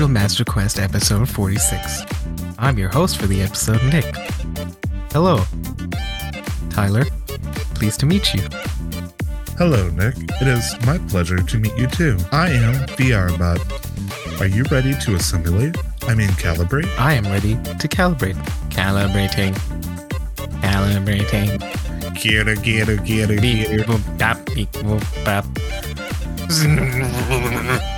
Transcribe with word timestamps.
Angel 0.00 0.14
Master 0.14 0.44
Quest 0.46 0.78
episode 0.78 1.28
46. 1.28 2.06
I'm 2.58 2.78
your 2.78 2.88
host 2.88 3.18
for 3.18 3.26
the 3.26 3.42
episode, 3.42 3.82
Nick. 3.92 4.06
Hello. 5.12 5.44
Tyler, 6.70 7.04
pleased 7.74 8.00
to 8.00 8.06
meet 8.06 8.32
you. 8.32 8.40
Hello, 9.58 9.90
Nick. 9.90 10.14
It 10.40 10.48
is 10.48 10.74
my 10.86 10.96
pleasure 11.10 11.36
to 11.36 11.58
meet 11.58 11.76
you 11.76 11.86
too. 11.86 12.16
I 12.32 12.48
am 12.48 12.86
VRBot. 12.96 14.40
Are 14.40 14.46
you 14.46 14.64
ready 14.70 14.94
to 14.94 15.16
assimilate? 15.16 15.76
I 16.04 16.14
mean, 16.14 16.30
calibrate? 16.30 16.88
I 16.98 17.12
am 17.12 17.24
ready 17.24 17.56
to 17.56 17.86
calibrate. 17.86 18.42
Calibrating. 18.70 19.52
Calibrating. 20.62 21.60
Get 22.18 22.48
it, 22.48 22.62
get 22.62 22.88
it, 22.88 23.04
get 23.04 23.30
it, 23.30 23.42
Beep, 23.42 23.68
get 23.68 23.80
it. 23.80 23.86
boop, 23.86 24.16
bap, 24.18 24.46
beep, 24.46 24.70
boop, 24.72 25.24
bap. 25.26 25.44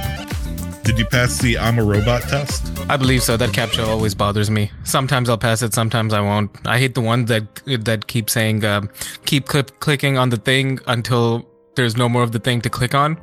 Did 0.84 0.98
you 0.98 1.04
pass 1.04 1.38
the 1.38 1.58
I'm 1.58 1.78
a 1.78 1.84
robot 1.84 2.22
test? 2.22 2.72
I 2.90 2.96
believe 2.96 3.22
so. 3.22 3.36
That 3.36 3.50
captcha 3.50 3.86
always 3.86 4.14
bothers 4.14 4.50
me. 4.50 4.70
Sometimes 4.84 5.28
I'll 5.28 5.38
pass 5.38 5.62
it, 5.62 5.74
sometimes 5.74 6.12
I 6.12 6.20
won't. 6.20 6.50
I 6.66 6.78
hate 6.78 6.94
the 6.94 7.00
one 7.00 7.26
that 7.26 7.62
that 7.84 8.08
keep 8.08 8.28
saying, 8.28 8.64
um, 8.64 8.90
keep 9.24 9.46
clip 9.46 9.78
clicking 9.78 10.18
on 10.18 10.30
the 10.30 10.36
thing 10.36 10.80
until 10.88 11.48
there's 11.74 11.96
no 11.96 12.08
more 12.08 12.22
of 12.22 12.32
the 12.32 12.38
thing 12.38 12.60
to 12.62 12.70
click 12.70 12.94
on, 12.94 13.18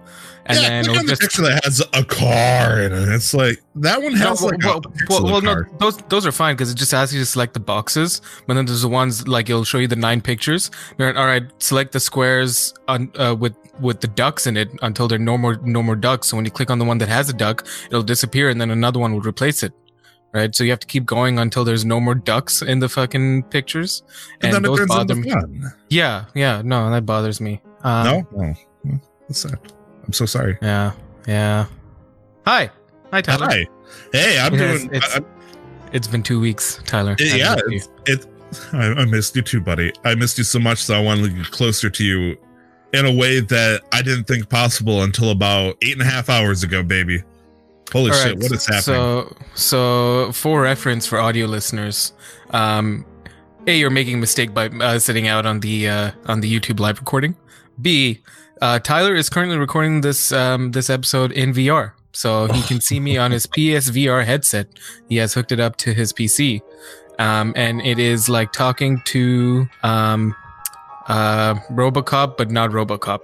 and 0.46 0.60
yeah, 0.60 0.70
then 0.70 0.84
click 0.86 0.96
it'll 0.96 1.00
on 1.00 1.06
the 1.06 1.12
just 1.12 1.22
picture 1.22 1.42
that 1.44 1.64
has 1.64 1.82
a 1.94 2.04
car 2.04 2.82
in 2.82 2.92
it. 2.94 3.10
It's 3.16 3.34
like 3.34 3.62
that 3.76 4.02
one 4.02 4.14
No, 4.14 4.20
has 4.20 4.42
well, 4.42 4.52
like 4.52 4.64
well, 4.66 4.78
a 4.78 4.82
well, 4.82 5.22
pixel 5.22 5.24
well, 5.32 5.42
no, 5.42 5.64
those 5.80 5.98
those 6.10 6.26
are 6.26 6.32
fine 6.32 6.56
because 6.56 6.72
it 6.72 6.76
just 6.76 6.94
asks 6.94 7.14
you 7.14 7.20
to 7.20 7.26
select 7.26 7.54
the 7.54 7.60
boxes. 7.60 8.22
But 8.48 8.56
then 8.56 8.66
there's 8.66 8.82
the 8.82 8.88
ones 8.90 9.28
like 9.28 9.50
it'll 9.50 9.64
show 9.64 9.78
you 9.78 9.88
the 9.88 9.96
nine 9.96 10.22
pictures. 10.22 10.72
Like, 10.98 11.16
all 11.16 11.26
right, 11.26 11.44
select 11.60 11.92
the 11.92 12.00
squares 12.00 12.74
on 12.88 13.12
uh, 13.18 13.36
with 13.40 13.56
with 13.80 14.02
the 14.02 14.08
ducks 14.08 14.48
in 14.48 14.58
it 14.58 14.70
until 14.82 15.08
there 15.08 15.16
are 15.18 15.24
no 15.24 15.38
more 15.38 15.58
no 15.64 15.82
more 15.84 15.96
ducks. 15.96 16.28
So 16.28 16.36
when 16.36 16.46
you 16.46 16.52
click 16.52 16.70
on 16.70 16.80
the 16.80 16.86
one 16.86 16.98
that 17.00 17.10
has 17.10 17.30
a 17.30 17.34
duck, 17.34 17.68
it'll 17.88 18.04
disappear, 18.04 18.50
and 18.50 18.60
then 18.60 18.72
another 18.72 19.00
one 19.00 19.14
will 19.14 19.22
replace 19.22 19.64
it. 19.64 19.74
Right, 20.32 20.54
so 20.54 20.64
you 20.64 20.70
have 20.70 20.80
to 20.82 20.86
keep 20.86 21.08
going 21.08 21.40
until 21.40 21.64
there's 21.66 21.86
no 21.86 22.00
more 22.00 22.14
ducks 22.14 22.62
in 22.62 22.78
the 22.78 22.88
fucking 22.88 23.44
pictures, 23.50 24.04
And 24.44 24.54
and, 24.54 24.54
then 24.54 24.66
it 24.66 24.68
those 24.68 24.78
turns 24.78 24.90
bother 24.90 25.16
into 25.16 25.26
me. 25.26 25.32
fun. 25.32 25.74
Yeah, 25.90 26.26
yeah, 26.36 26.62
no, 26.64 26.88
that 26.92 27.04
bothers 27.04 27.42
me. 27.42 27.64
Um, 27.84 28.06
no, 28.06 28.28
no, 28.36 28.54
Hmm, 28.84 28.96
that's 29.28 29.40
sad. 29.40 29.60
I'm 30.06 30.14
so 30.14 30.26
sorry. 30.26 30.58
yeah, 30.62 30.92
yeah. 31.28 31.66
Hi, 32.46 32.70
hi, 33.12 33.22
Tyler. 33.22 33.48
Hi. 33.48 33.68
Hey, 34.12 34.40
I'm 34.40 34.56
doing. 34.58 34.90
it's- 34.94 35.18
I- 35.18 35.22
It's 35.92 36.08
been 36.08 36.22
two 36.24 36.40
weeks, 36.40 36.80
Tyler. 36.86 37.16
I- 37.20 37.24
I 37.24 37.36
yeah, 37.36 37.56
it's, 37.68 37.90
it. 38.06 38.26
I, 38.74 38.88
I 39.02 39.06
missed 39.06 39.36
you 39.36 39.42
too, 39.42 39.60
buddy. 39.62 39.92
I 40.04 40.14
missed 40.16 40.38
you 40.38 40.44
so 40.44 40.60
much 40.60 40.86
that 40.88 40.96
I 40.98 41.00
wanted 41.02 41.24
to 41.24 41.30
get 41.30 41.52
closer 41.52 41.90
to 41.90 42.04
you 42.04 42.38
in 42.94 43.06
a 43.06 43.12
way 43.12 43.40
that 43.40 43.82
I 43.92 44.02
didn't 44.02 44.26
think 44.26 44.50
possible 44.50 45.04
until 45.04 45.30
about 45.32 45.78
eight 45.82 45.94
and 45.94 46.02
a 46.02 46.06
half 46.06 46.30
hours 46.30 46.64
ago, 46.64 46.82
baby. 46.84 47.24
Holy 47.92 48.12
All 48.12 48.18
shit! 48.18 48.26
right, 48.36 48.38
What 48.38 48.52
is 48.52 48.66
happening? 48.68 48.82
So, 48.84 49.36
so 49.56 50.32
for 50.32 50.62
reference 50.62 51.06
for 51.08 51.18
audio 51.20 51.48
listeners, 51.48 52.14
um, 52.52 53.04
a 53.68 53.76
you're 53.78 53.90
making 53.90 54.16
a 54.16 54.18
mistake 54.18 54.54
by 54.54 54.68
uh, 54.68 55.00
sitting 55.00 55.28
out 55.28 55.46
on 55.48 55.60
the 55.60 55.90
uh, 55.90 56.12
on 56.28 56.40
the 56.42 56.52
YouTube 56.60 56.80
live 56.80 57.00
recording. 57.00 57.36
B, 57.82 58.20
uh, 58.62 58.80
Tyler 58.80 59.16
is 59.16 59.30
currently 59.30 59.58
recording 59.58 60.02
this 60.02 60.32
um, 60.32 60.72
this 60.72 60.90
episode 60.90 61.32
in 61.32 61.54
VR, 61.54 61.94
so 62.12 62.48
he 62.48 62.62
can 62.64 62.82
see 62.82 63.00
me 63.00 63.18
on 63.18 63.32
his 63.32 63.46
PSVR 63.56 64.26
headset. 64.26 64.68
He 65.08 65.18
has 65.18 65.34
hooked 65.34 65.52
it 65.52 65.60
up 65.60 65.76
to 65.78 65.94
his 65.94 66.12
PC, 66.14 66.62
um, 67.20 67.54
and 67.56 67.82
it 67.82 68.00
is 68.00 68.28
like 68.30 68.52
talking 68.52 69.02
to 69.06 69.68
um, 69.84 70.36
uh, 71.08 71.56
RoboCop, 71.72 72.38
but 72.38 72.52
not 72.52 72.72
RoboCop. 72.72 73.20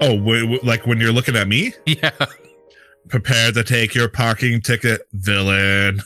oh, 0.00 0.16
w- 0.16 0.42
w- 0.42 0.60
like 0.62 0.86
when 0.86 0.98
you're 1.00 1.12
looking 1.12 1.36
at 1.36 1.48
me, 1.48 1.72
Yeah. 1.86 2.10
prepare 3.08 3.52
to 3.52 3.64
take 3.64 3.94
your 3.94 4.08
parking 4.08 4.60
ticket, 4.60 5.02
villain. 5.12 6.00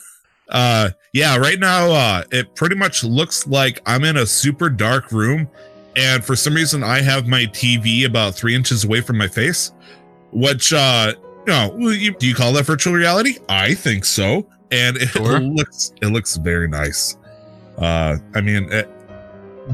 Uh, 0.48 0.90
yeah. 1.12 1.36
Right 1.36 1.58
now, 1.60 1.90
uh, 1.92 2.24
it 2.32 2.54
pretty 2.56 2.74
much 2.74 3.04
looks 3.04 3.46
like 3.46 3.80
I'm 3.86 4.02
in 4.04 4.16
a 4.16 4.26
super 4.26 4.68
dark 4.68 5.12
room, 5.12 5.48
and 5.96 6.24
for 6.24 6.36
some 6.36 6.54
reason, 6.54 6.82
I 6.82 7.00
have 7.02 7.26
my 7.26 7.46
TV 7.46 8.04
about 8.06 8.34
three 8.34 8.54
inches 8.54 8.84
away 8.84 9.00
from 9.00 9.18
my 9.18 9.28
face, 9.28 9.72
which, 10.32 10.72
uh, 10.72 11.12
you 11.46 11.52
know, 11.52 11.88
you, 11.88 12.12
do 12.14 12.26
you 12.26 12.34
call 12.34 12.52
that 12.54 12.64
virtual 12.66 12.92
reality? 12.94 13.38
I 13.48 13.74
think 13.74 14.04
so, 14.04 14.46
and 14.70 14.96
it 14.96 15.08
Sure. 15.08 15.40
looks 15.40 15.92
it 16.02 16.06
looks 16.08 16.36
very 16.36 16.68
nice. 16.68 17.16
Uh, 17.78 18.18
I 18.34 18.40
mean, 18.40 18.70
it, 18.72 18.88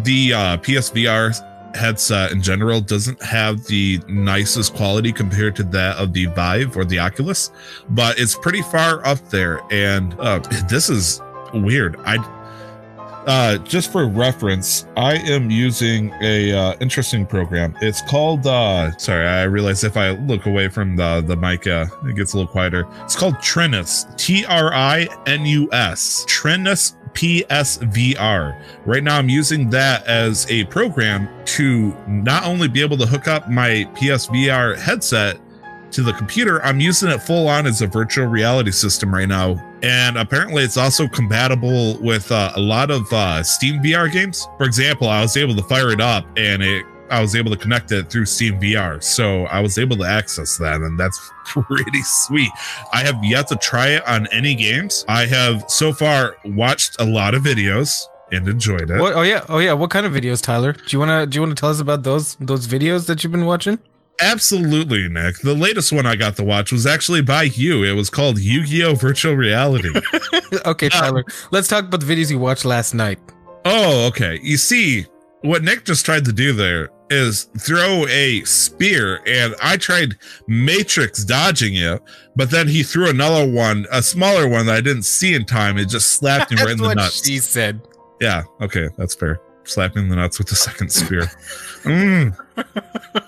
the 0.05 0.33
uh, 0.33 0.57
PSVR 0.59 1.75
headset 1.75 2.33
in 2.33 2.41
general 2.41 2.81
doesn't 2.81 3.23
have 3.23 3.65
the 3.67 4.01
nicest 4.09 4.75
quality 4.75 5.13
compared 5.13 5.55
to 5.57 5.63
that 5.65 5.97
of 5.97 6.13
the 6.13 6.27
Vive 6.27 6.77
or 6.77 6.85
the 6.85 6.99
Oculus, 6.99 7.51
but 7.91 8.19
it's 8.19 8.35
pretty 8.35 8.63
far 8.63 9.05
up 9.07 9.19
there. 9.31 9.61
And 9.71 10.15
uh, 10.21 10.39
this 10.69 10.89
is 10.89 11.21
weird. 11.53 11.97
I 12.05 12.17
uh, 13.27 13.59
just 13.59 13.91
for 13.91 14.07
reference, 14.07 14.87
I 14.97 15.17
am 15.17 15.51
using 15.51 16.13
a 16.21 16.53
uh, 16.53 16.77
interesting 16.81 17.27
program. 17.27 17.77
It's 17.81 18.01
called. 18.03 18.47
Uh, 18.47 18.97
sorry, 18.99 19.27
I 19.27 19.43
realize 19.45 19.85
if 19.85 19.97
I 19.97 20.11
look 20.11 20.47
away 20.47 20.69
from 20.69 20.97
the 20.97 21.23
the 21.27 21.37
mic, 21.37 21.67
uh, 21.67 21.87
it 22.05 22.17
gets 22.17 22.33
a 22.33 22.37
little 22.37 22.51
quieter. 22.51 22.87
It's 23.03 23.17
called 23.17 23.35
Trinus. 23.37 24.17
T 24.17 24.45
R 24.47 24.73
I 24.73 25.09
N 25.27 25.45
U 25.47 25.69
S. 25.73 26.25
Trinus 26.27 26.95
PSVR. 27.15 28.63
Right 28.85 29.03
now, 29.03 29.17
I'm 29.19 29.29
using 29.29 29.71
that 29.71 30.07
as 30.07 30.49
a 30.51 30.65
program 30.65 31.29
to 31.47 31.97
not 32.07 32.45
only 32.45 32.69
be 32.69 32.83
able 32.83 32.99
to 32.99 33.07
hook 33.07 33.27
up 33.27 33.51
my 33.51 33.89
PSVR 33.95 34.79
headset 34.79 35.41
to 35.93 36.03
the 36.03 36.13
computer, 36.13 36.63
I'm 36.65 36.81
using 36.81 37.11
it 37.11 37.19
full 37.19 37.49
on 37.49 37.67
as 37.67 37.83
a 37.83 37.87
virtual 37.87 38.27
reality 38.27 38.71
system 38.71 39.15
right 39.15 39.29
now. 39.29 39.63
And 39.83 40.19
apparently, 40.19 40.63
it's 40.63 40.77
also 40.77 41.07
compatible 41.09 41.99
with 42.01 42.31
uh, 42.33 42.53
a 42.57 42.61
lot 42.61 42.91
of 42.91 43.13
uh, 43.13 43.43
Steam 43.43 43.83
VR 43.83 44.11
games. 44.11 44.49
For 44.59 44.65
example, 44.65 45.09
I 45.09 45.21
was 45.23 45.37
able 45.37 45.55
to 45.55 45.63
fire 45.63 45.91
it 45.91 46.01
up 46.01 46.27
and 46.37 46.63
it 46.63 46.85
I 47.11 47.21
was 47.21 47.37
able 47.37 47.51
to 47.51 47.57
connect 47.57 47.93
it 47.93 48.11
through 48.11 48.27
Steam 48.27 48.61
VR. 48.61 49.03
So 49.03 49.45
I 49.45 49.61
was 49.61 49.79
able 49.79 49.97
to 49.99 50.05
access 50.05 50.59
that, 50.59 50.81
and 50.81 50.99
that's 50.99 51.19
pretty 51.45 52.03
sweet. 52.03 52.51
I 52.93 53.05
have 53.05 53.23
yet 53.25 53.49
to 53.49 53.57
try 53.57 53.89
it 53.89 54.07
on 54.09 54.27
any 54.33 54.55
games. 54.55 55.05
I 55.09 55.27
have 55.27 55.65
so 55.69 55.93
far 55.93 56.37
watched 56.45 57.01
a 57.01 57.05
lot 57.05 57.35
of 57.35 57.43
videos 57.43 58.03
and 58.33 58.49
enjoyed 58.49 58.91
it. 58.91 59.01
What, 59.01 59.15
oh 59.15 59.23
yeah, 59.23 59.45
oh 59.49 59.59
yeah. 59.59 59.73
What 59.73 59.91
kind 59.91 60.07
of 60.07 60.13
videos, 60.13 60.43
Tyler? 60.43 60.73
Do 60.73 60.83
you 60.89 60.99
wanna 60.99 61.27
do 61.27 61.37
you 61.37 61.43
wanna 61.43 61.55
tell 61.55 61.71
us 61.71 61.81
about 61.81 62.03
those 62.03 62.35
those 62.37 62.67
videos 62.67 63.07
that 63.07 63.23
you've 63.23 63.33
been 63.33 63.47
watching? 63.47 63.79
Absolutely, 64.21 65.09
Nick. 65.09 65.39
The 65.39 65.55
latest 65.55 65.93
one 65.93 66.07
I 66.07 66.17
got 66.17 66.37
to 66.37 66.45
watch 66.45 66.73
was 66.73 66.87
actually 66.87 67.23
by 67.23 67.45
you. 67.45 67.85
It 67.85 67.93
was 67.93 68.09
called 68.11 68.39
Yu 68.39 68.65
Gi 68.65 68.85
Oh! 68.85 68.95
Virtual 68.95 69.35
Reality. 69.35 69.91
okay, 70.67 70.89
Tyler. 70.89 71.25
Let's 71.51 71.69
talk 71.69 71.85
about 71.85 72.01
the 72.01 72.07
videos 72.07 72.31
you 72.31 72.39
watched 72.39 72.65
last 72.65 72.95
night. 72.95 73.19
oh, 73.65 74.07
okay. 74.09 74.39
You 74.43 74.57
see, 74.57 75.07
what 75.43 75.63
Nick 75.63 75.85
just 75.85 76.05
tried 76.07 76.25
to 76.25 76.33
do 76.33 76.53
there 76.53 76.89
is 77.11 77.45
throw 77.59 78.05
a 78.09 78.43
spear, 78.45 79.21
and 79.27 79.55
I 79.63 79.77
tried 79.77 80.17
Matrix 80.49 81.23
dodging 81.25 81.75
it, 81.77 82.03
but 82.35 82.51
then 82.51 82.67
he 82.67 82.83
threw 82.83 83.09
another 83.09 83.49
one, 83.49 83.87
a 83.93 84.03
smaller 84.03 84.49
one 84.49 84.67
that 84.67 84.75
I 84.77 84.81
didn't 84.81 85.05
see 85.05 85.35
in 85.35 85.45
time. 85.45 85.79
It 85.79 85.89
just 85.89 86.13
slapped 86.13 86.51
him 86.51 86.59
right 86.59 86.71
in 86.71 86.79
the 86.79 86.85
what 86.85 86.97
nuts. 86.97 87.25
she 87.25 87.39
said. 87.39 87.81
Yeah, 88.21 88.43
okay, 88.61 88.89
that's 88.97 89.15
fair. 89.15 89.41
Slapping 89.65 90.09
the 90.09 90.17
nuts 90.17 90.39
with 90.39 90.49
the 90.49 90.57
second 90.57 90.91
spear. 90.91 91.31
Mm. 91.87 92.37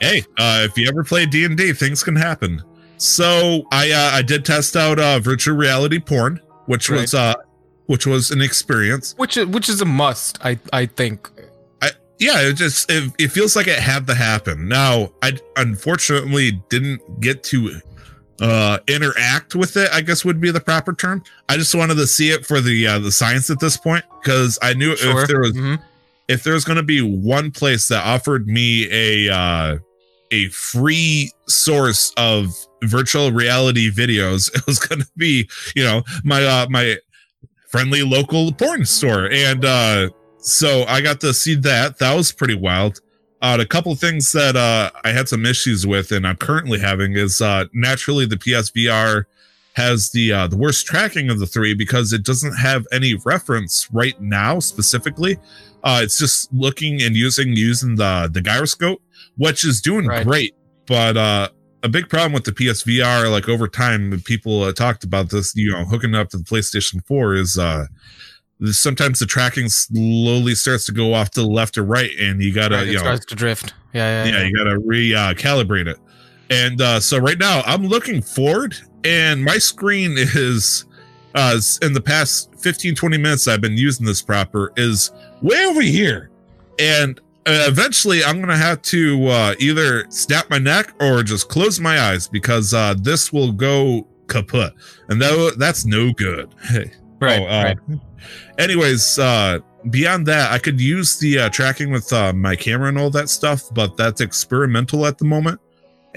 Hey, 0.00 0.22
uh, 0.38 0.66
if 0.68 0.76
you 0.76 0.88
ever 0.88 1.02
play 1.04 1.26
D 1.26 1.44
and 1.44 1.56
D, 1.56 1.72
things 1.72 2.02
can 2.02 2.16
happen. 2.16 2.62
So 2.98 3.62
I 3.72 3.90
uh, 3.90 4.10
I 4.16 4.22
did 4.22 4.44
test 4.44 4.76
out 4.76 4.98
uh, 4.98 5.18
virtual 5.20 5.56
reality 5.56 5.98
porn, 5.98 6.40
which 6.66 6.90
was 6.90 7.14
uh, 7.14 7.34
which 7.86 8.06
was 8.06 8.30
an 8.30 8.40
experience. 8.42 9.14
Which 9.16 9.36
is, 9.36 9.46
which 9.46 9.68
is 9.68 9.80
a 9.80 9.84
must, 9.86 10.38
I 10.44 10.58
I 10.72 10.86
think. 10.86 11.28
I 11.80 11.90
Yeah, 12.18 12.40
it 12.40 12.54
just 12.54 12.90
it, 12.90 13.12
it 13.18 13.28
feels 13.28 13.56
like 13.56 13.66
it 13.66 13.78
had 13.78 14.06
to 14.08 14.14
happen. 14.14 14.68
Now 14.68 15.10
I 15.22 15.32
unfortunately 15.56 16.60
didn't 16.68 17.20
get 17.20 17.42
to 17.44 17.80
uh 18.40 18.78
interact 18.86 19.56
with 19.56 19.76
it 19.76 19.90
i 19.92 20.00
guess 20.00 20.24
would 20.24 20.40
be 20.40 20.52
the 20.52 20.60
proper 20.60 20.92
term 20.92 21.20
i 21.48 21.56
just 21.56 21.74
wanted 21.74 21.96
to 21.96 22.06
see 22.06 22.30
it 22.30 22.46
for 22.46 22.60
the 22.60 22.86
uh 22.86 22.96
the 23.00 23.10
science 23.10 23.50
at 23.50 23.58
this 23.58 23.76
point 23.76 24.04
because 24.22 24.56
i 24.62 24.72
knew 24.74 24.94
Sure. 24.94 25.22
if 25.22 25.26
there 25.26 25.40
was 25.40 25.54
Mhm. 25.54 25.82
If 26.28 26.44
there's 26.44 26.64
going 26.64 26.76
to 26.76 26.82
be 26.82 27.00
one 27.00 27.50
place 27.50 27.88
that 27.88 28.04
offered 28.04 28.46
me 28.46 28.88
a 28.90 29.34
uh, 29.34 29.78
a 30.30 30.48
free 30.48 31.32
source 31.48 32.12
of 32.16 32.54
virtual 32.84 33.32
reality 33.32 33.90
videos, 33.90 34.50
it 34.54 34.66
was 34.66 34.78
going 34.78 35.00
to 35.00 35.08
be 35.16 35.48
you 35.74 35.84
know 35.84 36.02
my 36.24 36.44
uh, 36.44 36.66
my 36.70 36.96
friendly 37.68 38.02
local 38.02 38.52
porn 38.52 38.84
store, 38.84 39.30
and 39.30 39.64
uh, 39.64 40.10
so 40.38 40.84
I 40.84 41.00
got 41.00 41.20
to 41.22 41.34
see 41.34 41.54
that. 41.56 41.98
That 41.98 42.14
was 42.14 42.32
pretty 42.32 42.54
wild. 42.54 43.00
Uh, 43.40 43.56
a 43.60 43.66
couple 43.66 43.94
things 43.94 44.32
that 44.32 44.56
uh, 44.56 44.90
I 45.04 45.12
had 45.12 45.28
some 45.28 45.46
issues 45.46 45.86
with, 45.86 46.10
and 46.10 46.26
I'm 46.26 46.36
currently 46.36 46.80
having 46.80 47.12
is 47.12 47.40
uh, 47.40 47.66
naturally 47.72 48.26
the 48.26 48.36
PSVR 48.36 49.24
has 49.74 50.10
the 50.10 50.32
uh, 50.32 50.46
the 50.48 50.56
worst 50.56 50.86
tracking 50.86 51.30
of 51.30 51.38
the 51.38 51.46
three 51.46 51.72
because 51.72 52.12
it 52.12 52.24
doesn't 52.24 52.54
have 52.54 52.84
any 52.90 53.14
reference 53.24 53.88
right 53.92 54.20
now 54.20 54.58
specifically. 54.58 55.38
Uh, 55.88 56.02
it's 56.02 56.18
just 56.18 56.52
looking 56.52 57.00
and 57.00 57.16
using 57.16 57.56
using 57.56 57.94
the 57.94 58.28
the 58.30 58.42
gyroscope, 58.42 59.00
which 59.38 59.64
is 59.64 59.80
doing 59.80 60.06
Right. 60.06 60.26
great. 60.26 60.54
But 60.86 61.16
uh, 61.16 61.48
a 61.82 61.88
big 61.88 62.10
problem 62.10 62.34
with 62.34 62.44
the 62.44 62.52
PSVR, 62.52 63.30
like 63.30 63.48
over 63.48 63.66
time, 63.68 64.20
people 64.26 64.64
uh, 64.64 64.72
talked 64.72 65.02
about 65.02 65.30
this, 65.30 65.56
you 65.56 65.70
know, 65.70 65.86
hooking 65.86 66.14
up 66.14 66.28
to 66.30 66.36
the 66.36 66.44
PlayStation 66.44 67.02
4 67.06 67.34
is 67.36 67.56
uh 67.56 67.86
sometimes 68.70 69.20
the 69.20 69.24
tracking 69.26 69.70
slowly 69.70 70.54
starts 70.54 70.84
to 70.86 70.92
go 70.92 71.14
off 71.14 71.30
to 71.30 71.40
the 71.40 71.46
left 71.46 71.78
or 71.78 71.84
right, 71.84 72.10
and 72.20 72.42
you 72.42 72.52
gotta, 72.52 72.74
Right, 72.76 72.88
it 72.88 72.90
you 72.90 72.94
know, 72.94 73.00
starts 73.00 73.24
to 73.26 73.34
drift. 73.34 73.72
Yeah, 73.94 74.26
yeah, 74.26 74.32
yeah, 74.32 74.44
you 74.44 74.54
gotta 74.54 74.78
recalibrate 74.80 75.86
uh, 75.86 75.92
it. 75.92 75.98
And 76.50 76.82
uh, 76.82 77.00
so 77.00 77.16
right 77.18 77.38
now, 77.38 77.62
I'm 77.64 77.86
looking 77.86 78.20
forward, 78.20 78.76
and 79.04 79.42
my 79.42 79.56
screen 79.56 80.16
is 80.18 80.84
uh 81.34 81.58
in 81.82 81.92
the 81.92 82.00
past 82.00 82.54
15 82.58 82.94
20 82.94 83.18
minutes 83.18 83.46
I've 83.48 83.60
been 83.60 83.76
using 83.76 84.04
this 84.06 84.22
proper 84.22 84.72
is 84.76 85.12
way 85.42 85.66
over 85.66 85.80
here, 85.80 86.30
and 86.78 87.18
uh, 87.46 87.64
eventually 87.68 88.22
I'm 88.24 88.40
gonna 88.40 88.56
have 88.56 88.82
to 88.82 89.26
uh, 89.28 89.54
either 89.58 90.04
snap 90.10 90.50
my 90.50 90.58
neck 90.58 90.92
or 91.00 91.22
just 91.22 91.48
close 91.48 91.80
my 91.80 92.00
eyes 92.00 92.28
because 92.28 92.74
uh, 92.74 92.94
this 92.98 93.32
will 93.32 93.52
go 93.52 94.06
kaput, 94.26 94.72
and 95.08 95.20
that 95.22 95.54
that's 95.58 95.84
no 95.84 96.12
good. 96.12 96.54
Hey. 96.68 96.92
Right, 97.20 97.40
Oh, 97.40 97.46
uh, 97.46 97.74
right. 97.88 98.00
Anyways, 98.58 99.18
uh, 99.18 99.58
beyond 99.90 100.26
that, 100.26 100.52
I 100.52 100.58
could 100.58 100.80
use 100.80 101.18
the 101.18 101.38
uh, 101.40 101.48
tracking 101.48 101.90
with 101.90 102.12
uh, 102.12 102.32
my 102.32 102.54
camera 102.54 102.88
and 102.88 102.98
all 102.98 103.10
that 103.10 103.28
stuff, 103.28 103.64
but 103.74 103.96
that's 103.96 104.20
experimental 104.20 105.04
at 105.04 105.18
the 105.18 105.24
moment. 105.24 105.60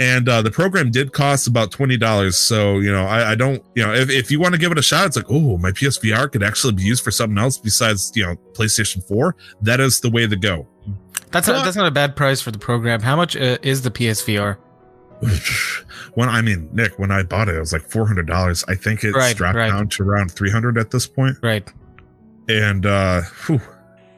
And 0.01 0.27
uh, 0.27 0.41
the 0.41 0.49
program 0.49 0.89
did 0.89 1.13
cost 1.13 1.45
about 1.45 1.69
twenty 1.69 1.95
dollars, 1.95 2.35
so 2.35 2.79
you 2.79 2.91
know 2.91 3.05
I, 3.05 3.33
I 3.33 3.35
don't, 3.35 3.63
you 3.75 3.85
know, 3.85 3.93
if, 3.93 4.09
if 4.09 4.31
you 4.31 4.39
want 4.39 4.55
to 4.55 4.59
give 4.59 4.71
it 4.71 4.79
a 4.79 4.81
shot, 4.81 5.05
it's 5.05 5.15
like, 5.15 5.29
oh, 5.29 5.59
my 5.59 5.69
PSVR 5.71 6.31
could 6.31 6.41
actually 6.41 6.73
be 6.73 6.81
used 6.81 7.03
for 7.03 7.11
something 7.11 7.37
else 7.37 7.59
besides 7.59 8.11
you 8.15 8.25
know 8.25 8.35
PlayStation 8.53 9.07
Four. 9.07 9.35
That 9.61 9.79
is 9.79 9.99
the 9.99 10.09
way 10.09 10.25
to 10.25 10.35
go. 10.35 10.67
That's 11.29 11.47
not, 11.47 11.63
that's 11.63 11.77
not 11.77 11.85
a 11.85 11.91
bad 11.91 12.15
price 12.15 12.41
for 12.41 12.49
the 12.49 12.57
program. 12.57 13.01
How 13.01 13.15
much 13.15 13.37
uh, 13.37 13.59
is 13.61 13.83
the 13.83 13.91
PSVR? 13.91 14.57
when 16.15 16.29
I 16.29 16.41
mean, 16.41 16.67
Nick, 16.73 16.97
when 16.97 17.11
I 17.11 17.21
bought 17.21 17.47
it, 17.47 17.53
it 17.53 17.59
was 17.59 17.71
like 17.71 17.83
four 17.83 18.07
hundred 18.07 18.25
dollars. 18.25 18.65
I 18.67 18.73
think 18.73 19.03
it's 19.03 19.15
Right, 19.15 19.37
dropped 19.37 19.55
right. 19.55 19.69
down 19.69 19.87
to 19.89 20.03
around 20.03 20.31
three 20.31 20.49
hundred 20.49 20.79
at 20.79 20.89
this 20.89 21.05
point. 21.05 21.37
Right. 21.43 21.71
And 22.49 22.87
uh, 22.87 23.21
whew, 23.45 23.61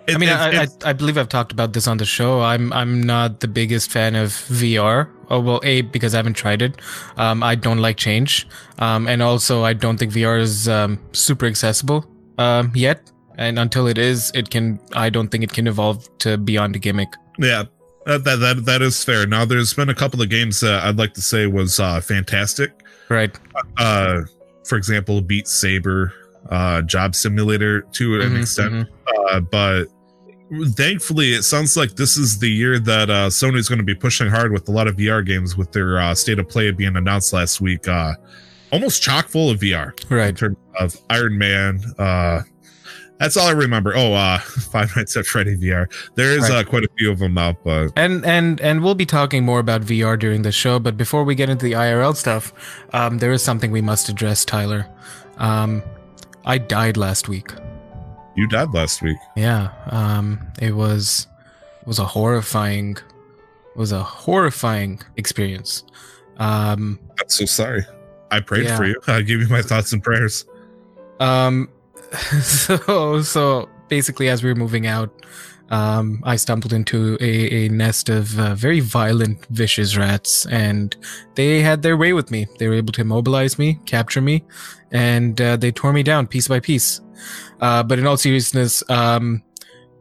I 0.07 0.17
mean, 0.17 0.29
it- 0.29 0.33
I, 0.35 0.63
I, 0.63 0.67
I 0.89 0.93
believe 0.93 1.17
I've 1.17 1.29
talked 1.29 1.51
about 1.51 1.73
this 1.73 1.87
on 1.87 1.97
the 1.97 2.05
show. 2.05 2.41
I'm 2.41 2.71
I'm 2.73 3.01
not 3.01 3.39
the 3.39 3.47
biggest 3.47 3.91
fan 3.91 4.15
of 4.15 4.29
VR. 4.29 5.09
Oh 5.29 5.39
well, 5.39 5.61
a 5.63 5.81
because 5.81 6.13
I 6.13 6.17
haven't 6.17 6.33
tried 6.35 6.61
it. 6.61 6.79
Um, 7.17 7.41
I 7.43 7.55
don't 7.55 7.79
like 7.79 7.97
change. 7.97 8.47
Um, 8.79 9.07
and 9.07 9.21
also 9.21 9.63
I 9.63 9.73
don't 9.73 9.97
think 9.97 10.11
VR 10.13 10.39
is 10.39 10.67
um, 10.67 10.99
super 11.13 11.45
accessible 11.45 12.05
um, 12.37 12.71
yet. 12.75 13.09
And 13.37 13.57
until 13.57 13.87
it 13.87 13.97
is, 13.97 14.31
it 14.35 14.49
can. 14.51 14.79
I 14.93 15.09
don't 15.09 15.29
think 15.29 15.43
it 15.43 15.51
can 15.53 15.65
evolve 15.67 16.07
to 16.19 16.37
beyond 16.37 16.75
a 16.75 16.79
gimmick. 16.79 17.09
Yeah, 17.39 17.63
that, 18.05 18.23
that 18.25 18.65
that 18.65 18.81
is 18.83 19.03
fair. 19.03 19.25
Now, 19.25 19.43
there's 19.45 19.73
been 19.73 19.89
a 19.89 19.95
couple 19.95 20.21
of 20.21 20.29
games 20.29 20.59
that 20.59 20.83
I'd 20.83 20.97
like 20.97 21.13
to 21.15 21.21
say 21.21 21.47
was 21.47 21.79
uh, 21.79 21.99
fantastic. 22.01 22.71
Right. 23.09 23.35
Uh, 23.77 24.21
for 24.65 24.77
example, 24.77 25.19
Beat 25.21 25.47
Saber, 25.47 26.13
uh, 26.51 26.83
Job 26.83 27.15
Simulator 27.15 27.81
to 27.93 28.21
an 28.21 28.33
Mhm, 28.33 28.41
extent, 28.41 28.73
mhm. 28.73 28.87
uh, 29.31 29.39
but 29.39 29.85
thankfully, 30.75 31.33
it 31.33 31.43
sounds 31.43 31.75
like 31.77 31.95
this 31.95 32.17
is 32.17 32.39
the 32.39 32.49
year 32.49 32.79
that 32.79 33.09
uh, 33.09 33.27
Sony's 33.29 33.67
going 33.69 33.79
to 33.79 33.85
be 33.85 33.95
pushing 33.95 34.27
hard 34.29 34.51
with 34.51 34.67
a 34.67 34.71
lot 34.71 34.87
of 34.87 34.95
VR 34.95 35.25
games 35.25 35.57
with 35.57 35.71
their 35.71 35.99
uh, 35.99 36.13
state 36.15 36.39
of 36.39 36.47
play 36.47 36.71
being 36.71 36.95
announced 36.95 37.33
last 37.33 37.61
week. 37.61 37.87
Uh, 37.87 38.13
almost 38.71 39.01
chock 39.01 39.27
full 39.27 39.49
of 39.49 39.59
VR 39.59 39.93
right? 40.09 40.29
in 40.29 40.35
terms 40.35 40.57
of 40.79 40.95
Iron 41.09 41.37
Man. 41.37 41.79
Uh, 41.97 42.41
that's 43.19 43.37
all 43.37 43.47
I 43.47 43.51
remember. 43.51 43.93
Oh, 43.95 44.13
uh, 44.13 44.39
Five 44.71 44.95
Nights 44.95 45.15
at 45.15 45.25
Freddy 45.25 45.55
VR. 45.55 45.87
There 46.15 46.31
is 46.31 46.41
Right. 46.49 46.51
uh, 46.51 46.63
quite 46.69 46.83
a 46.83 46.89
few 46.97 47.09
of 47.11 47.19
them 47.19 47.37
out, 47.37 47.63
but 47.63 47.91
And 47.95 48.25
and 48.25 48.59
and 48.59 48.83
we'll 48.83 48.95
be 48.95 49.05
talking 49.05 49.45
more 49.45 49.59
about 49.59 49.81
VR 49.81 50.17
during 50.19 50.41
the 50.41 50.51
show. 50.51 50.77
But 50.79 50.97
before 50.97 51.23
we 51.23 51.35
get 51.35 51.49
into 51.49 51.63
the 51.65 51.73
IRL 51.73 52.15
stuff, 52.15 52.51
um, 52.91 53.19
there 53.19 53.31
is 53.31 53.41
something 53.41 53.71
we 53.71 53.81
must 53.81 54.09
address, 54.09 54.43
Tyler. 54.43 54.87
Um, 55.37 55.83
I 56.45 56.57
died 56.57 56.97
last 56.97 57.29
week. 57.29 57.51
You 58.35 58.47
died 58.47 58.73
last 58.73 59.01
week. 59.01 59.17
Yeah. 59.35 59.71
Um, 59.89 60.39
it 60.61 60.75
was 60.75 61.27
it 61.81 61.87
was 61.87 61.99
a 61.99 62.05
horrifying 62.05 62.97
was 63.75 63.91
a 63.91 64.03
horrifying 64.03 65.01
experience. 65.17 65.83
Um, 66.37 66.99
I'm 67.19 67.29
so 67.29 67.45
sorry. 67.45 67.83
I 68.31 68.39
prayed 68.39 68.65
Yeah. 68.65 68.77
for 68.77 68.85
you. 68.85 68.99
I 69.07 69.21
gave 69.21 69.41
you 69.41 69.47
my 69.47 69.61
thoughts 69.61 69.93
and 69.93 70.03
prayers. 70.03 70.45
Um, 71.19 71.69
so 72.41 73.21
so 73.21 73.69
basically, 73.89 74.29
as 74.29 74.43
we 74.43 74.49
were 74.49 74.55
moving 74.55 74.87
out, 74.87 75.11
um, 75.69 76.21
I 76.23 76.35
stumbled 76.35 76.73
into 76.73 77.17
a, 77.21 77.65
a 77.65 77.69
nest 77.69 78.09
of 78.09 78.37
uh, 78.39 78.53
very 78.55 78.79
violent, 78.79 79.45
vicious 79.47 79.95
rats, 79.97 80.45
and 80.47 80.95
they 81.35 81.61
had 81.61 81.81
their 81.81 81.97
way 81.97 82.13
with 82.13 82.29
me. 82.31 82.47
They 82.59 82.67
were 82.67 82.75
able 82.75 82.93
to 82.93 83.01
immobilize 83.01 83.57
me, 83.57 83.79
capture 83.85 84.21
me, 84.21 84.43
and 84.91 85.39
uh, 85.39 85.55
they 85.57 85.71
tore 85.71 85.93
me 85.93 86.03
down 86.03 86.27
piece 86.27 86.47
by 86.47 86.59
piece. 86.59 87.01
Uh, 87.59 87.83
but 87.83 87.99
in 87.99 88.07
all 88.07 88.17
seriousness, 88.17 88.83
um, 88.89 89.43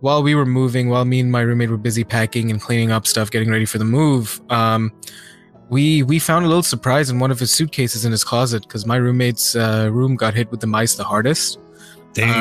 while 0.00 0.23
we 0.23 0.35
were 0.35 0.47
moving, 0.47 0.88
while 0.88 1.05
me 1.05 1.20
and 1.20 1.31
my 1.31 1.41
roommate 1.41 1.70
were 1.70 1.76
busy 1.76 2.05
packing 2.05 2.50
and 2.50 2.61
cleaning 2.61 2.91
up 2.91 3.06
stuff, 3.06 3.31
getting 3.31 3.50
ready 3.50 3.64
for 3.64 3.79
the 3.79 3.85
move, 3.85 4.41
um, 4.50 4.93
we 5.69 6.03
we 6.03 6.19
found 6.19 6.44
a 6.44 6.49
little 6.49 6.62
surprise 6.62 7.09
in 7.09 7.19
one 7.19 7.31
of 7.31 7.38
his 7.38 7.50
suitcases 7.50 8.05
in 8.05 8.12
his 8.12 8.25
closet 8.25 8.62
because 8.62 8.85
my 8.85 8.97
roommate's 8.97 9.56
uh, 9.56 9.88
room 9.93 10.17
got 10.17 10.35
hit 10.35 10.50
with 10.50 10.61
the 10.61 10.67
mice 10.67 10.94
the 10.97 11.05
hardest. 11.05 11.59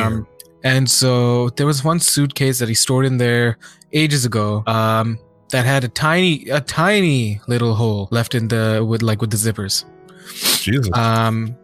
Um, 0.06 0.27
and 0.63 0.89
so 0.89 1.50
there 1.50 1.65
was 1.65 1.83
one 1.83 2.00
suitcase 2.00 2.59
that 2.59 2.67
he 2.67 2.75
stored 2.75 3.06
in 3.06 3.17
there 3.17 3.57
ages 3.94 4.25
ago. 4.25 4.63
Um, 4.67 5.17
that 5.51 5.65
had 5.65 5.83
a 5.83 5.88
tiny, 5.88 6.47
a 6.50 6.62
tiny 6.62 7.39
little 7.47 7.75
hole 7.75 8.07
left 8.12 8.35
in 8.35 8.47
the 8.47 8.83
with 8.88 9.01
like 9.01 9.21
with 9.21 9.29
the 9.31 9.38
zippers. 9.38 9.85
Jesus. 10.62 10.89
Um, 10.97 11.56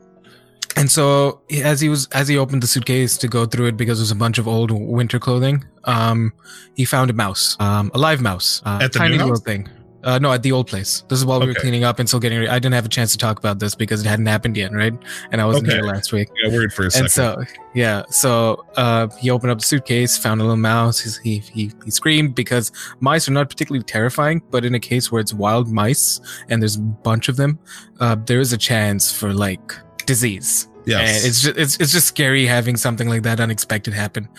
and 0.77 0.89
so 0.91 1.41
as 1.63 1.81
he 1.81 1.89
was 1.89 2.07
as 2.13 2.27
he 2.27 2.37
opened 2.37 2.61
the 2.63 2.67
suitcase 2.67 3.17
to 3.17 3.27
go 3.27 3.45
through 3.45 3.65
it 3.67 3.77
because 3.77 3.99
it 3.99 4.03
was 4.03 4.11
a 4.11 4.15
bunch 4.15 4.37
of 4.37 4.47
old 4.47 4.71
winter 4.71 5.19
clothing, 5.19 5.65
um, 5.85 6.31
he 6.75 6.85
found 6.85 7.09
a 7.09 7.13
mouse, 7.13 7.57
um, 7.59 7.91
a 7.93 7.97
live 7.97 8.21
mouse, 8.21 8.61
uh, 8.65 8.79
At 8.81 8.93
the 8.93 8.99
tiny 8.99 9.17
little 9.17 9.29
house? 9.29 9.41
thing. 9.41 9.67
Uh, 10.03 10.17
no, 10.19 10.31
at 10.31 10.41
the 10.43 10.51
old 10.53 10.67
place. 10.67 11.03
This 11.09 11.19
is 11.19 11.25
while 11.25 11.39
we 11.41 11.47
were 11.47 11.53
cleaning 11.55 11.83
up 11.83 11.99
and 11.99 12.07
still 12.07 12.21
getting 12.21 12.37
ready. 12.37 12.49
I 12.49 12.59
didn't 12.59 12.75
have 12.75 12.85
a 12.85 12.89
chance 12.97 13.11
to 13.11 13.17
talk 13.17 13.39
about 13.39 13.59
this 13.59 13.75
because 13.75 13.99
it 14.05 14.07
hadn't 14.07 14.27
happened 14.27 14.55
yet, 14.55 14.71
right? 14.71 14.93
And 15.31 15.41
I 15.41 15.45
wasn't 15.45 15.67
Okay. 15.67 15.77
here 15.77 15.83
last 15.85 16.13
week 16.13 16.29
yeah, 16.41 16.49
worried 16.53 16.71
for 16.71 16.85
a 16.85 16.91
second. 16.91 17.05
and 17.05 17.11
so 17.11 17.43
yeah 17.73 18.03
so 18.09 18.63
uh 18.77 19.07
he 19.19 19.29
opened 19.29 19.51
up 19.51 19.59
the 19.59 19.65
suitcase 19.65 20.17
found 20.17 20.39
a 20.39 20.43
little 20.45 20.55
mouse 20.73 20.97
he 21.25 21.39
he 21.39 21.71
he 21.83 21.91
screamed 21.91 22.35
because 22.35 22.71
mice 23.01 23.27
are 23.27 23.33
not 23.33 23.49
particularly 23.49 23.83
terrifying 23.83 24.41
but 24.49 24.63
in 24.63 24.73
a 24.75 24.79
case 24.79 25.11
where 25.11 25.19
it's 25.19 25.33
wild 25.33 25.67
mice 25.81 26.21
and 26.49 26.61
there's 26.61 26.77
a 26.77 26.79
bunch 27.09 27.27
of 27.27 27.35
them 27.35 27.59
uh 27.99 28.15
there 28.29 28.39
is 28.39 28.53
a 28.53 28.57
chance 28.57 29.11
for 29.11 29.33
like 29.33 29.73
disease. 30.07 30.67
Yes. 30.85 31.17
and 31.17 31.27
it's 31.27 31.41
just 31.41 31.57
it's, 31.57 31.77
it's 31.81 31.91
just 31.91 32.07
scary 32.07 32.45
having 32.45 32.77
something 32.77 33.09
like 33.09 33.23
that 33.23 33.41
unexpected 33.41 33.93
happen. 33.93 34.29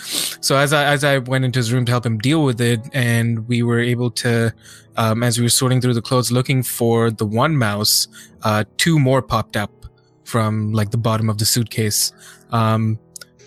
So 0.41 0.57
as 0.57 0.73
i 0.73 0.83
as 0.85 1.05
i 1.05 1.19
went 1.19 1.45
into 1.45 1.59
his 1.59 1.73
room 1.73 1.85
to 1.85 1.93
help 1.93 2.07
him 2.07 2.17
deal 2.19 2.43
with 2.43 2.61
it 2.61 2.81
and 2.95 3.47
we 3.49 3.63
were 3.63 3.79
able 3.79 4.11
to 4.23 4.53
um, 4.97 5.23
as 5.23 5.37
we 5.39 5.45
were 5.45 5.51
sorting 5.51 5.81
through 5.83 5.93
the 5.95 6.03
clothes 6.03 6.33
looking 6.33 6.63
for 6.63 7.11
the 7.11 7.27
one 7.27 7.55
mouse 7.55 8.09
uh 8.45 8.65
two 8.79 8.99
more 8.99 9.21
popped 9.21 9.57
up 9.59 9.71
from 10.25 10.73
like 10.73 10.91
the 10.91 10.97
bottom 10.97 11.29
of 11.29 11.37
the 11.37 11.45
suitcase. 11.45 12.13
Um 12.51 12.99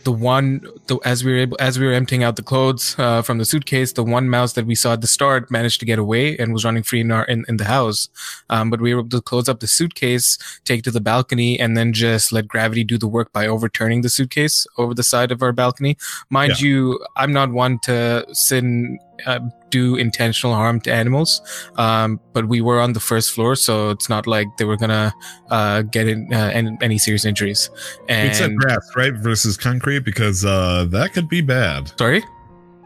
the 0.04 0.12
one 0.12 0.62
the, 0.91 1.00
as 1.07 1.24
we 1.24 1.31
were 1.31 1.38
able 1.39 1.57
as 1.60 1.79
we 1.79 1.86
were 1.86 1.93
emptying 1.93 2.24
out 2.24 2.36
the 2.36 2.43
clothes 2.43 2.95
uh, 3.00 3.21
from 3.21 3.38
the 3.38 3.45
suitcase 3.45 3.93
the 3.93 4.03
one 4.03 4.29
mouse 4.29 4.53
that 4.53 4.65
we 4.65 4.75
saw 4.75 4.93
at 4.93 5.01
the 5.01 5.07
start 5.07 5.50
managed 5.50 5.79
to 5.79 5.86
get 5.86 5.98
away 5.98 6.38
and 6.38 6.53
was 6.53 6.65
running 6.65 6.83
free 6.83 7.01
in 7.01 7.12
our 7.12 7.24
in, 7.25 7.45
in 7.48 7.57
the 7.57 7.65
house. 7.65 8.10
Um, 8.50 8.69
but 8.69 8.81
we 8.81 8.93
were 8.93 9.01
able 9.01 9.10
to 9.10 9.21
close 9.21 9.48
up 9.48 9.60
the 9.62 9.67
suitcase 9.67 10.38
take 10.65 10.79
it 10.79 10.83
to 10.83 10.91
the 10.91 11.01
balcony 11.01 11.60
and 11.60 11.77
then 11.77 11.93
just 11.93 12.31
let 12.31 12.48
gravity 12.48 12.83
do 12.83 12.98
the 12.98 13.07
work 13.07 13.31
by 13.31 13.48
overturning 13.48 14.01
the 14.01 14.10
suitcase 14.10 14.67
over 14.77 14.93
the 14.93 15.03
side 15.03 15.31
of 15.31 15.41
our 15.41 15.53
balcony. 15.53 15.98
Mind 16.29 16.60
you 16.60 17.00
i'm 17.15 17.31
not 17.31 17.51
one 17.51 17.79
to 17.79 18.25
sit 18.33 18.63
and 18.63 19.00
uh, 19.25 19.39
do 19.69 19.95
intentional 19.95 20.55
harm 20.55 20.81
to 20.81 20.91
animals 20.91 21.41
um, 21.77 22.19
but 22.33 22.48
we 22.48 22.60
were 22.60 22.79
on 22.81 22.93
the 22.93 23.00
first 23.00 23.31
floor 23.31 23.55
so 23.55 23.91
it's 23.91 24.10
not 24.10 24.25
like 24.27 24.48
they 24.57 24.65
were 24.65 24.75
gonna 24.75 25.13
uh, 25.51 25.81
get 25.83 26.07
in 26.07 26.33
uh, 26.33 26.50
any, 26.53 26.77
any 26.81 26.98
serious 26.98 27.25
injuries. 27.25 27.69
And 28.07 28.29
it's 28.29 28.39
said 28.39 28.55
grass, 28.55 28.89
right? 28.95 29.13
Versus 29.13 29.57
concrete? 29.57 30.00
Because 30.00 30.45
uh 30.81 30.85
that 30.85 31.13
could 31.13 31.29
be 31.29 31.41
bad. 31.41 31.91
sorry 31.97 32.23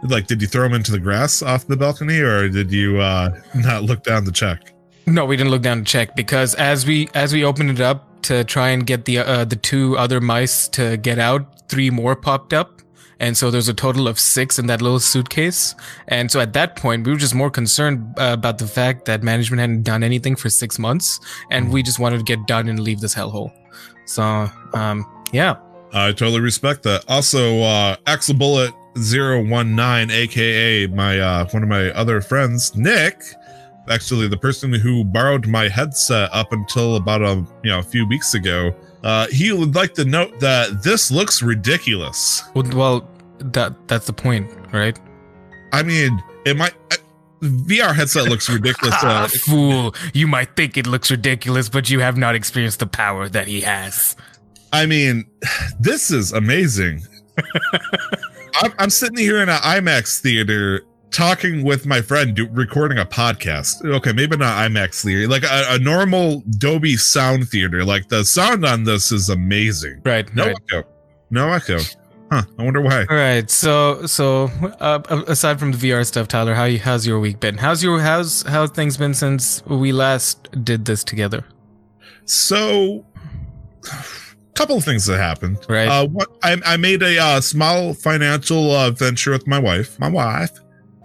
Like, 0.04 0.28
did 0.28 0.42
you 0.42 0.48
throw 0.48 0.64
them 0.64 0.74
into 0.74 0.92
the 0.92 1.00
grass 1.00 1.42
off 1.42 1.66
the 1.68 1.78
balcony 1.78 2.20
or 2.20 2.50
did 2.50 2.72
you 2.72 3.00
uh 3.00 3.30
not 3.56 3.84
look 3.84 4.04
down 4.04 4.26
to 4.26 4.32
check? 4.32 4.74
No, 5.08 5.26
we 5.26 5.38
didn't 5.38 5.52
look 5.52 5.62
down 5.62 5.80
to 5.80 5.84
check 5.84 6.16
because 6.16 6.56
as 6.56 6.86
we 6.86 7.10
as 7.14 7.34
we 7.34 7.44
opened 7.44 7.72
it 7.72 7.82
up 7.82 8.00
to 8.24 8.44
try 8.44 8.70
and 8.70 8.86
get 8.86 9.06
the 9.06 9.20
uh, 9.20 9.46
the 9.46 9.56
two 9.56 9.98
other 9.98 10.20
mice 10.20 10.68
to 10.70 10.98
get 10.98 11.20
out, 11.20 11.70
three 11.70 11.92
more 11.92 12.16
popped 12.16 12.54
up, 12.54 12.82
and 13.20 13.38
so 13.38 13.52
there's 13.52 13.70
a 13.70 13.74
total 13.74 14.08
of 14.08 14.20
six 14.20 14.58
in 14.58 14.66
that 14.66 14.82
little 14.82 15.00
suitcase. 15.00 15.76
And 16.08 16.32
so 16.32 16.40
at 16.40 16.54
that 16.54 16.76
point, 16.76 17.06
we 17.06 17.14
were 17.14 17.20
just 17.20 17.36
more 17.36 17.52
concerned 17.52 18.16
uh, 18.18 18.32
about 18.34 18.58
the 18.58 18.68
fact 18.68 19.06
that 19.06 19.22
management 19.22 19.60
hadn't 19.60 19.84
done 19.84 20.04
anything 20.04 20.36
for 20.36 20.50
six 20.50 20.80
months, 20.80 21.20
and 21.52 21.72
we 21.72 21.84
just 21.84 22.00
wanted 22.00 22.18
to 22.18 22.24
get 22.24 22.48
done 22.48 22.68
and 22.68 22.80
leave 22.80 23.00
this 23.00 23.14
hellhole. 23.14 23.52
So, 24.06 24.50
um, 24.74 25.06
yeah, 25.32 25.56
I 25.96 26.12
totally 26.12 26.42
respect 26.42 26.84
that. 26.84 27.04
Also, 27.08 27.62
uh 27.62 27.96
Axel 28.06 28.36
Bullet 28.36 28.72
019, 28.96 30.12
aka 30.12 30.88
my 30.88 31.20
uh 31.20 31.46
one 31.52 31.64
of 31.64 31.70
my 31.70 31.90
other 31.92 32.22
friends, 32.22 32.76
Nick, 32.76 33.22
actually 33.90 34.28
the 34.28 34.38
person 34.38 34.72
who 34.74 35.04
borrowed 35.04 35.48
my 35.48 35.68
headset 35.70 36.30
up 36.34 36.52
until 36.52 36.96
about 36.98 37.22
a 37.22 37.44
you 37.64 37.72
know 37.72 37.80
a 37.80 37.84
few 37.84 38.06
weeks 38.08 38.34
ago, 38.34 38.76
uh, 39.04 39.28
he 39.28 39.52
would 39.52 39.76
like 39.76 39.94
to 39.96 40.06
note 40.06 40.40
that 40.40 40.84
this 40.84 41.12
looks 41.12 41.42
ridiculous. 41.42 42.44
Well, 42.54 42.66
well, 42.74 43.10
that 43.40 43.74
that's 43.88 44.08
the 44.08 44.14
point, 44.14 44.50
right? 44.74 45.00
I 45.74 45.84
mean, 45.84 46.22
it 46.46 46.56
might. 46.58 46.74
uh, 46.92 46.98
VR 47.42 47.94
headset 47.94 48.28
looks 48.30 48.50
ridiculous. 48.50 48.96
Ah, 49.04 49.26
Uh, 49.26 49.28
fool! 49.28 49.94
You 50.14 50.26
might 50.28 50.56
think 50.56 50.78
it 50.78 50.88
looks 50.88 51.12
ridiculous, 51.12 51.70
but 51.70 51.90
you 51.90 52.00
have 52.00 52.18
not 52.18 52.34
experienced 52.34 52.80
the 52.80 52.88
power 52.88 53.30
that 53.30 53.48
he 53.48 53.62
has. 53.62 54.16
I 54.76 54.86
mean, 54.86 55.24
this 55.80 56.12
is 56.12 56.34
amazing. 56.34 57.02
I'm, 58.62 58.74
I'm 58.78 58.90
sitting 58.90 59.18
here 59.18 59.42
in 59.42 59.48
an 59.48 59.60
IMAX 59.60 60.20
theater 60.20 60.82
talking 61.12 61.64
with 61.64 61.86
my 61.86 62.02
friend, 62.02 62.36
do, 62.36 62.50
recording 62.52 62.98
a 62.98 63.06
podcast. 63.06 63.86
Okay, 63.86 64.12
maybe 64.12 64.36
not 64.36 64.58
IMAX 64.70 65.02
theater, 65.02 65.30
like 65.30 65.44
a, 65.44 65.76
a 65.76 65.80
normal 65.80 66.44
Dolby 66.58 66.98
sound 66.98 67.48
theater. 67.48 67.86
Like 67.86 68.10
the 68.10 68.26
sound 68.26 68.66
on 68.66 68.84
this 68.84 69.14
is 69.14 69.30
amazing. 69.30 70.02
Right. 70.04 70.34
No 70.36 70.48
right. 70.48 70.58
echo. 70.70 70.84
No 71.30 71.54
echo. 71.54 71.80
Huh. 72.30 72.44
I 72.60 72.64
wonder 72.64 72.82
why. 72.82 73.06
All 73.10 73.16
right. 73.16 73.50
So, 73.50 74.06
so 74.06 74.52
uh, 74.82 75.24
aside 75.28 75.58
from 75.58 75.72
the 75.72 75.78
VR 75.78 76.06
stuff, 76.06 76.28
Tyler, 76.28 76.54
how 76.54 76.66
you, 76.66 76.80
how's 76.80 77.08
your 77.08 77.22
week 77.22 77.40
been? 77.40 77.58
How's 77.58 77.82
your 77.82 78.02
how's 78.02 78.42
how 78.42 78.68
things 78.68 78.98
been 78.98 79.14
since 79.14 79.66
we 79.68 79.94
last 79.94 80.50
did 80.66 80.84
this 80.84 81.06
together? 81.06 81.46
So, 82.26 83.06
couple 84.56 84.78
of 84.78 84.84
things 84.84 85.06
that 85.06 85.18
happened. 85.18 85.60
Right. 85.70 85.88
Uh, 85.88 86.08
what 86.08 86.30
I, 86.44 86.58
I 86.66 86.78
made 86.78 87.04
a 87.04 87.20
uh, 87.20 87.42
small 87.42 87.94
financial 87.94 88.72
uh, 88.72 88.92
venture 88.92 89.32
with 89.32 89.46
my 89.46 89.60
wife, 89.60 90.00
my 90.00 90.10
wife, 90.10 90.52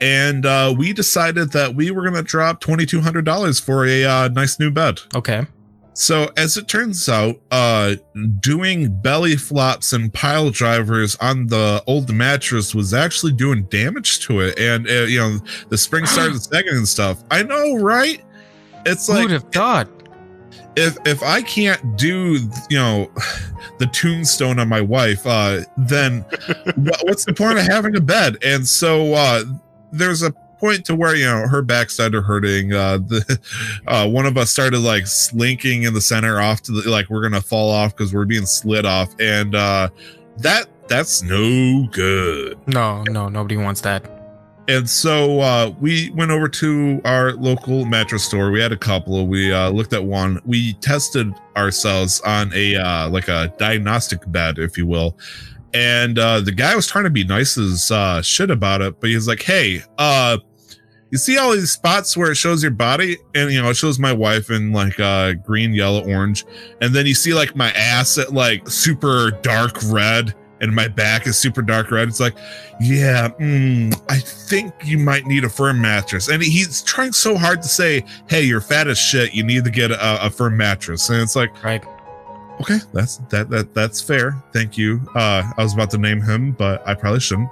and 0.00 0.46
uh, 0.46 0.74
we 0.76 0.92
decided 0.92 1.52
that 1.52 1.74
we 1.74 1.90
were 1.90 2.02
going 2.02 2.14
to 2.14 2.22
drop 2.22 2.60
twenty 2.60 2.86
two 2.86 3.00
hundred 3.00 3.24
dollars 3.24 3.60
for 3.60 3.84
a 3.86 4.04
uh, 4.04 4.28
nice 4.28 4.58
new 4.58 4.70
bed. 4.70 5.00
Okay. 5.14 5.46
So 5.92 6.30
as 6.36 6.56
it 6.56 6.66
turns 6.66 7.08
out, 7.08 7.36
uh, 7.50 7.96
doing 8.38 8.90
belly 9.02 9.36
flops 9.36 9.92
and 9.92 10.12
pile 10.14 10.48
drivers 10.48 11.16
on 11.16 11.48
the 11.48 11.82
old 11.86 12.10
mattress 12.14 12.74
was 12.74 12.94
actually 12.94 13.32
doing 13.32 13.64
damage 13.64 14.20
to 14.20 14.40
it, 14.40 14.58
and 14.58 14.88
uh, 14.88 15.02
you 15.02 15.18
know 15.18 15.38
the 15.68 15.76
spring 15.76 16.06
started 16.06 16.40
sagging 16.42 16.74
and 16.74 16.88
stuff. 16.88 17.22
I 17.30 17.42
know, 17.42 17.76
right? 17.76 18.22
It's 18.86 19.08
Who 19.08 19.14
like 19.14 19.22
would 19.24 19.30
have 19.32 19.52
thought? 19.52 19.99
If 20.76 20.96
if 21.06 21.22
I 21.22 21.42
can't 21.42 21.96
do 21.96 22.38
you 22.68 22.78
know 22.78 23.10
the 23.78 23.86
tombstone 23.86 24.58
on 24.58 24.68
my 24.68 24.80
wife, 24.80 25.26
uh, 25.26 25.60
then 25.76 26.20
what's 27.02 27.24
the 27.24 27.34
point 27.34 27.58
of 27.58 27.66
having 27.66 27.96
a 27.96 28.00
bed? 28.00 28.36
And 28.44 28.66
so 28.66 29.14
uh, 29.14 29.44
there's 29.92 30.22
a 30.22 30.32
point 30.58 30.84
to 30.84 30.94
where 30.94 31.16
you 31.16 31.24
know 31.24 31.48
her 31.48 31.62
back 31.62 31.90
started 31.90 32.22
hurting. 32.22 32.72
Uh, 32.72 32.98
the 32.98 33.40
uh, 33.86 34.08
one 34.08 34.26
of 34.26 34.36
us 34.36 34.50
started 34.50 34.78
like 34.78 35.06
slinking 35.06 35.84
in 35.84 35.94
the 35.94 36.00
center 36.00 36.40
off 36.40 36.62
to 36.62 36.72
the 36.72 36.88
like 36.88 37.08
we're 37.10 37.22
gonna 37.22 37.40
fall 37.40 37.70
off 37.70 37.96
because 37.96 38.14
we're 38.14 38.26
being 38.26 38.46
slid 38.46 38.86
off, 38.86 39.14
and 39.18 39.54
uh, 39.54 39.88
that 40.38 40.68
that's 40.88 41.22
no 41.22 41.86
good. 41.92 42.58
No, 42.68 43.02
no, 43.04 43.28
nobody 43.28 43.56
wants 43.56 43.80
that. 43.82 44.19
And 44.68 44.88
so 44.88 45.40
uh, 45.40 45.74
we 45.80 46.10
went 46.10 46.30
over 46.30 46.48
to 46.48 47.00
our 47.04 47.32
local 47.32 47.84
mattress 47.86 48.24
store. 48.24 48.50
We 48.50 48.60
had 48.60 48.72
a 48.72 48.76
couple. 48.76 49.26
We 49.26 49.52
uh, 49.52 49.70
looked 49.70 49.92
at 49.92 50.04
one. 50.04 50.40
We 50.44 50.74
tested 50.74 51.34
ourselves 51.56 52.20
on 52.20 52.52
a 52.54 52.76
uh, 52.76 53.08
like 53.10 53.28
a 53.28 53.52
diagnostic 53.58 54.20
bed, 54.30 54.58
if 54.58 54.78
you 54.78 54.86
will. 54.86 55.18
And 55.74 56.18
uh, 56.18 56.40
the 56.40 56.52
guy 56.52 56.74
was 56.76 56.86
trying 56.86 57.04
to 57.04 57.10
be 57.10 57.24
nice 57.24 57.56
as 57.56 57.90
uh, 57.90 58.22
shit 58.22 58.50
about 58.50 58.80
it, 58.80 59.00
but 59.00 59.10
he's 59.10 59.26
like, 59.26 59.42
"Hey, 59.42 59.82
uh, 59.98 60.38
you 61.10 61.18
see 61.18 61.38
all 61.38 61.52
these 61.52 61.72
spots 61.72 62.16
where 62.16 62.30
it 62.30 62.36
shows 62.36 62.62
your 62.62 62.72
body, 62.72 63.18
and 63.34 63.50
you 63.50 63.60
know 63.60 63.70
it 63.70 63.76
shows 63.76 63.98
my 63.98 64.12
wife 64.12 64.50
in 64.50 64.72
like 64.72 64.98
uh, 65.00 65.34
green, 65.34 65.72
yellow, 65.72 66.08
orange, 66.08 66.44
and 66.80 66.94
then 66.94 67.06
you 67.06 67.14
see 67.14 67.34
like 67.34 67.56
my 67.56 67.70
ass 67.72 68.18
at 68.18 68.32
like 68.32 68.68
super 68.68 69.32
dark 69.42 69.76
red." 69.86 70.34
And 70.60 70.74
my 70.74 70.88
back 70.88 71.26
is 71.26 71.38
super 71.38 71.62
dark 71.62 71.90
red. 71.90 72.08
It's 72.08 72.20
like, 72.20 72.34
yeah, 72.80 73.28
mm, 73.40 73.98
I 74.10 74.18
think 74.18 74.74
you 74.84 74.98
might 74.98 75.26
need 75.26 75.44
a 75.44 75.48
firm 75.48 75.80
mattress. 75.80 76.28
And 76.28 76.42
he's 76.42 76.82
trying 76.82 77.12
so 77.12 77.36
hard 77.36 77.62
to 77.62 77.68
say, 77.68 78.04
hey, 78.28 78.42
you're 78.42 78.60
fat 78.60 78.86
as 78.86 78.98
shit. 78.98 79.32
You 79.32 79.42
need 79.42 79.64
to 79.64 79.70
get 79.70 79.90
a, 79.90 80.26
a 80.26 80.28
firm 80.30 80.56
mattress. 80.56 81.08
And 81.08 81.22
it's 81.22 81.34
like, 81.34 81.64
Right. 81.64 81.82
okay, 82.60 82.78
that's 82.92 83.16
that 83.30 83.48
that 83.50 83.72
that's 83.74 84.02
fair. 84.02 84.36
Thank 84.52 84.76
you. 84.76 85.00
Uh, 85.14 85.42
I 85.56 85.62
was 85.62 85.72
about 85.72 85.90
to 85.92 85.98
name 85.98 86.20
him, 86.20 86.52
but 86.52 86.86
I 86.86 86.94
probably 86.94 87.20
shouldn't. 87.20 87.48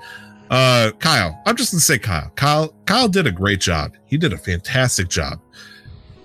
Uh, 0.50 0.91
Kyle. 0.99 1.41
I'm 1.47 1.57
just 1.57 1.73
gonna 1.73 1.81
say 1.81 1.99
Kyle. 1.99 2.31
Kyle. 2.35 2.75
Kyle 2.87 3.09
did 3.09 3.27
a 3.27 3.33
great 3.33 3.61
job. 3.61 3.95
He 4.07 4.17
did 4.19 4.33
a 4.33 4.38
fantastic 4.38 5.09
job. 5.09 5.41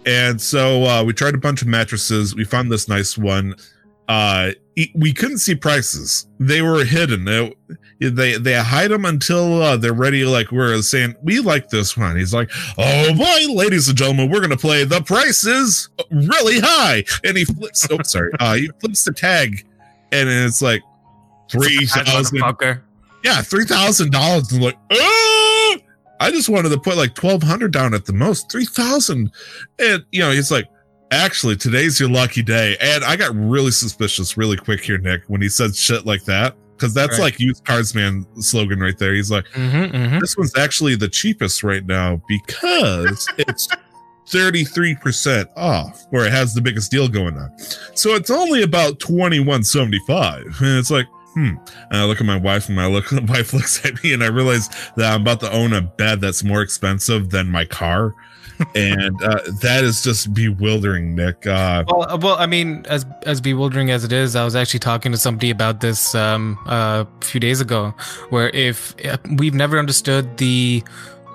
And 0.05 0.39
so 0.41 0.83
uh, 0.83 1.03
we 1.03 1.13
tried 1.13 1.33
a 1.33 1.37
bunch 1.37 1.61
of 1.61 1.67
mattresses. 1.69 2.35
We 2.35 2.43
found 2.43 2.69
this 2.71 2.89
nice 2.89 3.17
one. 3.17 3.55
Uh, 4.07 4.51
we 4.95 5.13
couldn't 5.13 5.37
see 5.37 5.55
prices. 5.55 6.27
They 6.39 6.61
were 6.61 6.83
hidden. 6.83 7.25
They 7.25 7.53
they, 7.99 8.37
they 8.37 8.55
hide 8.55 8.91
them 8.91 9.05
until 9.05 9.61
uh, 9.61 9.77
they're 9.77 9.93
ready. 9.93 10.25
Like 10.25 10.51
we're 10.51 10.81
saying, 10.81 11.15
we 11.21 11.39
like 11.39 11.69
this 11.69 11.95
one. 11.95 12.17
He's 12.17 12.33
like, 12.33 12.49
oh 12.77 13.13
boy, 13.13 13.53
ladies 13.53 13.87
and 13.87 13.97
gentlemen, 13.97 14.29
we're 14.29 14.41
gonna 14.41 14.57
play. 14.57 14.83
The 14.83 15.01
price 15.01 15.45
is 15.45 15.89
really 16.11 16.59
high. 16.59 17.03
And 17.23 17.37
he 17.37 17.45
flips. 17.45 17.87
oh, 17.91 18.01
sorry. 18.03 18.31
Uh, 18.39 18.55
he 18.55 18.69
flips 18.81 19.05
the 19.05 19.13
tag, 19.13 19.65
and 20.11 20.27
it's 20.27 20.61
like 20.61 20.81
three 21.49 21.85
thousand. 21.85 22.41
Yeah, 23.23 23.41
three 23.41 23.65
thousand 23.65 24.11
dollars. 24.11 24.51
And 24.51 24.63
like, 24.63 24.77
ah! 24.91 25.77
I 26.19 26.31
just 26.31 26.49
wanted 26.49 26.69
to 26.69 26.79
put 26.79 26.97
like 26.97 27.15
twelve 27.15 27.43
hundred 27.43 27.71
down 27.71 27.93
at 27.93 28.05
the 28.05 28.13
most. 28.13 28.51
Three 28.51 28.65
thousand, 28.65 29.31
and 29.79 30.03
you 30.11 30.19
know, 30.19 30.31
he's 30.31 30.51
like, 30.51 30.65
actually, 31.13 31.55
today's 31.55 31.99
your 31.99 32.09
lucky 32.09 32.43
day. 32.43 32.75
And 32.81 33.03
I 33.03 33.15
got 33.15 33.35
really 33.35 33.71
suspicious 33.71 34.37
really 34.37 34.57
quick 34.57 34.81
here, 34.81 34.97
Nick, 34.97 35.23
when 35.27 35.41
he 35.41 35.49
said 35.49 35.75
shit 35.75 36.05
like 36.05 36.23
that, 36.25 36.55
because 36.75 36.93
that's 36.93 37.13
Right. 37.13 37.25
like 37.25 37.39
used 37.39 37.63
cars 37.65 37.95
man 37.95 38.25
slogan 38.39 38.79
right 38.79 38.97
there. 38.97 39.13
He's 39.13 39.31
like, 39.31 39.45
Mm-hmm, 39.53 39.95
mm-hmm. 39.95 40.19
this 40.19 40.37
one's 40.37 40.57
actually 40.57 40.95
the 40.95 41.09
cheapest 41.09 41.63
right 41.63 41.85
now 41.85 42.21
because 42.27 43.27
it's. 43.37 43.67
33% 44.25 45.47
off 45.57 46.05
where 46.11 46.25
it 46.25 46.31
has 46.31 46.53
the 46.53 46.61
biggest 46.61 46.89
deal 46.89 47.09
going 47.09 47.37
on. 47.37 47.51
So 47.93 48.11
it's 48.15 48.29
only 48.31 48.63
about 48.63 48.97
2175 48.99 50.61
and 50.61 50.79
it's 50.79 50.89
like 50.89 51.07
hmm. 51.33 51.49
And 51.89 51.99
I 51.99 52.05
look 52.05 52.19
at 52.19 52.25
my 52.25 52.37
wife, 52.37 52.67
and 52.67 52.75
my 52.75 52.85
look, 52.87 53.11
my 53.11 53.19
wife 53.21 53.53
looks 53.53 53.85
at 53.85 54.01
me, 54.03 54.13
and 54.13 54.23
I 54.23 54.27
realize 54.27 54.69
that 54.95 55.13
I'm 55.13 55.21
about 55.21 55.39
to 55.41 55.51
own 55.51 55.73
a 55.73 55.81
bed 55.81 56.21
that's 56.21 56.43
more 56.43 56.61
expensive 56.61 57.29
than 57.31 57.49
my 57.49 57.65
car, 57.65 58.15
and 58.75 59.21
uh, 59.23 59.39
that 59.61 59.83
is 59.83 60.03
just 60.03 60.33
bewildering, 60.33 61.15
Nick. 61.15 61.45
Uh, 61.45 61.83
Well, 61.87 62.09
uh, 62.09 62.17
well, 62.17 62.35
I 62.37 62.45
mean, 62.45 62.85
as 62.89 63.05
as 63.25 63.41
bewildering 63.41 63.91
as 63.91 64.03
it 64.03 64.11
is, 64.11 64.35
I 64.35 64.43
was 64.43 64.55
actually 64.55 64.79
talking 64.79 65.11
to 65.11 65.17
somebody 65.17 65.49
about 65.49 65.81
this 65.81 66.15
um, 66.15 66.57
uh, 66.67 67.05
a 67.21 67.25
few 67.25 67.39
days 67.39 67.61
ago, 67.61 67.93
where 68.29 68.49
if 68.49 68.95
uh, 69.05 69.17
we've 69.37 69.53
never 69.53 69.77
understood 69.79 70.37
the 70.37 70.83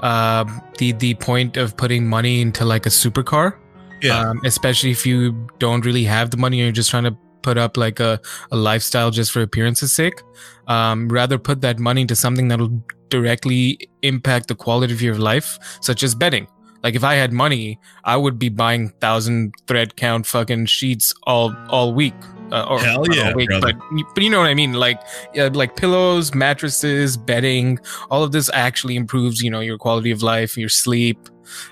uh, 0.03 0.45
the 0.79 0.93
the 0.93 1.15
point 1.15 1.57
of 1.57 1.77
putting 1.77 2.07
money 2.07 2.41
into 2.41 2.65
like 2.65 2.87
a 2.87 2.91
supercar, 2.91 3.57
yeah, 4.03 4.31
um, 4.31 4.41
especially 4.45 4.91
if 4.91 5.07
you 5.07 5.33
don't 5.59 5.85
really 5.85 6.05
have 6.05 6.31
the 6.31 6.37
money 6.37 6.61
and 6.61 6.67
you're 6.67 6.73
just 6.73 6.91
trying 6.91 7.05
to 7.05 7.17
put 7.43 7.57
up 7.57 7.77
like 7.77 8.01
a, 8.01 8.21
a 8.51 8.57
lifestyle 8.57 9.11
just 9.11 9.33
for 9.33 9.43
appearance's 9.43 9.93
sake. 9.93 10.21
Um, 10.67 11.09
rather 11.09 11.39
put 11.39 11.61
that 11.63 11.79
money 11.79 12.03
into 12.03 12.15
something 12.15 12.49
that'll 12.49 12.83
directly 13.09 13.89
impact 14.03 14.49
the 14.49 14.55
quality 14.55 14.93
of 14.93 15.01
your 15.01 15.15
life, 15.17 15.59
such 15.81 16.03
as 16.03 16.15
betting. 16.15 16.47
Like 16.83 16.95
if 16.95 17.05
I 17.05 17.15
had 17.15 17.33
money, 17.33 17.79
I 18.05 18.17
would 18.17 18.39
be 18.39 18.49
buying 18.49 18.91
thousand 19.01 19.55
thread 19.67 19.97
count 19.97 20.27
fucking 20.27 20.67
sheets 20.67 21.13
all 21.25 21.55
all 21.69 21.93
week. 21.93 22.15
Uh, 22.51 22.65
or 22.65 22.79
Hell 22.81 23.05
yeah, 23.15 23.35
week, 23.35 23.51
but 23.61 23.75
but 24.15 24.23
you 24.23 24.31
know 24.31 24.39
what 24.39 24.47
I 24.47 24.55
mean. 24.55 24.73
Like 24.73 25.01
uh, 25.37 25.51
like 25.51 25.77
pillows, 25.77 26.35
mattresses, 26.35 27.17
bedding, 27.17 27.79
all 28.11 28.23
of 28.23 28.33
this 28.33 28.49
actually 28.55 28.97
improves 28.97 29.43
you 29.43 29.51
know 29.51 29.61
your 29.61 29.77
quality 29.77 30.11
of 30.11 30.23
life, 30.23 30.57
your 30.57 30.71
sleep. 30.71 31.19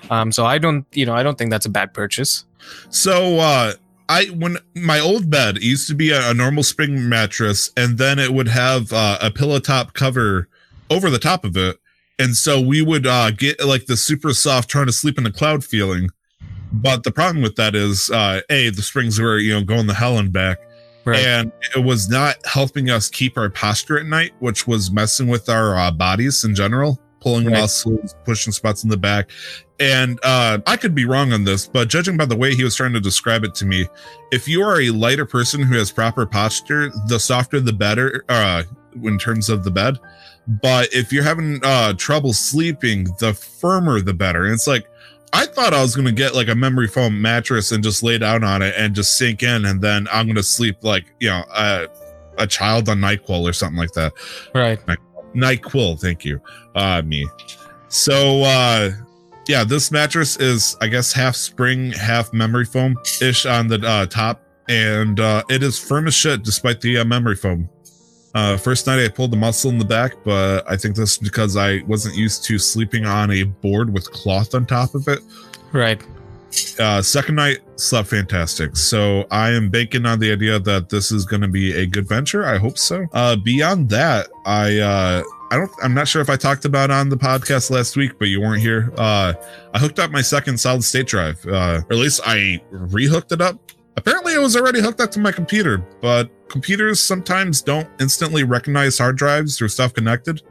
Um, 0.09 0.31
so 0.31 0.45
I 0.45 0.57
don't 0.57 0.85
you 0.93 1.05
know 1.05 1.15
I 1.15 1.23
don't 1.23 1.37
think 1.37 1.51
that's 1.51 1.65
a 1.65 1.69
bad 1.69 1.93
purchase. 1.93 2.45
So 2.89 3.39
uh 3.39 3.73
I 4.09 4.25
when 4.25 4.57
my 4.75 4.99
old 4.99 5.29
bed 5.29 5.61
used 5.63 5.87
to 5.87 5.95
be 5.95 6.11
a, 6.11 6.29
a 6.29 6.33
normal 6.33 6.63
spring 6.63 7.09
mattress 7.09 7.71
and 7.75 7.97
then 7.97 8.19
it 8.19 8.31
would 8.33 8.47
have 8.47 8.93
uh, 8.93 9.17
a 9.21 9.31
pillow 9.31 9.59
top 9.59 9.93
cover 9.93 10.47
over 10.89 11.09
the 11.09 11.19
top 11.19 11.43
of 11.43 11.57
it. 11.57 11.77
And 12.19 12.35
so 12.35 12.59
we 12.59 12.81
would 12.81 13.05
uh 13.05 13.31
get 13.31 13.63
like 13.63 13.85
the 13.85 13.97
super 13.97 14.33
soft 14.33 14.69
trying 14.69 14.87
to 14.87 14.93
sleep 14.93 15.17
in 15.17 15.23
the 15.23 15.31
cloud 15.31 15.63
feeling. 15.63 16.09
But 16.71 17.03
the 17.03 17.11
problem 17.11 17.41
with 17.41 17.55
that 17.55 17.75
is 17.75 18.09
uh 18.09 18.41
A, 18.49 18.69
the 18.69 18.81
springs 18.81 19.19
were, 19.19 19.37
you 19.37 19.53
know, 19.53 19.63
going 19.63 19.87
the 19.87 19.93
hell 19.93 20.17
and 20.17 20.31
back. 20.31 20.57
Right. 21.05 21.23
And 21.25 21.53
it 21.73 21.85
was 21.85 22.09
not 22.09 22.35
helping 22.45 22.89
us 22.89 23.09
keep 23.09 23.37
our 23.37 23.49
posture 23.49 23.97
at 23.97 24.05
night, 24.05 24.33
which 24.39 24.67
was 24.67 24.91
messing 24.91 25.27
with 25.27 25.47
our 25.47 25.77
uh, 25.77 25.89
bodies 25.89 26.43
in 26.43 26.53
general, 26.53 26.99
pulling 27.21 27.45
Right. 27.45 27.61
muscles, 27.61 28.13
pushing 28.25 28.51
spots 28.51 28.83
in 28.83 28.89
the 28.89 28.97
back. 28.97 29.29
And 29.79 30.19
uh, 30.23 30.57
I 30.67 30.75
could 30.75 30.93
be 30.93 31.05
wrong 31.05 31.31
on 31.31 31.45
this, 31.45 31.65
but 31.65 31.87
judging 31.87 32.17
by 32.17 32.25
the 32.25 32.35
way 32.35 32.55
he 32.55 32.63
was 32.65 32.75
trying 32.75 32.91
to 32.91 32.99
describe 32.99 33.45
it 33.45 33.55
to 33.55 33.65
me, 33.65 33.87
if 34.33 34.49
you 34.49 34.61
are 34.63 34.81
a 34.81 34.89
lighter 34.89 35.25
person 35.25 35.61
who 35.61 35.77
has 35.77 35.93
proper 35.93 36.25
posture, 36.25 36.91
the 37.07 37.19
softer 37.19 37.61
the 37.61 37.71
better 37.71 38.25
uh, 38.27 38.63
in 39.01 39.17
terms 39.17 39.49
of 39.49 39.63
the 39.63 39.71
bed. 39.71 39.97
But 40.47 40.93
if 40.93 41.11
you're 41.11 41.23
having 41.23 41.59
uh, 41.63 41.93
trouble 41.93 42.33
sleeping, 42.33 43.05
the 43.19 43.33
firmer 43.33 43.99
the 44.01 44.13
better. 44.13 44.45
And 44.45 44.53
it's 44.53 44.67
like, 44.67 44.87
I 45.33 45.45
thought 45.45 45.73
I 45.73 45.81
was 45.81 45.95
gonna 45.95 46.11
get 46.11 46.35
like 46.35 46.47
a 46.47 46.55
memory 46.55 46.87
foam 46.87 47.21
mattress 47.21 47.71
and 47.71 47.83
just 47.83 48.01
lay 48.01 48.17
down 48.17 48.43
on 48.43 48.61
it 48.61 48.73
and 48.77 48.95
just 48.95 49.17
sink 49.17 49.43
in, 49.43 49.65
and 49.65 49.81
then 49.81 50.07
I'm 50.11 50.25
gonna 50.25 50.41
sleep 50.41 50.83
like 50.83 51.13
you 51.19 51.29
know 51.29 51.43
a, 51.53 51.87
a 52.37 52.47
child 52.47 52.87
on 52.89 52.99
Nyquil 52.99 53.41
or 53.41 53.53
something 53.53 53.77
like 53.77 53.91
that. 53.91 54.13
Right. 54.87 54.99
Nyquil, 55.35 55.99
thank 55.99 56.23
you. 56.23 56.41
Uh, 56.75 57.01
me. 57.03 57.27
So 57.89 58.41
uh, 58.43 58.91
yeah, 59.47 59.63
this 59.63 59.91
mattress 59.91 60.37
is 60.37 60.77
I 60.79 60.87
guess 60.87 61.11
half 61.11 61.35
spring, 61.35 61.91
half 61.91 62.31
memory 62.33 62.65
foam 62.65 62.97
ish 63.21 63.45
on 63.45 63.67
the 63.67 63.85
uh, 63.85 64.05
top, 64.05 64.41
and 64.69 65.19
uh, 65.19 65.43
it 65.49 65.61
is 65.61 65.77
firm 65.77 66.07
as 66.07 66.13
shit 66.13 66.43
despite 66.43 66.79
the 66.79 66.99
uh, 66.99 67.05
memory 67.05 67.35
foam. 67.35 67.69
Uh, 68.37 68.55
first 68.55 68.85
night 68.85 68.99
I 68.99 69.07
pulled 69.07 69.31
the 69.31 69.37
muscle 69.37 69.71
in 69.71 69.79
the 69.79 69.85
back, 69.85 70.13
but 70.23 70.63
I 70.69 70.77
think 70.77 70.95
that's 70.95 71.17
because 71.17 71.57
I 71.57 71.81
wasn't 71.87 72.15
used 72.15 72.43
to 72.43 72.59
sleeping 72.59 73.03
on 73.03 73.31
a 73.31 73.41
board 73.41 73.91
with 73.91 74.11
cloth 74.11 74.53
on 74.53 74.67
top 74.67 74.93
of 74.93 75.07
it. 75.07 75.21
Right. 75.73 75.99
Uh, 76.77 77.01
second 77.01 77.33
night 77.33 77.61
slept 77.77 78.09
fantastic. 78.09 78.77
So 78.77 79.25
I 79.31 79.49
am 79.49 79.69
banking 79.71 80.05
on 80.05 80.19
the 80.19 80.31
idea 80.31 80.59
that 80.59 80.89
this 80.89 81.11
is 81.11 81.25
going 81.25 81.41
to 81.41 81.47
be 81.47 81.75
a 81.75 81.87
good 81.87 82.07
venture. 82.07 82.45
I 82.45 82.59
hope 82.59 82.77
so. 82.77 83.07
Uh, 83.11 83.37
beyond 83.37 83.89
that, 83.89 84.27
I, 84.45 84.77
uh, 84.77 85.23
I 85.49 85.57
don't, 85.57 85.71
I'm 85.81 85.95
not 85.95 86.07
sure 86.07 86.21
if 86.21 86.29
I 86.29 86.35
talked 86.35 86.65
about 86.65 86.91
on 86.91 87.09
the 87.09 87.17
podcast 87.17 87.71
last 87.71 87.97
week, 87.97 88.19
but 88.19 88.27
you 88.27 88.39
weren't 88.39 88.61
here. 88.61 88.93
Uh, 88.99 89.33
I 89.73 89.79
hooked 89.79 89.97
up 89.97 90.11
my 90.11 90.21
second 90.21 90.59
solid 90.59 90.83
state 90.83 91.07
drive, 91.07 91.43
uh, 91.47 91.81
or 91.89 91.93
at 91.93 91.97
least 91.97 92.21
I 92.23 92.61
rehooked 92.71 93.31
it 93.31 93.41
up. 93.41 93.59
Apparently 93.95 94.35
it 94.35 94.39
was 94.39 94.55
already 94.55 94.79
hooked 94.79 95.01
up 95.01 95.09
to 95.13 95.19
my 95.19 95.31
computer, 95.31 95.79
but 96.01 96.29
computers 96.49 96.99
sometimes 96.99 97.61
don't 97.61 97.87
instantly 97.99 98.43
recognize 98.43 98.97
hard 98.97 99.17
drives 99.17 99.61
or 99.61 99.67
stuff 99.67 99.93
connected 99.93 100.41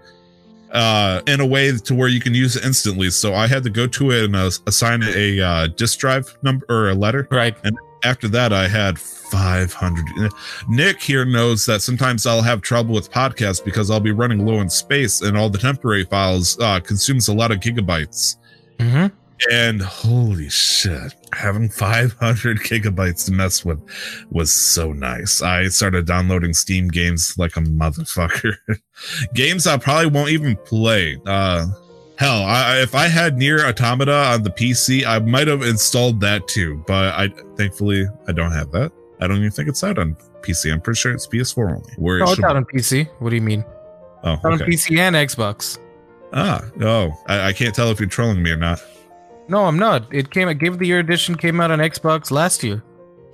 uh, 0.73 1.23
in 1.27 1.41
a 1.41 1.47
way 1.47 1.77
to 1.77 1.95
where 1.95 2.09
you 2.09 2.21
can 2.21 2.35
use 2.35 2.57
it 2.57 2.65
instantly. 2.65 3.11
So 3.11 3.35
I 3.35 3.47
had 3.47 3.63
to 3.65 3.71
go 3.71 3.87
to 3.87 4.11
it 4.11 4.25
and 4.25 4.37
uh, 4.37 4.51
assign 4.67 5.03
it 5.03 5.17
a 5.17 5.41
uh, 5.41 5.67
disk 5.69 5.99
drive 5.99 6.37
number 6.43 6.67
or 6.69 6.91
a 6.91 6.95
letter. 6.95 7.27
Right. 7.31 7.57
And 7.65 7.77
after 8.05 8.29
that, 8.29 8.53
I 8.53 8.69
had 8.69 8.99
500. 8.99 10.33
Nick 10.69 11.01
here 11.03 11.25
knows 11.25 11.67
that 11.67 11.83
sometimes 11.83 12.27
I'll 12.27 12.43
have 12.43 12.61
trouble 12.61 12.95
with 12.95 13.11
podcasts 13.11 13.65
because 13.65 13.91
I'll 13.91 14.01
be 14.01 14.13
running 14.13 14.45
low 14.45 14.61
in 14.61 14.71
space 14.71 15.23
and 15.23 15.37
all 15.37 15.51
the 15.51 15.59
temporary 15.59 16.05
files 16.05 16.59
uh, 16.61 16.81
consumes 16.81 17.29
a 17.29 17.35
lot 17.35 17.51
of 17.51 17.59
gigabytes. 17.59 18.37
Mm-hmm. 18.79 19.07
And 19.51 19.83
holy 19.83 20.49
shit, 20.49 21.15
having 21.33 21.69
500 21.69 22.59
gigabytes 22.61 23.27
to 23.27 23.33
mess 23.33 23.65
with 23.65 23.79
was 24.31 24.51
so 24.51 24.93
nice. 24.93 25.43
I 25.43 25.69
started 25.69 26.07
downloading 26.07 26.55
Steam 26.55 26.89
games 26.89 27.35
like 27.37 27.57
a 27.57 27.61
motherfucker. 27.61 28.55
games 29.35 29.67
I 29.67 29.77
probably 29.77 30.07
won't 30.07 30.31
even 30.31 30.57
play. 30.65 31.19
Uh, 31.27 31.67
hell, 32.19 32.43
I, 32.45 32.81
if 32.81 32.95
I 32.95 33.09
had 33.09 33.37
Nier 33.37 33.67
Automata 33.67 34.15
on 34.15 34.43
the 34.43 34.51
PC, 34.51 35.05
I 35.07 35.19
might 35.19 35.49
have 35.49 35.63
installed 35.63 36.21
that 36.21 36.49
too. 36.49 36.83
But 36.87 37.15
I 37.15 37.29
thankfully 37.57 38.07
I 38.27 38.33
don't 38.33 38.53
have 38.53 38.73
that. 38.73 38.91
I 39.21 39.27
don't 39.27 39.39
even 39.39 39.51
think 39.51 39.69
it's 39.69 39.85
out 39.85 39.99
on 39.99 40.17
PC. 40.41 40.73
I'm 40.73 40.81
pretty 40.81 40.99
sure 40.99 41.13
it's 41.13 41.27
PS4 41.27 41.77
only. 41.77 41.93
Where 41.97 42.23
Oh, 42.23 42.31
it 42.31 42.39
it's 42.39 42.45
out 42.45 42.57
on 42.57 42.65
PC. 42.65 43.09
What 43.19 43.31
do 43.31 43.37
you 43.37 43.43
mean? 43.43 43.65
Oh, 44.23 44.33
out 44.33 44.45
on. 44.45 44.59
PC 44.61 44.99
and 44.99 45.15
Xbox. 45.15 45.79
Ah, 46.33 46.65
oh, 46.81 47.13
I, 47.27 47.49
I 47.49 47.53
can't 47.53 47.75
tell 47.75 47.91
if 47.91 48.01
you're 48.01 48.09
trolling 48.09 48.43
me 48.43 48.51
or 48.51 48.57
not. 48.57 48.83
No, 49.49 49.65
I'm 49.65 49.79
not. 49.79 50.13
It 50.13 50.31
came. 50.31 50.53
Game 50.59 50.75
of 50.75 50.79
the 50.79 50.87
Year 50.87 50.99
edition 50.99 51.37
came 51.37 51.61
out 51.61 51.71
on 51.71 51.79
Xbox 51.79 52.31
last 52.31 52.63
year. 52.63 52.83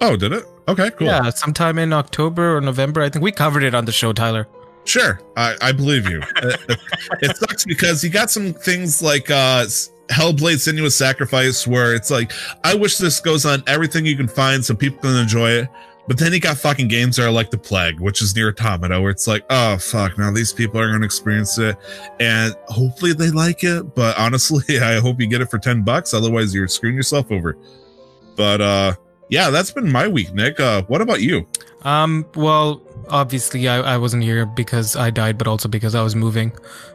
Oh, 0.00 0.16
did 0.16 0.33
it? 0.33 0.45
Okay, 0.69 0.90
cool. 0.90 1.07
Yeah, 1.07 1.31
sometime 1.31 1.78
in 1.78 1.92
October 1.92 2.57
or 2.57 2.61
November. 2.61 3.02
I 3.02 3.09
think 3.09 3.23
we 3.23 3.33
covered 3.33 3.62
it 3.62 3.75
on 3.75 3.85
the 3.85 3.92
show, 3.92 4.12
Tyler. 4.12 4.49
Sure, 4.85 5.21
I, 5.37 5.57
I 5.61 5.73
believe 5.73 6.09
you. 6.09 6.21
it, 6.37 6.81
it 7.23 7.37
sucks 7.37 7.64
because 7.64 8.02
you 8.02 8.11
got 8.11 8.31
some 8.31 8.52
things 8.52 9.00
like 9.00 9.31
uh 9.31 9.64
Hellblade 10.09 10.57
Senua's 10.57 10.94
Sacrifice 10.96 11.66
where 11.66 11.94
it's 11.94 12.11
like, 12.11 12.33
I 12.64 12.75
wish 12.75 12.98
this 12.98 13.20
goes 13.20 13.46
on 13.46 13.62
everything 13.66 14.05
you 14.05 14.16
can 14.16 14.29
find 14.29 14.64
so 14.64 14.75
people 14.75 14.98
can 15.01 15.16
enjoy 15.16 15.51
it. 15.51 15.68
But 16.08 16.18
then 16.18 16.32
you 16.32 16.40
got 16.40 16.58
fucking 16.58 16.88
games 16.88 17.16
that 17.16 17.26
are 17.26 17.30
like 17.30 17.50
The 17.50 17.58
Plague, 17.58 18.00
which 18.00 18.22
is 18.22 18.34
Nier 18.34 18.48
Automata, 18.48 19.00
where 19.00 19.10
it's 19.10 19.28
like, 19.28 19.44
oh 19.50 19.78
fuck, 19.78 20.18
now 20.18 20.30
these 20.32 20.52
people 20.52 20.80
are 20.80 20.90
gonna 20.90 21.04
experience 21.04 21.58
it. 21.58 21.76
And 22.18 22.54
hopefully 22.66 23.12
they 23.12 23.30
like 23.30 23.62
it. 23.62 23.94
But 23.94 24.18
honestly, 24.18 24.78
I 24.80 25.00
hope 25.00 25.20
you 25.20 25.26
get 25.26 25.40
it 25.40 25.50
for 25.50 25.58
10 25.58 25.82
bucks, 25.82 26.12
otherwise 26.12 26.54
you're 26.54 26.68
screwing 26.68 26.96
yourself 26.96 27.30
over. 27.30 27.56
But 28.36 28.60
uh 28.60 28.94
yeah, 29.28 29.50
that's 29.50 29.70
been 29.70 29.90
my 29.90 30.08
week, 30.08 30.34
Nick. 30.34 30.58
Uh 30.58 30.82
what 30.88 31.00
about 31.00 31.20
you? 31.20 31.46
Um. 31.84 32.26
Well, 32.34 32.80
obviously, 33.08 33.68
I, 33.68 33.94
I 33.94 33.98
wasn't 33.98 34.22
here 34.22 34.46
because 34.46 34.96
I 34.96 35.10
died, 35.10 35.38
but 35.38 35.46
also 35.46 35.68
because 35.68 35.94
I 35.94 36.02
was 36.02 36.14
moving. 36.14 36.52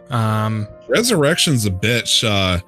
Um. 0.10 0.68
Resurrection's 0.88 1.66
a 1.66 1.72
bitch. 1.72 2.24
Uh, 2.28 2.60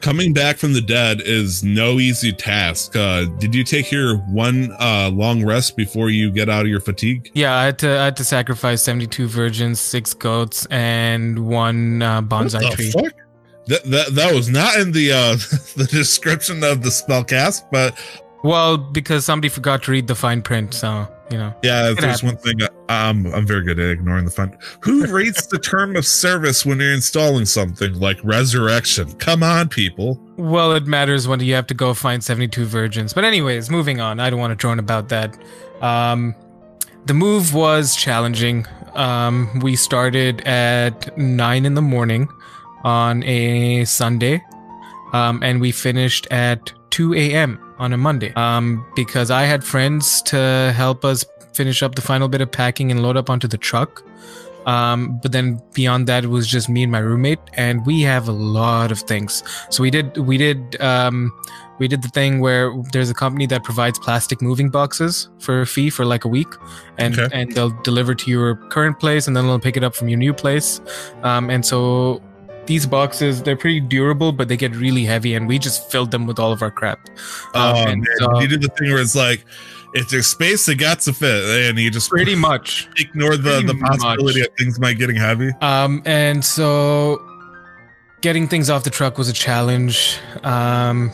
coming 0.00 0.32
back 0.32 0.56
from 0.58 0.72
the 0.72 0.80
dead 0.80 1.20
is 1.24 1.62
no 1.62 1.98
easy 1.98 2.32
task. 2.32 2.96
Uh, 2.96 3.24
did 3.38 3.54
you 3.54 3.64
take 3.64 3.90
your 3.90 4.16
one 4.18 4.74
uh, 4.80 5.10
long 5.12 5.44
rest 5.44 5.76
before 5.76 6.10
you 6.10 6.30
get 6.30 6.48
out 6.48 6.62
of 6.62 6.68
your 6.68 6.80
fatigue? 6.80 7.30
Yeah, 7.34 7.54
I 7.56 7.64
had 7.64 7.78
to. 7.80 7.98
I 7.98 8.04
had 8.06 8.16
to 8.16 8.24
sacrifice 8.24 8.82
seventy-two 8.82 9.28
virgins, 9.28 9.80
six 9.80 10.14
goats, 10.14 10.66
and 10.66 11.46
one 11.46 12.02
uh, 12.02 12.22
bonsai 12.22 12.62
What 12.62 12.70
the 12.70 12.76
tree. 12.76 12.90
fuck? 12.90 13.12
That, 13.66 13.84
that, 13.84 14.14
that 14.14 14.34
was 14.34 14.48
not 14.48 14.76
in 14.78 14.92
the 14.92 15.12
uh, 15.12 15.32
the 15.76 15.86
description 15.90 16.64
of 16.64 16.82
the 16.82 16.90
spell 16.90 17.22
cast, 17.22 17.70
but 17.70 17.98
Well, 18.42 18.78
because 18.78 19.24
somebody 19.26 19.50
forgot 19.50 19.82
to 19.84 19.90
read 19.90 20.06
the 20.06 20.14
fine 20.14 20.40
print, 20.40 20.72
so 20.72 21.06
you 21.30 21.38
know. 21.38 21.54
yeah, 21.62 21.90
if 21.90 21.98
there's 21.98 22.22
one 22.22 22.36
thing 22.36 22.60
I'm 22.88 23.26
I'm 23.34 23.46
very 23.46 23.62
good 23.62 23.78
at 23.78 23.90
ignoring 23.90 24.24
the 24.24 24.30
fun. 24.30 24.56
Who 24.80 25.06
reads 25.14 25.46
the 25.46 25.58
term 25.58 25.96
of 25.96 26.06
service 26.06 26.64
when 26.64 26.80
you're 26.80 26.92
installing 26.92 27.44
something 27.44 27.98
like 27.98 28.18
resurrection? 28.22 29.12
Come 29.14 29.42
on, 29.42 29.68
people. 29.68 30.20
Well, 30.36 30.72
it 30.72 30.86
matters 30.86 31.28
when 31.28 31.40
you 31.40 31.54
have 31.54 31.66
to 31.68 31.74
go 31.74 31.94
find 31.94 32.22
72 32.22 32.64
virgins. 32.64 33.12
But 33.12 33.24
anyways, 33.24 33.70
moving 33.70 34.00
on. 34.00 34.20
I 34.20 34.30
don't 34.30 34.40
want 34.40 34.52
to 34.52 34.56
drone 34.56 34.78
about 34.78 35.08
that. 35.10 35.36
Um, 35.80 36.34
the 37.06 37.14
move 37.14 37.54
was 37.54 37.96
challenging. 37.96 38.66
Um, 38.94 39.60
we 39.60 39.76
started 39.76 40.40
at 40.42 41.16
9 41.16 41.64
in 41.64 41.74
the 41.74 41.82
morning 41.82 42.28
on 42.84 43.22
a 43.24 43.84
Sunday. 43.84 44.42
Um, 45.12 45.42
and 45.42 45.60
we 45.60 45.72
finished 45.72 46.26
at 46.30 46.72
2 46.90 47.14
a.m. 47.14 47.67
on 47.78 47.92
a 47.92 47.96
Monday. 47.96 48.32
Um, 48.34 48.84
because 48.96 49.30
I 49.30 49.42
had 49.44 49.62
friends 49.64 50.22
to 50.22 50.72
help 50.76 51.04
us 51.04 51.24
finish 51.54 51.82
up 51.82 51.94
the 51.94 52.02
final 52.02 52.28
bit 52.28 52.40
of 52.40 52.50
packing 52.50 52.90
and 52.90 53.02
load 53.02 53.16
up 53.16 53.28
onto 53.30 53.48
the 53.48 53.58
truck. 53.58 54.02
Um, 54.66 55.18
but 55.22 55.32
then 55.32 55.62
beyond 55.72 56.06
that, 56.08 56.24
it 56.24 56.28
was 56.28 56.46
just 56.46 56.68
me 56.68 56.82
and 56.82 56.92
my 56.92 56.98
roommate, 56.98 57.38
and 57.54 57.86
we 57.86 58.02
have 58.02 58.28
a 58.28 58.32
lot 58.32 58.92
of 58.92 58.98
things. 59.00 59.42
So 59.70 59.82
we 59.82 59.90
did 59.90 60.18
we 60.18 60.36
did 60.36 60.78
um, 60.80 61.32
we 61.78 61.88
did 61.88 62.02
the 62.02 62.08
thing 62.08 62.40
where 62.40 62.74
there's 62.92 63.08
a 63.08 63.14
company 63.14 63.46
that 63.46 63.64
provides 63.64 63.98
plastic 63.98 64.42
moving 64.42 64.68
boxes 64.68 65.30
for 65.38 65.62
a 65.62 65.66
fee 65.66 65.88
for 65.88 66.04
like 66.04 66.26
a 66.26 66.28
week, 66.28 66.48
and 66.98 67.18
Okay. 67.18 67.28
and 67.40 67.54
they'll 67.54 67.70
deliver 67.82 68.14
to 68.14 68.30
your 68.30 68.56
current 68.68 69.00
place, 69.00 69.26
and 69.26 69.34
then 69.34 69.46
they'll 69.46 69.58
pick 69.60 69.76
it 69.78 69.84
up 69.84 69.94
from 69.94 70.08
your 70.10 70.18
new 70.18 70.34
place. 70.34 70.82
Um, 71.22 71.48
and 71.48 71.64
so 71.64 72.20
these 72.68 72.86
boxes 72.86 73.42
they're 73.42 73.56
pretty 73.56 73.80
durable, 73.80 74.30
but 74.32 74.46
they 74.48 74.56
get 74.56 74.76
really 74.76 75.04
heavy, 75.04 75.34
and 75.34 75.48
we 75.48 75.58
just 75.58 75.90
filled 75.90 76.12
them 76.12 76.24
with 76.28 76.38
all 76.38 76.52
of 76.52 76.62
our 76.62 76.70
crap. 76.70 77.00
Um, 77.54 77.74
Oh 77.74 77.74
and 77.88 78.00
man, 78.02 78.16
so- 78.20 78.40
you 78.40 78.46
did 78.46 78.62
the 78.62 78.68
thing 78.68 78.90
where 78.92 79.02
it's 79.02 79.16
like, 79.16 79.44
if 79.94 80.08
there's 80.10 80.26
space, 80.28 80.66
they 80.66 80.74
got 80.76 81.00
to 81.00 81.12
fit, 81.12 81.42
and 81.68 81.78
you 81.78 81.90
just 81.90 82.10
Pretty 82.10 82.34
much. 82.36 82.86
ignore 82.98 83.36
the 83.36 83.62
the 83.66 83.74
possibility 83.74 84.40
much. 84.40 84.48
of 84.50 84.54
things 84.56 84.78
might 84.78 84.98
getting 84.98 85.16
heavy. 85.16 85.50
Um, 85.62 86.02
and 86.04 86.44
so 86.44 87.20
getting 88.20 88.46
things 88.48 88.68
off 88.68 88.84
the 88.84 88.90
truck 88.90 89.16
was 89.16 89.28
a 89.28 89.32
challenge. 89.32 90.18
Um, 90.44 91.10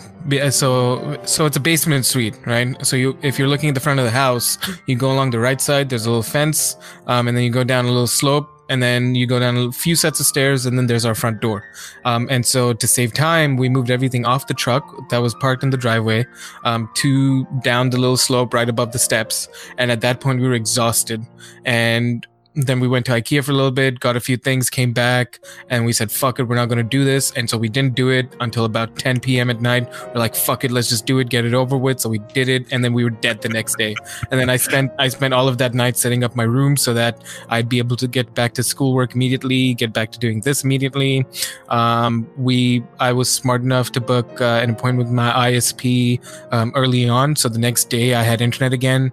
so 0.51 1.21
so 1.25 1.47
it's 1.47 1.57
a 1.57 1.61
basement 1.61 2.05
suite, 2.07 2.35
right? 2.47 2.75
So 2.85 2.97
you 2.97 3.17
if 3.23 3.39
you're 3.39 3.47
looking 3.49 3.69
at 3.69 3.75
the 3.77 3.81
front 3.81 4.01
of 4.01 4.07
the 4.07 4.11
house, 4.11 4.59
you 4.87 4.97
go 4.97 5.13
along 5.13 5.31
the 5.31 5.39
right 5.39 5.61
side. 5.61 5.89
There's 5.89 6.07
a 6.07 6.11
little 6.11 6.23
fence, 6.25 6.77
um, 7.07 7.29
and 7.29 7.37
then 7.37 7.45
you 7.45 7.51
go 7.51 7.63
down 7.63 7.85
a 7.85 7.89
little 7.89 8.09
slope. 8.09 8.51
And 8.69 8.83
then 8.83 9.15
you 9.15 9.27
go 9.27 9.39
down 9.39 9.57
a 9.57 9.73
few 9.73 9.95
sets 9.97 10.21
of 10.21 10.27
stairs, 10.27 10.67
and 10.67 10.79
then 10.79 10.87
there's 10.87 11.05
our 11.05 11.15
front 11.15 11.41
door. 11.41 11.65
Um, 12.05 12.29
and 12.31 12.47
so, 12.47 12.73
to 12.73 12.87
save 12.87 13.13
time, 13.13 13.57
we 13.57 13.69
moved 13.69 13.91
everything 13.91 14.25
off 14.25 14.47
the 14.47 14.55
truck 14.55 15.09
that 15.11 15.19
was 15.19 15.35
parked 15.35 15.63
in 15.63 15.71
the 15.71 15.77
driveway 15.77 16.27
um, 16.65 16.89
to 16.95 17.45
down 17.63 17.91
the 17.91 17.99
little 17.99 18.17
slope 18.17 18.55
right 18.55 18.69
above 18.69 18.93
the 18.93 18.99
steps. 18.99 19.49
And 19.79 19.91
at 19.91 20.01
that 20.01 20.21
point, 20.21 20.41
we 20.41 20.49
were 20.49 20.55
exhausted. 20.55 21.27
And 21.65 22.27
then 22.55 22.79
we 22.79 22.87
went 22.87 23.07
to 23.07 23.13
IKEA 23.13 23.43
for 23.45 23.51
a 23.51 23.55
little 23.55 23.73
bit, 23.73 23.99
got 23.99 24.17
a 24.17 24.21
few 24.21 24.37
things, 24.37 24.71
came 24.71 24.93
back, 24.93 25.41
and 25.71 25.85
we 25.85 25.93
said, 25.93 26.11
fuck 26.11 26.39
it, 26.39 26.45
we're 26.45 26.55
not 26.55 26.67
going 26.67 26.79
to 26.79 26.85
do 26.85 27.05
this. 27.05 27.33
And 27.33 27.51
so 27.51 27.59
we 27.59 27.69
didn't 27.69 27.95
do 27.97 28.11
it 28.11 28.35
until 28.41 28.65
about 28.65 28.97
10 28.97 29.21
p.m. 29.21 29.51
at 29.51 29.61
night. 29.61 29.89
We're 30.07 30.21
like, 30.21 30.37
fuck 30.37 30.65
it, 30.65 30.71
let's 30.71 30.89
just 30.89 31.05
do 31.05 31.19
it, 31.19 31.29
get 31.29 31.45
it 31.45 31.55
over 31.55 31.77
with. 31.77 32.01
So 32.01 32.09
we 32.09 32.19
did 32.33 32.49
it, 32.49 32.67
and 32.71 32.85
then 32.85 32.93
we 32.93 33.03
were 33.03 33.11
dead 33.11 33.43
the 33.43 33.49
next 33.49 33.77
day. 33.77 33.97
And 34.31 34.39
then 34.39 34.49
I 34.49 34.57
spent 34.57 34.93
I 34.99 35.09
spent 35.09 35.35
all 35.35 35.49
of 35.49 35.59
that 35.59 35.75
night 35.75 35.97
setting 35.97 36.23
up 36.23 36.37
my 36.37 36.45
room 36.45 36.77
so 36.77 36.95
that 36.95 37.25
I'd 37.49 37.69
be 37.69 37.79
able 37.79 37.97
to 37.97 38.07
get 38.07 38.35
back 38.35 38.55
to 38.55 38.63
schoolwork 38.63 39.15
immediately, 39.15 39.75
get 39.75 39.93
back 39.93 40.13
to 40.13 40.19
doing 40.19 40.41
this 40.41 40.63
immediately. 40.63 41.27
Um, 41.69 42.29
we 42.37 42.85
I 43.01 43.13
was 43.13 43.31
smart 43.31 43.63
enough 43.63 43.91
to 43.93 44.01
book 44.01 44.41
uh, 44.41 44.61
an 44.63 44.71
appointment 44.71 45.09
with 45.09 45.15
my 45.15 45.51
ISP 45.51 46.21
um, 46.53 46.73
early 46.77 47.09
on, 47.09 47.35
so 47.37 47.49
the 47.49 47.59
next 47.59 47.91
day 47.91 48.15
I 48.15 48.23
had 48.23 48.41
internet 48.41 48.73
again. 48.73 49.13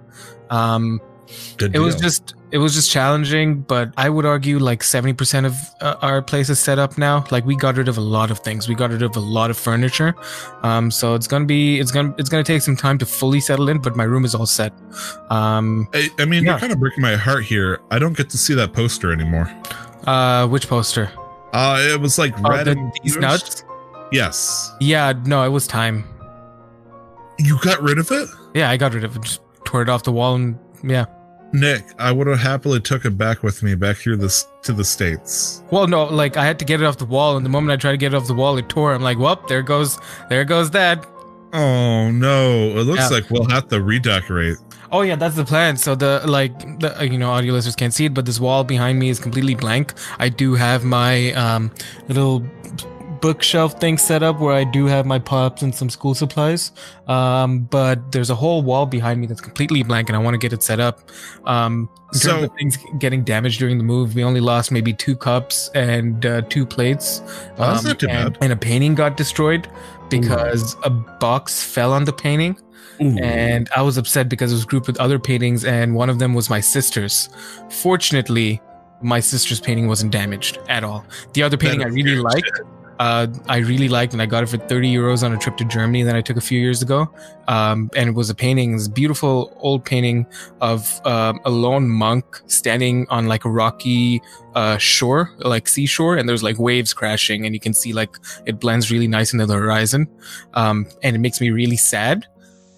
Um, 0.50 1.02
Good 1.58 1.76
It 1.76 1.80
was 1.80 1.96
just 1.96 2.36
it 2.52 2.58
was 2.58 2.74
just 2.74 2.92
challenging, 2.92 3.62
but 3.62 3.94
I 3.98 4.10
would 4.10 4.26
argue 4.26 4.60
like 4.60 4.84
seventy 4.84 5.14
percent 5.14 5.46
of 5.46 5.56
uh, 5.80 5.96
our 6.02 6.22
place 6.22 6.50
is 6.50 6.60
set 6.60 6.80
up 6.80 6.98
now. 6.98 7.24
Like 7.32 7.46
we 7.46 7.56
got 7.56 7.78
rid 7.78 7.88
of 7.88 7.98
a 7.98 8.02
lot 8.02 8.32
of 8.32 8.40
things. 8.40 8.68
We 8.68 8.76
got 8.76 8.90
rid 8.92 9.02
of 9.02 9.16
a 9.16 9.20
lot 9.20 9.50
of 9.50 9.58
furniture. 9.58 10.14
Um, 10.64 10.92
so 10.92 11.16
it's 11.16 11.28
gonna 11.28 11.46
be 11.46 11.80
it's 11.80 11.92
gonna 11.92 12.14
it's 12.18 12.30
gonna 12.30 12.44
take 12.44 12.62
some 12.62 12.76
time 12.76 12.98
to 12.98 13.06
fully 13.06 13.40
settle 13.40 13.70
in. 13.70 13.80
But 13.80 13.96
my 13.96 14.04
room 14.04 14.26
is 14.26 14.36
all 14.36 14.46
set. 14.46 14.74
Um, 15.30 15.88
I, 15.94 16.10
I 16.20 16.26
mean, 16.26 16.44
Yeah. 16.44 16.52
you're 16.52 16.60
kind 16.60 16.74
of 16.74 16.80
breaking 16.80 17.02
my 17.02 17.16
heart 17.16 17.44
here. 17.46 17.80
I 17.92 18.00
don't 18.00 18.16
get 18.18 18.30
to 18.32 18.38
see 18.38 18.54
that 18.56 18.74
poster 18.74 19.12
anymore. 19.14 19.50
uh, 20.06 20.48
which 20.48 20.68
poster? 20.68 21.12
Uh, 21.54 21.78
it 21.82 22.00
was 22.00 22.18
like 22.18 22.34
Oh, 22.44 22.50
red 22.50 22.66
the, 22.68 22.72
and 22.72 22.92
these 23.04 23.18
nuts. 23.18 23.64
Yes, 24.12 24.72
Yeah, 24.82 25.14
no, 25.26 25.44
it 25.44 25.50
was 25.50 25.68
time. 25.68 26.04
you 27.40 27.58
got 27.62 27.82
rid 27.82 27.98
of 27.98 28.12
it, 28.12 28.28
Yeah, 28.54 28.70
I 28.70 28.78
got 28.78 28.94
rid 28.94 29.04
of 29.04 29.16
it. 29.16 29.22
Just 29.22 29.42
tore 29.66 29.82
it 29.82 29.90
off 29.90 30.04
the 30.04 30.12
wall 30.12 30.36
and 30.36 30.58
yeah. 30.84 31.06
Nick. 31.54 31.84
I 32.00 32.12
would 32.12 32.28
have 32.28 32.40
happily 32.40 32.80
took 32.80 33.06
it 33.06 33.18
back 33.18 33.44
with 33.44 33.62
me 33.64 33.76
back 33.76 33.98
here 33.98 34.16
this 34.16 34.48
to 34.64 34.74
the 34.74 34.86
states. 34.86 35.64
Well, 35.72 35.88
no, 35.88 36.06
like 36.06 36.38
I 36.38 36.46
had 36.46 36.58
to 36.60 36.66
get 36.66 36.82
it 36.82 36.86
off 36.86 36.98
the 36.98 37.06
wall, 37.06 37.36
and 37.38 37.46
the 37.46 37.50
moment 37.50 37.72
I 37.72 37.76
tried 37.78 37.92
to 37.92 37.98
get 37.98 38.14
it 38.14 38.18
off 38.18 38.28
the 38.28 38.34
wall, 38.34 38.58
it 38.58 38.70
tore. 38.70 38.94
I'm 38.94 39.02
like, 39.02 39.18
well, 39.20 39.44
there 39.48 39.62
goes, 39.62 40.00
there 40.30 40.46
goes 40.46 40.72
that. 40.72 41.06
Oh 41.54 42.10
no! 42.12 42.70
It 42.80 42.84
looks 42.84 43.02
Yeah. 43.02 43.18
like 43.18 43.30
we'll 43.30 43.50
have 43.50 43.68
to 43.70 43.82
redecorate. 43.82 44.58
Oh 44.94 45.02
yeah, 45.02 45.16
that's 45.18 45.36
the 45.36 45.44
plan. 45.44 45.76
So 45.76 45.96
the 45.96 46.22
like 46.26 46.58
the 46.80 46.96
you 47.06 47.18
know 47.18 47.30
audio 47.32 47.52
listeners 47.54 47.76
can't 47.76 47.94
see 47.94 48.06
it, 48.06 48.14
but 48.14 48.26
this 48.26 48.40
wall 48.40 48.64
behind 48.64 49.00
me 49.00 49.10
is 49.10 49.20
completely 49.20 49.56
blank. 49.56 49.94
I 50.20 50.30
do 50.30 50.54
have 50.56 50.86
my 50.86 51.34
um 51.34 51.70
little 52.08 52.42
bookshelf 53.22 53.80
thing 53.80 53.98
set 53.98 54.24
up 54.24 54.40
where 54.40 54.54
I 54.54 54.64
do 54.64 54.86
have 54.88 55.06
my 55.06 55.20
pops 55.20 55.62
and 55.62 55.74
some 55.74 55.90
school 55.90 56.16
supplies. 56.16 56.72
Um, 57.08 57.60
but 57.60 58.12
there's 58.12 58.30
a 58.30 58.36
whole 58.36 58.62
wall 58.64 58.86
behind 58.86 59.22
me 59.22 59.28
that's 59.28 59.42
completely 59.42 59.84
blank, 59.84 60.10
and 60.10 60.16
I 60.16 60.20
want 60.20 60.34
to 60.34 60.38
get 60.40 60.52
it 60.54 60.64
set 60.64 60.80
up. 60.80 61.00
Um, 61.46 61.90
So- 62.14 62.48
things 62.58 62.78
getting 63.00 63.24
damaged 63.24 63.60
during 63.60 63.78
the 63.78 63.84
move, 63.84 64.16
we 64.16 64.24
only 64.24 64.42
lost 64.42 64.72
maybe 64.72 64.92
two 64.94 65.16
cups 65.16 65.70
and 65.76 66.26
uh, 66.26 66.42
two 66.50 66.66
plates. 66.66 67.22
Oh, 67.58 67.72
that's 67.72 67.82
Um, 67.86 67.88
not 67.90 68.00
too 68.00 68.08
and, 68.10 68.34
bad. 68.34 68.44
and 68.44 68.52
a 68.54 68.58
painting 68.58 68.96
got 68.96 69.16
destroyed 69.16 69.68
because 70.10 70.76
a 70.84 70.90
box 70.90 71.64
fell 71.64 71.94
on 71.94 72.04
the 72.04 72.12
painting 72.12 72.58
Ooh. 73.02 73.18
and 73.20 73.70
I 73.76 73.82
was 73.82 73.98
upset 73.98 74.28
because 74.28 74.52
it 74.52 74.56
was 74.56 74.66
grouped 74.66 74.88
with 74.88 75.00
other 75.00 75.20
paintings, 75.20 75.64
and 75.64 75.96
one 75.96 76.10
of 76.10 76.20
them 76.20 76.34
was 76.34 76.50
my 76.50 76.60
sister's. 76.60 77.30
Fortunately, 77.70 78.60
my 79.02 79.20
sister's 79.20 79.60
painting 79.60 79.88
wasn't 79.88 80.12
damaged 80.12 80.60
at 80.68 80.84
all. 80.84 81.06
The 81.34 81.44
other 81.44 81.58
painting 81.58 81.82
I 81.82 81.88
really 81.88 82.18
liked, 82.18 82.60
uh, 83.02 83.26
I 83.48 83.58
really 83.58 83.90
liked, 83.90 84.14
and 84.14 84.22
I 84.22 84.28
got 84.28 84.44
it 84.44 84.50
for 84.50 84.58
30 84.58 84.94
euros 84.94 85.24
on 85.24 85.34
a 85.34 85.38
trip 85.38 85.58
to 85.58 85.66
Germany 85.66 86.04
that 86.04 86.16
I 86.16 86.22
took 86.22 86.38
a 86.38 86.42
few 86.42 86.60
years 86.60 86.84
ago. 86.84 87.12
Um, 87.48 87.90
and 87.96 88.08
it 88.08 88.12
was 88.14 88.30
a 88.30 88.36
painting, 88.36 88.74
this 88.78 88.88
beautiful 88.88 89.58
old 89.60 89.84
painting 89.84 90.28
of 90.62 91.04
um, 91.04 91.40
a 91.44 91.50
lone 91.50 91.90
monk 91.90 92.40
standing 92.46 93.08
on 93.10 93.26
like 93.26 93.44
a 93.44 93.50
rocky 93.50 94.22
uh, 94.54 94.78
shore, 94.78 95.32
like 95.40 95.68
seashore, 95.68 96.16
and 96.16 96.30
there's 96.30 96.44
like 96.44 96.60
waves 96.60 96.94
crashing, 96.94 97.44
and 97.44 97.56
you 97.56 97.60
can 97.60 97.74
see 97.74 97.92
like 97.92 98.16
it 98.46 98.60
blends 98.60 98.92
really 98.92 99.08
nice 99.08 99.34
into 99.34 99.48
the 99.48 99.56
horizon. 99.56 100.08
Um, 100.54 100.86
and 101.02 101.16
it 101.16 101.20
makes 101.20 101.42
me 101.42 101.50
really 101.50 101.78
sad 101.78 102.28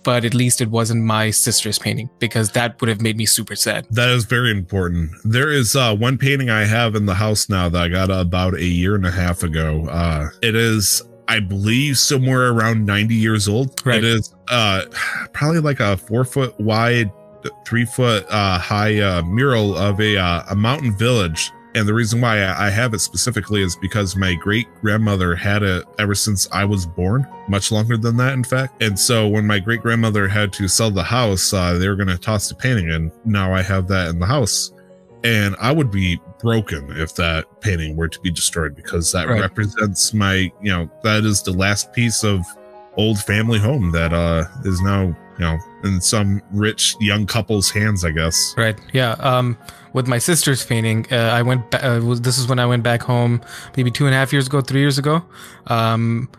but 0.04 0.26
at 0.26 0.34
least 0.34 0.62
it 0.62 0.70
wasn't 0.70 1.04
my 1.04 1.32
sister's 1.32 1.80
painting 1.80 2.10
because 2.20 2.52
that 2.52 2.80
would 2.82 2.89
have 2.89 3.02
made 3.02 3.18
me 3.18 3.26
super 3.26 3.56
sad. 3.56 3.88
That 3.92 4.10
is 4.10 4.26
very 4.26 4.52
important. 4.52 5.12
There 5.24 5.50
is 5.50 5.76
uh, 5.76 5.96
one 5.96 6.18
painting 6.18 6.50
I 6.50 6.66
have 6.66 6.96
in 6.96 7.06
the 7.06 7.13
house 7.16 7.50
now 7.50 7.70
that 7.70 7.82
I 7.82 7.88
got 7.88 8.12
about 8.12 8.56
a 8.56 8.66
year 8.66 8.96
and 8.96 9.06
a 9.06 9.12
half 9.12 9.44
ago. 9.44 9.88
Uh, 9.88 10.30
it 10.42 10.56
is, 10.56 11.02
I 11.28 11.39
believe, 11.39 11.98
somewhere 11.98 12.52
around 12.52 12.86
90 12.86 13.16
years 13.16 13.48
old. 13.48 13.82
Right. 13.86 13.98
It 13.98 14.04
is 14.04 14.36
uh, 14.50 14.84
probably 15.34 15.60
like 15.60 15.80
a 15.80 15.98
four 15.98 16.26
foot 16.26 16.60
wide, 16.60 17.12
three 17.66 17.86
foot 17.86 18.26
uh, 18.30 18.60
high 18.60 19.00
uh, 19.00 19.24
mural 19.24 19.76
of 19.78 20.00
a, 20.00 20.18
uh, 20.18 20.44
a 20.50 20.56
mountain 20.56 20.96
village. 20.98 21.52
And 21.76 21.88
the 21.88 21.94
reason 21.94 22.22
why 22.22 22.46
I 22.48 22.70
have 22.70 22.94
it 22.94 23.00
specifically 23.00 23.62
is 23.64 23.76
because 23.76 24.16
my 24.16 24.36
great 24.36 24.68
grandmother 24.82 25.36
had 25.36 25.64
it 25.64 25.84
ever 25.98 26.14
since 26.14 26.48
I 26.52 26.66
was 26.66 26.86
born, 26.86 27.28
much 27.48 27.72
longer 27.72 27.98
than 27.98 28.16
that, 28.18 28.34
in 28.34 28.44
fact. 28.44 28.84
And 28.84 28.98
so 28.98 29.28
when 29.28 29.48
my 29.48 29.58
great 29.60 29.82
grandmother 29.82 30.28
had 30.28 30.54
to 30.54 30.68
sell 30.68 30.92
the 30.92 31.02
house, 31.04 31.52
uh, 31.52 31.74
they 31.80 31.88
were 31.88 31.96
going 31.96 32.10
to 32.10 32.18
toss 32.18 32.48
the 32.48 32.56
painting, 32.56 32.92
and 32.92 33.12
now 33.26 33.54
I 33.54 33.64
have 33.64 33.88
that 33.88 34.10
in 34.10 34.20
the 34.20 34.28
house. 34.28 34.72
And 35.24 35.56
I 35.60 35.72
would 35.72 35.90
be 35.90 36.20
broken 36.40 36.92
if 36.98 37.16
that 37.16 37.46
painting 37.62 37.96
were 37.96 38.10
to 38.10 38.20
be 38.20 38.30
destroyed 38.30 38.76
because 38.76 39.12
that 39.14 39.28
Right. 39.28 39.40
represents 39.42 40.14
my, 40.14 40.52
you 40.62 40.72
know, 40.72 40.92
that 41.04 41.24
is 41.24 41.42
the 41.42 41.54
last 41.54 41.92
piece 41.94 42.24
of 42.24 42.42
old 42.98 43.18
family 43.18 43.58
home 43.58 43.92
that 43.94 44.14
uh 44.14 44.44
is 44.66 44.80
now, 44.82 45.16
you 45.38 45.46
know, 45.46 45.58
in 45.84 46.02
some 46.02 46.41
rich 46.52 46.96
young 47.00 47.26
couple's 47.26 47.69
hands, 47.69 48.06
I 48.06 48.12
guess. 48.12 48.54
Right. 48.58 48.80
Yeah. 48.93 49.12
Um, 49.19 49.58
with 49.93 50.08
my 50.08 50.17
sister's 50.17 50.65
painting, 50.65 51.06
uh, 51.12 51.15
I 51.15 51.41
went. 51.41 51.69
Ba- 51.72 51.98
uh, 51.98 52.00
was, 52.02 52.22
this 52.22 52.38
is 52.38 52.48
when 52.48 52.60
I 52.60 52.65
went 52.65 52.84
back 52.84 53.04
home, 53.04 53.41
maybe 53.78 53.91
two 53.91 54.06
and 54.06 54.15
a 54.15 54.17
half 54.17 54.34
years 54.34 54.48
ago, 54.48 54.62
three 54.62 54.80
years 54.80 54.98
ago. 54.98 55.24
Um, 55.67 56.30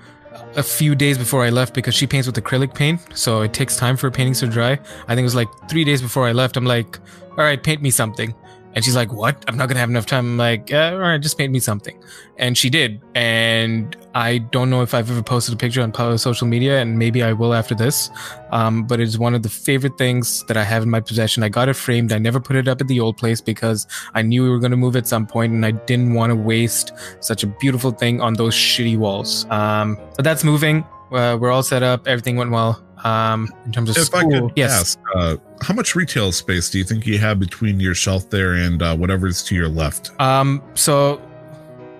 a 0.57 0.62
few 0.62 0.94
days 0.94 1.18
before 1.18 1.44
I 1.44 1.50
left 1.50 1.74
because 1.74 1.94
she 1.94 2.07
paints 2.07 2.26
with 2.26 2.37
acrylic 2.37 2.74
paint, 2.74 3.00
so 3.14 3.42
it 3.42 3.52
takes 3.52 3.76
time 3.76 3.96
for 3.96 4.11
paintings 4.11 4.40
to 4.40 4.46
dry. 4.46 4.72
I 4.72 5.14
think 5.14 5.20
it 5.20 5.24
was 5.24 5.35
like 5.35 5.48
three 5.68 5.85
days 5.85 6.00
before 6.02 6.26
I 6.26 6.33
left. 6.33 6.57
I'm 6.57 6.64
like, 6.64 6.98
"All 7.30 7.44
right, 7.44 7.62
paint 7.62 7.83
me 7.83 7.90
something." 7.90 8.35
And 8.74 8.84
she's 8.84 8.96
like, 8.96 9.12
"What? 9.12 9.44
I'm 9.48 9.56
not 9.56 9.68
gonna 9.68 9.80
have 9.80 9.90
enough 9.90 10.06
time." 10.06 10.26
I'm 10.26 10.37
like, 10.37 10.72
uh, 10.72 10.92
"All 10.92 10.98
right, 10.98 11.20
just 11.20 11.38
paint 11.38 11.52
me 11.52 11.60
something." 11.60 11.96
And 12.38 12.58
she 12.58 12.68
did. 12.70 13.00
And 13.14 13.96
I 14.14 14.38
don't 14.38 14.70
know 14.70 14.82
if 14.82 14.94
I've 14.94 15.10
ever 15.10 15.22
posted 15.22 15.54
a 15.54 15.56
picture 15.56 15.80
on 15.82 16.18
social 16.18 16.46
media, 16.46 16.80
and 16.80 16.98
maybe 16.98 17.22
I 17.22 17.32
will 17.32 17.54
after 17.54 17.74
this. 17.74 18.10
Um, 18.50 18.84
but 18.84 19.00
it's 19.00 19.18
one 19.18 19.34
of 19.34 19.42
the 19.42 19.48
favorite 19.48 19.96
things 19.98 20.44
that 20.48 20.56
I 20.56 20.64
have 20.64 20.82
in 20.82 20.90
my 20.90 21.00
possession. 21.00 21.42
I 21.42 21.48
got 21.48 21.68
it 21.68 21.74
framed. 21.74 22.12
I 22.12 22.18
never 22.18 22.40
put 22.40 22.56
it 22.56 22.68
up 22.68 22.80
at 22.80 22.88
the 22.88 23.00
old 23.00 23.16
place 23.16 23.40
because 23.40 23.87
I 24.14 24.22
knew 24.22 24.42
we 24.42 24.50
were 24.50 24.58
going 24.58 24.72
to 24.72 24.76
move 24.76 24.96
at 24.96 25.06
some 25.06 25.26
point, 25.26 25.52
and 25.52 25.64
I 25.64 25.70
didn't 25.72 26.14
want 26.14 26.30
to 26.30 26.37
waste 26.37 26.92
such 27.20 27.42
a 27.42 27.46
beautiful 27.46 27.92
thing 27.92 28.20
on 28.20 28.34
those 28.34 28.54
shitty 28.54 28.98
walls. 28.98 29.46
Um, 29.50 29.98
but 30.16 30.24
that's 30.24 30.44
moving. 30.44 30.84
Uh, 31.12 31.38
we're 31.40 31.50
all 31.52 31.62
set 31.62 31.82
up. 31.82 32.06
Everything 32.06 32.37
went 32.37 32.50
well. 32.50 32.84
Um, 33.04 33.52
in 33.66 33.72
terms 33.72 33.90
of 33.90 33.96
If 33.98 34.04
school, 34.04 34.20
I 34.34 34.40
could 34.40 34.52
yes. 34.56 34.72
ask, 34.80 34.98
uh, 35.14 35.36
how 35.60 35.74
much 35.74 35.94
retail 35.94 36.32
space 36.32 36.70
do 36.70 36.78
you 36.78 36.84
think 36.84 37.06
you 37.06 37.18
have 37.18 37.38
between 37.38 37.78
your 37.78 37.94
shelf 37.94 38.30
there 38.30 38.54
and 38.54 38.82
uh, 38.82 38.96
whatever's 38.96 39.42
to 39.44 39.54
your 39.54 39.68
left? 39.68 40.10
Um, 40.20 40.62
so 40.74 41.20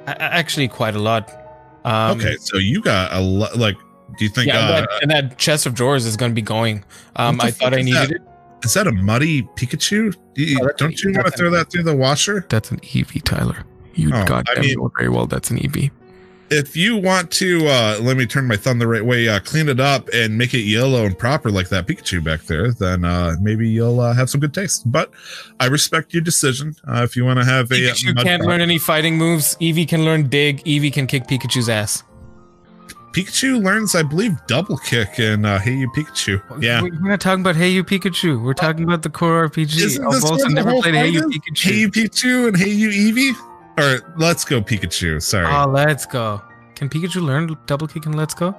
actually, 0.06 0.68
quite 0.68 0.96
a 0.96 0.98
lot. 0.98 1.30
Um, 1.84 2.18
okay, 2.18 2.36
so 2.40 2.56
you 2.56 2.80
got 2.80 3.12
a 3.12 3.20
lot. 3.20 3.56
Like, 3.58 3.76
do 4.18 4.24
you 4.24 4.30
think? 4.30 4.46
Yeah, 4.48 4.58
uh, 4.60 4.76
and, 4.78 4.86
that, 4.86 5.02
and 5.02 5.10
that 5.30 5.38
chest 5.38 5.66
of 5.66 5.74
drawers 5.74 6.06
is 6.06 6.16
going 6.16 6.30
to 6.30 6.34
be 6.34 6.40
going. 6.42 6.84
Um, 7.16 7.38
I 7.40 7.50
thought 7.50 7.74
I 7.74 7.82
needed 7.82 7.94
that? 7.94 8.10
it. 8.10 8.22
is 8.64 8.72
that 8.72 8.86
a 8.86 8.92
muddy 8.92 9.42
Pikachu? 9.42 10.14
You- 10.36 10.58
Oh, 10.62 10.70
don't 10.78 10.98
you 11.02 11.12
want 11.12 11.26
to 11.26 11.32
throw 11.32 11.50
that 11.50 11.70
through 11.70 11.82
the 11.82 11.94
washer? 11.94 12.46
That's 12.48 12.70
an 12.70 12.78
Eevee, 12.80 13.22
Tyler. 13.22 13.64
You 13.94 14.08
Oh, 14.14 14.24
goddamn 14.24 14.56
I 14.56 14.60
mean- 14.60 14.90
very 14.98 15.10
well 15.10 15.26
that's 15.26 15.50
an 15.50 15.58
E 15.58 15.68
Eevee. 15.68 15.90
If 16.50 16.76
you 16.76 16.96
want 16.96 17.30
to, 17.33 17.66
uh, 17.66 17.98
let 18.00 18.16
me 18.16 18.26
turn 18.26 18.46
my 18.46 18.57
thumb 18.57 18.78
the 18.78 18.87
right 18.87 19.04
way. 19.04 19.28
Uh, 19.28 19.40
clean 19.40 19.68
it 19.68 19.80
up 19.80 20.09
and 20.12 20.37
make 20.37 20.52
it 20.52 20.61
yellow 20.61 21.07
and 21.07 21.18
proper 21.18 21.50
like 21.50 21.70
that 21.70 21.87
Pikachu 21.87 22.22
back 22.22 22.42
there. 22.42 22.70
Then 22.70 23.04
uh, 23.04 23.35
maybe 23.40 23.68
you'll 23.68 24.00
uh, 24.00 24.12
have 24.12 24.28
some 24.28 24.40
good 24.40 24.52
taste. 24.52 24.90
But 24.90 25.11
I 25.59 25.66
respect 25.66 26.12
your 26.12 26.22
decision. 26.22 26.76
Uh, 26.87 27.02
if 27.02 27.16
you 27.16 27.24
want 27.24 27.38
to 27.38 27.44
have 27.44 27.70
a 27.70 27.74
Pikachu 27.74 28.14
mud 28.14 28.24
can't 28.24 28.44
learn 28.44 28.61
any 28.61 28.78
fighting 28.78 29.16
moves. 29.16 29.57
Eevee 29.57 29.88
can 29.88 30.04
learn 30.04 30.28
dig. 30.28 30.62
Eevee 30.64 30.92
can 30.92 31.07
kick 31.07 31.26
Pikachu's 31.26 31.68
ass. 31.68 32.04
Pikachu 33.14 33.62
learns, 33.62 33.94
I 33.94 34.02
believe, 34.02 34.37
double 34.48 34.76
kick 34.76 35.20
in 35.20 35.44
uh, 35.44 35.61
Hey 35.61 35.74
You 35.74 35.88
Pikachu. 35.92 36.42
Yeah. 36.61 36.83
We're 36.83 36.90
not 36.90 37.20
talking 37.20 37.42
about 37.42 37.54
Hey 37.57 37.68
You 37.68 37.85
Pikachu. 37.85 38.42
We're 38.42 38.54
talking 38.54 38.85
about 38.85 39.02
the 39.02 39.11
core 39.11 39.48
RPG. 39.48 39.76
Isn't 39.78 40.04
I've 40.04 40.24
also 40.24 40.48
never 40.48 40.72
played 40.80 40.94
Hey 40.94 41.09
You? 41.09 41.22
Pikachu. 41.22 41.62
Hey 41.62 41.76
You 41.76 41.90
Pikachu 41.90 42.48
and 42.48 42.57
Hey 42.57 42.70
You 42.70 42.90
Eevee? 42.90 43.53
Or 43.78 44.00
Let's 44.16 44.44
Go 44.44 44.60
Pikachu. 44.60 45.20
Sorry. 45.22 45.46
Oh, 45.46 45.68
let's 45.68 46.06
go. 46.06 46.40
Can 46.74 46.88
Pikachu 46.88 47.22
learn 47.22 47.56
double 47.66 47.87
kick 47.87 48.06
and 48.06 48.14
let's 48.14 48.34
go? 48.34 48.54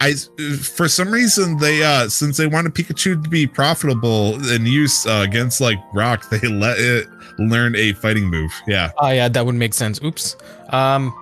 I 0.00 0.14
for 0.60 0.88
some 0.88 1.10
reason 1.10 1.56
they 1.58 1.82
uh 1.82 2.08
since 2.08 2.36
they 2.36 2.46
wanted 2.46 2.74
Pikachu 2.74 3.22
to 3.22 3.28
be 3.30 3.46
profitable 3.46 4.34
in 4.50 4.66
use 4.66 5.06
uh, 5.06 5.22
against 5.26 5.60
like 5.60 5.78
Rock, 5.94 6.28
they 6.30 6.40
let 6.48 6.78
it 6.78 7.06
learn 7.38 7.76
a 7.76 7.92
fighting 7.94 8.26
move. 8.28 8.52
Yeah, 8.66 8.90
Oh 8.98 9.08
yeah, 9.10 9.28
that 9.28 9.46
would 9.46 9.54
make 9.54 9.72
sense. 9.72 10.02
Oops. 10.02 10.36
Um, 10.70 11.14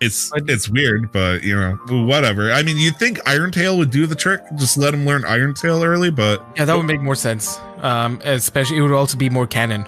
it's 0.00 0.30
But- 0.30 0.48
it's 0.48 0.68
weird, 0.68 1.10
but 1.12 1.42
you 1.42 1.54
know 1.56 1.72
whatever. 2.06 2.52
I 2.52 2.62
mean, 2.62 2.78
you'd 2.78 2.96
think 2.96 3.18
Iron 3.26 3.50
Tail 3.50 3.76
would 3.78 3.90
do 3.90 4.06
the 4.06 4.14
trick, 4.14 4.40
just 4.56 4.78
let 4.78 4.94
him 4.94 5.04
learn 5.04 5.24
Iron 5.24 5.52
Tail 5.52 5.82
early, 5.82 6.10
but 6.10 6.42
yeah, 6.56 6.64
that 6.64 6.76
would 6.76 6.86
make 6.86 7.02
more 7.02 7.16
sense. 7.16 7.58
Um, 7.78 8.20
especially 8.24 8.78
it 8.78 8.82
would 8.82 8.92
also 8.92 9.18
be 9.18 9.28
more 9.28 9.46
canon. 9.46 9.84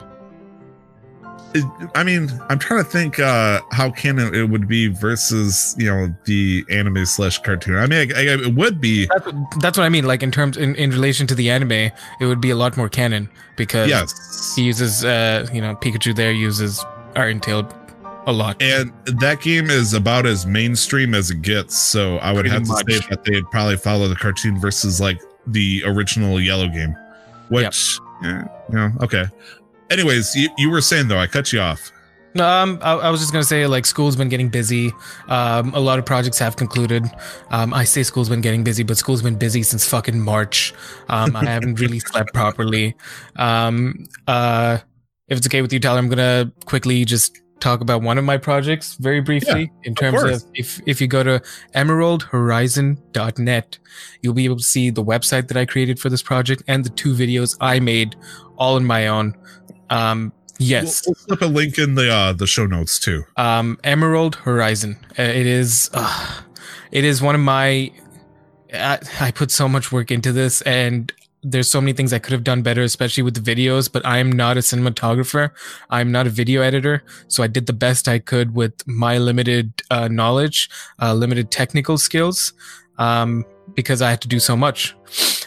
I 1.94 2.04
mean, 2.04 2.30
I'm 2.48 2.58
trying 2.58 2.82
to 2.82 2.88
think 2.88 3.18
uh 3.18 3.60
how 3.70 3.90
canon 3.90 4.34
it 4.34 4.48
would 4.48 4.68
be 4.68 4.88
versus 4.88 5.74
you 5.78 5.86
know 5.86 6.14
the 6.24 6.64
anime 6.70 7.04
slash 7.06 7.38
cartoon. 7.38 7.76
I 7.76 7.86
mean, 7.86 8.12
I, 8.14 8.20
I, 8.20 8.22
it 8.34 8.54
would 8.54 8.80
be 8.80 9.06
That's 9.06 9.26
what, 9.26 9.34
that's 9.60 9.78
what 9.78 9.84
I 9.84 9.88
mean. 9.88 10.04
Like 10.06 10.22
in 10.22 10.30
terms 10.30 10.56
in, 10.56 10.74
in 10.76 10.90
relation 10.90 11.26
to 11.28 11.34
the 11.34 11.50
anime, 11.50 11.72
it 11.72 11.92
would 12.20 12.40
be 12.40 12.50
a 12.50 12.56
lot 12.56 12.76
more 12.76 12.88
canon 12.88 13.28
because 13.56 13.88
yes. 13.88 14.54
he 14.56 14.62
uses 14.62 15.04
uh 15.04 15.46
you 15.52 15.60
know 15.60 15.74
Pikachu 15.76 16.14
there 16.14 16.32
uses 16.32 16.84
Iron 17.16 17.40
Tail 17.40 17.68
a 18.26 18.32
lot. 18.32 18.62
And 18.62 18.92
that 19.04 19.40
game 19.40 19.68
is 19.68 19.94
about 19.94 20.26
as 20.26 20.46
mainstream 20.46 21.14
as 21.14 21.30
it 21.30 21.42
gets. 21.42 21.76
So 21.76 22.18
I 22.18 22.32
would 22.32 22.46
Pretty 22.46 22.54
have 22.54 22.64
to 22.64 22.92
say 22.92 23.06
that 23.10 23.24
they'd 23.24 23.44
probably 23.50 23.76
follow 23.76 24.08
the 24.08 24.16
cartoon 24.16 24.58
versus 24.58 25.00
like 25.00 25.20
the 25.46 25.82
original 25.84 26.40
Yellow 26.40 26.68
game, 26.68 26.96
which 27.48 27.98
yeah, 28.22 28.46
yeah, 28.72 28.92
okay. 29.00 29.26
Anyways, 29.92 30.34
you, 30.34 30.48
you 30.56 30.70
were 30.70 30.80
saying 30.80 31.08
though, 31.08 31.18
I 31.18 31.26
cut 31.26 31.52
you 31.52 31.60
off. 31.60 31.92
No, 32.34 32.48
um, 32.48 32.78
I, 32.80 32.94
I 32.94 33.10
was 33.10 33.20
just 33.20 33.30
gonna 33.30 33.44
say 33.44 33.66
like 33.66 33.84
school's 33.84 34.16
been 34.16 34.30
getting 34.30 34.48
busy. 34.48 34.90
Um, 35.28 35.74
a 35.74 35.80
lot 35.80 35.98
of 35.98 36.06
projects 36.06 36.38
have 36.38 36.56
concluded. 36.56 37.04
Um, 37.50 37.74
I 37.74 37.84
say 37.84 38.02
school's 38.02 38.30
been 38.30 38.40
getting 38.40 38.64
busy, 38.64 38.84
but 38.84 38.96
school's 38.96 39.20
been 39.20 39.36
busy 39.36 39.62
since 39.62 39.86
fucking 39.86 40.18
March. 40.18 40.72
Um, 41.10 41.36
I 41.36 41.44
haven't 41.44 41.78
really 41.78 41.98
slept 41.98 42.32
properly. 42.32 42.96
Um, 43.36 44.06
uh, 44.26 44.78
if 45.28 45.36
it's 45.38 45.46
okay 45.46 45.60
with 45.60 45.74
you, 45.74 45.80
Tyler, 45.80 45.98
I'm 45.98 46.08
gonna 46.08 46.50
quickly 46.64 47.04
just 47.04 47.38
talk 47.60 47.80
about 47.80 48.02
one 48.02 48.18
of 48.18 48.24
my 48.24 48.36
projects 48.36 48.96
very 48.96 49.20
briefly 49.20 49.70
in 49.84 49.94
terms 49.94 50.20
of, 50.20 50.30
course. 50.30 50.44
if 50.54 50.80
if 50.84 51.00
you 51.00 51.06
go 51.06 51.22
to 51.22 51.40
emeraldhorizon.net 51.76 53.78
you'll 54.20 54.34
be 54.34 54.44
able 54.44 54.56
to 54.56 54.64
see 54.64 54.90
the 54.90 55.04
website 55.04 55.46
that 55.46 55.56
i 55.56 55.64
created 55.64 56.00
for 56.00 56.08
this 56.08 56.24
project 56.24 56.60
and 56.66 56.84
the 56.84 56.90
two 56.90 57.14
videos 57.14 57.56
i 57.60 57.78
made 57.78 58.16
all 58.58 58.74
on 58.74 58.84
my 58.84 59.06
own 59.06 59.32
um 59.92 60.32
yes. 60.58 61.02
We'll, 61.06 61.14
we'll 61.14 61.36
slip 61.38 61.42
a 61.42 61.52
link 61.52 61.78
in 61.78 61.94
the 61.94 62.08
uh, 62.10 62.32
the 62.32 62.46
show 62.46 62.66
notes 62.66 62.98
too. 62.98 63.24
um 63.36 63.78
emerald 63.84 64.34
horizon. 64.36 64.96
Uh, 65.18 65.22
it 65.22 65.46
is 65.46 65.90
uh, 65.92 66.40
it 66.90 67.04
is 67.04 67.20
one 67.22 67.34
of 67.34 67.40
my 67.40 67.92
I, 68.72 68.98
I 69.20 69.30
put 69.30 69.50
so 69.50 69.68
much 69.68 69.92
work 69.92 70.10
into 70.10 70.32
this 70.32 70.62
and 70.62 71.12
there's 71.44 71.68
so 71.68 71.80
many 71.80 71.92
things 71.92 72.12
i 72.12 72.20
could 72.20 72.32
have 72.32 72.44
done 72.44 72.62
better 72.62 72.82
especially 72.82 73.24
with 73.24 73.34
the 73.34 73.54
videos 73.54 73.90
but 73.94 74.00
i'm 74.06 74.30
not 74.30 74.56
a 74.56 74.60
cinematographer. 74.60 75.50
I'm 75.90 76.12
not 76.12 76.24
a 76.28 76.30
video 76.30 76.62
editor. 76.62 77.02
So 77.28 77.42
i 77.42 77.48
did 77.48 77.66
the 77.66 77.72
best 77.86 78.06
i 78.08 78.18
could 78.20 78.54
with 78.54 78.74
my 78.86 79.18
limited 79.18 79.66
uh, 79.90 80.08
knowledge 80.08 80.70
uh, 81.02 81.12
limited 81.14 81.50
technical 81.50 81.98
skills 81.98 82.52
um, 82.98 83.44
because 83.74 84.00
i 84.02 84.08
had 84.10 84.20
to 84.22 84.28
do 84.28 84.38
so 84.38 84.56
much 84.56 84.94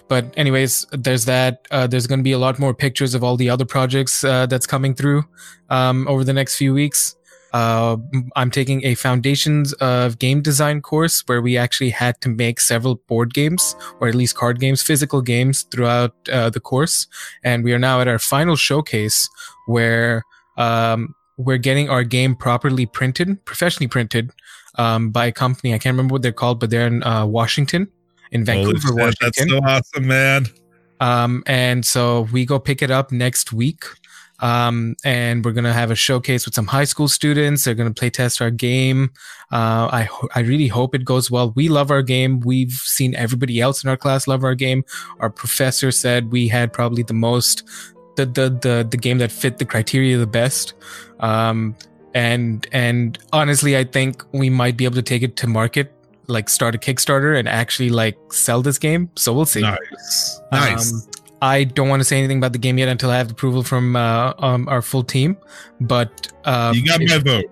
but 0.08 0.34
anyways 0.38 0.86
there's 0.92 1.26
that 1.26 1.68
uh, 1.72 1.88
there's 1.88 2.08
going 2.08 2.20
to 2.20 2.24
be 2.24 2.32
a 2.32 2.40
lot 2.40 2.60
more 2.60 2.74
pictures 2.74 3.14
of 3.14 3.24
all 3.24 3.38
the 3.38 3.50
other 3.50 3.66
projects 3.66 4.24
uh, 4.24 4.46
that's 4.46 4.68
coming 4.68 4.94
through 4.94 5.24
um, 5.70 6.08
over 6.08 6.24
the 6.24 6.34
next 6.34 6.58
few 6.58 6.74
weeks 6.74 7.16
uh, 7.56 7.96
I'm 8.36 8.52
taking 8.52 8.86
a 8.86 8.96
foundations 8.96 9.72
of 9.74 10.20
game 10.20 10.42
design 10.42 10.82
course 10.82 11.24
where 11.26 11.42
we 11.42 11.56
actually 11.56 11.92
had 11.92 12.20
to 12.20 12.28
make 12.28 12.60
several 12.60 12.96
board 13.08 13.34
games 13.34 13.78
or 14.02 14.10
at 14.10 14.16
least 14.16 14.36
card 14.36 14.60
games, 14.60 14.82
physical 14.82 15.22
games 15.22 15.64
throughout 15.72 16.14
uh, 16.30 16.50
the 16.50 16.60
course. 16.60 17.08
And 17.46 17.64
we 17.64 17.72
are 17.72 17.80
now 17.80 18.02
at 18.02 18.10
our 18.10 18.20
final 18.20 18.58
showcase 18.58 19.30
where 19.68 20.24
um, 20.58 21.16
we're 21.38 21.58
getting 21.58 21.90
our 21.90 22.04
game 22.04 22.36
properly 22.36 22.86
printed, 22.86 23.46
professionally 23.46 23.88
printed 23.88 24.32
um, 24.78 25.12
by 25.12 25.28
a 25.28 25.32
company. 25.32 25.74
I 25.74 25.78
can't 25.78 25.94
remember 25.94 26.12
what 26.12 26.24
they're 26.24 26.34
called, 26.34 26.60
but 26.60 26.72
they're 26.72 26.88
in 26.88 27.04
uh, 27.04 27.26
Washington, 27.26 27.90
in 28.36 28.46
Vancouver, 28.46 28.80
shit, 28.80 28.96
Washington. 28.96 29.18
that's 29.22 29.50
so 29.50 29.60
awesome, 29.64 30.08
man. 30.08 30.46
Um, 31.00 31.44
and 31.48 31.86
so 31.86 32.28
we 32.32 32.46
go 32.46 32.60
pick 32.60 32.82
it 32.82 32.92
up 32.92 33.12
next 33.12 33.52
week. 33.54 33.86
Um, 34.40 34.96
and 35.06 35.46
we're 35.46 35.54
gonna 35.54 35.72
have 35.72 35.92
a 35.92 35.96
showcase 35.96 36.46
with 36.46 36.54
some 36.54 36.68
high 36.68 36.84
school 36.84 37.08
students. 37.08 37.64
They're 37.64 37.74
gonna 37.74 37.94
play 37.94 38.10
test 38.10 38.42
our 38.42 38.52
game. 38.52 39.12
Uh, 39.52 39.88
I 39.92 40.04
ho- 40.12 40.28
I 40.36 40.42
really 40.42 40.68
hope 40.68 40.94
it 40.94 41.06
goes 41.06 41.32
well. 41.32 41.54
We 41.56 41.70
love 41.70 41.90
our 41.90 42.02
game. 42.02 42.42
We've 42.42 42.74
seen 42.74 43.16
everybody 43.16 43.62
else 43.62 43.82
in 43.84 43.90
our 43.90 43.96
class 43.96 44.28
love 44.28 44.44
our 44.44 44.56
game. 44.56 44.84
Our 45.22 45.30
professor 45.30 45.90
said 45.90 46.34
we 46.34 46.50
had 46.50 46.74
probably 46.74 47.04
the 47.04 47.14
most 47.14 47.64
the 48.18 48.26
the 48.26 48.50
the 48.62 48.88
the 48.90 48.98
game 48.98 49.20
that 49.20 49.32
fit 49.32 49.58
the 49.58 49.66
criteria 49.66 50.18
the 50.18 50.28
best. 50.28 50.74
Um, 51.22 51.76
and 52.14 52.68
and 52.74 53.18
honestly, 53.32 53.78
I 53.78 53.86
think 53.86 54.22
we 54.34 54.50
might 54.50 54.76
be 54.76 54.84
able 54.84 54.96
to 54.96 55.02
take 55.02 55.24
it 55.24 55.38
to 55.38 55.48
market, 55.48 55.94
like 56.28 56.50
start 56.50 56.76
a 56.76 56.78
Kickstarter 56.78 57.38
and 57.38 57.48
actually 57.48 57.90
like 57.90 58.18
sell 58.32 58.62
this 58.62 58.78
game. 58.78 59.10
So 59.16 59.34
we'll 59.34 59.46
see. 59.46 59.62
Nice, 59.62 60.42
nice. 60.52 60.94
Um, 60.94 61.02
I 61.42 61.64
don't 61.66 61.90
want 61.90 62.00
to 62.00 62.04
say 62.06 62.18
anything 62.18 62.38
about 62.38 62.54
the 62.54 62.60
game 62.60 62.78
yet 62.78 62.88
until 62.88 63.12
I 63.12 63.18
have 63.18 63.30
approval 63.30 63.62
from 63.64 63.96
uh, 63.96 64.34
um, 64.40 64.68
our 64.70 64.82
full 64.82 65.04
team. 65.04 65.38
But 65.82 66.32
um, 66.46 66.76
you 66.76 66.86
got 66.86 67.00
my 67.02 67.18
vote. 67.20 67.46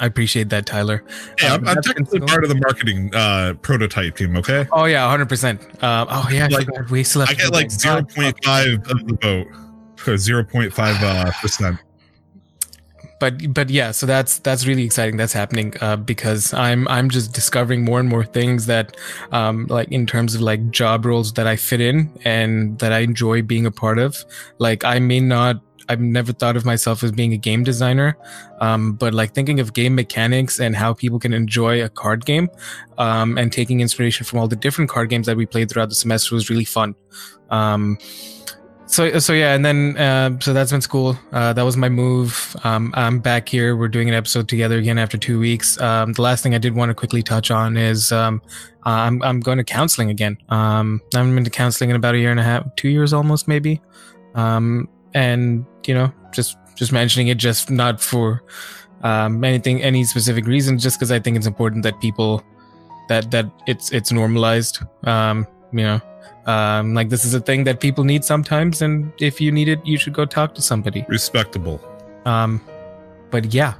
I 0.00 0.06
appreciate 0.06 0.48
that, 0.50 0.66
Tyler. 0.66 1.04
Yeah, 1.40 1.54
Um, 1.54 1.68
I'm, 1.68 1.76
I'm 1.76 1.82
technically 1.82 2.20
part 2.20 2.44
of 2.44 2.50
the 2.50 2.56
marketing 2.56 3.14
uh, 3.14 3.54
prototype 3.62 4.16
team. 4.16 4.36
Okay, 4.36 4.66
Oh 4.72 4.84
yeah, 4.84 5.08
hundred 5.08 5.28
percent. 5.28 5.60
Um, 5.82 6.08
oh 6.10 6.28
yeah, 6.30 6.48
Like, 6.48 6.68
we 6.90 7.04
still 7.04 7.22
have 7.22 7.30
I 7.30 7.34
get 7.34 7.52
like 7.52 7.68
that. 7.68 7.80
zero 7.80 7.94
God, 7.96 8.08
point 8.14 8.36
fuck. 8.36 8.44
five 8.44 8.72
of 8.90 9.06
the 9.06 9.18
vote. 9.20 10.18
Zero 10.18 10.44
point 10.44 10.72
five 10.72 10.96
uh, 11.02 11.30
percent. 11.40 11.78
But 13.22 13.54
but 13.54 13.70
yeah 13.70 13.92
so 13.92 14.04
that's 14.04 14.40
that's 14.40 14.66
really 14.66 14.82
exciting 14.82 15.16
that's 15.16 15.32
happening 15.32 15.72
uh, 15.80 15.94
because 15.94 16.52
i'm 16.54 16.88
i'm 16.88 17.08
just 17.08 17.32
discovering 17.32 17.84
more 17.84 18.00
and 18.00 18.08
more 18.08 18.24
things 18.24 18.66
that 18.66 18.96
um 19.30 19.64
like 19.68 19.86
in 19.92 20.06
terms 20.06 20.34
of 20.34 20.40
like 20.40 20.70
job 20.70 21.06
roles 21.06 21.32
that 21.34 21.46
i 21.46 21.54
fit 21.54 21.80
in 21.80 22.10
and 22.24 22.80
that 22.80 22.92
i 22.92 22.98
enjoy 22.98 23.40
being 23.40 23.64
a 23.64 23.70
part 23.70 24.00
of 24.00 24.24
like 24.58 24.84
i 24.84 24.98
may 24.98 25.20
not 25.20 25.62
I've 25.88 26.00
never 26.00 26.32
thought 26.32 26.56
of 26.56 26.64
myself 26.64 27.02
as 27.02 27.10
being 27.10 27.32
a 27.32 27.36
game 27.36 27.64
designer, 27.64 28.16
um, 28.60 28.92
but 28.92 29.12
like 29.12 29.34
thinking 29.34 29.58
of 29.58 29.74
game 29.74 29.96
mechanics 29.96 30.60
and 30.60 30.76
how 30.76 30.94
people 30.94 31.18
can 31.18 31.34
enjoy 31.34 31.82
a 31.82 31.88
card 31.88 32.24
game, 32.24 32.48
um, 32.98 33.36
and 33.36 33.52
taking 33.52 33.80
inspiration 33.80 34.24
from 34.24 34.38
all 34.38 34.46
the 34.46 34.56
different 34.56 34.88
card 34.88 35.10
games 35.10 35.26
that 35.26 35.36
we 35.36 35.44
played 35.44 35.68
throughout 35.68 35.88
the 35.88 35.96
semester 35.96 36.36
was 36.36 36.48
really 36.48 36.64
fun. 36.64 36.94
Um, 37.50 37.98
so 38.86 39.18
so 39.18 39.32
yeah 39.32 39.54
and 39.54 39.64
then 39.64 39.96
uh, 39.96 40.38
so 40.40 40.52
that's 40.52 40.70
been 40.70 40.80
school. 40.80 41.18
Uh, 41.32 41.52
that 41.52 41.62
was 41.62 41.76
my 41.76 41.88
move. 41.88 42.56
Um, 42.64 42.92
i'm 42.96 43.20
back 43.20 43.48
here. 43.48 43.76
We're 43.76 43.88
doing 43.88 44.08
an 44.08 44.14
episode 44.14 44.48
together 44.48 44.78
again 44.78 44.98
after 44.98 45.16
two 45.16 45.38
weeks. 45.38 45.80
Um, 45.80 46.12
the 46.12 46.22
last 46.22 46.42
thing 46.42 46.54
i 46.54 46.58
did 46.58 46.74
want 46.74 46.90
to 46.90 46.94
quickly 46.94 47.22
touch 47.22 47.50
on 47.50 47.76
is 47.76 48.12
um, 48.12 48.42
I'm, 48.84 49.22
I'm 49.22 49.40
going 49.40 49.58
to 49.58 49.64
counseling 49.64 50.10
again. 50.10 50.36
Um, 50.48 51.00
i 51.14 51.18
haven't 51.18 51.34
been 51.34 51.44
to 51.44 51.50
counseling 51.50 51.90
in 51.90 51.96
about 51.96 52.14
a 52.14 52.18
year 52.18 52.30
and 52.30 52.40
a 52.40 52.44
half 52.44 52.64
two 52.76 52.88
years 52.88 53.12
almost 53.12 53.48
maybe. 53.48 53.80
Um, 54.34 54.88
and 55.14 55.64
you 55.86 55.94
know 55.94 56.12
just 56.32 56.56
just 56.74 56.92
mentioning 56.92 57.28
it 57.28 57.38
just 57.38 57.70
not 57.70 58.00
for 58.00 58.42
um, 59.02 59.44
anything 59.44 59.82
any 59.82 60.04
specific 60.04 60.46
reason 60.46 60.78
just 60.78 60.98
because 60.98 61.10
i 61.10 61.18
think 61.18 61.36
it's 61.36 61.46
important 61.46 61.82
that 61.82 62.00
people 62.00 62.42
that 63.08 63.30
that 63.30 63.46
it's 63.66 63.90
it's 63.92 64.12
normalized. 64.12 64.78
Um, 65.04 65.46
you 65.72 65.84
know 65.84 66.00
um, 66.46 66.94
like 66.94 67.08
this 67.08 67.24
is 67.24 67.34
a 67.34 67.40
thing 67.40 67.64
that 67.64 67.80
people 67.80 68.04
need 68.04 68.24
sometimes, 68.24 68.82
and 68.82 69.12
if 69.18 69.40
you 69.40 69.52
need 69.52 69.68
it, 69.68 69.84
you 69.86 69.96
should 69.96 70.12
go 70.12 70.24
talk 70.24 70.54
to 70.56 70.62
somebody. 70.62 71.04
Respectable. 71.08 71.80
Um, 72.24 72.60
but 73.30 73.54
yeah, 73.54 73.74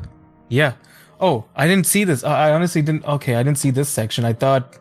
yeah. 0.48 0.74
Oh, 1.20 1.44
I 1.56 1.66
didn't 1.66 1.86
see 1.86 2.04
this. 2.04 2.24
I 2.24 2.48
I 2.48 2.52
honestly 2.52 2.82
didn't. 2.82 3.04
Okay, 3.04 3.34
I 3.34 3.42
didn't 3.42 3.58
see 3.58 3.70
this 3.70 3.88
section. 3.88 4.24
I 4.24 4.32
thought, 4.32 4.78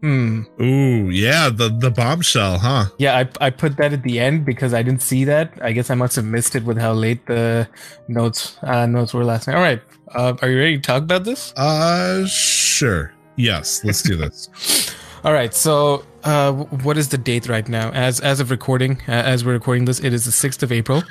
hmm, 0.00 0.42
Ooh, 0.60 1.10
yeah, 1.10 1.50
the 1.50 1.68
the 1.68 1.90
bombshell, 1.90 2.58
huh? 2.58 2.86
yeah. 2.98 3.18
I 3.18 3.46
I 3.46 3.50
put 3.50 3.76
that 3.78 3.92
at 3.92 4.02
the 4.04 4.20
end 4.20 4.44
because 4.44 4.72
I 4.72 4.82
didn't 4.82 5.02
see 5.02 5.24
that. 5.24 5.52
I 5.60 5.72
guess 5.72 5.90
I 5.90 5.94
must 5.94 6.14
have 6.16 6.24
missed 6.24 6.54
it 6.54 6.64
with 6.64 6.78
how 6.78 6.92
late 6.92 7.26
the 7.26 7.68
notes 8.06 8.58
uh, 8.62 8.86
notes 8.86 9.12
were 9.12 9.24
last 9.24 9.48
night. 9.48 9.56
All 9.56 9.62
right, 9.62 9.82
uh, 10.14 10.34
are 10.40 10.48
you 10.48 10.58
ready 10.58 10.76
to 10.76 10.82
talk 10.82 11.02
about 11.02 11.24
this? 11.24 11.52
Uh, 11.56 12.26
sure. 12.26 13.12
Yes, 13.36 13.84
let's 13.84 14.02
do 14.02 14.16
this. 14.16 14.94
All 15.24 15.32
right, 15.32 15.54
so 15.54 16.04
uh, 16.28 16.52
what 16.52 16.98
is 16.98 17.08
the 17.08 17.18
date 17.18 17.48
right 17.48 17.68
now? 17.68 17.90
As 17.90 18.20
as 18.20 18.40
of 18.40 18.50
recording, 18.50 19.00
uh, 19.08 19.12
as 19.12 19.44
we're 19.44 19.54
recording 19.54 19.86
this, 19.86 20.00
it 20.00 20.12
is 20.12 20.24
the 20.24 20.32
sixth 20.32 20.62
of 20.62 20.70
April. 20.70 21.02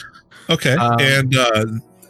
Okay, 0.49 0.75
Um, 0.75 0.99
and 1.01 1.35
uh, 1.35 1.65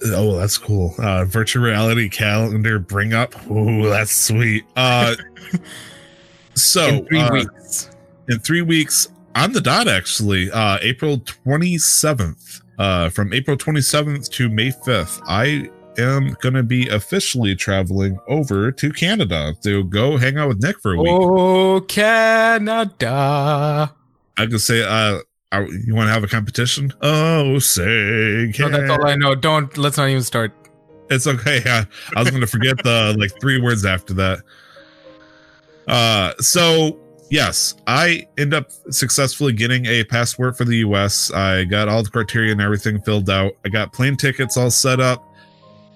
oh, 0.07 0.37
that's 0.37 0.57
cool. 0.57 0.93
Uh, 0.99 1.25
virtual 1.25 1.63
reality 1.63 2.09
calendar 2.09 2.77
bring 2.77 3.13
up. 3.13 3.33
Ooh, 3.49 3.89
that's 3.89 4.13
sweet. 4.13 4.65
Uh, 4.75 5.15
so 6.55 6.87
in 6.87 7.05
three 7.07 7.19
uh, 7.19 7.33
weeks. 7.33 7.89
in 8.29 8.39
three 8.39 8.61
weeks 8.61 9.07
on 9.35 9.51
the 9.53 9.61
dot 9.61 9.87
actually 9.87 10.49
uh 10.51 10.79
april 10.81 11.19
27th 11.19 12.61
uh 12.79 13.09
from 13.09 13.31
april 13.31 13.55
27th 13.55 14.27
to 14.29 14.49
may 14.49 14.71
5th 14.71 15.21
i 15.27 15.69
am 15.97 16.35
gonna 16.41 16.63
be 16.63 16.87
officially 16.89 17.55
traveling 17.55 18.19
over 18.27 18.71
to 18.71 18.91
canada 18.91 19.53
to 19.63 19.83
go 19.85 20.17
hang 20.17 20.37
out 20.37 20.49
with 20.49 20.61
nick 20.61 20.79
for 20.81 20.93
a 20.93 20.97
week 20.97 21.07
Oh, 21.11 21.81
Canada. 21.81 23.93
i 24.37 24.45
could 24.45 24.61
say 24.61 24.83
uh 24.83 25.19
you 25.85 25.95
want 25.95 26.07
to 26.07 26.13
have 26.13 26.23
a 26.23 26.27
competition 26.27 26.93
oh 27.01 27.57
say 27.59 28.51
No, 28.59 28.69
that's 28.69 28.89
all 28.89 29.07
I 29.07 29.15
know. 29.15 29.33
Don't 29.33 29.75
let's 29.77 29.97
not 29.97 30.09
even 30.09 30.21
start. 30.21 30.51
It's 31.09 31.25
okay. 31.25 31.61
I, 31.65 31.87
I 32.17 32.19
was 32.19 32.29
going 32.31 32.41
to 32.41 32.47
forget 32.47 32.83
the 32.83 33.15
like 33.17 33.31
three 33.39 33.61
words 33.61 33.85
after 33.85 34.13
that. 34.15 34.39
Uh, 35.87 36.33
so 36.39 36.99
yes, 37.31 37.75
I 37.87 38.27
end 38.37 38.53
up 38.53 38.71
successfully 38.89 39.53
getting 39.53 39.85
a 39.85 40.03
passport 40.03 40.57
for 40.57 40.65
the 40.65 40.75
U.S. 40.77 41.31
I 41.31 41.63
got 41.63 41.87
all 41.87 42.03
the 42.03 42.09
criteria 42.09 42.51
and 42.51 42.59
everything 42.59 42.99
filled 43.01 43.29
out. 43.29 43.53
I 43.65 43.69
got 43.69 43.93
plane 43.93 44.17
tickets 44.17 44.57
all 44.57 44.69
set 44.69 44.99
up. 44.99 45.23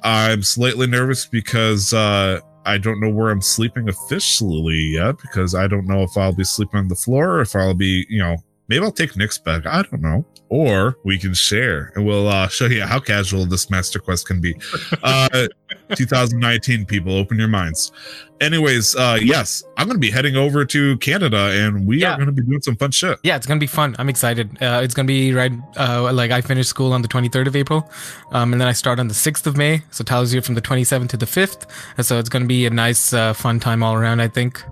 I'm 0.04 0.44
slightly 0.44 0.88
nervous 0.88 1.26
because 1.26 1.94
uh, 1.94 2.40
I 2.66 2.78
don't 2.78 3.00
know 3.00 3.10
where 3.10 3.30
I'm 3.30 3.42
sleeping 3.42 3.90
officially 3.90 4.78
yet 4.78 5.18
because 5.18 5.56
I 5.56 5.68
don't 5.68 5.88
know 5.88 6.04
if 6.04 6.18
I'll 6.18 6.34
be 6.34 6.44
sleeping 6.44 6.80
on 6.80 6.88
the 6.88 6.96
floor 6.96 7.38
or 7.38 7.42
if 7.42 7.56
I'll 7.56 7.74
be, 7.74 8.06
you 8.10 8.20
know, 8.20 8.38
maybe 8.68 8.84
I'll 8.84 8.92
take 8.92 9.16
Nick's 9.16 9.38
bag. 9.38 9.66
I 9.66 9.84
don't 9.84 10.02
know. 10.02 10.26
Or 10.50 10.98
we 11.06 11.18
can 11.18 11.34
share 11.34 11.92
and 11.96 12.06
we'll 12.06 12.28
uh, 12.28 12.48
show 12.48 12.66
you 12.66 12.84
how 12.84 13.00
casual 13.00 13.46
this 13.46 13.70
master 13.70 14.00
quest 14.00 14.28
can 14.28 14.42
be. 14.42 14.56
Uh, 15.04 15.48
2019 15.96 16.86
people 16.86 17.14
open 17.14 17.38
your 17.40 17.48
minds 17.48 17.92
anyways 18.40 18.96
uh 18.96 19.18
yes 19.22 19.64
i'm 19.78 19.88
gonna 19.88 20.00
be 20.00 20.10
heading 20.12 20.36
over 20.36 20.66
to 20.66 20.98
canada 20.98 21.52
and 21.54 21.86
we 21.86 22.00
Yeah. 22.02 22.14
are 22.14 22.18
gonna 22.18 22.32
be 22.32 22.42
doing 22.44 22.62
some 22.62 22.76
fun 22.76 22.92
shit 22.92 23.20
Yeah, 23.24 23.36
it's 23.36 23.46
gonna 23.46 23.60
be 23.60 23.68
fun. 23.68 23.96
I'm 24.00 24.10
excited. 24.10 24.48
Uh, 24.62 24.82
it's 24.84 24.94
gonna 24.94 25.06
be 25.08 25.34
right. 25.34 25.52
Uh, 25.78 26.12
like 26.14 26.32
I 26.32 26.42
finish 26.42 26.68
school 26.68 26.94
on 26.94 27.02
the 27.02 27.08
23rd 27.08 27.48
of 27.48 27.56
April, 27.56 27.90
um, 28.32 28.52
and 28.54 28.60
then 28.62 28.68
I 28.68 28.72
start 28.74 29.00
on 29.00 29.08
the 29.08 29.14
6th 29.14 29.46
of 29.48 29.56
May. 29.58 29.84
So 29.92 30.04
Tyler's 30.04 30.32
here 30.32 30.42
from 30.42 30.56
the 30.56 30.62
27th 30.62 31.10
to 31.10 31.18
the 31.18 31.26
5th. 31.28 31.68
And 31.98 32.06
so 32.06 32.18
it's 32.20 32.30
gonna 32.30 32.46
be 32.46 32.66
a 32.66 32.70
nice, 32.70 33.14
uh, 33.14 33.34
fun 33.34 33.60
time 33.60 33.84
all 33.84 33.94
around. 33.96 34.20
I 34.22 34.28
think. 34.28 34.64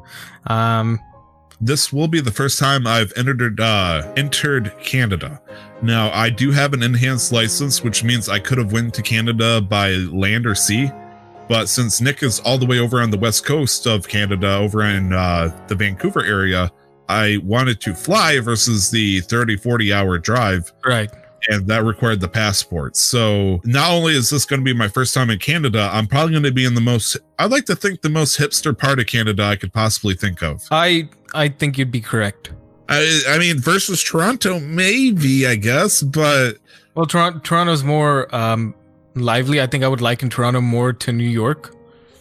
Um, 0.47 0.99
this 1.61 1.91
will 1.93 2.07
be 2.07 2.21
the 2.21 2.31
first 2.31 2.57
time 2.57 2.87
i've 2.87 3.11
entered 3.17 3.59
uh 3.59 4.13
entered 4.15 4.71
canada 4.81 5.41
now 5.81 6.09
i 6.13 6.29
do 6.29 6.51
have 6.51 6.71
an 6.73 6.81
enhanced 6.81 7.33
license 7.33 7.83
which 7.83 8.01
means 8.01 8.29
i 8.29 8.39
could 8.39 8.57
have 8.57 8.71
went 8.71 8.93
to 8.93 9.01
canada 9.01 9.59
by 9.59 9.89
land 10.25 10.47
or 10.47 10.55
sea 10.55 10.89
but 11.49 11.67
since 11.67 11.99
nick 11.99 12.23
is 12.23 12.39
all 12.41 12.57
the 12.57 12.65
way 12.65 12.79
over 12.79 13.01
on 13.01 13.11
the 13.11 13.17
west 13.17 13.45
coast 13.45 13.85
of 13.85 14.07
canada 14.07 14.55
over 14.55 14.83
in 14.83 15.11
uh 15.11 15.49
the 15.67 15.75
vancouver 15.75 16.23
area 16.23 16.71
i 17.09 17.37
wanted 17.43 17.81
to 17.81 17.93
fly 17.93 18.39
versus 18.39 18.89
the 18.89 19.19
30 19.21 19.57
40 19.57 19.91
hour 19.91 20.17
drive 20.17 20.71
right. 20.85 21.09
and 21.49 21.67
that 21.67 21.83
required 21.83 22.19
the 22.19 22.27
passport. 22.27 22.95
So 22.95 23.61
not 23.63 23.91
only 23.91 24.15
is 24.15 24.29
this 24.29 24.45
going 24.45 24.59
to 24.59 24.63
be 24.63 24.73
my 24.73 24.87
first 24.87 25.13
time 25.13 25.29
in 25.29 25.39
Canada, 25.39 25.89
I'm 25.91 26.07
probably 26.07 26.31
going 26.33 26.43
to 26.43 26.51
be 26.51 26.65
in 26.65 26.75
the 26.75 26.81
most, 26.81 27.17
I'd 27.39 27.51
like 27.51 27.65
to 27.65 27.75
think 27.75 28.01
the 28.01 28.09
most 28.09 28.37
hipster 28.37 28.77
part 28.77 28.99
of 28.99 29.07
Canada 29.07 29.43
I 29.43 29.55
could 29.55 29.73
possibly 29.73 30.15
think 30.15 30.43
of. 30.43 30.61
I 30.71 31.09
I 31.33 31.49
think 31.49 31.77
you'd 31.77 31.91
be 31.91 32.01
correct. 32.01 32.51
I, 32.89 33.21
I 33.29 33.37
mean, 33.37 33.59
versus 33.59 34.03
Toronto, 34.03 34.59
maybe, 34.59 35.45
I 35.45 35.55
guess, 35.55 36.01
but 36.01 36.57
Well, 36.95 37.05
Toronto, 37.05 37.39
Toronto's 37.39 37.83
more 37.83 38.33
um, 38.35 38.73
lively. 39.15 39.61
I 39.61 39.67
think 39.67 39.83
I 39.83 39.87
would 39.87 40.01
liken 40.01 40.29
Toronto 40.29 40.61
more 40.61 40.93
to 40.93 41.11
New 41.11 41.27
York, 41.27 41.75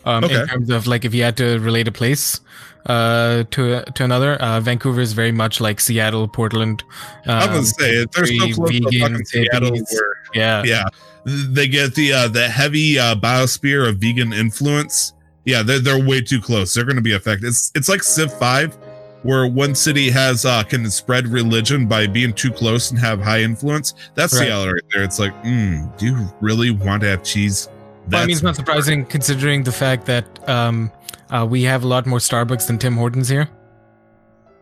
um, 0.05 0.25
Okay. 0.25 0.41
in 0.41 0.47
terms 0.49 0.71
of 0.71 0.87
like 0.87 1.05
if 1.05 1.15
you 1.15 1.23
had 1.23 1.37
to 1.39 1.59
relate 1.61 1.89
a 1.89 1.93
place 1.93 2.41
uh, 2.87 3.45
to 3.51 3.83
to 3.83 4.05
another. 4.05 4.37
Uh, 4.37 4.61
Vancouver 4.61 5.01
is 5.01 5.13
very 5.13 5.33
much 5.33 5.61
like 5.61 5.81
Seattle, 5.81 6.27
Portland. 6.29 6.83
Um, 7.27 7.49
going 7.51 7.63
to 7.63 7.67
say. 7.67 8.07
There's 8.15 8.33
no 8.33 8.67
vegan, 8.67 9.25
Seattle 9.25 9.73
where, 9.73 10.15
yeah, 10.35 10.63
yeah, 10.65 10.85
they 11.25 11.69
get 11.69 11.95
the 11.95 12.13
uh, 12.13 12.29
the 12.29 12.49
heavy 12.49 12.99
uh, 12.99 13.15
biosphere 13.15 13.89
of 13.89 13.99
vegan 13.99 14.33
influence. 14.33 15.13
Yeah, 15.45 15.63
they're, 15.63 15.79
they're 15.79 16.05
way 16.05 16.21
too 16.21 16.41
close. 16.43 16.75
They're 16.75 16.85
going 16.85 16.97
to 16.97 17.03
be 17.03 17.15
affected. 17.15 17.49
It's 17.49 17.73
it's 17.75 17.89
like 17.89 18.03
Civ 18.03 18.33
Five, 18.39 18.77
where 19.23 19.47
one 19.47 19.75
city 19.75 20.11
has 20.11 20.45
uh 20.45 20.63
can 20.63 20.89
spread 20.91 21.27
religion 21.27 21.87
by 21.87 22.07
being 22.07 22.33
too 22.33 22.51
close 22.53 22.91
and 22.91 22.99
have 23.01 23.21
high 23.21 23.41
influence. 23.43 23.95
That's 24.15 24.33
Right. 24.35 24.47
Seattle 24.47 24.73
right 24.73 24.83
there. 24.93 25.03
It's 25.03 25.19
like, 25.19 25.35
mm, 25.43 25.97
do 25.99 26.07
you 26.07 26.29
really 26.41 26.71
want 26.71 27.03
to 27.03 27.09
have 27.09 27.23
cheese? 27.25 27.69
Well, 28.11 28.23
I 28.23 28.27
mean, 28.27 28.35
it's 28.35 28.43
not 28.43 28.57
That's- 28.57 28.67
surprising 28.67 29.05
considering 29.07 29.63
the 29.65 29.73
fact 29.73 30.07
that 30.07 30.49
um, 30.49 30.91
uh, 31.31 31.47
we 31.49 31.63
have 31.65 31.85
a 31.85 31.87
lot 31.89 32.07
more 32.07 32.19
Starbucks 32.19 32.67
than 32.67 32.79
Tim 32.79 32.97
Hortons 32.97 33.29
here. 33.29 33.49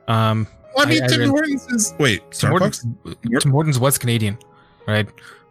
Um, 0.08 0.46
Well, 0.74 0.86
I 0.86 0.90
mean, 0.90 1.02
I- 1.02 1.06
I 1.06 1.08
Tim 1.08 1.20
read- 1.20 1.28
Hortons 1.30 1.66
is 1.68 1.94
wait, 1.98 2.22
Tim 2.32 2.50
Starbucks. 2.50 2.58
Hortons, 3.04 3.42
Tim 3.42 3.50
Hortons 3.52 3.78
was 3.78 3.98
Canadian, 3.98 4.38
right? 4.86 5.08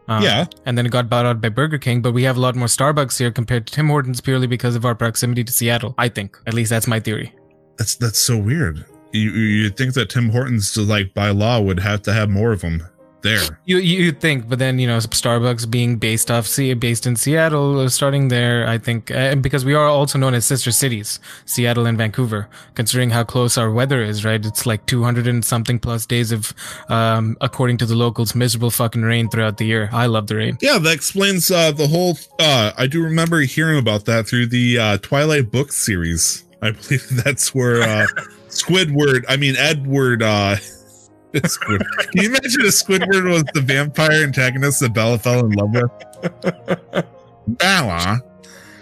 Um, 0.08 0.22
yeah, 0.24 0.46
and 0.68 0.78
then 0.78 0.86
it 0.86 0.92
got 0.92 1.10
bought 1.10 1.26
out 1.26 1.42
by 1.42 1.50
Burger 1.50 1.80
King. 1.80 2.02
But 2.02 2.12
we 2.14 2.24
have 2.24 2.38
a 2.38 2.40
lot 2.40 2.56
more 2.56 2.68
Starbucks 2.68 3.18
here 3.18 3.32
compared 3.32 3.66
to 3.68 3.74
Tim 3.74 3.88
Hortons 3.88 4.22
purely 4.22 4.46
because 4.46 4.76
of 4.76 4.86
our 4.86 4.94
proximity 4.94 5.44
to 5.44 5.52
Seattle. 5.52 5.96
I 5.98 6.10
think, 6.10 6.38
at 6.46 6.54
least 6.54 6.70
that's 6.70 6.86
my 6.88 7.00
theory. 7.00 7.34
that's 7.78 7.96
that's 7.96 8.20
so 8.20 8.38
weird. 8.38 8.86
You 9.16 9.32
you 9.32 9.64
would 9.64 9.78
think 9.78 9.94
that 9.94 10.10
Tim 10.10 10.30
Hortons, 10.30 10.74
to 10.74 10.82
like 10.82 11.14
by 11.14 11.30
law, 11.30 11.60
would 11.62 11.80
have 11.80 12.02
to 12.04 12.14
have 12.14 12.30
more 12.30 12.52
of 12.52 12.62
them 12.62 12.84
there. 13.26 13.60
You 13.66 13.78
you 13.80 14.12
think, 14.12 14.48
but 14.48 14.60
then 14.60 14.80
you 14.80 14.88
know 14.88 14.98
Starbucks 14.98 15.70
being 15.70 15.98
based 15.98 16.30
off 16.32 16.46
Se- 16.46 16.76
based 16.76 17.06
in 17.08 17.16
Seattle, 17.16 17.80
uh, 17.80 17.90
starting 17.90 18.30
there, 18.30 18.68
I 18.68 18.78
think, 18.78 19.12
uh, 19.12 19.36
because 19.36 19.66
we 19.66 19.74
are 19.74 19.88
also 19.88 20.18
known 20.18 20.34
as 20.34 20.46
sister 20.46 20.72
cities, 20.72 21.20
Seattle 21.46 21.86
and 21.88 21.98
Vancouver. 21.98 22.48
Considering 22.76 23.10
how 23.10 23.24
close 23.24 23.58
our 23.58 23.72
weather 23.72 24.02
is, 24.02 24.24
right? 24.24 24.46
It's 24.46 24.66
like 24.66 24.86
two 24.86 25.04
hundred 25.04 25.28
and 25.28 25.44
something 25.44 25.80
plus 25.80 26.06
days 26.06 26.32
of, 26.32 26.54
um, 26.88 27.36
according 27.42 27.78
to 27.80 27.86
the 27.86 27.96
locals, 27.96 28.36
miserable 28.36 28.70
fucking 28.72 29.02
rain 29.02 29.28
throughout 29.30 29.58
the 29.58 29.66
year. 29.66 29.90
I 29.92 30.06
love 30.06 30.28
the 30.28 30.36
rain. 30.36 30.58
Yeah, 30.62 30.78
that 30.78 30.94
explains 30.94 31.50
uh, 31.50 31.72
the 31.72 31.88
whole. 31.88 32.18
Uh, 32.40 32.72
I 32.78 32.88
do 32.88 33.04
remember 33.04 33.42
hearing 33.42 33.80
about 33.80 34.06
that 34.06 34.28
through 34.28 34.48
the 34.48 34.78
uh, 34.78 34.98
Twilight 35.00 35.52
book 35.52 35.72
series. 35.72 36.44
I 36.62 36.72
believe 36.78 37.08
that's 37.24 37.54
where 37.56 37.82
uh, 37.82 38.08
Squidward, 38.56 39.26
I 39.28 39.38
mean 39.38 39.56
Edward. 39.58 40.24
Uh. 40.24 40.58
Can 41.34 41.80
you 42.14 42.30
imagine 42.30 42.62
if 42.62 42.74
Squidward 42.74 43.30
was 43.30 43.44
the 43.54 43.60
vampire 43.60 44.24
antagonist 44.24 44.80
that 44.80 44.94
Bella 44.94 45.20
fell 45.20 45.46
in 45.46 45.52
love 45.52 45.74
with? 45.74 47.06
Bella, 47.48 48.22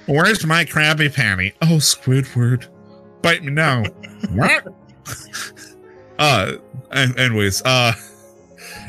where's 0.06 0.46
my 0.46 0.64
crabby 0.64 1.10
Patty? 1.10 1.54
Oh, 1.64 1.78
Squidward, 1.78 2.68
bite 3.24 3.44
me 3.44 3.52
now. 3.52 3.84
what? 4.30 4.68
Uh, 6.20 6.54
anyways, 6.92 7.64
uh, 7.64 7.92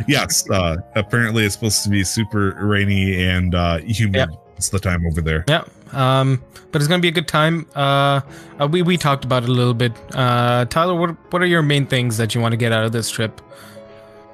yes, 0.07 0.49
uh, 0.51 0.77
apparently 0.95 1.45
it's 1.45 1.55
supposed 1.55 1.83
to 1.83 1.89
be 1.89 2.05
super 2.05 2.55
rainy 2.61 3.25
and 3.25 3.55
uh, 3.55 3.79
humid. 3.79 4.29
Yeah. 4.31 4.37
It's 4.57 4.69
the 4.69 4.79
time 4.79 5.07
over 5.07 5.23
there. 5.23 5.43
Yeah. 5.49 5.65
Um, 5.93 6.43
but 6.73 6.81
it's 6.83 6.89
gonna 6.89 7.01
be 7.01 7.09
a 7.09 7.13
good 7.13 7.29
time. 7.29 7.67
Uh, 7.75 8.21
uh, 8.61 8.69
we 8.71 8.83
we 8.83 8.97
talked 8.97 9.25
about 9.25 9.45
it 9.45 9.49
a 9.49 9.53
little 9.53 9.75
bit. 9.75 9.93
Uh, 10.15 10.65
Tyler, 10.65 10.95
what 10.95 11.11
what 11.33 11.43
are 11.43 11.47
your 11.47 11.63
main 11.63 11.87
things 11.87 12.17
that 12.17 12.35
you 12.35 12.41
want 12.41 12.53
to 12.53 12.57
get 12.57 12.73
out 12.73 12.85
of 12.85 12.93
this 12.93 13.11
trip? 13.11 13.41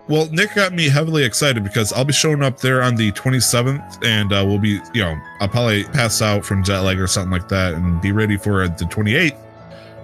Well, 0.09 0.29
Nick 0.33 0.57
got 0.57 0.73
me 0.73 0.89
heavily 0.89 1.23
excited 1.23 1.63
because 1.63 1.93
I'll 1.93 2.05
be 2.05 2.13
showing 2.13 2.43
up 2.43 2.59
there 2.59 2.83
on 2.83 2.97
the 2.97 3.13
27th, 3.13 4.05
and 4.05 4.33
uh, 4.33 4.45
we'll 4.45 4.59
be, 4.59 4.81
you 4.93 5.03
know, 5.03 5.17
I'll 5.39 5.49
probably 5.49 5.85
pass 5.85 6.21
out 6.21 6.45
from 6.45 6.65
jet 6.65 6.81
lag 6.81 6.99
or 6.99 7.07
something 7.07 7.31
like 7.31 7.47
that, 7.49 7.75
and 7.75 8.01
be 8.03 8.11
ready 8.11 8.37
for 8.37 8.67
the 8.67 8.87
28th, 8.87 9.37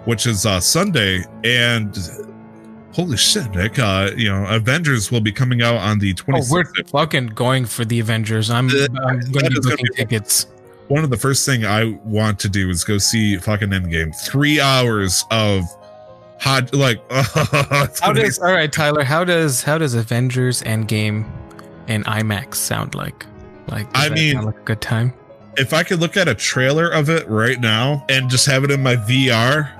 which 0.05 0.29
is 0.29 0.47
uh, 0.47 0.61
Sunday. 0.61 1.25
And 1.43 1.99
holy 2.93 3.17
shit, 3.17 3.51
Nick! 3.53 3.81
Uh, 3.81 4.11
you 4.17 4.29
know, 4.29 4.47
Avengers 4.47 5.11
will 5.11 5.21
be 5.21 5.33
coming 5.33 5.61
out 5.61 5.77
on 5.77 5.99
the 5.99 6.15
Oh, 6.29 6.41
we're 6.51 6.65
fucking 6.85 7.29
going 7.29 7.65
for 7.65 7.85
the 7.85 7.99
Avengers. 7.99 8.49
I'm, 8.49 8.69
Uh, 8.69 8.87
I'm 9.07 9.21
going 9.33 9.47
to 9.47 9.61
be 9.61 9.61
booking 9.61 9.87
tickets. 9.97 10.47
One 10.89 11.03
of 11.05 11.11
the 11.11 11.17
first 11.17 11.45
thing 11.45 11.65
I 11.65 11.99
want 12.05 12.39
to 12.41 12.49
do 12.49 12.71
is 12.71 12.85
go 12.85 12.99
see 12.99 13.37
fucking 13.39 13.71
Endgame. 13.71 14.15
Three 14.25 14.61
hours 14.61 15.25
of 15.31 15.65
hot, 16.41 16.73
like, 16.75 17.01
How 17.11 18.13
does 18.13 18.39
all 18.39 18.53
right, 18.53 18.71
Tyler? 18.73 19.03
How 19.03 19.25
does 19.25 19.63
how 19.63 19.79
does 19.79 19.95
Avengers 19.95 20.63
Endgame 20.63 21.29
and 21.89 22.05
IMAX 22.07 22.55
sound 22.57 22.95
like? 22.95 23.27
Like, 23.69 23.89
I 23.95 24.09
mean- 24.11 24.41
like 24.43 24.57
a 24.59 24.63
good 24.63 24.81
time. 24.81 25.13
if 25.57 25.73
I 25.73 25.83
could 25.83 25.99
look 26.01 26.17
at 26.17 26.29
a 26.29 26.35
trailer 26.35 26.89
of 26.91 27.09
it 27.11 27.29
right 27.29 27.59
now 27.61 28.05
and 28.09 28.31
just 28.31 28.47
have 28.47 28.63
it 28.63 28.71
in 28.71 28.83
my 28.83 28.95
VR, 28.97 29.71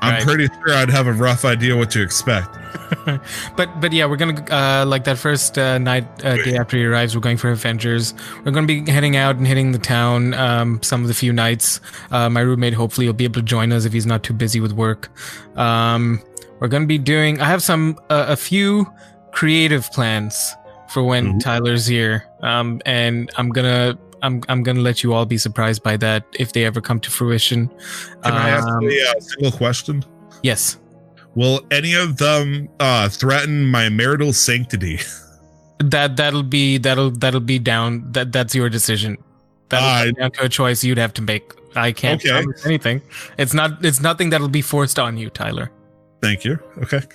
I'm 0.00 0.14
Right. 0.14 0.22
pretty 0.22 0.46
sure 0.46 0.74
I'd 0.74 0.90
have 0.90 1.06
a 1.06 1.12
rough 1.12 1.44
idea 1.44 1.76
what 1.76 1.90
to 1.92 2.02
expect. 2.02 2.56
But 3.56 3.80
but 3.80 3.92
yeah, 3.92 4.06
we're 4.06 4.16
gonna 4.16 4.42
uh, 4.50 4.84
like 4.86 5.04
that 5.04 5.18
first 5.18 5.58
uh, 5.58 5.76
night 5.78 6.04
uh, 6.24 6.36
day 6.36 6.56
after 6.56 6.76
he 6.76 6.84
arrives. 6.84 7.14
We're 7.14 7.20
going 7.20 7.36
for 7.36 7.50
Avengers. 7.50 8.14
We're 8.44 8.52
gonna 8.52 8.66
be 8.66 8.88
heading 8.90 9.14
out 9.16 9.36
and 9.36 9.46
hitting 9.46 9.72
the 9.72 9.78
town. 9.78 10.32
Um, 10.34 10.82
some 10.82 11.02
of 11.02 11.08
the 11.08 11.14
few 11.14 11.32
nights. 11.32 11.80
Uh, 12.10 12.28
my 12.30 12.40
roommate 12.40 12.72
hopefully 12.74 13.06
will 13.06 13.14
be 13.14 13.24
able 13.24 13.34
to 13.34 13.42
join 13.42 13.72
us 13.72 13.84
if 13.84 13.92
he's 13.92 14.06
not 14.06 14.22
too 14.22 14.32
busy 14.32 14.60
with 14.60 14.72
work. 14.72 15.10
Um, 15.56 16.22
we're 16.60 16.68
gonna 16.68 16.86
be 16.86 16.98
doing. 16.98 17.40
I 17.40 17.44
have 17.46 17.62
some 17.62 17.98
uh, 18.10 18.26
a 18.28 18.36
few 18.36 18.86
creative 19.32 19.90
plans 19.92 20.54
for 20.88 21.02
when 21.02 21.36
Ooh. 21.36 21.40
Tyler's 21.40 21.86
here. 21.86 22.24
Um, 22.40 22.80
and 22.86 23.30
I'm 23.36 23.50
gonna. 23.50 23.98
I'm, 24.22 24.42
I'm 24.48 24.62
gonna 24.62 24.80
let 24.80 25.02
you 25.02 25.12
all 25.14 25.26
be 25.26 25.38
surprised 25.38 25.82
by 25.82 25.96
that 25.98 26.24
if 26.38 26.52
they 26.52 26.64
ever 26.64 26.80
come 26.80 27.00
to 27.00 27.10
fruition. 27.10 27.68
Can 28.22 28.32
I 28.32 28.50
ask 28.50 28.66
Um, 28.66 28.84
a 28.84 28.86
uh, 28.88 29.20
single 29.20 29.52
question? 29.52 30.04
Yes. 30.42 30.78
Will 31.34 31.60
any 31.70 31.94
of 31.94 32.16
them 32.16 32.68
uh, 32.80 33.08
threaten 33.08 33.66
my 33.66 33.88
marital 33.88 34.32
sanctity? 34.32 34.98
That 35.78 36.16
that'll 36.16 36.42
be 36.42 36.78
that'll 36.78 37.10
that'll 37.12 37.38
be 37.40 37.58
down. 37.60 38.10
That 38.12 38.32
that's 38.32 38.54
your 38.54 38.68
decision. 38.68 39.16
That'll 39.68 40.08
Uh, 40.08 40.12
down 40.12 40.30
to 40.32 40.44
a 40.46 40.48
choice 40.48 40.82
you'd 40.82 40.98
have 40.98 41.14
to 41.14 41.22
make. 41.22 41.52
I 41.76 41.92
can't 41.92 42.20
Okay. 42.20 42.30
promise 42.30 42.66
anything. 42.66 43.02
It's 43.38 43.54
not. 43.54 43.84
It's 43.84 44.00
nothing 44.00 44.30
that'll 44.30 44.48
be 44.48 44.62
forced 44.62 44.98
on 44.98 45.16
you, 45.16 45.30
Tyler. 45.30 45.70
Thank 46.20 46.44
you. 46.44 46.58
Okay. 46.82 47.00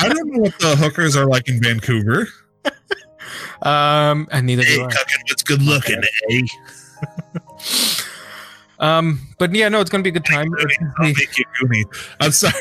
I 0.00 0.08
don't 0.08 0.28
know 0.28 0.40
what 0.42 0.58
the 0.58 0.76
hookers 0.76 1.16
are 1.16 1.24
like 1.24 1.48
in 1.48 1.62
Vancouver. 1.62 2.28
Um, 3.62 4.28
and 4.32 4.46
neither 4.46 4.62
do 4.64 4.84
I. 4.84 4.88
cooking 4.88 5.22
what's 5.28 5.42
good 5.42 5.62
looking, 5.62 6.02
eh? 6.30 6.46
Um, 8.82 9.20
but 9.38 9.54
yeah, 9.54 9.68
no, 9.68 9.80
it's 9.80 9.88
gonna 9.88 10.02
be 10.02 10.10
a 10.10 10.12
good 10.12 10.24
time. 10.24 10.52
I'll 10.98 11.06
make 11.06 11.38
you. 11.38 11.44
I'm 12.20 12.32
sorry. 12.32 12.54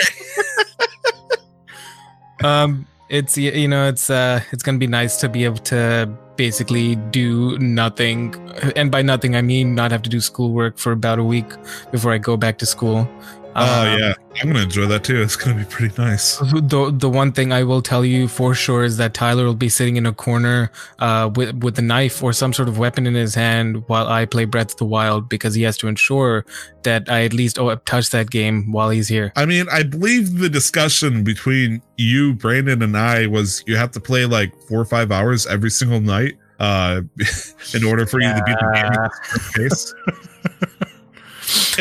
um, 2.44 2.88
it's 3.10 3.38
you 3.38 3.68
know, 3.68 3.88
it's 3.88 4.10
uh, 4.10 4.40
it's 4.52 4.62
gonna 4.62 4.78
be 4.78 4.88
nice 4.88 5.18
to 5.18 5.28
be 5.28 5.44
able 5.44 5.58
to 5.58 6.08
basically 6.38 6.96
do 6.96 7.58
nothing, 7.58 8.36
and 8.76 8.92
by 8.92 9.02
nothing 9.02 9.36
I 9.36 9.42
mean 9.42 9.74
not 9.74 9.90
have 9.90 10.04
to 10.04 10.10
do 10.10 10.22
schoolwork 10.22 10.78
for 10.78 10.92
about 10.92 11.18
a 11.18 11.24
week 11.24 11.50
before 11.92 12.14
I 12.14 12.20
go 12.20 12.38
back 12.38 12.60
to 12.60 12.68
school. 12.68 13.10
Oh 13.56 13.92
Um, 13.92 14.00
yeah, 14.00 14.14
I'm 14.42 14.48
gonna 14.48 14.64
enjoy 14.64 14.86
that 14.88 15.04
too. 15.04 15.22
It's 15.22 15.36
gonna 15.36 15.58
be 15.58 15.66
pretty 15.66 15.94
nice. 16.02 16.38
The 16.38 16.92
the 16.96 17.10
one 17.10 17.32
thing 17.34 17.52
I 17.52 17.64
will 17.64 17.82
tell 17.82 18.06
you 18.06 18.28
for 18.28 18.56
sure 18.56 18.84
is 18.84 18.98
that 18.98 19.14
Tyler 19.14 19.44
will 19.46 19.56
be 19.56 19.68
sitting 19.70 19.98
in 19.98 20.06
a 20.06 20.14
corner 20.14 20.72
uh, 21.00 21.30
with 21.36 21.56
with 21.64 21.78
a 21.78 21.82
knife 21.82 22.24
or 22.24 22.32
some 22.32 22.54
sort 22.54 22.70
of 22.70 22.78
weapon 22.78 23.06
in 23.06 23.14
his 23.14 23.36
hand 23.36 23.84
while 23.88 24.08
I 24.08 24.26
play 24.26 24.46
Breath 24.46 24.72
of 24.72 24.78
the 24.78 24.86
Wild 24.86 25.28
because 25.28 25.54
he 25.54 25.64
has 25.64 25.78
to 25.80 25.88
ensure 25.88 26.46
that 26.84 27.10
I 27.10 27.26
at 27.26 27.34
least 27.34 27.60
oh, 27.60 27.76
touch 27.76 28.10
that 28.12 28.30
game 28.30 28.72
while 28.72 28.90
he's 28.90 29.10
here. 29.10 29.34
I 29.36 29.46
mean, 29.46 29.66
I 29.72 29.84
believe 29.84 30.40
the 30.40 30.50
discussion 30.50 31.24
between 31.24 31.82
you, 31.98 32.34
Brandon, 32.34 32.82
and 32.82 32.98
I 32.98 33.28
was 33.28 33.64
you 33.68 33.76
have 33.76 33.92
to 33.92 34.00
play 34.00 34.26
like 34.26 34.54
four 34.70 34.80
or 34.80 34.86
five 34.86 35.12
hours 35.12 35.46
every 35.46 35.72
single 35.72 36.00
night 36.00 36.38
uh, 36.62 37.02
in 37.74 37.84
order 37.84 38.06
for 38.06 38.22
you 38.22 38.30
to 38.30 38.44
beat 38.46 38.58
the 38.58 39.12
game 39.58 40.18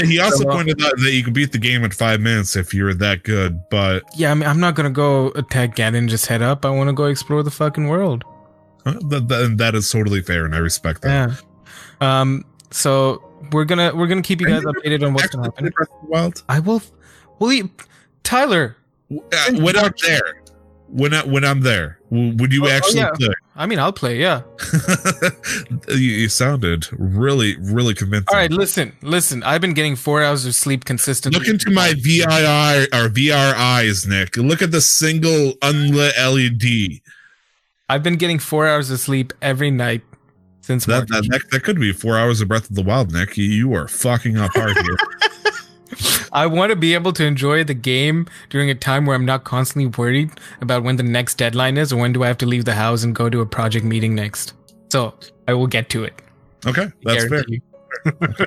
in 0.03 0.09
the 0.09 0.16
first 0.16 0.32
case. 0.38 0.38
And 0.38 0.38
he 0.38 0.42
also 0.42 0.44
So, 0.44 0.51
uh, 0.51 0.55
pointed 0.55 0.82
out 0.82 0.92
that 0.98 1.12
you 1.12 1.22
can 1.24 1.32
beat 1.32 1.53
the 1.53 1.59
game 1.59 1.84
in 1.84 1.90
five 1.90 2.20
minutes 2.20 2.57
if 2.57 2.72
you're 2.74 2.94
that 2.94 3.22
good. 3.22 3.61
But 3.70 4.05
Yeah, 4.16 4.30
I 4.30 4.34
mean, 4.34 4.48
I'm 4.48 4.61
not 4.61 4.74
gonna 4.74 4.90
go 4.90 5.28
attack 5.36 5.76
Ganon 5.76 6.09
just 6.09 6.26
head 6.26 6.42
up. 6.42 6.64
I 6.64 6.70
want 6.70 6.88
to 6.88 6.92
go 6.92 7.05
explore 7.05 7.42
the 7.42 7.51
fucking 7.51 7.88
world. 7.88 8.24
that, 8.84 9.28
that, 9.28 9.55
that 9.59 9.74
is 9.74 9.90
totally 9.90 10.22
fair, 10.22 10.44
and 10.44 10.55
I 10.55 10.59
respect 10.59 11.03
that. 11.03 11.42
Yeah. 12.01 12.20
Um. 12.20 12.44
So 12.70 13.22
we're 13.53 13.64
gonna 13.64 13.94
we're 13.94 14.07
gonna 14.07 14.22
keep 14.22 14.40
you 14.40 14.46
guys 14.46 14.62
updated 14.62 15.07
on 15.07 15.12
what's 15.14 15.28
gonna 15.28 15.44
happen. 15.44 15.70
Breath 15.70 15.88
of 15.90 16.01
the 16.03 16.11
Wild. 16.11 16.42
I 16.48 16.61
will. 16.61 16.82
Will 17.38 17.53
you, 17.53 17.70
Tyler? 18.22 18.76
Uh, 19.11 19.53
when 19.61 19.76
I'm 19.76 19.92
there, 20.07 20.39
when 20.93 21.14
I, 21.14 21.24
when 21.24 21.45
I'm 21.45 21.61
there, 21.61 21.99
would 22.11 22.53
you 22.53 22.64
Oh, 22.64 22.68
oh, 22.68 22.72
actually 22.72 23.01
yeah. 23.01 23.11
play? 23.14 23.34
I 23.57 23.66
mean, 23.66 23.78
I'll 23.78 23.93
play. 23.93 24.18
Yeah. 24.18 24.43
you, 25.88 25.95
you 25.97 26.28
sounded 26.28 26.86
really, 26.99 27.57
really 27.59 27.95
convincing. 27.95 28.26
All 28.30 28.36
right. 28.38 28.51
Listen, 28.51 28.97
listen. 29.03 29.43
I've 29.43 29.61
been 29.61 29.74
getting 29.74 29.97
four 29.97 30.22
hours 30.22 30.47
of 30.47 30.55
sleep 30.55 30.84
consistently. 30.84 31.38
Look 31.38 31.49
into 31.49 31.70
my 31.70 31.93
VIR 31.97 32.88
or 32.93 33.09
VR 33.09 33.55
eyes, 33.55 34.07
Nick. 34.07 34.36
Look 34.36 34.62
at 34.62 34.70
the 34.72 34.80
single 34.80 35.55
unlit 35.62 36.14
LED. 36.18 37.01
I've 37.88 38.03
been 38.03 38.16
getting 38.16 38.38
four 38.38 38.66
hours 38.68 38.91
of 38.91 38.99
sleep 39.01 39.32
every 39.43 39.70
night 39.70 40.03
since 40.61 40.86
That, 40.86 41.09
March. 41.11 41.24
that, 41.26 41.30
that, 41.30 41.51
that 41.51 41.61
could 41.64 41.78
be 41.80 41.93
four 41.93 42.16
hours 42.16 42.41
of 42.41 42.49
Breath 42.49 42.70
of 42.70 42.76
the 42.76 42.82
Wild, 42.82 43.12
Nick. 43.12 43.36
You, 43.36 43.45
you 43.45 43.74
are 43.74 43.88
fucking 43.88 44.36
up 44.36 44.53
hard 44.55 44.76
here. 44.76 44.97
I 46.32 46.47
want 46.47 46.70
to 46.70 46.76
be 46.76 46.95
able 46.95 47.12
to 47.14 47.24
enjoy 47.24 47.64
the 47.64 47.74
game 47.74 48.26
during 48.49 48.70
a 48.70 48.74
time 48.74 49.07
where 49.07 49.16
I'm 49.16 49.24
not 49.24 49.45
constantly 49.45 49.86
worried 49.86 50.30
about 50.61 50.82
when 50.82 50.97
the 50.97 51.03
next 51.03 51.36
deadline 51.36 51.76
is 51.76 51.93
or 51.93 52.01
when 52.01 52.12
do 52.12 52.22
I 52.22 52.28
have 52.28 52.38
to 52.38 52.47
leave 52.47 52.64
the 52.64 52.74
house 52.74 53.03
and 53.03 53.14
go 53.14 53.28
to 53.28 53.41
a 53.41 53.47
project 53.47 53.84
meeting 53.84 54.14
next. 54.14 54.55
So 54.91 55.14
I 55.49 55.55
will 55.55 55.66
get 55.66 55.88
to 55.91 56.05
it. 56.05 56.14
Okay, 56.66 56.91
that's 57.03 57.24
fair. 57.26 57.45
You. 57.49 57.61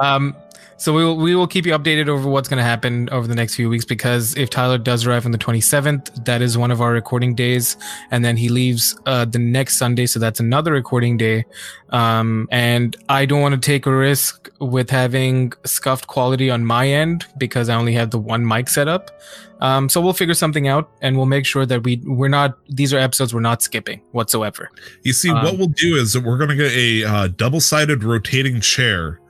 Um, 0.00 0.34
so 0.78 0.92
we 0.92 1.04
will 1.04 1.16
we 1.16 1.34
will 1.34 1.46
keep 1.46 1.66
you 1.66 1.72
updated 1.72 2.08
over 2.08 2.28
what's 2.28 2.48
going 2.48 2.58
to 2.58 2.64
happen 2.64 3.08
over 3.10 3.26
the 3.26 3.34
next 3.34 3.54
few 3.54 3.68
weeks 3.68 3.84
because 3.84 4.36
if 4.36 4.50
Tyler 4.50 4.78
does 4.78 5.06
arrive 5.06 5.24
on 5.24 5.32
the 5.32 5.38
27th, 5.38 6.24
that 6.24 6.42
is 6.42 6.58
one 6.58 6.70
of 6.70 6.80
our 6.80 6.92
recording 6.92 7.34
days, 7.34 7.76
and 8.10 8.24
then 8.24 8.36
he 8.36 8.48
leaves 8.48 8.98
uh, 9.06 9.24
the 9.24 9.38
next 9.38 9.76
Sunday, 9.76 10.06
so 10.06 10.18
that's 10.18 10.40
another 10.40 10.72
recording 10.72 11.16
day. 11.16 11.44
Um, 11.90 12.48
and 12.50 12.96
I 13.08 13.26
don't 13.26 13.40
want 13.40 13.54
to 13.54 13.60
take 13.60 13.86
a 13.86 13.94
risk 13.94 14.50
with 14.58 14.90
having 14.90 15.52
scuffed 15.64 16.08
quality 16.08 16.50
on 16.50 16.64
my 16.64 16.88
end 16.88 17.26
because 17.38 17.68
I 17.68 17.74
only 17.76 17.92
have 17.94 18.10
the 18.10 18.18
one 18.18 18.46
mic 18.46 18.68
set 18.68 18.88
up. 18.88 19.10
Um, 19.60 19.88
so 19.88 20.00
we'll 20.00 20.12
figure 20.12 20.34
something 20.34 20.68
out, 20.68 20.90
and 21.00 21.16
we'll 21.16 21.26
make 21.26 21.46
sure 21.46 21.64
that 21.64 21.82
we 21.84 22.02
we're 22.04 22.28
not 22.28 22.58
these 22.68 22.92
are 22.92 22.98
episodes 22.98 23.32
we're 23.32 23.40
not 23.40 23.62
skipping 23.62 24.02
whatsoever. 24.12 24.70
You 25.02 25.14
see, 25.14 25.30
Um, 25.30 25.44
what 25.44 25.58
we'll 25.58 25.68
do 25.68 25.96
is 25.96 26.12
that 26.12 26.22
we're 26.22 26.36
going 26.36 26.50
to 26.50 26.56
get 26.56 26.72
a 26.72 27.04
uh, 27.04 27.28
double-sided 27.28 28.04
rotating 28.04 28.60
chair, 28.60 29.20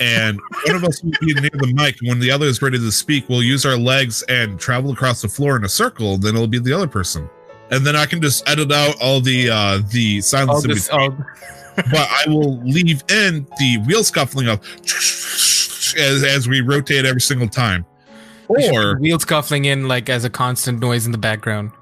and 0.00 0.40
one 0.66 0.76
of 0.76 0.84
us 0.84 1.02
will 1.02 1.12
be 1.20 1.34
near 1.34 1.50
the 1.50 1.72
mic. 1.74 1.96
and 2.00 2.08
When 2.08 2.18
the 2.18 2.30
other 2.30 2.46
is 2.46 2.60
ready 2.60 2.78
to 2.78 2.92
speak, 2.92 3.28
we'll 3.28 3.42
use 3.42 3.64
our 3.64 3.76
legs 3.76 4.22
and 4.28 4.58
travel 4.58 4.92
across 4.92 5.22
the 5.22 5.28
floor 5.28 5.56
in 5.56 5.64
a 5.64 5.68
circle. 5.68 6.18
Then 6.18 6.34
it'll 6.34 6.46
be 6.46 6.58
the 6.58 6.72
other 6.72 6.88
person, 6.88 7.28
and 7.70 7.86
then 7.86 7.96
I 7.96 8.06
can 8.06 8.20
just 8.20 8.48
edit 8.48 8.72
out 8.72 8.96
all 9.00 9.20
the 9.20 9.50
uh, 9.50 9.82
the 9.90 10.20
silence 10.20 10.64
in 10.64 10.70
this, 10.70 10.88
between. 10.88 11.12
all, 11.12 11.26
but 11.76 12.08
I 12.10 12.24
will 12.26 12.60
leave 12.62 13.02
in 13.08 13.46
the 13.58 13.78
wheel 13.86 14.04
scuffling 14.04 14.48
of 14.48 14.60
as 15.96 16.24
as 16.24 16.48
we 16.48 16.60
rotate 16.60 17.04
every 17.04 17.20
single 17.20 17.48
time. 17.48 17.86
Or 18.48 18.98
wheel 18.98 19.18
scuffling 19.18 19.64
in 19.64 19.88
like 19.88 20.08
as 20.08 20.24
a 20.24 20.30
constant 20.30 20.80
noise 20.80 21.06
in 21.06 21.12
the 21.12 21.18
background. 21.18 21.72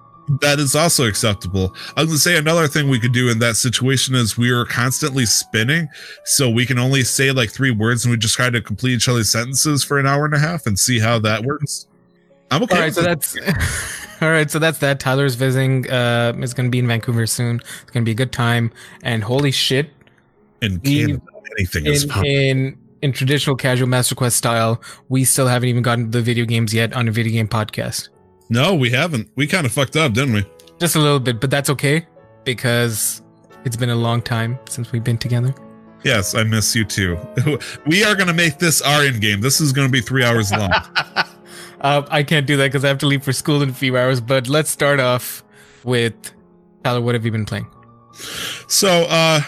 That 0.41 0.59
is 0.59 0.75
also 0.75 1.07
acceptable. 1.07 1.75
I 1.97 2.01
was 2.03 2.09
gonna 2.09 2.19
say 2.19 2.37
another 2.37 2.67
thing 2.69 2.89
we 2.89 2.99
could 2.99 3.13
do 3.13 3.29
in 3.31 3.39
that 3.41 3.57
situation 3.57 4.15
is 4.15 4.39
we 4.39 4.51
are 4.51 4.65
constantly 4.65 5.27
spinning, 5.27 5.89
so 6.25 6.49
we 6.49 6.65
can 6.67 6.79
only 6.79 7.05
say 7.05 7.33
like 7.33 7.51
three 7.51 7.71
words 7.71 8.05
and 8.05 8.13
we 8.13 8.17
just 8.19 8.35
try 8.35 8.51
to 8.51 8.61
complete 8.61 8.95
each 8.95 9.09
other's 9.09 9.31
sentences 9.31 9.85
for 9.85 9.99
an 9.99 10.07
hour 10.07 10.25
and 10.25 10.35
a 10.35 10.39
half 10.39 10.67
and 10.67 10.79
see 10.79 10.99
how 10.99 11.19
that 11.21 11.45
works. 11.45 11.87
I'm 12.51 12.63
okay. 12.65 12.77
All 12.77 12.83
right, 12.83 12.95
so 12.95 13.03
that's 13.03 13.37
all 14.23 14.31
right. 14.31 14.51
So 14.51 14.59
that's 14.59 14.79
that. 14.79 15.01
Tyler's 15.01 15.35
visiting. 15.35 15.91
Uh, 15.91 16.35
is 16.41 16.53
going 16.55 16.67
to 16.67 16.71
be 16.71 16.79
in 16.79 16.87
Vancouver 16.87 17.27
soon. 17.27 17.57
It's 17.57 17.91
going 17.91 18.05
to 18.05 18.07
be 18.07 18.13
a 18.13 18.15
good 18.15 18.33
time. 18.33 18.71
And 19.03 19.25
holy 19.25 19.51
shit, 19.51 19.91
it. 20.61 20.73
in 20.73 20.81
we- 20.85 21.01
Canada, 21.07 21.23
anything 21.59 21.87
is 21.87 22.05
in 22.05 22.09
possible. 22.11 22.29
in 22.29 22.79
in 23.03 23.13
traditional 23.13 23.57
casual 23.57 23.89
Master 23.89 24.15
Quest 24.15 24.37
style, 24.37 24.81
we 25.09 25.25
still 25.25 25.49
haven't 25.49 25.69
even 25.69 25.83
gotten 25.83 26.05
to 26.05 26.11
the 26.19 26.23
video 26.23 26.45
games 26.45 26.73
yet 26.73 26.93
on 26.93 27.09
a 27.09 27.11
video 27.11 27.33
game 27.33 27.49
podcast. 27.49 28.09
No, 28.49 28.75
we 28.75 28.91
haven't. 28.91 29.29
We 29.37 29.47
kind 29.47 29.67
of 29.67 29.73
fucked 29.73 29.97
up, 29.97 30.13
didn't 30.13 30.35
we? 30.35 30.45
Just 30.79 30.97
a 30.97 30.99
little 30.99 31.21
bit, 31.21 31.41
but 31.41 31.51
that's 31.51 31.71
okay 31.71 32.07
because 32.45 33.23
it's 33.65 33.77
been 33.77 33.91
a 33.91 33.97
long 33.97 34.21
time 34.21 34.59
since 34.69 34.93
we've 34.93 35.05
been 35.05 35.19
together. 35.19 35.55
Yes, 36.05 36.35
I 36.35 36.43
miss 36.43 36.75
you 36.75 36.85
too. 36.85 37.17
we 37.87 38.03
are 38.03 38.15
gonna 38.17 38.33
make 38.33 38.59
this 38.59 38.83
our 38.83 39.03
end 39.03 39.21
game. 39.21 39.41
This 39.41 39.61
is 39.61 39.73
gonna 39.73 39.89
be 39.89 40.01
three 40.01 40.25
hours 40.25 40.51
long. 40.51 40.73
uh, 40.73 41.25
I 42.11 42.23
can't 42.25 42.47
do 42.47 42.57
that 42.57 42.65
because 42.65 42.85
I 42.85 42.89
have 42.89 42.99
to 42.99 43.07
leave 43.07 43.23
for 43.23 43.33
school 43.33 43.63
in 43.63 43.69
a 43.69 43.75
few 43.75 43.97
hours. 43.97 44.21
But 44.21 44.49
let's 44.49 44.71
start 44.71 44.99
off 44.99 45.45
with 45.85 46.15
Tyler. 46.83 47.01
What 47.01 47.15
have 47.15 47.25
you 47.25 47.31
been 47.31 47.47
playing? 47.47 47.69
So, 48.67 49.07
uh, 49.09 49.41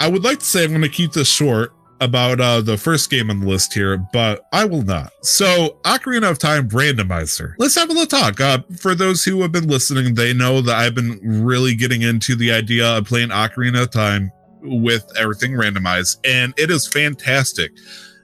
I 0.00 0.08
would 0.08 0.24
like 0.24 0.38
to 0.38 0.44
say 0.44 0.64
I'm 0.64 0.70
going 0.70 0.82
to 0.82 0.88
keep 0.88 1.12
this 1.12 1.28
short 1.28 1.73
about 2.04 2.40
uh, 2.40 2.60
the 2.60 2.76
first 2.76 3.10
game 3.10 3.30
on 3.30 3.40
the 3.40 3.46
list 3.46 3.74
here, 3.74 3.96
but 4.12 4.46
I 4.52 4.64
will 4.64 4.82
not. 4.82 5.12
So, 5.22 5.78
Ocarina 5.84 6.30
of 6.30 6.38
Time 6.38 6.68
randomizer. 6.68 7.54
Let's 7.58 7.74
have 7.74 7.90
a 7.90 7.92
little 7.92 8.06
talk. 8.06 8.40
Uh, 8.40 8.58
for 8.76 8.94
those 8.94 9.24
who 9.24 9.42
have 9.42 9.52
been 9.52 9.68
listening, 9.68 10.14
they 10.14 10.32
know 10.32 10.60
that 10.60 10.76
I've 10.76 10.94
been 10.94 11.18
really 11.22 11.74
getting 11.74 12.02
into 12.02 12.36
the 12.36 12.52
idea 12.52 12.98
of 12.98 13.06
playing 13.06 13.30
Ocarina 13.30 13.82
of 13.82 13.90
Time 13.90 14.30
with 14.62 15.04
everything 15.18 15.52
randomized, 15.52 16.18
and 16.24 16.54
it 16.56 16.70
is 16.70 16.86
fantastic. 16.86 17.72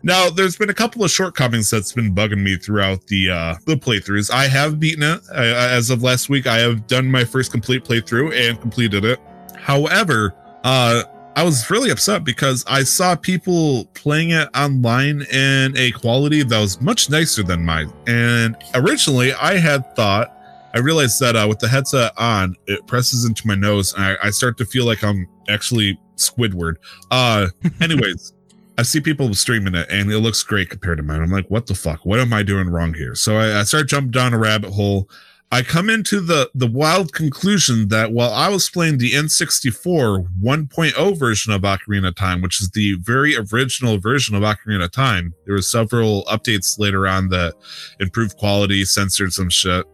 Now, 0.03 0.31
there's 0.31 0.57
been 0.57 0.71
a 0.71 0.75
couple 0.75 1.05
of 1.05 1.11
shortcomings 1.11 1.71
that's 1.71 1.93
been 1.93 2.15
bugging 2.15 2.43
me 2.43 2.57
throughout 2.57 3.07
the 3.09 3.31
uh, 3.31 3.55
the 3.67 3.75
playthroughs. 3.75 4.31
I 4.31 4.47
have 4.47 4.81
beaten 4.81 5.03
it 5.03 5.21
uh, 5.31 5.35
as 5.35 5.91
of 5.91 6.03
last 6.03 6.31
week. 6.31 6.47
I 6.47 6.59
have 6.59 6.87
done 6.87 7.11
my 7.11 7.25
first 7.25 7.51
complete 7.51 7.85
playthrough 7.85 8.33
and 8.35 8.59
completed 8.61 9.05
it. 9.05 9.19
However, 9.57 10.35
uh, 10.65 11.03
I 11.37 11.45
was 11.45 11.71
really 11.71 11.91
upset 11.91 12.25
because 12.25 12.65
I 12.67 12.83
saw 12.83 13.15
people 13.15 13.87
playing 13.95 14.31
it 14.31 14.49
online 14.55 15.23
in 15.33 15.77
a 15.77 15.93
quality 15.93 16.43
that 16.43 16.59
was 16.59 16.81
much 16.81 17.09
nicer 17.09 17.43
than 17.43 17.65
mine. 17.65 17.93
And 18.07 18.57
originally, 18.75 19.33
I 19.35 19.57
had 19.57 19.95
thought, 19.95 20.37
I 20.75 20.79
realized 20.79 21.21
that 21.21 21.37
uh, 21.37 21.47
with 21.49 21.59
the 21.59 21.69
headset 21.69 22.13
on, 22.19 22.57
it 22.67 22.87
presses 22.87 23.25
into 23.25 23.47
my 23.47 23.55
nose, 23.55 23.95
and 23.95 24.05
I, 24.05 24.17
I 24.25 24.31
start 24.31 24.59
to 24.59 24.65
feel 24.65 24.87
like 24.87 25.03
I'm 25.05 25.27
actually 25.49 25.99
Squidward. 26.17 26.77
Uh, 27.11 27.49
anyways. 27.81 28.33
I 28.79 28.83
see 28.83 29.01
people 29.01 29.35
streaming 29.35 29.75
it 29.75 29.91
and 29.91 30.11
it 30.11 30.21
looks 30.21 30.43
great 30.43 30.71
compared 30.71 30.97
to 30.97 31.03
mine. 31.03 31.21
I'm 31.21 31.31
like, 31.31 31.51
what 31.51 31.67
the 31.67 31.75
fuck? 31.75 32.07
What 32.07 32.19
am 32.19 32.33
I 32.33 32.43
doing 32.43 32.67
wrong 32.71 32.95
here? 32.95 33.15
So 33.15 33.37
I, 33.37 33.61
I 33.61 33.63
start 33.65 33.89
jumping 33.89 34.11
down 34.11 34.33
a 34.33 34.39
rabbit 34.39 34.71
hole. 34.71 35.07
I 35.53 35.63
come 35.63 35.91
into 35.91 36.21
the 36.21 36.49
the 36.55 36.69
wild 36.69 37.13
conclusion 37.13 37.89
that 37.89 38.13
while 38.13 38.33
I 38.33 38.49
was 38.49 38.71
playing 38.71 38.99
the 38.99 39.13
N64 39.13 40.29
1.0 40.41 41.19
version 41.19 41.53
of 41.53 41.63
Ocarina 41.63 42.09
of 42.09 42.15
Time, 42.15 42.41
which 42.41 42.61
is 42.61 42.71
the 42.71 42.95
very 43.01 43.37
original 43.37 43.99
version 43.99 44.37
of 44.37 44.43
Ocarina 44.43 44.85
of 44.85 44.93
Time, 44.93 45.35
there 45.47 45.55
were 45.55 45.63
several 45.63 46.25
updates 46.27 46.79
later 46.79 47.09
on 47.09 47.31
that 47.31 47.55
improved 47.99 48.37
quality, 48.37 48.85
censored 48.85 49.33
some 49.33 49.51
shit. 49.51 49.85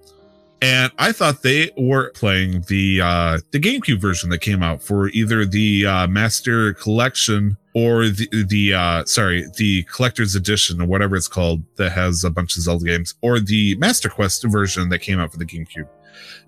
And 0.60 0.92
I 0.98 1.12
thought 1.12 1.42
they 1.42 1.70
were 1.78 2.10
playing 2.10 2.62
the 2.68 3.00
uh 3.00 3.38
the 3.50 3.60
GameCube 3.60 4.00
version 4.00 4.28
that 4.30 4.42
came 4.42 4.62
out 4.62 4.82
for 4.82 5.08
either 5.08 5.46
the 5.46 5.86
uh 5.86 6.06
Master 6.06 6.74
Collection 6.74 7.56
or 7.76 8.08
the 8.08 8.26
the 8.48 8.72
uh 8.72 9.04
sorry, 9.04 9.44
the 9.58 9.82
collector's 9.82 10.34
edition 10.34 10.80
or 10.80 10.86
whatever 10.86 11.14
it's 11.14 11.28
called 11.28 11.62
that 11.76 11.92
has 11.92 12.24
a 12.24 12.30
bunch 12.30 12.56
of 12.56 12.62
Zelda 12.62 12.86
games, 12.86 13.14
or 13.20 13.38
the 13.38 13.76
Master 13.76 14.08
Quest 14.08 14.42
version 14.44 14.88
that 14.88 15.00
came 15.00 15.20
out 15.20 15.30
for 15.30 15.36
the 15.36 15.44
GameCube. 15.44 15.86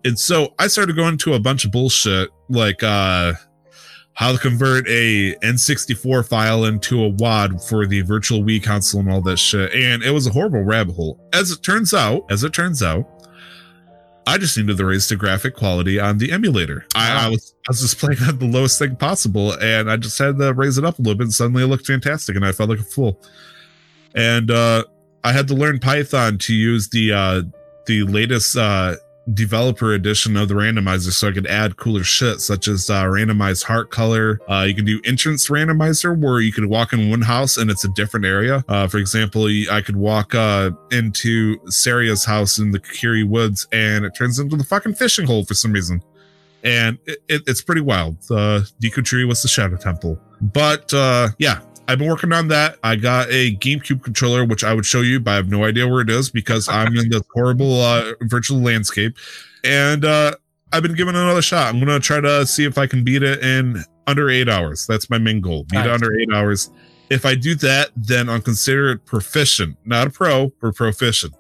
And 0.07 0.19
so 0.19 0.55
I 0.59 0.69
started 0.69 0.97
going 0.97 1.19
to 1.19 1.35
a 1.35 1.39
bunch 1.39 1.67
of 1.67 1.71
bullshit 1.71 2.31
like 2.49 2.83
uh 2.83 3.35
how 4.15 4.33
to 4.33 4.39
convert 4.39 4.89
a 4.89 5.37
N64 5.43 6.27
file 6.27 6.65
into 6.65 7.05
a 7.05 7.09
WAD 7.11 7.63
for 7.63 7.87
the 7.87 8.01
virtual 8.01 8.43
Wii 8.43 8.65
console 8.65 9.03
and 9.03 9.13
all 9.13 9.21
that 9.21 9.37
shit. 9.37 9.73
And 9.75 10.03
it 10.03 10.11
was 10.11 10.27
a 10.27 10.31
horrible 10.31 10.63
rabbit 10.63 10.97
hole. 10.97 11.21
As 11.35 11.51
it 11.51 11.63
turns 11.63 11.93
out, 11.93 12.25
as 12.31 12.43
it 12.43 12.55
turns 12.55 12.83
out, 12.83 13.07
I 14.29 14.37
just 14.37 14.59
needed 14.59 14.77
to 14.77 14.85
raise 14.85 15.09
the 15.09 15.17
graphic 15.17 15.57
quality 15.57 15.99
on 15.99 16.19
the 16.19 16.33
emulator. 16.33 16.85
I, 16.95 17.27
I 17.27 17.29
was 17.31 17.55
I 17.67 17.71
was 17.71 17.81
just 17.81 17.99
playing 17.99 18.19
at 18.29 18.39
the 18.39 18.47
lowest 18.47 18.79
thing 18.79 18.95
possible, 18.95 19.55
and 19.55 19.91
I 19.91 19.97
just 19.97 20.19
had 20.19 20.37
to 20.37 20.53
raise 20.53 20.77
it 20.77 20.85
up 20.85 20.99
a 20.99 21.03
little 21.03 21.17
bit. 21.17 21.25
And 21.25 21.33
suddenly, 21.33 21.63
it 21.63 21.67
looked 21.69 21.87
fantastic, 21.87 22.37
and 22.37 22.45
I 22.45 22.53
felt 22.53 22.69
like 22.69 22.79
a 22.79 22.83
fool. 22.85 23.19
And 24.15 24.51
uh, 24.51 24.85
I 25.25 25.33
had 25.33 25.49
to 25.49 25.55
learn 25.55 25.79
Python 25.79 26.37
to 26.39 26.55
use 26.55 26.91
the 26.91 27.11
uh, 27.11 27.43
the 27.87 28.03
latest 28.03 28.55
uh, 28.55 28.97
developer 29.35 29.93
edition 29.93 30.37
of 30.37 30.49
the 30.49 30.55
randomizer 30.55 31.13
so 31.13 31.29
I 31.29 31.33
could 31.33 31.47
add 31.47 31.77
cooler 31.77 32.05
shit 32.05 32.41
such 32.41 32.69
as 32.69 32.89
uh, 32.89 33.05
randomized 33.05 33.65
heart 33.65 33.91
color. 33.91 34.41
Uh, 34.49 34.65
you 34.67 34.75
can 34.75 34.85
do 34.85 35.01
entrance 35.05 35.49
randomizer 35.49 36.19
where 36.19 36.41
you 36.41 36.53
could 36.53 36.67
walk 36.67 36.93
in 36.93 37.11
one 37.11 37.23
house 37.23 37.57
and 37.57 37.71
it's 37.71 37.85
a 37.85 37.89
different 37.91 38.27
area. 38.27 38.65
Uh, 38.69 38.89
for 38.89 38.99
example, 38.99 39.47
I 39.71 39.83
could 39.83 39.97
walk 39.97 40.35
uh, 40.35 40.71
into 40.91 41.59
Saria's 41.67 42.25
house 42.25 42.59
in 42.59 42.71
the 42.71 42.81
Kiri 42.81 43.25
Woods 43.25 43.67
and 43.73 44.05
it 44.05 44.15
turns 44.17 44.39
into 44.39 44.57
the 44.57 44.65
fucking 44.65 44.95
fishing 44.95 45.27
hole 45.27 45.45
for 45.45 45.55
some 45.55 45.73
reason. 45.73 46.03
And 46.65 46.99
it, 47.07 47.19
it, 47.29 47.43
it's 47.47 47.63
pretty 47.63 47.83
wild. 47.83 48.17
Uh, 48.31 48.63
Deku 48.83 49.05
Tree 49.05 49.25
was 49.25 49.43
the 49.43 49.49
Shadow 49.49 49.77
Temple. 49.77 50.19
But 50.41 50.93
uh, 50.93 51.29
yeah, 51.39 51.61
I've 51.89 51.99
been 51.99 52.09
working 52.09 52.35
on 52.35 52.49
that. 52.49 52.79
I 52.85 52.97
got 52.97 53.29
a 53.31 53.57
GameCube 53.57 54.05
controller, 54.05 54.45
which 54.45 54.63
I 54.63 54.75
would 54.75 54.85
show 54.85 55.01
you, 55.01 55.21
but 55.21 55.31
I 55.31 55.35
have 55.37 55.49
no 55.49 55.65
idea 55.65 55.89
where 55.89 56.03
it 56.03 56.11
is 56.11 56.29
because 56.29 56.69
I'm 56.71 56.95
in 56.97 57.09
this 57.09 57.23
horrible 57.33 57.81
uh, 57.81 58.13
virtual 58.21 58.61
landscape. 58.61 59.17
And 59.65 60.05
uh, 60.05 60.37
I've 60.73 60.83
been 60.83 60.95
giving 60.95 61.17
another 61.17 61.41
shot. 61.41 61.75
I'm 61.75 61.83
going 61.83 61.89
to 61.89 61.99
try 61.99 62.21
to 62.21 62.47
see 62.47 62.65
if 62.65 62.77
I 62.77 62.87
can 62.87 63.05
beat 63.05 63.23
it 63.23 63.43
in 63.43 63.83
under 64.07 64.29
eight 64.29 64.51
hours. 64.51 64.87
That's 64.87 65.09
my 65.09 65.19
main 65.19 65.41
goal. 65.41 65.65
Beat 65.65 65.79
nice. 65.79 65.87
it 65.87 65.93
under 65.93 66.19
eight 66.19 66.29
hours. 66.33 66.71
If 67.11 67.25
I 67.25 67.35
do 67.35 67.55
that, 67.57 67.89
then 67.97 68.29
I'm 68.29 68.43
considered 68.43 69.05
proficient, 69.07 69.79
not 69.87 70.09
a 70.09 70.11
pro, 70.11 70.53
but 70.61 70.75
proficient. 70.75 71.35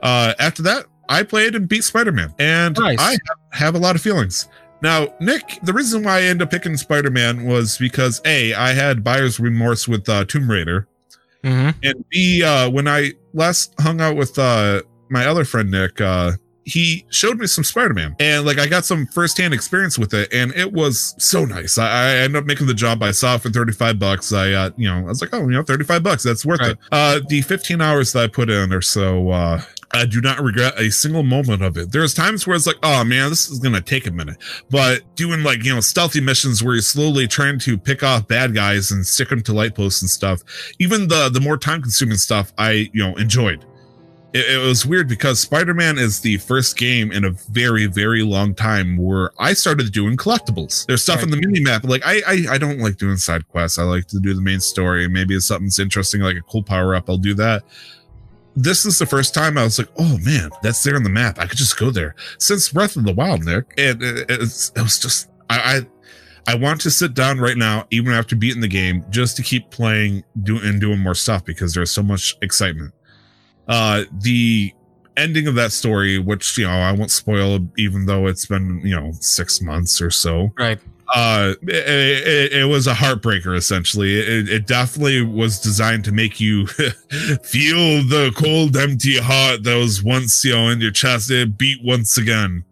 Uh, 0.00 0.32
after 0.38 0.62
that, 0.62 0.86
I 1.10 1.24
played 1.24 1.54
and 1.54 1.68
beat 1.68 1.84
Spider 1.84 2.12
Man, 2.12 2.34
and 2.38 2.78
nice. 2.78 2.98
I 2.98 3.10
have, 3.12 3.20
have 3.52 3.74
a 3.74 3.78
lot 3.78 3.96
of 3.96 4.02
feelings. 4.02 4.48
Now, 4.80 5.08
Nick, 5.20 5.58
the 5.62 5.72
reason 5.72 6.04
why 6.04 6.18
I 6.18 6.22
ended 6.22 6.42
up 6.42 6.50
picking 6.50 6.76
Spider 6.76 7.10
Man 7.10 7.44
was 7.44 7.78
because 7.78 8.20
A, 8.24 8.54
I 8.54 8.72
had 8.72 9.02
buyer's 9.02 9.40
remorse 9.40 9.88
with 9.88 10.08
uh, 10.08 10.24
Tomb 10.24 10.50
Raider. 10.50 10.86
Mm-hmm. 11.42 11.78
And 11.82 12.08
B, 12.10 12.42
uh, 12.42 12.70
when 12.70 12.88
I 12.88 13.12
last 13.32 13.74
hung 13.80 14.00
out 14.00 14.16
with 14.16 14.38
uh, 14.38 14.82
my 15.08 15.26
other 15.26 15.44
friend, 15.44 15.70
Nick, 15.70 16.00
uh, 16.00 16.32
he 16.68 17.06
showed 17.08 17.38
me 17.38 17.46
some 17.46 17.64
Spider-Man 17.64 18.14
and 18.20 18.44
like 18.44 18.58
I 18.58 18.66
got 18.66 18.84
some 18.84 19.06
firsthand 19.06 19.54
experience 19.54 19.98
with 19.98 20.12
it 20.12 20.30
and 20.34 20.52
it 20.52 20.70
was 20.70 21.14
so 21.16 21.46
nice. 21.46 21.78
I, 21.78 21.88
I 21.88 22.16
ended 22.18 22.42
up 22.42 22.44
making 22.44 22.66
the 22.66 22.74
job. 22.74 23.02
I 23.02 23.10
saw 23.12 23.38
for 23.38 23.48
35 23.48 23.98
bucks. 23.98 24.34
I, 24.34 24.52
uh, 24.52 24.70
you 24.76 24.86
know, 24.86 24.98
I 24.98 25.02
was 25.04 25.22
like, 25.22 25.32
oh, 25.32 25.40
you 25.40 25.54
know, 25.54 25.62
35 25.62 26.02
bucks. 26.02 26.22
That's 26.22 26.44
worth 26.44 26.60
right. 26.60 26.72
it. 26.72 26.78
Uh, 26.92 27.20
the 27.26 27.40
15 27.40 27.80
hours 27.80 28.12
that 28.12 28.24
I 28.24 28.26
put 28.26 28.50
in 28.50 28.72
or 28.72 28.82
so, 28.82 29.30
uh, 29.30 29.62
I 29.92 30.04
do 30.04 30.20
not 30.20 30.40
regret 30.40 30.78
a 30.78 30.90
single 30.90 31.22
moment 31.22 31.62
of 31.62 31.76
it. 31.76 31.92
There's 31.92 32.12
times 32.12 32.46
where 32.46 32.54
it's 32.54 32.66
like, 32.66 32.78
oh 32.82 33.04
man, 33.04 33.30
this 33.30 33.48
is 33.48 33.58
gonna 33.58 33.80
take 33.80 34.06
a 34.06 34.10
minute. 34.10 34.36
But 34.70 35.02
doing 35.16 35.42
like, 35.42 35.64
you 35.64 35.74
know, 35.74 35.80
stealthy 35.80 36.20
missions 36.20 36.62
where 36.62 36.74
you're 36.74 36.82
slowly 36.82 37.26
trying 37.26 37.58
to 37.60 37.78
pick 37.78 38.02
off 38.02 38.28
bad 38.28 38.54
guys 38.54 38.90
and 38.90 39.06
stick 39.06 39.30
them 39.30 39.42
to 39.44 39.52
light 39.52 39.74
posts 39.74 40.02
and 40.02 40.10
stuff, 40.10 40.42
even 40.78 41.08
the 41.08 41.30
the 41.30 41.40
more 41.40 41.56
time 41.56 41.80
consuming 41.82 42.18
stuff 42.18 42.52
I, 42.58 42.90
you 42.92 43.02
know, 43.02 43.16
enjoyed. 43.16 43.64
It, 44.34 44.56
it 44.56 44.58
was 44.58 44.84
weird 44.84 45.08
because 45.08 45.40
Spider-Man 45.40 45.96
is 45.96 46.20
the 46.20 46.36
first 46.36 46.76
game 46.76 47.12
in 47.12 47.24
a 47.24 47.30
very, 47.30 47.86
very 47.86 48.22
long 48.22 48.54
time 48.54 48.98
where 48.98 49.30
I 49.38 49.54
started 49.54 49.90
doing 49.90 50.18
collectibles. 50.18 50.84
There's 50.84 51.02
stuff 51.02 51.22
in 51.22 51.30
the 51.30 51.38
mini 51.38 51.60
map. 51.60 51.84
Like 51.84 52.02
I, 52.04 52.20
I 52.26 52.44
I 52.50 52.58
don't 52.58 52.78
like 52.78 52.98
doing 52.98 53.16
side 53.16 53.48
quests. 53.48 53.78
I 53.78 53.84
like 53.84 54.06
to 54.08 54.20
do 54.20 54.34
the 54.34 54.42
main 54.42 54.60
story. 54.60 55.08
Maybe 55.08 55.34
if 55.34 55.44
something's 55.44 55.78
interesting, 55.78 56.20
like 56.20 56.36
a 56.36 56.42
cool 56.42 56.62
power 56.62 56.94
up, 56.94 57.08
I'll 57.08 57.16
do 57.16 57.32
that 57.34 57.64
this 58.58 58.84
is 58.84 58.98
the 58.98 59.06
first 59.06 59.34
time 59.34 59.56
I 59.56 59.62
was 59.62 59.78
like, 59.78 59.88
oh 59.98 60.18
man, 60.18 60.50
that's 60.62 60.82
there 60.82 60.96
on 60.96 61.04
the 61.04 61.10
map. 61.10 61.38
I 61.38 61.46
could 61.46 61.58
just 61.58 61.78
go 61.78 61.90
there. 61.90 62.16
Since 62.38 62.70
Breath 62.70 62.96
of 62.96 63.04
the 63.04 63.14
Wild, 63.14 63.44
Nick, 63.44 63.72
and 63.78 64.02
it, 64.02 64.28
it, 64.28 64.40
it 64.40 64.82
was 64.82 64.98
just 64.98 65.30
I, 65.48 65.86
I 66.46 66.52
I 66.52 66.54
want 66.56 66.80
to 66.80 66.90
sit 66.90 67.14
down 67.14 67.38
right 67.38 67.56
now, 67.56 67.86
even 67.90 68.12
after 68.12 68.34
beating 68.34 68.60
the 68.60 68.68
game, 68.68 69.04
just 69.10 69.36
to 69.36 69.42
keep 69.42 69.70
playing, 69.70 70.24
doing 70.42 70.64
and 70.64 70.80
doing 70.80 70.98
more 70.98 71.14
stuff 71.14 71.44
because 71.44 71.72
there's 71.72 71.90
so 71.90 72.02
much 72.02 72.36
excitement. 72.42 72.94
Uh, 73.68 74.04
the 74.22 74.72
ending 75.16 75.46
of 75.46 75.54
that 75.54 75.70
story, 75.70 76.18
which 76.18 76.58
you 76.58 76.66
know 76.66 76.72
I 76.72 76.90
won't 76.92 77.12
spoil, 77.12 77.60
even 77.76 78.06
though 78.06 78.26
it's 78.26 78.46
been 78.46 78.80
you 78.84 78.98
know 78.98 79.12
six 79.20 79.60
months 79.60 80.02
or 80.02 80.10
so. 80.10 80.52
Right 80.58 80.80
uh 81.14 81.54
it, 81.62 82.52
it, 82.52 82.64
was 82.68 82.86
a 82.86 82.92
heartbreaker 82.92 83.56
essentially. 83.56 84.18
It, 84.18 84.48
it 84.48 84.66
definitely 84.66 85.22
was 85.22 85.60
designed 85.60 86.04
to 86.04 86.12
make 86.12 86.40
you 86.40 86.66
feel 86.66 88.02
the 88.04 88.32
cold 88.36 88.76
empty 88.76 89.18
heart 89.18 89.62
that 89.64 89.76
was 89.76 90.02
once 90.02 90.44
you 90.44 90.54
know 90.54 90.68
in 90.68 90.80
your 90.80 90.90
chest. 90.90 91.30
It 91.30 91.56
beat 91.56 91.82
once 91.82 92.18
again. 92.18 92.64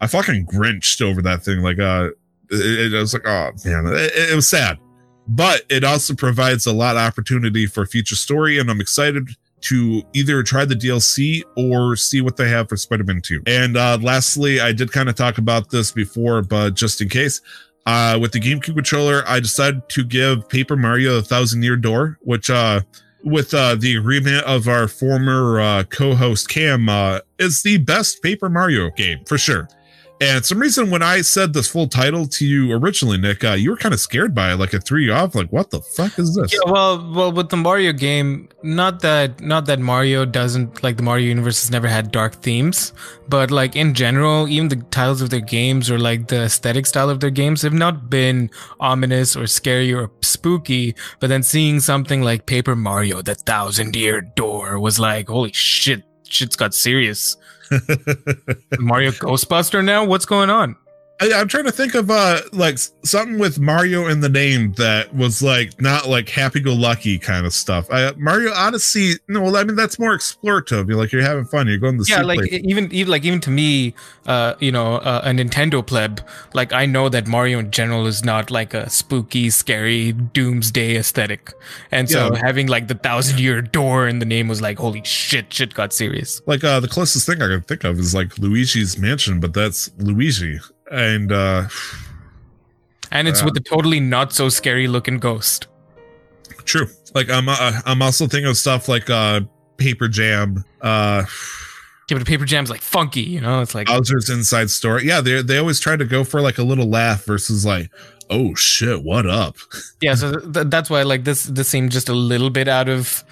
I 0.00 0.06
fucking 0.06 0.46
grinched 0.46 1.02
over 1.02 1.22
that 1.22 1.44
thing 1.44 1.60
like 1.60 1.78
uh 1.78 2.10
it, 2.50 2.92
it 2.92 2.98
was 2.98 3.14
like 3.14 3.26
oh 3.26 3.50
man 3.64 3.86
it, 3.86 4.30
it 4.32 4.34
was 4.34 4.48
sad. 4.48 4.78
But 5.26 5.62
it 5.70 5.84
also 5.84 6.14
provides 6.14 6.66
a 6.66 6.72
lot 6.72 6.96
of 6.96 7.02
opportunity 7.02 7.66
for 7.66 7.86
future 7.86 8.16
story 8.16 8.58
and 8.58 8.70
i'm 8.70 8.80
excited 8.80 9.28
to 9.64 10.02
either 10.12 10.42
try 10.42 10.64
the 10.64 10.74
DLC 10.74 11.42
or 11.56 11.96
see 11.96 12.20
what 12.20 12.36
they 12.36 12.48
have 12.50 12.68
for 12.68 12.76
Spider-Man 12.76 13.22
2. 13.22 13.44
And 13.46 13.76
uh, 13.76 13.98
lastly, 14.00 14.60
I 14.60 14.72
did 14.72 14.92
kind 14.92 15.08
of 15.08 15.14
talk 15.14 15.38
about 15.38 15.70
this 15.70 15.90
before, 15.90 16.42
but 16.42 16.74
just 16.74 17.00
in 17.00 17.08
case, 17.08 17.40
uh, 17.86 18.18
with 18.20 18.32
the 18.32 18.40
GameCube 18.40 18.74
controller, 18.74 19.22
I 19.26 19.40
decided 19.40 19.88
to 19.90 20.04
give 20.04 20.48
Paper 20.48 20.76
Mario 20.76 21.18
a 21.18 21.22
Thousand 21.22 21.62
Year 21.62 21.76
Door, 21.76 22.18
which, 22.22 22.48
uh, 22.50 22.80
with 23.22 23.52
uh, 23.54 23.74
the 23.74 23.96
agreement 23.96 24.44
of 24.44 24.68
our 24.68 24.88
former 24.88 25.60
uh, 25.60 25.84
co-host 25.84 26.48
Cam, 26.48 26.88
uh, 26.88 27.20
is 27.38 27.62
the 27.62 27.78
best 27.78 28.22
Paper 28.22 28.48
Mario 28.48 28.90
game 28.90 29.24
for 29.26 29.38
sure. 29.38 29.68
And 30.20 30.46
some 30.46 30.60
reason 30.60 30.90
when 30.90 31.02
I 31.02 31.22
said 31.22 31.52
this 31.52 31.66
full 31.66 31.88
title 31.88 32.26
to 32.28 32.46
you 32.46 32.72
originally, 32.72 33.18
Nick, 33.18 33.42
uh, 33.42 33.52
you 33.52 33.70
were 33.70 33.76
kind 33.76 33.92
of 33.92 33.98
scared 33.98 34.32
by 34.32 34.52
it. 34.52 34.56
Like 34.56 34.72
it 34.72 34.84
threw 34.84 35.00
you 35.00 35.12
off. 35.12 35.34
Like, 35.34 35.50
what 35.50 35.70
the 35.70 35.80
fuck 35.80 36.18
is 36.18 36.36
this? 36.36 36.52
Yeah, 36.52 36.70
well, 36.70 37.12
well, 37.12 37.32
with 37.32 37.48
the 37.48 37.56
Mario 37.56 37.92
game, 37.92 38.48
not 38.62 39.00
that 39.00 39.40
not 39.40 39.66
that 39.66 39.80
Mario 39.80 40.24
doesn't 40.24 40.82
like 40.84 40.96
the 40.96 41.02
Mario 41.02 41.26
universe 41.26 41.62
has 41.62 41.70
never 41.70 41.88
had 41.88 42.12
dark 42.12 42.34
themes, 42.36 42.92
but 43.28 43.50
like 43.50 43.74
in 43.74 43.92
general, 43.92 44.48
even 44.48 44.68
the 44.68 44.76
titles 44.76 45.20
of 45.20 45.30
their 45.30 45.40
games 45.40 45.90
or 45.90 45.98
like 45.98 46.28
the 46.28 46.44
aesthetic 46.44 46.86
style 46.86 47.10
of 47.10 47.18
their 47.18 47.30
games 47.30 47.62
have 47.62 47.74
not 47.74 48.08
been 48.08 48.50
ominous 48.78 49.34
or 49.34 49.48
scary 49.48 49.92
or 49.92 50.12
spooky. 50.22 50.94
But 51.18 51.26
then 51.26 51.42
seeing 51.42 51.80
something 51.80 52.22
like 52.22 52.46
Paper 52.46 52.76
Mario, 52.76 53.20
the 53.20 53.34
Thousand 53.34 53.96
Year 53.96 54.20
Door, 54.20 54.78
was 54.78 55.00
like, 55.00 55.28
holy 55.28 55.52
shit, 55.52 56.04
shit's 56.22 56.54
got 56.54 56.72
serious. 56.72 57.36
Mario 58.78 59.10
Ghostbuster 59.12 59.84
now? 59.84 60.04
What's 60.04 60.26
going 60.26 60.50
on? 60.50 60.76
I, 61.20 61.26
am 61.26 61.48
trying 61.48 61.64
to 61.64 61.72
think 61.72 61.94
of 61.94 62.10
uh 62.10 62.40
like 62.52 62.78
something 63.04 63.38
with 63.38 63.60
Mario 63.60 64.08
in 64.08 64.20
the 64.20 64.28
name 64.28 64.72
that 64.74 65.14
was 65.14 65.42
like 65.42 65.80
not 65.80 66.08
like 66.08 66.28
happy-go-lucky 66.28 67.18
kind 67.18 67.46
of 67.46 67.52
stuff. 67.52 67.86
Uh, 67.90 68.12
Mario 68.16 68.52
Odyssey, 68.52 69.14
no, 69.28 69.42
well, 69.42 69.56
I 69.56 69.64
mean 69.64 69.76
that's 69.76 69.98
more 69.98 70.16
explorative. 70.16 70.88
You're 70.88 70.96
like 70.96 71.12
you're 71.12 71.22
having 71.22 71.44
fun. 71.44 71.68
You're 71.68 71.78
going 71.78 71.98
to 71.98 72.04
yeah, 72.08 72.22
like 72.22 72.52
even 72.52 72.92
even 72.92 73.10
like 73.10 73.24
even 73.24 73.40
to 73.40 73.50
me, 73.50 73.94
uh, 74.26 74.54
you 74.58 74.72
know, 74.72 74.96
uh, 74.96 75.22
a 75.24 75.30
Nintendo 75.30 75.86
pleb, 75.86 76.20
like 76.52 76.72
I 76.72 76.84
know 76.86 77.08
that 77.08 77.26
Mario 77.26 77.60
in 77.60 77.70
general 77.70 78.06
is 78.06 78.24
not 78.24 78.50
like 78.50 78.74
a 78.74 78.90
spooky, 78.90 79.50
scary, 79.50 80.12
doomsday 80.12 80.96
aesthetic, 80.96 81.52
and 81.92 82.10
so 82.10 82.32
yeah. 82.32 82.40
having 82.40 82.66
like 82.66 82.88
the 82.88 82.94
thousand 82.94 83.38
year 83.38 83.62
door 83.62 84.08
in 84.08 84.18
the 84.18 84.26
name 84.26 84.48
was 84.48 84.60
like 84.60 84.78
holy 84.78 85.02
shit, 85.04 85.52
shit 85.52 85.74
got 85.74 85.92
serious. 85.92 86.42
Like 86.46 86.64
uh 86.64 86.80
the 86.80 86.88
closest 86.88 87.26
thing 87.26 87.40
I 87.40 87.48
can 87.48 87.62
think 87.62 87.84
of 87.84 87.98
is 87.98 88.14
like 88.14 88.36
Luigi's 88.38 88.98
Mansion, 88.98 89.38
but 89.38 89.54
that's 89.54 89.90
Luigi 89.98 90.58
and 90.90 91.32
uh 91.32 91.68
and 93.10 93.28
it's 93.28 93.42
uh, 93.42 93.46
with 93.46 93.56
a 93.56 93.60
totally 93.60 94.00
not 94.00 94.32
so 94.32 94.48
scary 94.48 94.86
looking 94.88 95.18
ghost 95.18 95.68
true 96.64 96.86
like 97.14 97.30
i'm 97.30 97.48
uh, 97.48 97.80
i'm 97.84 98.02
also 98.02 98.26
thinking 98.26 98.48
of 98.48 98.56
stuff 98.56 98.88
like 98.88 99.08
uh 99.10 99.40
paper 99.76 100.08
jam 100.08 100.64
uh 100.82 101.24
yeah, 102.10 102.18
but 102.18 102.26
paper 102.26 102.44
jam's 102.44 102.68
like 102.68 102.82
funky, 102.82 103.22
you 103.22 103.40
know. 103.40 103.62
It's 103.62 103.74
like 103.74 103.86
Bowser's 103.86 104.28
Inside 104.28 104.70
Story. 104.70 105.06
Yeah, 105.06 105.22
they 105.22 105.40
they 105.40 105.56
always 105.56 105.80
try 105.80 105.96
to 105.96 106.04
go 106.04 106.22
for 106.22 106.42
like 106.42 106.58
a 106.58 106.62
little 106.62 106.86
laugh 106.86 107.24
versus 107.24 107.64
like, 107.64 107.90
oh 108.28 108.54
shit, 108.54 109.02
what 109.02 109.26
up? 109.26 109.56
Yeah, 110.02 110.14
so 110.14 110.38
th- 110.38 110.66
that's 110.68 110.90
why 110.90 111.02
like 111.02 111.24
this 111.24 111.44
this 111.44 111.66
seemed 111.66 111.90
just 111.92 112.10
a 112.10 112.12
little 112.12 112.50
bit 112.50 112.68
out 112.68 112.90
of 112.90 113.24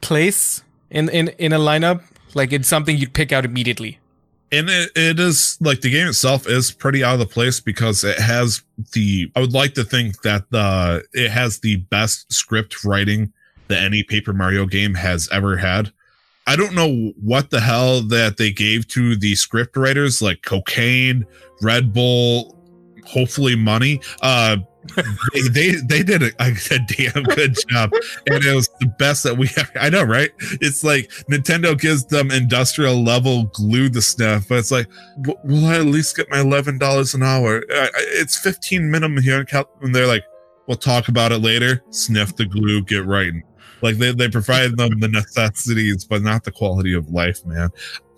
place 0.00 0.64
in 0.90 1.08
in 1.10 1.28
in 1.38 1.52
a 1.52 1.60
lineup. 1.60 2.02
Like 2.34 2.52
it's 2.52 2.66
something 2.66 2.96
you'd 2.96 3.12
pick 3.12 3.30
out 3.30 3.44
immediately 3.44 4.00
and 4.50 4.70
it, 4.70 4.90
it 4.96 5.20
is 5.20 5.58
like 5.60 5.80
the 5.80 5.90
game 5.90 6.08
itself 6.08 6.46
is 6.48 6.70
pretty 6.70 7.04
out 7.04 7.14
of 7.14 7.20
the 7.20 7.26
place 7.26 7.60
because 7.60 8.04
it 8.04 8.18
has 8.18 8.62
the 8.92 9.30
i 9.36 9.40
would 9.40 9.52
like 9.52 9.74
to 9.74 9.84
think 9.84 10.22
that 10.22 10.50
the 10.50 11.04
it 11.12 11.30
has 11.30 11.60
the 11.60 11.76
best 11.76 12.32
script 12.32 12.84
writing 12.84 13.32
that 13.68 13.82
any 13.82 14.02
paper 14.02 14.32
mario 14.32 14.66
game 14.66 14.94
has 14.94 15.28
ever 15.30 15.56
had. 15.56 15.92
I 16.46 16.56
don't 16.56 16.74
know 16.74 17.12
what 17.20 17.50
the 17.50 17.60
hell 17.60 18.00
that 18.02 18.38
they 18.38 18.50
gave 18.50 18.88
to 18.88 19.16
the 19.16 19.34
script 19.34 19.76
writers 19.76 20.22
like 20.22 20.42
cocaine 20.42 21.26
red 21.62 21.92
bull 21.92 22.56
hopefully 23.04 23.54
money. 23.54 24.00
Uh 24.22 24.56
they, 25.32 25.48
they, 25.48 25.70
they 25.76 26.02
did 26.02 26.22
a, 26.22 26.30
a, 26.38 26.78
damn 26.78 27.22
good 27.24 27.56
job, 27.68 27.90
and 28.26 28.44
it 28.44 28.54
was 28.54 28.68
the 28.80 28.86
best 28.98 29.22
that 29.24 29.36
we. 29.36 29.48
I 29.80 29.90
know, 29.90 30.02
right? 30.02 30.30
It's 30.60 30.84
like 30.84 31.10
Nintendo 31.30 31.78
gives 31.78 32.04
them 32.06 32.30
industrial 32.30 33.02
level 33.02 33.44
glue 33.44 33.88
to 33.90 34.02
stuff, 34.02 34.46
but 34.48 34.58
it's 34.58 34.70
like, 34.70 34.88
will 35.44 35.66
I 35.66 35.76
at 35.76 35.86
least 35.86 36.16
get 36.16 36.30
my 36.30 36.40
eleven 36.40 36.78
dollars 36.78 37.14
an 37.14 37.22
hour? 37.22 37.64
It's 37.68 38.38
fifteen 38.38 38.90
minimum 38.90 39.22
here, 39.22 39.40
in 39.40 39.64
and 39.82 39.94
they're 39.94 40.06
like, 40.06 40.24
We'll 40.68 40.76
talk 40.76 41.08
about 41.08 41.32
it 41.32 41.38
later. 41.38 41.82
Sniff 41.88 42.36
the 42.36 42.44
glue, 42.44 42.82
get 42.84 43.06
right. 43.06 43.32
Like 43.80 43.96
they, 43.96 44.12
they 44.12 44.28
provide 44.28 44.76
them 44.76 45.00
the 45.00 45.08
necessities, 45.08 46.04
but 46.04 46.20
not 46.20 46.44
the 46.44 46.52
quality 46.52 46.92
of 46.92 47.08
life, 47.08 47.44
man. 47.46 47.70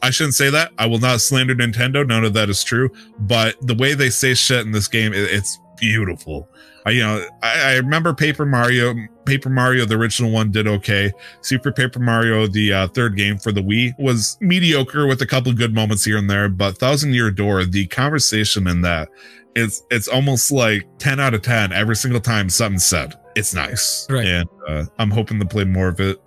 I 0.02 0.10
shouldn't 0.10 0.34
say 0.34 0.50
that. 0.50 0.72
I 0.76 0.86
will 0.86 0.98
not 0.98 1.20
slander 1.20 1.54
Nintendo. 1.54 2.04
None 2.04 2.24
of 2.24 2.34
that 2.34 2.50
is 2.50 2.64
true. 2.64 2.90
But 3.20 3.54
the 3.60 3.74
way 3.74 3.94
they 3.94 4.10
say 4.10 4.34
shit 4.34 4.66
in 4.66 4.72
this 4.72 4.88
game, 4.88 5.12
it, 5.12 5.30
it's 5.30 5.60
beautiful. 5.80 6.48
I, 6.86 6.90
you 6.90 7.00
know, 7.02 7.26
I, 7.42 7.72
I, 7.72 7.76
remember 7.76 8.14
Paper 8.14 8.46
Mario. 8.46 8.94
Paper 9.26 9.50
Mario, 9.50 9.84
the 9.84 9.96
original 9.96 10.30
one, 10.30 10.50
did 10.50 10.66
okay. 10.66 11.12
Super 11.40 11.72
Paper 11.72 11.98
Mario, 11.98 12.46
the 12.46 12.72
uh, 12.72 12.88
third 12.88 13.16
game 13.16 13.38
for 13.38 13.52
the 13.52 13.60
Wii, 13.60 13.98
was 13.98 14.38
mediocre 14.40 15.06
with 15.06 15.20
a 15.22 15.26
couple 15.26 15.50
of 15.50 15.58
good 15.58 15.74
moments 15.74 16.04
here 16.04 16.16
and 16.16 16.28
there. 16.28 16.48
But 16.48 16.78
Thousand 16.78 17.12
Year 17.12 17.30
Door, 17.30 17.66
the 17.66 17.86
conversation 17.86 18.66
in 18.66 18.80
that, 18.82 19.08
it's 19.54 19.82
it's 19.90 20.08
almost 20.08 20.52
like 20.52 20.86
ten 20.98 21.20
out 21.20 21.34
of 21.34 21.42
ten 21.42 21.72
every 21.72 21.96
single 21.96 22.20
time 22.20 22.48
something's 22.48 22.84
said. 22.84 23.14
It's 23.36 23.54
nice, 23.54 24.06
right? 24.08 24.26
And 24.26 24.48
uh, 24.68 24.84
I'm 24.98 25.10
hoping 25.10 25.38
to 25.40 25.46
play 25.46 25.64
more 25.64 25.88
of 25.88 26.00
it 26.00 26.20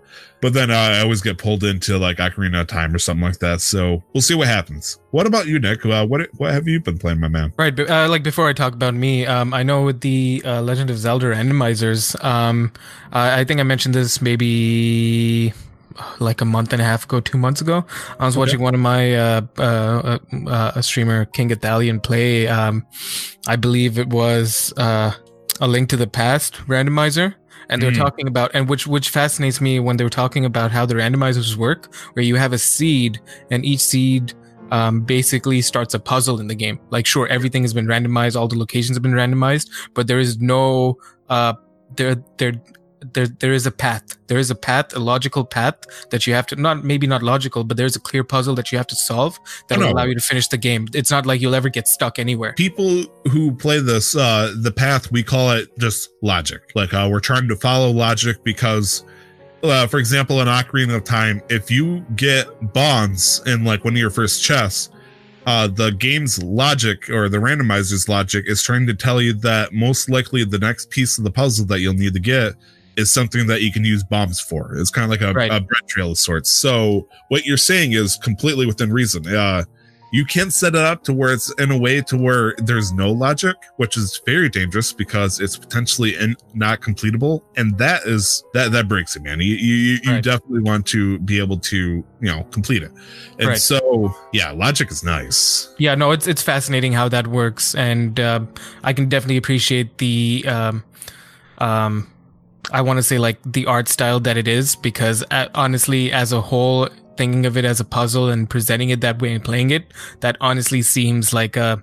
but 0.44 0.52
then 0.52 0.70
uh, 0.70 0.76
I 0.76 1.00
always 1.00 1.22
get 1.22 1.38
pulled 1.38 1.64
into 1.64 1.98
like 1.98 2.18
Ocarina 2.18 2.60
of 2.60 2.68
Time 2.68 2.94
or 2.94 3.00
something 3.00 3.24
like 3.24 3.40
that. 3.40 3.62
So 3.62 4.04
we'll 4.14 4.22
see 4.22 4.36
what 4.36 4.50
happens. 4.50 5.00
What 5.12 5.26
about 5.26 5.48
you, 5.48 5.58
Nick? 5.58 5.86
Uh, 5.86 6.06
what 6.06 6.28
what 6.36 6.52
have 6.52 6.68
you 6.68 6.82
been 6.82 6.98
playing, 6.98 7.22
my 7.22 7.30
man? 7.30 7.54
Right, 7.56 7.80
uh, 7.80 8.10
like 8.10 8.24
before 8.24 8.50
I 8.50 8.52
talk 8.52 8.74
about 8.74 8.94
me, 8.94 9.26
um, 9.26 9.54
I 9.54 9.64
know 9.64 9.84
with 9.84 10.02
the 10.02 10.42
uh, 10.44 10.62
Legend 10.62 10.90
of 10.90 10.98
Zelda 10.98 11.28
randomizers, 11.28 12.22
um, 12.22 12.74
I 13.14 13.46
think 13.46 13.62
I 13.62 13.64
mentioned 13.64 13.96
this 13.96 14.22
maybe 14.22 15.54
like 16.20 16.42
a 16.42 16.46
month 16.46 16.74
and 16.74 16.82
a 16.82 16.86
half 16.86 17.06
ago, 17.06 17.22
two 17.22 17.38
months 17.38 17.62
ago. 17.62 17.86
I 18.20 18.26
was 18.26 18.36
okay. 18.36 18.40
watching 18.40 18.60
one 18.60 18.74
of 18.74 18.82
my 18.82 19.16
uh, 19.16 19.42
uh, 19.58 20.20
uh, 20.46 20.72
a 20.76 20.84
streamer 20.84 21.24
King 21.24 21.52
Italian 21.52 22.02
play. 22.02 22.50
Um, 22.50 22.86
I 23.48 23.56
believe 23.56 23.98
it 23.98 24.10
was 24.10 24.74
uh, 24.76 25.14
a 25.62 25.68
Link 25.70 25.88
to 25.90 25.96
the 25.96 26.08
Past 26.08 26.56
randomizer 26.68 27.36
and 27.70 27.82
they 27.82 27.86
were 27.86 27.92
mm. 27.92 27.98
talking 27.98 28.28
about 28.28 28.52
and 28.54 28.70
which 28.70 28.88
which 28.88 29.10
fascinates 29.10 29.62
me 29.62 29.80
when 29.80 29.98
they 29.98 30.04
were 30.04 30.10
talking 30.10 30.46
about 30.46 30.72
how 30.72 30.86
the 30.86 30.96
randomizers 30.96 31.56
work 31.56 31.94
where 32.14 32.24
you 32.24 32.36
have 32.36 32.54
a 32.54 32.58
seed 32.58 33.20
and 33.52 33.66
each 33.66 33.82
seed 33.82 34.34
um, 34.72 35.02
basically 35.02 35.62
starts 35.62 35.94
a 35.94 36.00
puzzle 36.00 36.40
in 36.40 36.48
the 36.48 36.56
game 36.56 36.80
like 36.90 37.06
sure 37.06 37.28
everything 37.28 37.64
has 37.64 37.74
been 37.74 37.86
randomized 37.86 38.36
all 38.36 38.48
the 38.48 38.58
locations 38.58 38.96
have 38.96 39.04
been 39.04 39.14
randomized 39.14 39.70
but 39.94 40.08
there 40.08 40.20
is 40.20 40.40
no 40.40 40.98
uh 41.30 41.54
there 41.96 42.16
there 42.38 42.54
there 43.14 43.28
there 43.28 43.54
is 43.54 43.66
a 43.66 43.72
path. 43.72 44.18
There 44.28 44.38
is 44.38 44.50
a 44.50 44.56
path, 44.56 44.96
a 44.96 45.00
logical 45.00 45.44
path 45.46 45.76
that 46.10 46.26
you 46.26 46.34
have 46.34 46.48
to 46.48 46.56
not 46.56 46.84
maybe 46.84 47.08
not 47.08 47.24
logical, 47.24 47.64
but 47.64 47.78
there's 47.78 47.96
a 47.96 48.00
clear 48.00 48.24
puzzle 48.24 48.56
that 48.56 48.72
you 48.72 48.78
have 48.78 48.88
to 48.88 48.96
solve 48.96 49.40
that 49.68 49.80
will 49.80 49.92
allow 49.92 50.04
you 50.04 50.16
to 50.16 50.22
finish 50.22 50.48
the 50.48 50.58
game. 50.58 50.88
It's 50.94 51.12
not 51.12 51.26
like 51.26 51.42
you'll 51.42 51.56
ever 51.56 51.70
get 51.70 51.88
stuck 51.88 52.20
anywhere. 52.20 52.54
People 52.54 53.04
who 53.32 53.54
play 53.54 53.80
this 53.80 54.16
uh 54.16 54.54
the 54.58 54.72
path 54.72 55.12
we 55.12 55.24
call 55.24 55.52
it 55.52 55.68
just 55.80 56.10
logic. 56.22 56.62
Like 56.76 56.94
uh 56.94 57.08
we're 57.12 57.20
trying 57.20 57.48
to 57.48 57.56
follow 57.56 57.92
logic 57.92 58.44
because 58.44 59.04
uh, 59.64 59.88
for 59.88 59.98
example, 59.98 60.42
in 60.42 60.48
Ocarina 60.50 60.94
of 60.94 61.06
Time, 61.06 61.42
if 61.50 61.72
you 61.72 62.02
get 62.18 62.74
bombs 62.74 63.42
in 63.46 63.64
like 63.64 63.86
one 63.86 63.94
of 63.94 63.98
your 63.98 64.10
first 64.10 64.44
chests, 64.44 64.90
uh, 65.46 65.68
the 65.68 65.92
game's 65.92 66.42
logic 66.44 67.10
or 67.10 67.30
the 67.30 67.38
randomizer's 67.38 68.08
logic 68.08 68.46
is 68.48 68.62
trying 68.62 68.88
to 68.88 68.94
tell 68.94 69.22
you 69.22 69.34
that 69.34 69.74
most 69.74 70.10
likely 70.10 70.44
the 70.44 70.60
next 70.60 70.90
piece 70.90 71.18
of 71.18 71.24
the 71.24 71.32
puzzle 71.32 71.66
that 71.66 71.80
you'll 71.80 71.94
need 71.94 72.14
to 72.14 72.20
get 72.20 72.54
is 72.98 73.14
something 73.14 73.48
that 73.48 73.62
you 73.62 73.72
can 73.72 73.84
use 73.84 74.04
bombs 74.04 74.40
for. 74.40 74.76
It's 74.76 74.90
kind 74.90 75.06
of 75.06 75.10
like 75.10 75.22
a, 75.22 75.34
right. 75.34 75.52
a 75.52 75.62
bread 75.62 75.88
trail 75.88 76.12
of 76.12 76.18
sorts. 76.18 76.50
So 76.50 77.08
what 77.30 77.46
you're 77.46 77.58
saying 77.58 77.94
is 77.94 78.18
completely 78.18 78.66
within 78.66 78.92
reason. 78.92 79.28
Uh, 79.28 79.64
you 80.14 80.26
can 80.26 80.52
set 80.52 80.76
it 80.76 80.82
up 80.82 81.04
to 81.06 81.12
where 81.12 81.34
it's 81.34 81.52
in 81.54 81.72
a 81.72 81.78
way 81.78 82.00
to 82.00 82.16
where 82.16 82.54
there's 82.60 82.94
no 82.94 83.12
logic, 83.12 83.56
which 83.78 83.98
is 83.98 84.22
very 84.28 84.48
dangerous 84.48 84.94
because 84.94 85.40
it's 85.40 85.58
potentially 85.58 86.16
in, 86.16 86.36
not 86.54 86.82
completable, 86.82 87.42
and 87.58 87.76
that 87.80 88.04
is 88.04 88.44
that 88.54 88.72
that 88.74 88.88
breaks 88.88 89.16
it, 89.16 89.24
man. 89.24 89.40
You 89.40 89.56
you, 89.56 89.98
you 90.04 90.12
right. 90.12 90.24
definitely 90.24 90.62
want 90.62 90.86
to 90.88 91.18
be 91.20 91.40
able 91.40 91.58
to 91.58 91.78
you 91.78 92.06
know 92.22 92.44
complete 92.52 92.84
it, 92.84 92.92
and 93.40 93.50
right. 93.50 93.58
so 93.58 94.14
yeah, 94.34 94.52
logic 94.52 94.92
is 94.92 95.04
nice. 95.04 95.74
Yeah, 95.80 95.96
no, 95.96 96.12
it's 96.12 96.28
it's 96.28 96.44
fascinating 96.44 96.94
how 96.94 97.10
that 97.10 97.26
works, 97.26 97.74
and 97.74 98.20
uh, 98.20 98.42
I 98.84 98.94
can 98.94 99.10
definitely 99.10 99.38
appreciate 99.38 99.98
the 99.98 100.46
um 100.48 100.84
um 101.58 102.13
I 102.72 102.82
want 102.82 102.98
to 102.98 103.04
say 103.04 103.18
like 103.18 103.40
the 103.46 103.66
art 103.66 103.88
style 103.88 104.20
that 104.22 104.38
it 104.38 104.48
is 104.48 104.76
because 104.76 105.24
uh, 105.32 105.50
honestly, 105.54 106.12
as 106.12 106.32
a 106.32 106.42
whole, 106.42 106.90
thinking 107.18 107.46
of 107.46 107.58
it 107.58 107.66
as 107.66 107.80
a 107.80 107.86
puzzle 107.86 108.30
and 108.30 108.50
presenting 108.50 108.90
it 108.90 109.02
that 109.02 109.22
way 109.22 109.34
and 109.34 109.44
playing 109.44 109.72
it, 109.72 109.94
that 110.22 110.38
honestly 110.42 110.82
seems 110.82 111.34
like 111.34 111.58
a 111.58 111.82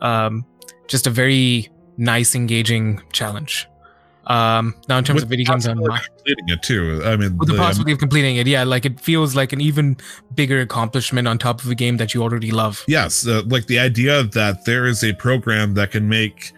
um, 0.00 0.44
just 0.86 1.06
a 1.06 1.10
very 1.10 1.68
nice, 1.96 2.34
engaging 2.34 3.02
challenge. 3.12 3.68
Um, 4.26 4.74
now 4.88 4.98
in 4.98 5.04
terms 5.04 5.16
With 5.16 5.24
of 5.24 5.30
video 5.30 5.46
games, 5.46 5.66
I'm 5.66 5.78
not 5.78 6.04
completing 6.04 6.48
it 6.48 6.62
too. 6.62 7.02
I 7.04 7.16
mean, 7.16 7.36
with 7.36 7.48
the, 7.48 7.54
the 7.54 7.58
possibility 7.58 7.92
of 7.92 7.98
completing 7.98 8.36
it, 8.36 8.46
yeah, 8.46 8.62
like 8.62 8.84
it 8.84 9.00
feels 9.00 9.34
like 9.34 9.52
an 9.52 9.60
even 9.60 9.96
bigger 10.34 10.60
accomplishment 10.60 11.26
on 11.26 11.38
top 11.38 11.62
of 11.64 11.70
a 11.70 11.74
game 11.74 11.96
that 11.96 12.14
you 12.14 12.22
already 12.22 12.52
love. 12.52 12.84
Yes, 12.86 13.26
uh, 13.26 13.42
like 13.46 13.66
the 13.66 13.80
idea 13.80 14.22
that 14.22 14.64
there 14.64 14.86
is 14.86 15.02
a 15.02 15.12
program 15.14 15.74
that 15.74 15.90
can 15.90 16.08
make 16.08 16.52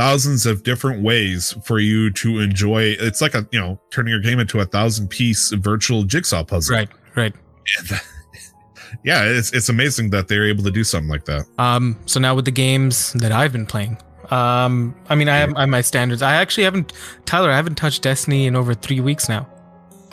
thousands 0.00 0.46
of 0.46 0.62
different 0.62 1.02
ways 1.02 1.54
for 1.62 1.78
you 1.78 2.10
to 2.10 2.40
enjoy. 2.40 2.96
It's 2.98 3.20
like 3.20 3.34
a 3.34 3.46
you 3.52 3.60
know 3.60 3.78
turning 3.90 4.10
your 4.10 4.20
game 4.20 4.40
into 4.40 4.58
a 4.58 4.64
thousand 4.64 5.08
piece 5.08 5.50
virtual 5.50 6.04
jigsaw 6.04 6.42
puzzle. 6.42 6.74
Right. 6.74 6.88
Right. 7.14 7.34
yeah, 9.04 9.24
it's 9.24 9.52
it's 9.52 9.68
amazing 9.68 10.08
that 10.10 10.26
they're 10.26 10.46
able 10.46 10.64
to 10.64 10.70
do 10.70 10.84
something 10.84 11.10
like 11.10 11.26
that. 11.26 11.44
Um. 11.58 11.98
So 12.06 12.18
now 12.18 12.34
with 12.34 12.46
the 12.46 12.50
games 12.50 13.12
that 13.14 13.30
I've 13.30 13.52
been 13.52 13.66
playing, 13.66 13.98
um, 14.30 14.94
I 15.10 15.16
mean, 15.16 15.28
I 15.28 15.36
have, 15.36 15.54
I 15.54 15.60
have 15.60 15.68
my 15.68 15.82
standards. 15.82 16.22
I 16.22 16.36
actually 16.36 16.64
haven't, 16.64 16.94
Tyler, 17.26 17.50
I 17.50 17.56
haven't 17.56 17.74
touched 17.74 18.02
Destiny 18.02 18.46
in 18.46 18.56
over 18.56 18.72
three 18.72 19.00
weeks 19.00 19.28
now. 19.28 19.46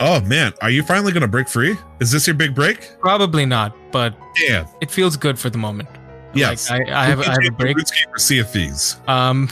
Oh 0.00 0.20
man, 0.20 0.52
are 0.60 0.70
you 0.70 0.82
finally 0.82 1.12
gonna 1.12 1.28
break 1.28 1.48
free? 1.48 1.76
Is 1.98 2.10
this 2.12 2.26
your 2.26 2.34
big 2.34 2.54
break? 2.54 2.90
Probably 3.00 3.46
not, 3.46 3.74
but 3.90 4.14
yeah, 4.38 4.66
it 4.82 4.90
feels 4.90 5.16
good 5.16 5.38
for 5.38 5.48
the 5.48 5.58
moment. 5.58 5.88
Yes, 6.38 6.70
like, 6.70 6.88
I, 6.88 7.02
I, 7.02 7.06
have, 7.06 7.20
I 7.20 7.32
have 7.32 7.44
a 7.46 7.50
break. 7.50 7.76
RuneScape 7.76 8.18
Sea 8.18 8.38
of 8.38 8.50
Thieves. 8.50 9.00
Um, 9.06 9.48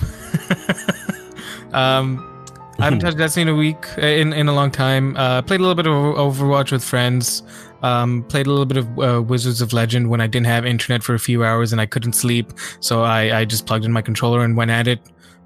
um, 1.72 2.32
I 2.78 2.84
haven't 2.84 3.00
touched 3.00 3.18
Destiny 3.18 3.42
in 3.42 3.48
a 3.48 3.54
week 3.54 3.86
in 3.98 4.32
in 4.32 4.48
a 4.48 4.54
long 4.54 4.70
time. 4.70 5.16
Uh, 5.16 5.42
played 5.42 5.60
a 5.60 5.62
little 5.62 5.74
bit 5.74 5.86
of 5.86 5.92
Overwatch 5.92 6.72
with 6.72 6.84
friends. 6.84 7.42
Um, 7.82 8.24
played 8.24 8.46
a 8.46 8.50
little 8.50 8.66
bit 8.66 8.78
of 8.78 8.98
uh, 8.98 9.22
Wizards 9.22 9.60
of 9.60 9.72
Legend 9.72 10.10
when 10.10 10.20
I 10.20 10.26
didn't 10.26 10.46
have 10.46 10.66
internet 10.66 11.02
for 11.02 11.14
a 11.14 11.18
few 11.18 11.44
hours 11.44 11.72
and 11.72 11.80
I 11.80 11.86
couldn't 11.86 12.14
sleep, 12.14 12.52
so 12.80 13.02
I 13.02 13.40
I 13.40 13.44
just 13.44 13.66
plugged 13.66 13.84
in 13.84 13.92
my 13.92 14.02
controller 14.02 14.44
and 14.44 14.56
went 14.56 14.70
at 14.70 14.86
it. 14.88 15.00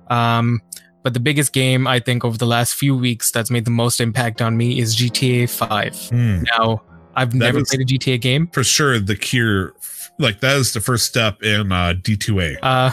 Um, 0.09 0.61
but 1.03 1.15
the 1.15 1.21
biggest 1.21 1.53
game 1.53 1.87
I 1.87 1.99
think 1.99 2.25
over 2.25 2.37
the 2.37 2.47
last 2.47 2.75
few 2.75 2.97
weeks 2.97 3.31
that's 3.31 3.51
made 3.51 3.65
the 3.65 3.71
most 3.71 4.01
impact 4.01 4.43
on 4.43 4.57
me 4.57 4.81
is 4.81 4.97
GTA 4.97 5.49
5. 5.49 5.93
Mm. 5.93 6.47
Now, 6.51 6.83
I've 7.15 7.31
that 7.33 7.39
never 7.39 7.65
played 7.65 7.81
a 7.81 7.85
GTA 7.85 8.21
game. 8.21 8.49
For 8.49 8.65
sure, 8.65 8.99
the 8.99 9.17
cure 9.17 9.75
like 10.21 10.41
that 10.41 10.57
is 10.57 10.73
the 10.73 10.81
first 10.81 11.07
step 11.07 11.43
in 11.43 11.73
uh, 11.73 11.95
D2A. 11.95 12.59
Uh, 12.63 12.91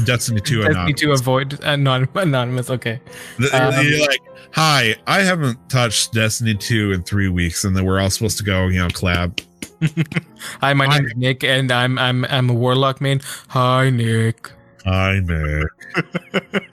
Destiny 0.04 0.40
2 0.40 0.62
Destiny 0.62 0.92
2 0.94 1.12
avoid 1.12 1.64
anon- 1.64 2.08
anonymous. 2.14 2.70
Okay. 2.70 3.00
The, 3.38 3.48
um, 3.52 3.86
you're 3.86 4.00
like, 4.00 4.20
hi, 4.52 4.94
I 5.06 5.20
haven't 5.20 5.68
touched 5.68 6.12
Destiny 6.12 6.54
2 6.54 6.92
in 6.92 7.02
three 7.02 7.28
weeks, 7.28 7.64
and 7.64 7.76
then 7.76 7.84
we're 7.84 8.00
all 8.00 8.10
supposed 8.10 8.38
to 8.38 8.44
go, 8.44 8.68
you 8.68 8.78
know, 8.78 8.88
collab. 8.88 9.44
hi, 10.60 10.74
my 10.74 10.86
name 10.86 11.06
is 11.06 11.16
Nick, 11.16 11.42
and 11.42 11.72
I'm 11.72 11.98
I'm 11.98 12.24
I'm 12.26 12.50
a 12.50 12.54
warlock 12.54 13.00
main. 13.00 13.20
Hi, 13.48 13.90
Nick. 13.90 14.50
Hi, 14.84 15.20
Nick. 15.20 16.64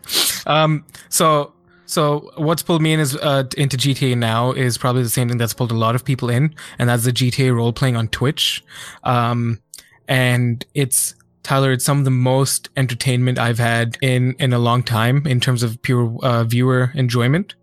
um. 0.45 0.85
So 1.09 1.53
so 1.88 2.29
what's 2.35 2.61
pulled 2.61 2.81
me 2.81 2.93
in 2.93 2.99
is 2.99 3.15
uh, 3.15 3.45
into 3.57 3.77
GTA 3.77 4.17
now 4.17 4.51
is 4.51 4.77
probably 4.77 5.03
the 5.03 5.09
same 5.09 5.29
thing 5.29 5.38
that's 5.38 5.53
pulled 5.53 5.71
a 5.71 5.75
lot 5.75 5.95
of 5.95 6.03
people 6.03 6.29
in, 6.29 6.53
and 6.77 6.89
that's 6.89 7.05
the 7.05 7.13
GTA 7.13 7.55
role 7.55 7.71
playing 7.71 7.95
on 7.95 8.09
Twitch. 8.09 8.61
Um, 9.05 9.61
and 10.07 10.65
it's 10.73 11.15
Tyler, 11.43 11.71
it's 11.71 11.85
some 11.85 11.99
of 11.99 12.03
the 12.03 12.11
most 12.11 12.69
entertainment 12.75 13.39
I've 13.39 13.57
had 13.57 13.97
in 14.01 14.35
in 14.38 14.51
a 14.51 14.59
long 14.59 14.83
time 14.83 15.25
in 15.25 15.39
terms 15.39 15.63
of 15.63 15.81
pure 15.81 16.17
uh, 16.21 16.43
viewer 16.43 16.91
enjoyment. 16.93 17.55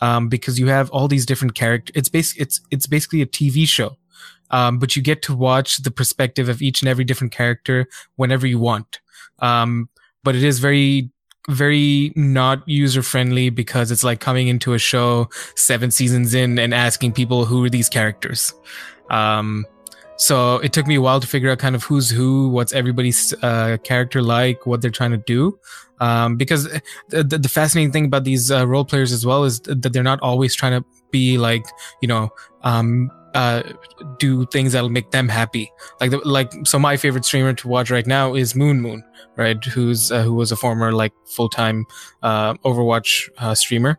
Um, 0.00 0.28
because 0.28 0.58
you 0.58 0.66
have 0.66 0.90
all 0.90 1.06
these 1.06 1.26
different 1.26 1.54
characters. 1.54 1.92
It's 1.94 2.08
basic. 2.08 2.40
It's 2.40 2.60
it's 2.70 2.86
basically 2.86 3.20
a 3.20 3.26
TV 3.26 3.66
show, 3.66 3.96
um, 4.50 4.78
but 4.78 4.94
you 4.94 5.02
get 5.02 5.22
to 5.22 5.34
watch 5.34 5.78
the 5.78 5.90
perspective 5.90 6.48
of 6.48 6.62
each 6.62 6.82
and 6.82 6.88
every 6.88 7.04
different 7.04 7.32
character 7.32 7.86
whenever 8.16 8.46
you 8.46 8.58
want. 8.58 9.00
Um, 9.40 9.88
but 10.24 10.34
it 10.36 10.44
is 10.44 10.58
very 10.60 11.10
very 11.48 12.12
not 12.14 12.66
user 12.68 13.02
friendly 13.02 13.50
because 13.50 13.90
it's 13.90 14.04
like 14.04 14.20
coming 14.20 14.48
into 14.48 14.74
a 14.74 14.78
show 14.78 15.28
seven 15.56 15.90
seasons 15.90 16.34
in 16.34 16.58
and 16.58 16.72
asking 16.72 17.12
people 17.12 17.44
who 17.44 17.64
are 17.64 17.70
these 17.70 17.88
characters. 17.88 18.54
Um, 19.10 19.66
so 20.16 20.58
it 20.58 20.72
took 20.72 20.86
me 20.86 20.94
a 20.94 21.00
while 21.00 21.18
to 21.18 21.26
figure 21.26 21.50
out 21.50 21.58
kind 21.58 21.74
of 21.74 21.82
who's 21.82 22.08
who, 22.08 22.48
what's 22.50 22.72
everybody's 22.72 23.34
uh, 23.42 23.76
character 23.82 24.22
like, 24.22 24.66
what 24.66 24.80
they're 24.80 24.90
trying 24.90 25.10
to 25.10 25.16
do. 25.16 25.58
Um, 26.00 26.36
because 26.36 26.68
the, 27.08 27.22
the, 27.22 27.48
fascinating 27.48 27.92
thing 27.92 28.06
about 28.06 28.24
these 28.24 28.50
uh, 28.50 28.66
role 28.66 28.84
players 28.84 29.12
as 29.12 29.24
well 29.24 29.44
is 29.44 29.60
that 29.60 29.92
they're 29.92 30.02
not 30.02 30.20
always 30.20 30.52
trying 30.52 30.80
to 30.80 30.84
be 31.12 31.38
like, 31.38 31.64
you 32.00 32.08
know, 32.08 32.30
um, 32.62 33.08
uh, 33.34 33.62
do 34.18 34.46
things 34.46 34.72
that'll 34.72 34.88
make 34.90 35.10
them 35.10 35.28
happy. 35.28 35.70
Like 36.00 36.10
the, 36.10 36.18
like 36.18 36.52
so, 36.64 36.78
my 36.78 36.96
favorite 36.96 37.24
streamer 37.24 37.52
to 37.54 37.68
watch 37.68 37.90
right 37.90 38.06
now 38.06 38.34
is 38.34 38.54
Moon 38.54 38.80
Moon, 38.80 39.02
right? 39.36 39.62
Who's 39.64 40.10
uh, 40.12 40.22
who 40.22 40.34
was 40.34 40.52
a 40.52 40.56
former 40.56 40.92
like 40.92 41.12
full 41.26 41.48
time 41.48 41.86
uh, 42.22 42.54
Overwatch 42.64 43.28
uh, 43.38 43.54
streamer, 43.54 43.98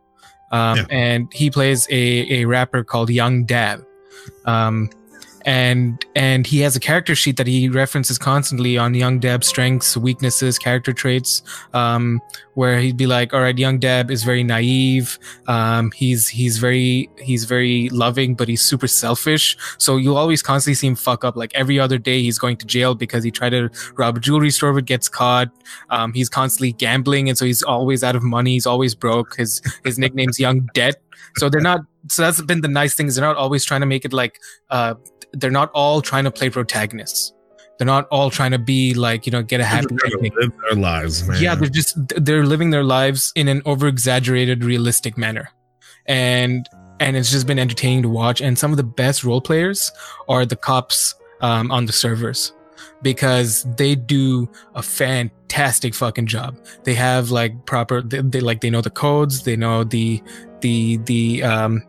um, 0.51 0.77
Yeah. 0.77 0.85
and 0.89 1.33
he 1.33 1.49
plays 1.49 1.87
a 1.89 2.41
a 2.41 2.45
rapper 2.45 2.83
called 2.83 3.09
Young 3.09 3.45
Dab. 3.45 3.85
Um, 4.45 4.89
and 5.45 6.05
and 6.15 6.47
he 6.47 6.59
has 6.59 6.75
a 6.75 6.79
character 6.79 7.15
sheet 7.15 7.37
that 7.37 7.47
he 7.47 7.67
references 7.69 8.17
constantly 8.17 8.77
on 8.77 8.93
young 8.93 9.19
dab's 9.19 9.47
strengths 9.47 9.97
weaknesses 9.97 10.57
character 10.57 10.93
traits 10.93 11.43
um 11.73 12.21
where 12.53 12.79
he'd 12.79 12.97
be 12.97 13.07
like 13.07 13.33
all 13.33 13.41
right 13.41 13.57
young 13.57 13.79
dab 13.79 14.11
is 14.11 14.23
very 14.23 14.43
naive. 14.43 15.17
Um 15.47 15.91
he's 15.91 16.27
he's 16.27 16.57
very 16.57 17.09
he's 17.19 17.45
very 17.45 17.89
loving 17.89 18.35
but 18.35 18.47
he's 18.47 18.61
super 18.61 18.87
selfish. 18.87 19.57
So 19.77 19.97
you 19.97 20.15
always 20.15 20.41
constantly 20.41 20.75
see 20.75 20.87
him 20.87 20.95
fuck 20.95 21.23
up. 21.23 21.35
Like 21.35 21.53
every 21.55 21.79
other 21.79 21.97
day 21.97 22.21
he's 22.21 22.39
going 22.39 22.57
to 22.57 22.65
jail 22.65 22.95
because 22.95 23.23
he 23.23 23.31
tried 23.31 23.51
to 23.51 23.69
rob 23.95 24.17
a 24.17 24.19
jewelry 24.19 24.51
store 24.51 24.73
but 24.73 24.85
gets 24.85 25.09
caught. 25.09 25.49
Um 25.89 26.13
he's 26.13 26.29
constantly 26.29 26.73
gambling 26.73 27.27
and 27.27 27.37
so 27.37 27.45
he's 27.45 27.63
always 27.63 28.03
out 28.03 28.15
of 28.15 28.23
money. 28.23 28.51
He's 28.51 28.67
always 28.67 28.95
broke. 28.95 29.35
His 29.35 29.61
his 29.83 29.97
nickname's 29.97 30.39
young 30.39 30.69
debt 30.73 31.01
so 31.37 31.49
they're 31.49 31.61
not 31.61 31.81
so 32.09 32.21
that's 32.21 32.41
been 32.41 32.61
the 32.61 32.67
nice 32.67 32.95
thing 32.95 33.07
is 33.07 33.15
they're 33.15 33.25
not 33.25 33.37
always 33.37 33.63
trying 33.63 33.81
to 33.81 33.87
make 33.87 34.05
it 34.05 34.13
like 34.13 34.39
uh 34.69 34.93
they're 35.33 35.51
not 35.51 35.71
all 35.73 36.01
trying 36.01 36.23
to 36.23 36.31
play 36.31 36.49
protagonists. 36.49 37.33
They're 37.77 37.87
not 37.87 38.07
all 38.09 38.29
trying 38.29 38.51
to 38.51 38.59
be 38.59 38.93
like 38.93 39.25
you 39.25 39.31
know 39.31 39.41
get 39.41 39.59
a 39.59 39.65
happy 39.65 39.95
ending. 40.05 40.31
live 40.39 40.53
their 40.69 40.79
lives, 40.79 41.27
man. 41.27 41.41
Yeah, 41.41 41.55
they're 41.55 41.69
just 41.69 41.97
they're 42.23 42.45
living 42.45 42.69
their 42.69 42.83
lives 42.83 43.31
in 43.35 43.47
an 43.47 43.61
over 43.65 43.87
exaggerated, 43.87 44.63
realistic 44.63 45.17
manner, 45.17 45.49
and 46.05 46.67
and 46.99 47.17
it's 47.17 47.31
just 47.31 47.47
been 47.47 47.59
entertaining 47.59 48.03
to 48.03 48.09
watch. 48.09 48.41
And 48.41 48.57
some 48.57 48.71
of 48.71 48.77
the 48.77 48.83
best 48.83 49.23
role 49.23 49.41
players 49.41 49.91
are 50.29 50.45
the 50.45 50.55
cops 50.55 51.15
um, 51.41 51.71
on 51.71 51.85
the 51.85 51.91
servers 51.91 52.53
because 53.01 53.65
they 53.77 53.95
do 53.95 54.49
a 54.75 54.83
fantastic 54.83 55.93
fucking 55.93 56.27
job. 56.27 56.57
They 56.83 56.93
have 56.93 57.31
like 57.31 57.65
proper 57.65 58.01
they, 58.01 58.21
they 58.21 58.39
like 58.39 58.61
they 58.61 58.69
know 58.69 58.81
the 58.81 58.89
codes, 58.89 59.43
they 59.43 59.55
know 59.55 59.83
the 59.83 60.21
the 60.61 60.97
the 60.97 61.43
um 61.43 61.83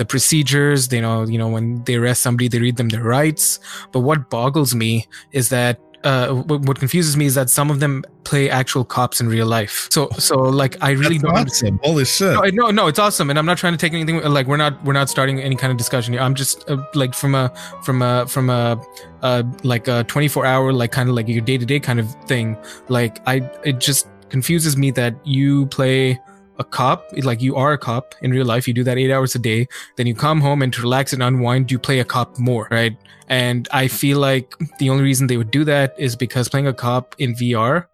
the 0.00 0.06
procedures, 0.06 0.88
they 0.88 0.98
know, 0.98 1.24
you 1.24 1.36
know, 1.36 1.46
when 1.46 1.84
they 1.84 1.96
arrest 1.96 2.22
somebody, 2.22 2.48
they 2.48 2.58
read 2.58 2.78
them 2.78 2.88
their 2.88 3.02
rights. 3.02 3.60
But 3.92 4.00
what 4.00 4.30
boggles 4.30 4.74
me 4.74 5.06
is 5.32 5.50
that 5.50 5.78
uh, 6.04 6.32
what, 6.32 6.78
confuses 6.78 7.18
me 7.18 7.26
is 7.26 7.34
that 7.34 7.50
some 7.50 7.70
of 7.70 7.80
them 7.80 8.02
play 8.24 8.48
actual 8.48 8.82
cops 8.82 9.20
in 9.20 9.28
real 9.28 9.46
life. 9.46 9.88
So, 9.90 10.08
so 10.16 10.38
like, 10.38 10.82
I 10.82 10.92
really 10.92 11.18
That's 11.18 11.60
don't 11.60 11.76
awesome. 11.76 11.80
Holy 11.82 12.06
shit. 12.06 12.32
No, 12.32 12.40
no, 12.50 12.70
no, 12.70 12.86
it's 12.86 12.98
awesome, 12.98 13.28
and 13.28 13.38
I'm 13.38 13.44
not 13.44 13.58
trying 13.58 13.74
to 13.74 13.76
take 13.76 13.92
anything. 13.92 14.22
Like, 14.22 14.46
we're 14.46 14.56
not, 14.56 14.82
we're 14.86 14.94
not 14.94 15.10
starting 15.10 15.38
any 15.38 15.54
kind 15.54 15.70
of 15.70 15.76
discussion 15.76 16.14
here. 16.14 16.22
I'm 16.22 16.34
just 16.34 16.66
uh, 16.70 16.82
like 16.94 17.12
from 17.12 17.34
a, 17.34 17.52
from 17.82 18.00
a, 18.00 18.26
from 18.26 18.48
a, 18.48 18.82
uh, 19.20 19.42
like 19.64 19.86
a 19.86 20.04
24 20.04 20.46
hour, 20.46 20.72
like 20.72 20.92
kind 20.92 21.10
of 21.10 21.14
like 21.14 21.28
your 21.28 21.42
day 21.42 21.58
to 21.58 21.66
day 21.66 21.78
kind 21.78 22.00
of 22.00 22.10
thing. 22.24 22.56
Like, 22.88 23.20
I, 23.28 23.42
it 23.66 23.80
just 23.80 24.08
confuses 24.30 24.78
me 24.78 24.92
that 24.92 25.14
you 25.26 25.66
play 25.66 26.18
a 26.60 26.64
cop, 26.64 27.10
like 27.22 27.40
you 27.40 27.56
are 27.56 27.72
a 27.72 27.78
cop 27.78 28.14
in 28.20 28.30
real 28.30 28.46
life. 28.46 28.68
You 28.68 28.74
do 28.74 28.84
that 28.84 28.98
eight 28.98 29.10
hours 29.10 29.34
a 29.34 29.38
day. 29.38 29.66
Then 29.96 30.06
you 30.06 30.14
come 30.14 30.40
home 30.40 30.62
and 30.62 30.72
to 30.74 30.82
relax 30.82 31.12
and 31.12 31.22
unwind, 31.22 31.72
you 31.72 31.78
play 31.78 31.98
a 31.98 32.04
cop 32.04 32.38
more, 32.38 32.68
right? 32.70 32.96
And 33.28 33.66
I 33.72 33.88
feel 33.88 34.18
like 34.18 34.54
the 34.78 34.90
only 34.90 35.02
reason 35.02 35.26
they 35.26 35.38
would 35.38 35.50
do 35.50 35.64
that 35.64 35.94
is 35.98 36.14
because 36.14 36.48
playing 36.48 36.66
a 36.66 36.74
cop 36.74 37.16
in 37.18 37.34
VR, 37.34 37.86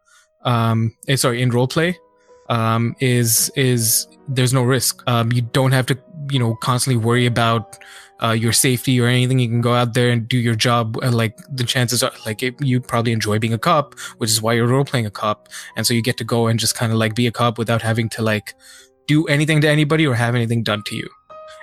um, 0.43 0.95
eh, 1.09 1.17
sorry, 1.17 1.41
in 1.41 1.51
role 1.51 1.69
play, 1.69 1.97
um, 2.49 2.97
is 3.01 3.51
is 3.55 4.09
there's 4.29 4.53
no 4.53 4.63
risk. 4.63 5.03
Um, 5.07 5.31
you 5.33 5.43
don't 5.43 5.73
have 5.73 5.87
to, 5.87 5.99
you 6.31 6.39
know, 6.39 6.57
constantly 6.57 7.03
worry 7.03 7.27
about 7.27 7.79
uh, 8.23 8.33
your 8.33 8.53
safety 8.53 9.01
or 9.01 9.07
anything. 9.07 9.39
You 9.39 9.49
can 9.49 9.61
go 9.61 9.75
out 9.75 9.95
there 9.95 10.11
and 10.11 10.27
do 10.29 10.39
your 10.39 10.55
job. 10.55 10.97
And 11.03 11.15
like 11.15 11.39
the 11.51 11.65
chances 11.65 12.03
are, 12.03 12.13
like 12.25 12.43
it, 12.43 12.55
you 12.61 12.81
probably 12.81 13.13
enjoy 13.13 13.39
being 13.39 13.53
a 13.53 13.59
cop, 13.59 13.99
which 14.19 14.31
is 14.31 14.41
why 14.41 14.55
you're 14.55 14.67
role 14.67 14.85
playing 14.85 15.07
a 15.07 15.11
cop. 15.11 15.49
And 15.77 15.87
so 15.87 15.95
you 15.95 16.03
get 16.03 16.17
to 16.19 16.25
go 16.25 16.47
and 16.47 16.59
just 16.59 16.75
kind 16.75 16.93
of 16.93 16.99
like 16.99 17.15
be 17.15 17.27
a 17.27 17.33
cop 17.33 17.59
without 17.59 17.83
having 17.83 18.09
to 18.11 18.23
like 18.23 18.55
do 19.07 19.27
anything 19.27 19.61
to 19.61 19.69
anybody 19.69 20.07
or 20.07 20.15
have 20.15 20.35
anything 20.35 20.63
done 20.63 20.83
to 20.87 20.97
you. 20.97 21.09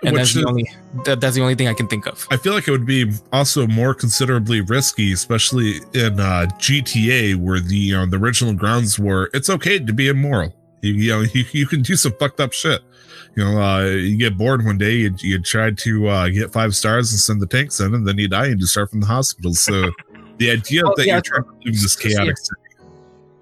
And 0.05 0.17
that's 0.17 0.33
the 0.33 0.45
only 0.45 0.69
that, 1.05 1.21
that's 1.21 1.35
the 1.35 1.41
only 1.41 1.55
thing 1.55 1.67
I 1.67 1.73
can 1.73 1.87
think 1.87 2.05
of. 2.07 2.27
I 2.29 2.37
feel 2.37 2.53
like 2.53 2.67
it 2.67 2.71
would 2.71 2.85
be 2.85 3.11
also 3.31 3.67
more 3.67 3.93
considerably 3.93 4.59
risky, 4.59 5.13
especially 5.13 5.77
in 5.93 6.19
uh, 6.19 6.47
GTA, 6.57 7.37
where 7.37 7.59
the 7.59 7.75
you 7.75 7.95
know 7.95 8.05
the 8.05 8.17
original 8.17 8.53
grounds 8.53 8.99
were 8.99 9.29
it's 9.33 9.49
okay 9.49 9.79
to 9.79 9.93
be 9.93 10.09
immoral. 10.09 10.53
You, 10.81 10.93
you 10.93 11.09
know 11.11 11.21
you, 11.33 11.45
you 11.51 11.67
can 11.67 11.81
do 11.81 11.95
some 11.95 12.13
fucked 12.19 12.39
up 12.39 12.51
shit. 12.53 12.81
You 13.35 13.43
know, 13.43 13.61
uh, 13.61 13.85
you 13.85 14.15
get 14.17 14.37
bored 14.37 14.63
one 14.63 14.77
day, 14.77 14.93
you, 14.93 15.15
you 15.19 15.39
try 15.39 15.71
to 15.71 16.07
uh, 16.07 16.29
get 16.29 16.51
five 16.53 16.75
stars 16.75 17.11
and 17.11 17.19
send 17.19 17.41
the 17.41 17.47
tanks 17.47 17.79
in, 17.79 17.95
and 17.95 18.07
then 18.07 18.17
you 18.17 18.27
die 18.27 18.47
and 18.47 18.59
you 18.59 18.67
start 18.67 18.91
from 18.91 18.99
the 19.01 19.07
hospital. 19.07 19.53
So 19.53 19.91
the 20.37 20.51
idea 20.51 20.83
Oh, 20.85 20.93
that 20.95 21.07
yeah, 21.07 21.15
you're 21.15 21.21
trying 21.21 21.43
to 21.43 21.49
live 21.65 21.81
this 21.81 21.95
chaotic 21.95 22.37
city, 22.37 22.61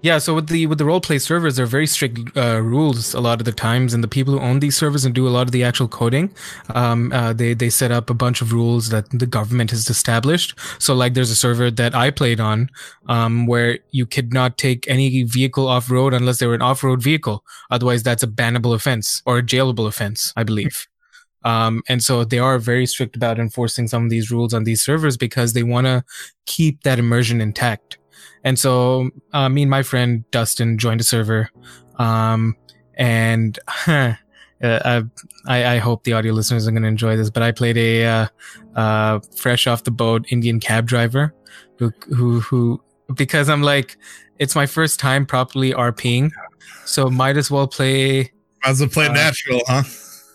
Yeah, 0.02 0.18
so 0.18 0.34
with 0.34 0.48
the 0.48 0.66
with 0.66 0.78
the 0.78 0.84
role 0.84 1.00
play 1.00 1.20
servers, 1.20 1.54
there 1.54 1.62
are 1.62 1.68
very 1.68 1.86
strict 1.86 2.36
uh, 2.36 2.60
rules 2.60 3.14
a 3.14 3.20
lot 3.20 3.40
of 3.40 3.44
the 3.44 3.52
times, 3.52 3.94
and 3.94 4.02
the 4.02 4.08
people 4.08 4.34
who 4.34 4.40
own 4.40 4.58
these 4.58 4.76
servers 4.76 5.04
and 5.04 5.14
do 5.14 5.28
a 5.28 5.30
lot 5.30 5.42
of 5.46 5.52
the 5.52 5.62
actual 5.62 5.86
coding, 5.86 6.34
um, 6.74 7.12
uh, 7.12 7.32
they 7.32 7.54
they 7.54 7.70
set 7.70 7.92
up 7.92 8.10
a 8.10 8.14
bunch 8.14 8.42
of 8.42 8.52
rules 8.52 8.88
that 8.88 9.08
the 9.10 9.26
government 9.26 9.70
has 9.70 9.88
established. 9.88 10.58
So, 10.80 10.92
like, 10.92 11.14
there's 11.14 11.30
a 11.30 11.36
server 11.36 11.70
that 11.70 11.94
I 11.94 12.10
played 12.10 12.40
on, 12.40 12.68
um, 13.08 13.46
where 13.46 13.78
you 13.92 14.04
could 14.04 14.32
not 14.32 14.58
take 14.58 14.88
any 14.88 15.22
vehicle 15.22 15.68
off 15.68 15.88
road 15.88 16.14
unless 16.14 16.40
they 16.40 16.48
were 16.48 16.54
an 16.54 16.62
off 16.62 16.82
road 16.82 17.00
vehicle. 17.00 17.44
Otherwise, 17.70 18.02
that's 18.02 18.24
a 18.24 18.26
bannable 18.26 18.74
offense 18.74 19.22
or 19.24 19.38
a 19.38 19.42
jailable 19.42 19.86
offense, 19.86 20.32
I 20.36 20.42
believe. 20.42 20.88
Um, 21.44 21.82
and 21.88 22.00
so 22.00 22.22
they 22.22 22.38
are 22.38 22.60
very 22.60 22.86
strict 22.86 23.16
about 23.16 23.40
enforcing 23.40 23.88
some 23.88 24.04
of 24.04 24.10
these 24.10 24.30
rules 24.30 24.54
on 24.54 24.62
these 24.62 24.80
servers 24.80 25.16
because 25.16 25.54
they 25.54 25.64
want 25.64 25.88
to 25.88 26.04
keep 26.46 26.84
that 26.84 27.00
immersion 27.00 27.40
intact. 27.40 27.98
And 28.44 28.58
so 28.58 29.10
uh, 29.32 29.48
me 29.48 29.62
and 29.62 29.70
my 29.70 29.82
friend 29.82 30.28
Dustin 30.30 30.78
joined 30.78 31.00
a 31.00 31.04
server, 31.04 31.50
um, 31.98 32.56
and 32.94 33.58
uh, 33.86 34.14
I, 34.62 35.04
I 35.46 35.78
hope 35.78 36.04
the 36.04 36.12
audio 36.12 36.32
listeners 36.32 36.66
are 36.66 36.70
going 36.70 36.82
to 36.82 36.88
enjoy 36.88 37.16
this. 37.16 37.30
But 37.30 37.42
I 37.42 37.52
played 37.52 37.76
a 37.76 38.04
uh, 38.04 38.26
uh, 38.74 39.20
fresh 39.36 39.66
off 39.66 39.84
the 39.84 39.90
boat 39.90 40.26
Indian 40.30 40.60
cab 40.60 40.86
driver, 40.86 41.34
who 41.78 41.92
who 42.14 42.40
who 42.40 42.82
because 43.14 43.48
I'm 43.48 43.62
like 43.62 43.96
it's 44.38 44.56
my 44.56 44.66
first 44.66 44.98
time 44.98 45.26
properly 45.26 45.72
RPing, 45.72 46.30
so 46.84 47.08
might 47.10 47.36
as 47.36 47.50
well 47.50 47.66
play 47.68 48.32
as 48.64 48.80
a 48.80 48.88
play 48.88 49.06
Uh, 49.06 49.12
natural, 49.12 49.62
huh? 49.66 49.82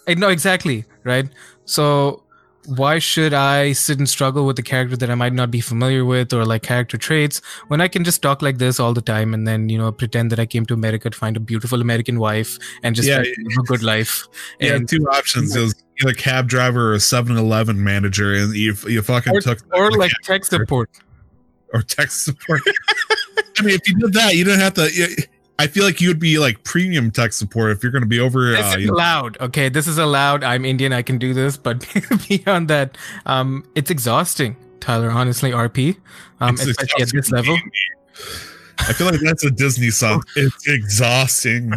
I 0.08 0.14
know 0.14 0.30
exactly, 0.30 0.86
right? 1.04 1.28
So 1.66 2.24
why 2.68 3.00
should 3.00 3.34
I 3.34 3.72
sit 3.72 3.98
and 3.98 4.08
struggle 4.10 4.46
with 4.46 4.60
a 4.60 4.62
character 4.62 4.98
that 4.98 5.10
I 5.10 5.16
might 5.16 5.34
not 5.34 5.50
be 5.50 5.62
familiar 5.62 6.04
with 6.06 6.34
or 6.34 6.46
like 6.46 6.64
character 6.64 6.98
traits 6.98 7.42
when 7.70 7.80
I 7.82 7.88
can 7.88 8.04
just 8.04 8.22
talk 8.22 8.42
like 8.42 8.58
this 8.58 8.80
all 8.80 8.94
the 8.94 9.02
time 9.02 9.34
and 9.34 9.48
then, 9.48 9.70
you 9.70 9.78
know, 9.78 9.92
pretend 9.92 10.32
that 10.32 10.40
I 10.40 10.46
came 10.46 10.66
to 10.66 10.74
America 10.74 11.10
to 11.10 11.18
find 11.18 11.38
a 11.38 11.40
beautiful 11.40 11.82
American 11.82 12.20
wife 12.20 12.60
and 12.84 12.96
just 12.96 13.08
Yeah, 13.08 13.20
live 13.20 13.58
a 13.60 13.64
good 13.64 13.84
life. 13.84 14.28
Yeah, 14.60 14.76
And, 14.76 14.88
two 14.90 15.08
options: 15.10 15.56
it 15.56 15.62
was 15.62 15.76
either 16.02 16.12
a 16.12 16.16
cab 16.16 16.48
driver 16.50 16.92
or 16.92 16.94
a 16.96 16.98
7-Eleven 16.98 17.82
manager, 17.84 18.34
and 18.34 18.54
you 18.54 18.76
you 18.88 19.02
fucking 19.02 19.34
or, 19.36 19.42
took 19.42 19.60
or 19.74 19.92
like 19.92 20.12
tech 20.24 20.44
support. 20.46 20.90
or 21.74 21.82
tech 21.82 22.12
support. 22.12 22.62
I 23.60 23.64
mean, 23.64 23.76
if 23.76 23.88
you 23.88 23.96
did 24.00 24.14
that, 24.14 24.36
you 24.36 24.44
didn't 24.44 24.60
have 24.60 24.74
to. 24.76 24.92
you- 24.94 25.16
I 25.60 25.68
feel 25.68 25.84
like 25.84 26.00
you 26.00 26.08
would 26.10 26.20
be 26.20 26.38
like 26.38 26.64
premium 26.64 27.10
tech 27.10 27.34
support 27.34 27.72
if 27.72 27.82
you're 27.82 27.92
going 27.92 28.04
to 28.04 28.08
be 28.08 28.20
over. 28.20 28.52
This 28.52 28.76
Uh, 28.76 28.78
is 28.78 28.86
know, 28.88 28.94
allowed. 28.94 29.38
Okay, 29.42 29.70
this 29.70 29.88
is 29.88 29.98
allowed. 29.98 30.44
I'm 30.44 30.66
Indian. 30.66 30.94
I 30.94 31.02
can 31.02 31.18
do 31.18 31.34
this. 31.34 31.58
But 31.58 31.84
beyond 32.28 32.68
that, 32.68 32.98
um, 33.26 33.66
it's 33.74 33.90
exhausting, 33.90 34.56
Tyler. 34.80 35.10
Honestly, 35.10 35.52
RP, 35.52 35.98
um, 36.40 36.56
especially 36.56 37.02
at 37.02 37.12
this 37.12 37.32
level. 37.32 37.58
I 38.80 38.94
feel 38.94 39.08
like 39.08 39.20
that's 39.22 39.44
a 39.44 39.52
Disney 39.52 39.90
song. 39.90 40.24
It's 40.36 40.68
exhausting. 40.68 41.74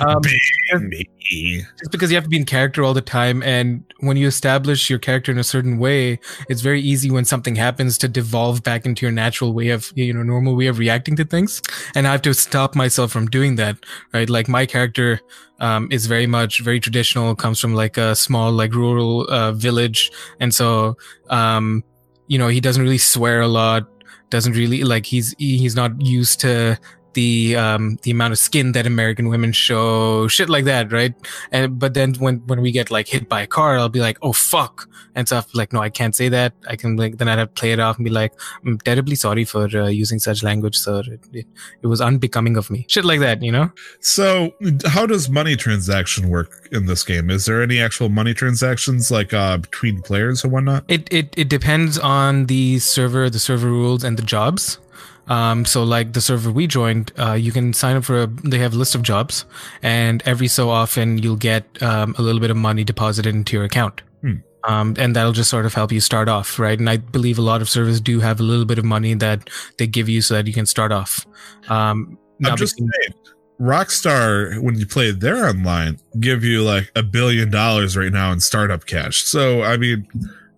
Um, 0.00 0.20
Being 0.20 0.40
me. 0.88 1.64
just 1.78 1.90
because 1.90 2.10
you 2.10 2.16
have 2.16 2.24
to 2.24 2.30
be 2.30 2.36
in 2.36 2.44
character 2.44 2.84
all 2.84 2.94
the 2.94 3.00
time 3.00 3.42
and 3.42 3.84
when 4.00 4.16
you 4.16 4.26
establish 4.26 4.90
your 4.90 4.98
character 4.98 5.32
in 5.32 5.38
a 5.38 5.44
certain 5.44 5.78
way 5.78 6.18
it's 6.48 6.60
very 6.60 6.80
easy 6.80 7.10
when 7.10 7.24
something 7.24 7.56
happens 7.56 7.96
to 7.98 8.08
devolve 8.08 8.62
back 8.62 8.84
into 8.84 9.06
your 9.06 9.12
natural 9.12 9.52
way 9.52 9.70
of 9.70 9.92
you 9.94 10.12
know 10.12 10.22
normal 10.22 10.54
way 10.54 10.66
of 10.66 10.78
reacting 10.78 11.16
to 11.16 11.24
things 11.24 11.62
and 11.94 12.06
i 12.06 12.12
have 12.12 12.22
to 12.22 12.34
stop 12.34 12.74
myself 12.74 13.10
from 13.10 13.26
doing 13.26 13.56
that 13.56 13.76
right 14.12 14.28
like 14.28 14.48
my 14.48 14.66
character 14.66 15.20
um, 15.60 15.88
is 15.90 16.06
very 16.06 16.26
much 16.26 16.60
very 16.60 16.80
traditional 16.80 17.34
comes 17.34 17.60
from 17.60 17.74
like 17.74 17.96
a 17.96 18.14
small 18.14 18.52
like 18.52 18.74
rural 18.74 19.22
uh, 19.30 19.52
village 19.52 20.10
and 20.40 20.54
so 20.54 20.96
um, 21.30 21.82
you 22.26 22.38
know 22.38 22.48
he 22.48 22.60
doesn't 22.60 22.82
really 22.82 22.98
swear 22.98 23.40
a 23.40 23.48
lot 23.48 23.88
doesn't 24.34 24.54
really 24.54 24.82
like 24.82 25.06
he's 25.06 25.32
he's 25.38 25.76
not 25.76 25.92
used 26.00 26.40
to 26.40 26.76
the 27.14 27.56
um 27.56 27.98
the 28.02 28.10
amount 28.10 28.32
of 28.32 28.38
skin 28.38 28.72
that 28.72 28.86
American 28.86 29.28
women 29.28 29.52
show, 29.52 30.28
shit 30.28 30.48
like 30.48 30.64
that, 30.64 30.92
right? 30.92 31.14
And 31.52 31.78
but 31.78 31.94
then 31.94 32.14
when 32.14 32.38
when 32.46 32.60
we 32.60 32.72
get 32.72 32.90
like 32.90 33.08
hit 33.08 33.28
by 33.28 33.42
a 33.42 33.46
car, 33.46 33.78
I'll 33.78 33.88
be 33.88 34.00
like, 34.00 34.18
oh 34.22 34.32
fuck, 34.32 34.88
and 35.14 35.26
stuff 35.26 35.46
like, 35.54 35.72
no, 35.72 35.80
I 35.80 35.90
can't 35.90 36.14
say 36.14 36.28
that. 36.28 36.52
I 36.68 36.76
can 36.76 36.96
like 36.96 37.18
then 37.18 37.28
I'd 37.28 37.38
have 37.38 37.54
to 37.54 37.60
play 37.60 37.72
it 37.72 37.80
off 37.80 37.96
and 37.96 38.04
be 38.04 38.10
like, 38.10 38.32
I'm 38.64 38.78
terribly 38.78 39.16
sorry 39.16 39.44
for 39.44 39.64
uh, 39.64 39.86
using 39.86 40.18
such 40.18 40.42
language, 40.42 40.76
sir. 40.76 41.02
It, 41.06 41.20
it, 41.32 41.46
it 41.82 41.86
was 41.86 42.00
unbecoming 42.00 42.56
of 42.56 42.70
me, 42.70 42.86
shit 42.88 43.04
like 43.04 43.20
that, 43.20 43.42
you 43.42 43.52
know. 43.52 43.70
So, 44.00 44.52
how 44.86 45.06
does 45.06 45.28
money 45.28 45.56
transaction 45.56 46.28
work 46.28 46.68
in 46.72 46.86
this 46.86 47.02
game? 47.02 47.30
Is 47.30 47.46
there 47.46 47.62
any 47.62 47.80
actual 47.80 48.08
money 48.08 48.34
transactions 48.34 49.10
like 49.10 49.32
uh 49.32 49.58
between 49.58 50.02
players 50.02 50.44
or 50.44 50.48
whatnot? 50.48 50.84
It 50.88 51.08
it 51.12 51.34
it 51.36 51.48
depends 51.48 51.98
on 51.98 52.46
the 52.46 52.78
server, 52.78 53.30
the 53.30 53.38
server 53.38 53.68
rules, 53.68 54.04
and 54.04 54.18
the 54.18 54.22
jobs. 54.22 54.78
Um, 55.26 55.64
so 55.64 55.84
like 55.84 56.12
the 56.12 56.20
server 56.20 56.52
we 56.52 56.66
joined, 56.66 57.12
uh, 57.18 57.32
you 57.32 57.52
can 57.52 57.72
sign 57.72 57.96
up 57.96 58.04
for 58.04 58.22
a, 58.22 58.26
they 58.26 58.58
have 58.58 58.74
a 58.74 58.76
list 58.76 58.94
of 58.94 59.02
jobs 59.02 59.46
and 59.82 60.22
every 60.26 60.48
so 60.48 60.70
often 60.70 61.18
you'll 61.18 61.36
get, 61.36 61.82
um, 61.82 62.14
a 62.18 62.22
little 62.22 62.40
bit 62.40 62.50
of 62.50 62.56
money 62.56 62.84
deposited 62.84 63.34
into 63.34 63.56
your 63.56 63.64
account. 63.64 64.02
Hmm. 64.20 64.34
Um, 64.64 64.94
and 64.98 65.14
that'll 65.14 65.32
just 65.32 65.50
sort 65.50 65.66
of 65.66 65.74
help 65.74 65.92
you 65.92 66.00
start 66.00 66.28
off, 66.28 66.58
right? 66.58 66.78
And 66.78 66.88
I 66.88 66.96
believe 66.96 67.38
a 67.38 67.42
lot 67.42 67.60
of 67.60 67.68
servers 67.68 68.00
do 68.00 68.20
have 68.20 68.40
a 68.40 68.42
little 68.42 68.64
bit 68.64 68.78
of 68.78 68.84
money 68.84 69.14
that 69.14 69.50
they 69.78 69.86
give 69.86 70.08
you 70.08 70.22
so 70.22 70.34
that 70.34 70.46
you 70.46 70.52
can 70.52 70.66
start 70.66 70.92
off. 70.92 71.26
Um, 71.68 72.18
now 72.38 72.50
I'm 72.52 72.56
just 72.56 72.78
saying, 72.78 73.14
Rockstar, 73.60 74.58
when 74.60 74.74
you 74.78 74.86
play 74.86 75.10
their 75.12 75.46
online, 75.46 76.00
give 76.18 76.42
you 76.44 76.62
like 76.62 76.90
a 76.96 77.02
billion 77.02 77.50
dollars 77.50 77.96
right 77.96 78.12
now 78.12 78.32
in 78.32 78.40
startup 78.40 78.86
cash. 78.86 79.22
So, 79.22 79.62
I 79.62 79.76
mean, 79.76 80.08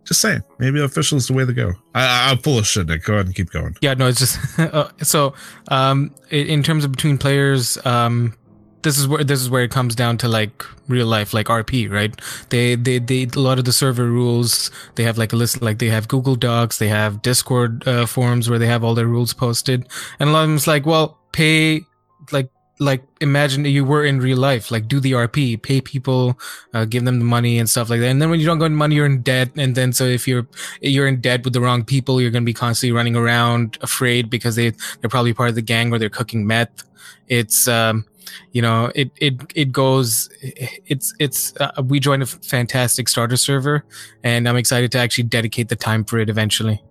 just 0.06 0.20
saying, 0.20 0.42
maybe 0.58 0.80
official 0.80 1.18
is 1.18 1.26
the 1.26 1.34
way 1.34 1.44
to 1.44 1.52
go. 1.52 1.72
I, 1.94 2.30
I'm 2.30 2.38
full 2.38 2.58
of 2.58 2.66
shit, 2.66 2.86
Nick. 2.86 3.04
Go 3.04 3.14
ahead 3.14 3.26
and 3.26 3.34
keep 3.34 3.50
going. 3.50 3.76
Yeah, 3.80 3.94
no, 3.94 4.06
it's 4.06 4.20
just 4.20 4.58
uh, 4.58 4.88
so. 5.02 5.34
Um, 5.68 6.14
in 6.30 6.62
terms 6.62 6.84
of 6.84 6.92
between 6.92 7.18
players, 7.18 7.84
um, 7.84 8.34
this 8.82 8.98
is 8.98 9.08
where 9.08 9.24
this 9.24 9.40
is 9.40 9.50
where 9.50 9.64
it 9.64 9.70
comes 9.72 9.96
down 9.96 10.16
to 10.18 10.28
like 10.28 10.64
real 10.86 11.08
life, 11.08 11.34
like 11.34 11.46
RP, 11.46 11.90
right? 11.90 12.18
They 12.50 12.76
they 12.76 13.00
they 13.00 13.24
a 13.24 13.40
lot 13.40 13.58
of 13.58 13.64
the 13.64 13.72
server 13.72 14.06
rules. 14.06 14.70
They 14.94 15.02
have 15.02 15.18
like 15.18 15.32
a 15.32 15.36
list, 15.36 15.60
like 15.60 15.78
they 15.78 15.88
have 15.88 16.06
Google 16.06 16.36
Docs, 16.36 16.78
they 16.78 16.88
have 16.88 17.20
Discord 17.20 17.86
uh, 17.88 18.06
forums 18.06 18.48
where 18.48 18.60
they 18.60 18.68
have 18.68 18.84
all 18.84 18.94
their 18.94 19.08
rules 19.08 19.32
posted, 19.32 19.88
and 20.20 20.30
a 20.30 20.32
lot 20.32 20.44
of 20.44 20.50
them's 20.50 20.68
like, 20.68 20.86
well, 20.86 21.18
pay 21.32 21.82
like 22.30 22.48
like 22.78 23.02
imagine 23.20 23.64
you 23.64 23.84
were 23.84 24.04
in 24.04 24.20
real 24.20 24.36
life 24.36 24.70
like 24.70 24.86
do 24.86 25.00
the 25.00 25.12
rp 25.12 25.62
pay 25.62 25.80
people 25.80 26.38
uh, 26.74 26.84
give 26.84 27.04
them 27.04 27.18
the 27.18 27.24
money 27.24 27.58
and 27.58 27.70
stuff 27.70 27.88
like 27.88 28.00
that. 28.00 28.08
And 28.08 28.20
then 28.20 28.28
when 28.28 28.38
you 28.38 28.46
don't 28.46 28.58
get 28.58 28.70
money 28.70 28.96
you're 28.96 29.06
in 29.06 29.22
debt. 29.22 29.50
And 29.56 29.74
then 29.74 29.92
so 29.92 30.04
if 30.04 30.28
you're 30.28 30.46
you're 30.80 31.06
in 31.06 31.20
debt 31.20 31.44
with 31.44 31.52
the 31.52 31.60
wrong 31.60 31.84
people 31.84 32.20
you're 32.20 32.30
going 32.30 32.42
to 32.42 32.46
be 32.46 32.52
constantly 32.54 32.92
running 32.92 33.16
around 33.16 33.78
afraid 33.80 34.28
because 34.28 34.56
they 34.56 34.70
they're 35.00 35.10
probably 35.10 35.32
part 35.32 35.48
of 35.48 35.54
the 35.54 35.62
gang 35.62 35.92
or 35.92 35.98
they're 35.98 36.10
cooking 36.10 36.46
meth. 36.46 36.84
It's 37.28 37.66
um 37.66 38.04
you 38.52 38.60
know 38.60 38.90
it 38.94 39.10
it 39.16 39.34
it 39.54 39.72
goes 39.72 40.28
it's 40.42 41.14
it's 41.18 41.54
uh, 41.60 41.82
we 41.82 41.98
joined 42.00 42.22
a 42.22 42.26
fantastic 42.26 43.08
starter 43.08 43.36
server 43.36 43.84
and 44.24 44.48
i'm 44.48 44.56
excited 44.56 44.90
to 44.90 44.98
actually 44.98 45.22
dedicate 45.22 45.68
the 45.68 45.76
time 45.76 46.04
for 46.04 46.18
it 46.18 46.28
eventually. 46.28 46.82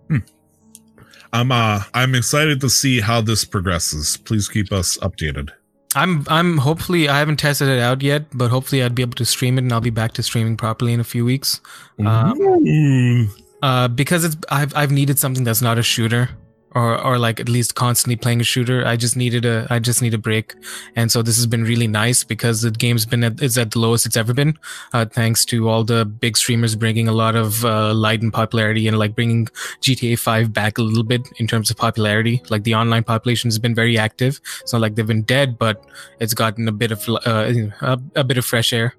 I'm 1.32 1.52
uh 1.52 1.82
I'm 1.92 2.14
excited 2.14 2.60
to 2.62 2.70
see 2.70 3.00
how 3.00 3.20
this 3.20 3.44
progresses. 3.44 4.16
Please 4.16 4.48
keep 4.48 4.72
us 4.72 4.96
updated. 4.98 5.50
I'm 5.96 6.24
I'm 6.28 6.58
hopefully 6.58 7.08
I 7.08 7.18
haven't 7.18 7.38
tested 7.38 7.68
it 7.68 7.80
out 7.80 8.02
yet, 8.02 8.26
but 8.34 8.50
hopefully 8.50 8.82
I'd 8.82 8.94
be 8.94 9.02
able 9.02 9.14
to 9.14 9.24
stream 9.24 9.58
it 9.58 9.62
and 9.62 9.72
I'll 9.72 9.80
be 9.80 9.90
back 9.90 10.12
to 10.12 10.22
streaming 10.22 10.56
properly 10.56 10.92
in 10.92 11.00
a 11.00 11.04
few 11.04 11.24
weeks. 11.24 11.60
Um, 11.98 12.40
Ooh. 12.40 13.28
uh, 13.62 13.88
because 13.88 14.24
it's 14.24 14.36
I've 14.50 14.76
I've 14.76 14.92
needed 14.92 15.18
something 15.18 15.42
that's 15.42 15.62
not 15.62 15.78
a 15.78 15.82
shooter 15.82 16.28
or 16.76 17.00
or 17.02 17.18
like 17.18 17.40
at 17.40 17.48
least 17.48 17.74
constantly 17.74 18.16
playing 18.16 18.40
a 18.40 18.44
shooter. 18.44 18.86
I 18.86 18.96
just 18.96 19.16
needed 19.16 19.46
a 19.46 19.66
I 19.70 19.78
just 19.78 20.02
need 20.02 20.12
a 20.12 20.18
break, 20.18 20.54
and 20.94 21.10
so 21.10 21.22
this 21.22 21.36
has 21.36 21.46
been 21.46 21.64
really 21.64 21.86
nice 21.86 22.22
because 22.22 22.60
the 22.60 22.70
game's 22.70 23.06
been 23.06 23.24
at 23.24 23.40
is 23.42 23.56
at 23.56 23.70
the 23.70 23.78
lowest 23.78 24.04
it's 24.04 24.16
ever 24.16 24.34
been, 24.34 24.58
uh, 24.92 25.06
thanks 25.06 25.46
to 25.46 25.68
all 25.70 25.84
the 25.84 26.04
big 26.04 26.36
streamers 26.36 26.76
bringing 26.76 27.08
a 27.08 27.12
lot 27.12 27.34
of 27.34 27.64
uh, 27.64 27.94
light 27.94 28.20
and 28.20 28.32
popularity 28.32 28.86
and 28.86 28.98
like 28.98 29.14
bringing 29.14 29.46
GTA 29.80 30.18
Five 30.18 30.52
back 30.52 30.76
a 30.76 30.82
little 30.82 31.02
bit 31.02 31.26
in 31.38 31.46
terms 31.46 31.70
of 31.70 31.78
popularity. 31.78 32.42
Like 32.50 32.64
the 32.64 32.74
online 32.74 33.04
population 33.04 33.48
has 33.48 33.58
been 33.58 33.74
very 33.74 33.96
active. 33.96 34.40
It's 34.60 34.72
not 34.74 34.82
like 34.82 34.96
they've 34.96 35.06
been 35.06 35.22
dead, 35.22 35.58
but 35.58 35.82
it's 36.20 36.34
gotten 36.34 36.68
a 36.68 36.72
bit 36.72 36.92
of 36.92 37.08
uh, 37.08 37.52
a, 37.80 37.98
a 38.16 38.24
bit 38.24 38.36
of 38.36 38.44
fresh 38.44 38.74
air. 38.74 38.94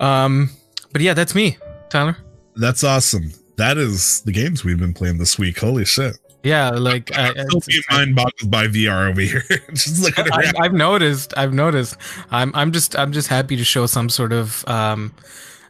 Um, 0.00 0.50
but 0.92 1.00
yeah, 1.02 1.14
that's 1.14 1.34
me, 1.34 1.58
Tyler. 1.90 2.16
That's 2.56 2.82
awesome. 2.82 3.32
That 3.56 3.78
is 3.78 4.22
the 4.22 4.32
games 4.32 4.64
we've 4.64 4.78
been 4.78 4.94
playing 4.94 5.18
this 5.18 5.38
week. 5.38 5.60
Holy 5.60 5.84
shit. 5.84 6.16
Yeah, 6.44 6.70
like 6.70 7.16
I, 7.18 7.30
I'm 7.30 7.48
still 7.50 7.60
being 7.66 7.82
mind 7.90 8.14
boggled 8.14 8.50
by 8.50 8.68
VR 8.68 9.10
over 9.10 9.20
here. 9.20 9.42
just 9.72 10.02
looking 10.02 10.32
I, 10.32 10.42
around. 10.42 10.56
I've 10.58 10.72
noticed. 10.72 11.34
I've 11.36 11.52
noticed. 11.52 11.96
I'm. 12.30 12.54
I'm 12.54 12.70
just. 12.72 12.96
I'm 12.96 13.12
just 13.12 13.28
happy 13.28 13.56
to 13.56 13.64
show 13.64 13.86
some 13.86 14.08
sort 14.08 14.32
of 14.32 14.66
um, 14.68 15.12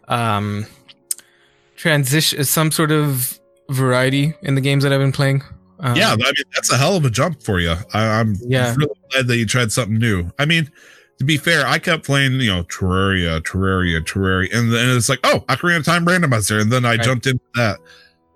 um, 0.08 0.66
transition, 1.76 2.44
some 2.44 2.70
sort 2.70 2.92
of 2.92 3.38
variety 3.70 4.34
in 4.42 4.54
the 4.54 4.60
games 4.60 4.82
that 4.84 4.92
I've 4.92 5.00
been 5.00 5.12
playing. 5.12 5.42
Um, 5.80 5.96
yeah, 5.96 6.12
I 6.12 6.16
mean 6.16 6.34
that's 6.54 6.72
a 6.72 6.76
hell 6.76 6.96
of 6.96 7.04
a 7.04 7.10
jump 7.10 7.42
for 7.42 7.60
you. 7.60 7.74
I, 7.94 8.20
I'm 8.20 8.34
Yeah. 8.42 8.74
really 8.76 8.94
glad 9.12 9.26
that 9.28 9.36
you 9.36 9.46
tried 9.46 9.70
something 9.72 9.96
new. 9.98 10.30
I 10.38 10.44
mean, 10.44 10.70
to 11.18 11.24
be 11.24 11.36
fair, 11.36 11.66
I 11.66 11.78
kept 11.78 12.04
playing, 12.04 12.32
you 12.40 12.50
know, 12.52 12.64
Terraria, 12.64 13.40
Terraria, 13.40 14.00
Terraria, 14.00 14.52
and 14.54 14.72
then 14.72 14.96
it's 14.96 15.08
like, 15.08 15.20
oh, 15.24 15.44
Ocarina 15.48 15.78
of 15.78 15.84
Time 15.84 16.04
randomizer, 16.04 16.60
and 16.60 16.72
then 16.72 16.84
I 16.84 16.90
Right. 16.90 17.00
jumped 17.02 17.26
into 17.26 17.40
that. 17.54 17.78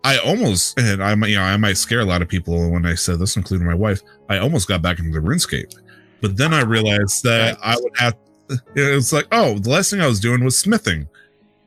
I 0.04 0.18
almost, 0.18 0.78
and 0.78 1.02
I 1.02 1.14
might, 1.14 1.28
you 1.28 1.36
know, 1.36 1.42
I 1.42 1.56
might 1.56 1.76
scare 1.76 2.00
a 2.00 2.04
lot 2.04 2.22
of 2.22 2.28
people 2.28 2.70
when 2.70 2.84
I 2.86 2.94
said 2.94 3.18
this, 3.20 3.36
including 3.36 3.66
my 3.66 3.74
wife. 3.74 4.00
I 4.28 4.38
almost 4.38 4.66
got 4.68 4.82
back 4.82 4.98
into 4.98 5.12
the 5.12 5.26
RuneScape, 5.26 5.74
but 6.20 6.36
then 6.36 6.52
I 6.52 6.62
realized 6.62 7.22
that 7.24 7.58
I 7.62 7.76
would 7.78 7.96
have. 7.98 8.16
was 8.76 9.12
like, 9.12 9.26
oh, 9.32 9.58
the 9.60 9.70
last 9.70 9.90
thing 9.90 10.00
I 10.00 10.06
was 10.06 10.20
doing 10.20 10.44
was 10.44 10.58
smithing. 10.58 11.08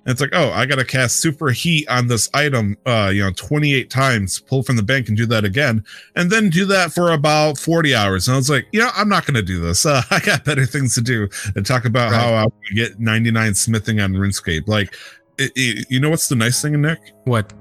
And 0.07 0.11
it's 0.11 0.21
like, 0.21 0.29
oh, 0.33 0.51
I 0.51 0.67
got 0.67 0.75
to 0.75 0.85
cast 0.85 1.15
super 1.19 1.49
heat 1.49 1.87
on 1.89 2.07
this 2.07 2.29
item, 2.35 2.77
uh, 2.85 3.09
you 3.11 3.23
know, 3.23 3.31
28 3.31 3.89
times, 3.89 4.39
pull 4.39 4.61
from 4.61 4.75
the 4.75 4.83
bank 4.83 5.07
and 5.07 5.17
do 5.17 5.25
that 5.25 5.43
again, 5.45 5.83
and 6.15 6.29
then 6.29 6.51
do 6.51 6.63
that 6.65 6.91
for 6.91 7.13
about 7.13 7.57
40 7.57 7.95
hours. 7.95 8.27
And 8.27 8.35
I 8.35 8.37
was 8.37 8.49
like, 8.51 8.67
you 8.71 8.81
know, 8.81 8.89
I'm 8.95 9.09
not 9.09 9.25
going 9.25 9.33
to 9.35 9.41
do 9.41 9.59
this. 9.61 9.83
Uh, 9.95 10.03
I 10.11 10.19
got 10.19 10.45
better 10.45 10.65
things 10.67 10.93
to 10.95 11.01
do 11.01 11.27
and 11.55 11.65
talk 11.65 11.85
about 11.85 12.11
Right. 12.11 12.21
how 12.21 12.33
I 12.35 12.43
would 12.43 12.75
get 12.75 12.99
99 12.99 13.55
smithing 13.55 13.99
on 13.99 14.13
RuneScape. 14.13 14.67
Like, 14.67 14.95
it, 15.39 15.51
it- 15.55 15.87
you 15.89 15.99
know 15.99 16.11
what's 16.11 16.27
the 16.27 16.35
nice 16.35 16.61
thing, 16.61 16.75
in 16.75 16.81
Nick? 16.83 16.99
What? 17.23 17.51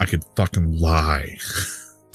I 0.00 0.06
could 0.06 0.24
fucking 0.34 0.78
lie. 0.78 1.36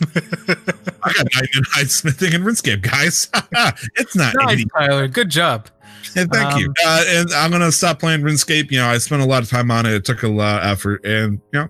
I 0.01 1.13
got 1.13 1.27
99 1.35 1.85
smithing 1.87 2.33
in 2.33 2.41
RuneScape, 2.43 2.81
guys. 2.81 3.29
it's 3.95 4.15
not 4.15 4.33
nice, 4.35 4.53
80 4.53 4.65
Tyler. 4.77 5.07
Good 5.07 5.29
job. 5.29 5.69
and 6.15 6.29
thank 6.31 6.59
you. 6.59 6.67
Um, 6.67 6.73
Uh, 6.85 7.03
and 7.07 7.31
I'm 7.33 7.51
gonna 7.51 7.71
stop 7.71 7.99
playing 7.99 8.21
RuneScape. 8.21 8.71
You 8.71 8.79
know, 8.79 8.87
I 8.87 8.97
spent 8.97 9.21
a 9.21 9.25
lot 9.25 9.43
of 9.43 9.49
time 9.49 9.71
on 9.71 9.85
it. 9.85 9.93
It 9.93 10.05
took 10.05 10.23
a 10.23 10.27
lot 10.27 10.61
of 10.63 10.67
effort, 10.69 11.05
and 11.05 11.39
you 11.53 11.59
know, 11.59 11.67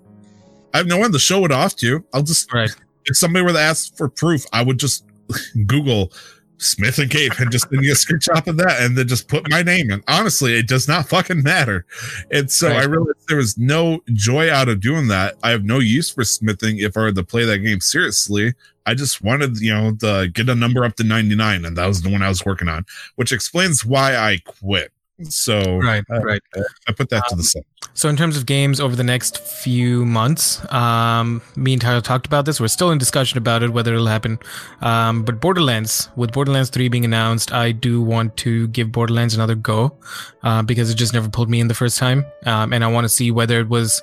I 0.73 0.77
have 0.77 0.87
no 0.87 0.97
one 0.97 1.11
to 1.11 1.19
show 1.19 1.45
it 1.45 1.51
off 1.51 1.75
to. 1.77 2.03
I'll 2.13 2.23
just 2.23 2.51
Right. 2.51 2.71
if 3.05 3.15
somebody 3.17 3.45
were 3.45 3.51
to 3.53 3.59
ask 3.59 3.95
for 3.95 4.09
proof, 4.09 4.45
I 4.51 4.63
would 4.63 4.79
just 4.79 5.05
Google 5.67 6.11
Smithing 6.57 7.09
Cape 7.09 7.39
and 7.39 7.51
just 7.51 7.67
you 7.71 7.91
a 7.91 7.95
screenshot 7.95 8.47
of 8.47 8.57
that, 8.57 8.81
and 8.81 8.97
then 8.97 9.07
just 9.07 9.27
put 9.27 9.49
my 9.49 9.61
name 9.61 9.91
in. 9.91 10.03
Honestly, 10.07 10.57
it 10.57 10.67
does 10.67 10.87
not 10.87 11.07
fucking 11.07 11.43
matter. 11.43 11.85
And 12.31 12.49
so 12.49 12.69
Right. 12.69 12.81
I 12.81 12.85
realized 12.85 13.27
there 13.27 13.37
was 13.37 13.57
no 13.57 13.99
joy 14.13 14.51
out 14.51 14.69
of 14.69 14.79
doing 14.79 15.07
that. 15.09 15.35
I 15.43 15.49
have 15.51 15.63
no 15.63 15.79
use 15.79 16.09
for 16.09 16.23
smithing 16.23 16.79
if 16.79 16.95
I 16.95 17.01
were 17.01 17.11
to 17.11 17.23
play 17.23 17.45
that 17.45 17.59
game 17.59 17.81
seriously. 17.81 18.53
I 18.85 18.93
just 18.93 19.23
wanted, 19.23 19.57
you 19.59 19.73
know, 19.73 19.95
to 19.95 20.29
get 20.29 20.47
a 20.47 20.55
number 20.55 20.85
up 20.85 20.95
to 20.97 21.03
99, 21.03 21.65
and 21.65 21.77
that 21.77 21.87
was 21.87 22.01
the 22.01 22.09
one 22.09 22.21
I 22.21 22.29
was 22.29 22.45
working 22.45 22.69
on, 22.69 22.85
which 23.15 23.31
explains 23.31 23.83
why 23.83 24.15
I 24.15 24.37
quit. 24.45 24.91
So 25.23 25.77
Right. 25.77 26.03
uh, 26.11 26.21
Right. 26.21 26.41
I 26.87 26.91
put 26.91 27.09
that 27.09 27.27
to 27.29 27.33
Um, 27.33 27.37
the 27.37 27.43
side. 27.43 27.63
So 27.93 28.09
in 28.09 28.17
terms 28.17 28.35
of 28.35 28.45
games 28.45 28.81
over 28.81 28.95
the 28.95 29.03
next 29.03 29.37
few 29.37 30.05
months, 30.05 30.61
um, 30.73 31.41
me 31.55 31.73
and 31.73 31.81
Tyler 31.81 32.01
talked 32.01 32.25
about 32.25 32.43
this. 32.45 32.59
We're 32.59 32.67
still 32.67 32.91
in 32.91 32.97
discussion 32.97 33.37
about 33.37 33.63
it, 33.63 33.71
whether 33.71 33.93
it'll 33.93 34.07
happen. 34.07 34.37
Um, 34.81 35.23
but 35.23 35.39
Borderlands, 35.39 36.09
with 36.17 36.33
Borderlands 36.33 36.69
3 36.69 36.89
being 36.89 37.05
announced, 37.05 37.53
I 37.53 37.71
do 37.71 38.01
want 38.01 38.35
to 38.37 38.67
give 38.69 38.91
Borderlands 38.91 39.33
another 39.33 39.55
go, 39.55 39.97
uh, 40.43 40.61
because 40.63 40.89
it 40.89 40.95
just 40.95 41.13
never 41.13 41.29
pulled 41.29 41.49
me 41.49 41.61
in 41.61 41.69
the 41.69 41.73
first 41.73 41.97
time. 41.97 42.25
Um, 42.45 42.73
and 42.73 42.83
I 42.83 42.87
want 42.87 43.05
to 43.05 43.09
see 43.09 43.31
whether 43.31 43.61
it 43.61 43.69
was 43.69 44.01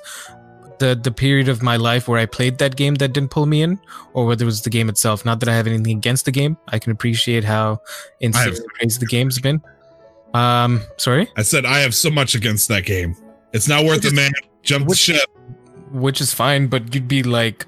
the, 0.79 0.95
the 0.95 1.11
period 1.11 1.47
of 1.47 1.61
my 1.61 1.77
life 1.77 2.07
where 2.07 2.19
I 2.19 2.25
played 2.25 2.57
that 2.57 2.75
game 2.75 2.95
that 2.95 3.13
didn't 3.13 3.29
pull 3.29 3.45
me 3.45 3.61
in, 3.61 3.79
or 4.13 4.25
whether 4.25 4.43
it 4.43 4.47
was 4.47 4.63
the 4.63 4.71
game 4.71 4.89
itself. 4.89 5.23
Not 5.23 5.39
that 5.41 5.49
I 5.49 5.53
have 5.55 5.67
anything 5.67 5.95
against 5.95 6.25
the 6.25 6.31
game. 6.31 6.57
I 6.69 6.79
can 6.79 6.91
appreciate 6.91 7.43
how 7.43 7.79
insane 8.21 8.55
the 8.99 9.05
game's 9.07 9.37
been. 9.39 9.61
Um, 10.33 10.81
sorry? 10.97 11.27
I 11.37 11.43
said 11.43 11.65
I 11.65 11.79
have 11.79 11.93
so 11.93 12.09
much 12.09 12.35
against 12.35 12.67
that 12.69 12.85
game. 12.85 13.15
It's 13.53 13.67
not 13.67 13.85
worth 13.85 14.03
it, 14.05 14.13
man. 14.13 14.31
Jump 14.63 14.85
the 14.85 14.89
Which- 14.89 14.99
ship. 14.99 15.29
which 15.91 16.19
is 16.21 16.33
fine, 16.33 16.67
but 16.67 16.93
you'd 16.95 17.07
be 17.07 17.21
like, 17.21 17.67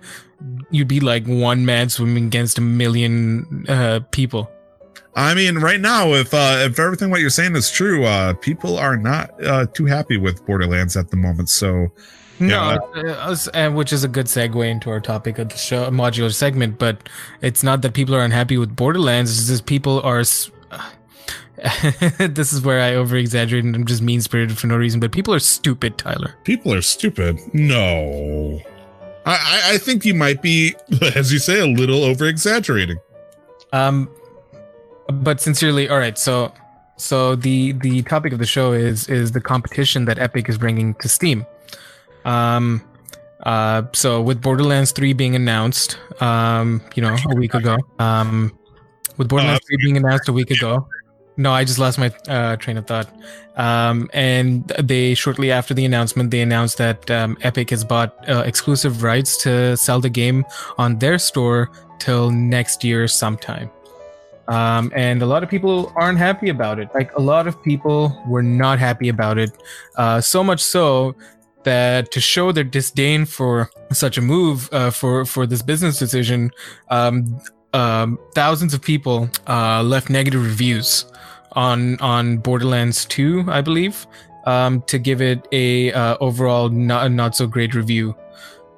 you'd 0.72 0.88
be 0.88 1.00
like 1.00 1.26
one 1.28 1.64
man 1.66 1.90
swimming 1.90 2.26
against 2.26 2.58
a 2.58 2.62
million 2.62 3.66
uh, 3.70 4.00
people. 4.12 4.50
I 5.16 5.34
mean, 5.36 5.60
right 5.60 5.80
now, 5.80 6.14
if 6.14 6.34
uh, 6.34 6.66
if 6.70 6.78
everything 6.80 7.10
what 7.12 7.22
you're 7.22 7.30
saying 7.30 7.56
is 7.56 7.70
true, 7.72 8.04
uh, 8.06 8.34
people 8.34 8.78
are 8.78 8.98
not 8.98 9.32
uh, 9.46 9.66
too 9.68 9.86
happy 9.86 10.18
with 10.18 10.46
Borderlands 10.46 10.98
at 10.98 11.10
the 11.10 11.16
moment. 11.16 11.48
So, 11.50 11.88
no, 12.40 12.78
uh, 12.96 13.36
and 13.54 13.78
which 13.78 13.94
is 13.94 14.04
a 14.04 14.10
good 14.10 14.26
segue 14.26 14.68
into 14.70 14.90
our 14.90 15.00
topic 15.00 15.40
of 15.40 15.50
the 15.50 15.56
show, 15.58 15.90
modular 15.90 16.34
segment. 16.34 16.80
But 16.80 17.08
it's 17.42 17.64
not 17.64 17.82
that 17.84 17.94
people 17.94 18.14
are 18.14 18.24
unhappy 18.26 18.58
with 18.58 18.76
Borderlands; 18.76 19.32
it's 19.40 19.48
just 19.48 19.66
people 19.68 20.02
are. 20.02 20.24
this 22.18 22.54
is 22.54 22.62
where 22.62 22.82
I 22.82 22.96
over 22.96 23.16
exaggerate 23.16 23.64
and 23.64 23.76
I'm 23.76 23.86
just 23.86 24.02
mean 24.02 24.22
spirited 24.22 24.58
for 24.58 24.68
no 24.68 24.76
reason. 24.76 25.00
But 25.00 25.12
people 25.12 25.34
are 25.34 25.40
stupid, 25.40 25.98
Tyler. 25.98 26.36
People 26.44 26.74
are 26.74 26.82
stupid. 26.82 27.40
No, 27.54 28.62
I 29.26 29.62
I 29.66 29.78
think 29.78 30.06
you 30.06 30.14
might 30.14 30.42
be, 30.42 30.76
as 31.16 31.32
you 31.34 31.40
say, 31.40 31.60
a 31.60 31.68
little 31.68 32.04
over 32.04 32.26
exaggerating. 32.26 32.98
Um, 33.74 34.10
but 35.08 35.42
sincerely, 35.42 35.90
all 35.90 35.98
right. 35.98 36.18
So, 36.18 36.54
so 36.98 37.36
the 37.36 37.74
the 37.74 38.04
topic 38.04 38.34
of 38.34 38.40
the 38.40 38.46
show 38.46 38.74
is 38.74 39.10
is 39.10 39.32
the 39.32 39.42
competition 39.42 40.06
that 40.06 40.20
Epic 40.20 40.50
is 40.50 40.58
bringing 40.58 40.94
to 40.96 41.10
Steam. 41.10 41.46
Um, 42.26 42.84
uh, 43.44 43.84
so 43.94 44.22
with 44.22 44.42
Borderlands 44.42 44.92
3 44.92 45.14
being 45.14 45.36
announced, 45.36 46.00
um, 46.20 46.82
you 46.96 47.04
know, 47.04 47.16
a 47.30 47.36
week 47.36 47.54
ago, 47.54 47.78
um, 48.00 48.58
with 49.18 49.30
Borderlands 49.30 49.62
uh, 49.64 49.68
3 49.68 49.78
being 49.78 49.98
announced 49.98 50.28
a 50.28 50.34
week 50.34 50.50
ago. 50.50 50.88
No, 51.38 51.52
I 51.52 51.66
just 51.66 51.80
lost 51.80 51.98
my 51.98 52.14
uh, 52.28 52.56
train 52.58 52.78
of 52.78 52.88
thought. 52.88 53.10
Um, 53.58 54.10
and 54.14 54.68
they 54.82 55.14
shortly 55.14 55.52
after 55.52 55.74
the 55.74 55.86
announcement, 55.86 56.32
they 56.32 56.42
announced 56.42 56.78
that 56.78 57.10
um, 57.12 57.38
Epic 57.42 57.70
has 57.70 57.84
bought 57.84 58.14
uh, 58.30 58.44
exclusive 58.46 59.04
rights 59.04 59.38
to 59.44 59.76
sell 59.78 60.00
the 60.00 60.10
game 60.10 60.46
on 60.78 61.00
their 61.00 61.18
store 61.18 61.70
till 62.00 62.32
next 62.32 62.84
year 62.84 63.08
sometime. 63.08 63.70
Um, 64.48 64.92
and 64.96 65.22
a 65.22 65.26
lot 65.26 65.44
of 65.44 65.50
people 65.50 65.92
aren't 65.96 66.20
happy 66.20 66.50
about 66.50 66.80
it. 66.80 66.90
Like 66.94 67.12
a 67.16 67.22
lot 67.22 67.48
of 67.48 67.62
people 67.64 68.22
were 68.28 68.44
not 68.44 68.78
happy 68.78 69.10
about 69.10 69.38
it. 69.38 69.52
Uh, 69.96 70.22
so 70.22 70.44
much 70.44 70.62
so 70.62 71.16
that 71.64 72.12
to 72.12 72.22
show 72.22 72.52
their 72.52 72.64
disdain 72.64 73.26
for 73.26 73.72
such 73.92 74.18
a 74.18 74.22
move, 74.22 74.70
uh, 74.72 74.92
for 74.92 75.26
for 75.26 75.48
this 75.48 75.64
business 75.64 75.98
decision, 75.98 76.52
um, 76.90 77.42
um, 77.74 78.20
thousands 78.36 78.74
of 78.74 78.82
people 78.82 79.30
uh, 79.48 79.82
left 79.82 80.10
negative 80.12 80.44
reviews 80.44 81.06
on 81.56 82.00
on 82.00 82.38
Borderlands 82.38 83.06
2, 83.06 83.46
I 83.48 83.62
believe, 83.62 84.06
um, 84.46 84.82
to 84.84 84.98
give 84.98 85.22
it 85.22 85.48
a 85.52 85.92
uh, 85.94 86.18
overall 86.20 86.70
not 86.70 87.12
not 87.12 87.36
so 87.36 87.48
great 87.48 87.74
review, 87.74 88.16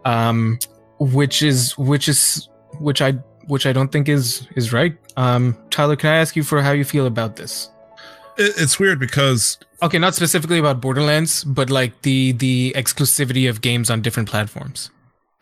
um, 0.06 0.60
which 1.00 1.42
is 1.42 1.78
which 1.78 2.08
is 2.08 2.50
which 2.80 3.02
I 3.02 3.14
which 3.48 3.66
I 3.66 3.74
don't 3.74 3.92
think 3.92 4.10
is 4.10 4.48
is 4.56 4.74
right. 4.74 4.98
Um, 5.18 5.58
Tyler, 5.70 5.96
can 5.96 6.10
I 6.10 6.18
ask 6.18 6.36
you 6.36 6.44
for 6.44 6.62
how 6.62 6.72
you 6.72 6.86
feel 6.86 7.06
about 7.06 7.36
this? 7.36 7.70
It's 8.38 8.80
weird 8.80 9.00
because 9.00 9.58
okay, 9.82 9.98
not 9.98 10.14
specifically 10.14 10.60
about 10.60 10.80
Borderlands, 10.80 11.44
but 11.44 11.70
like 11.70 12.02
the 12.04 12.34
the 12.34 12.74
exclusivity 12.76 13.50
of 13.50 13.62
games 13.62 13.90
on 13.90 14.02
different 14.02 14.30
platforms. 14.30 14.92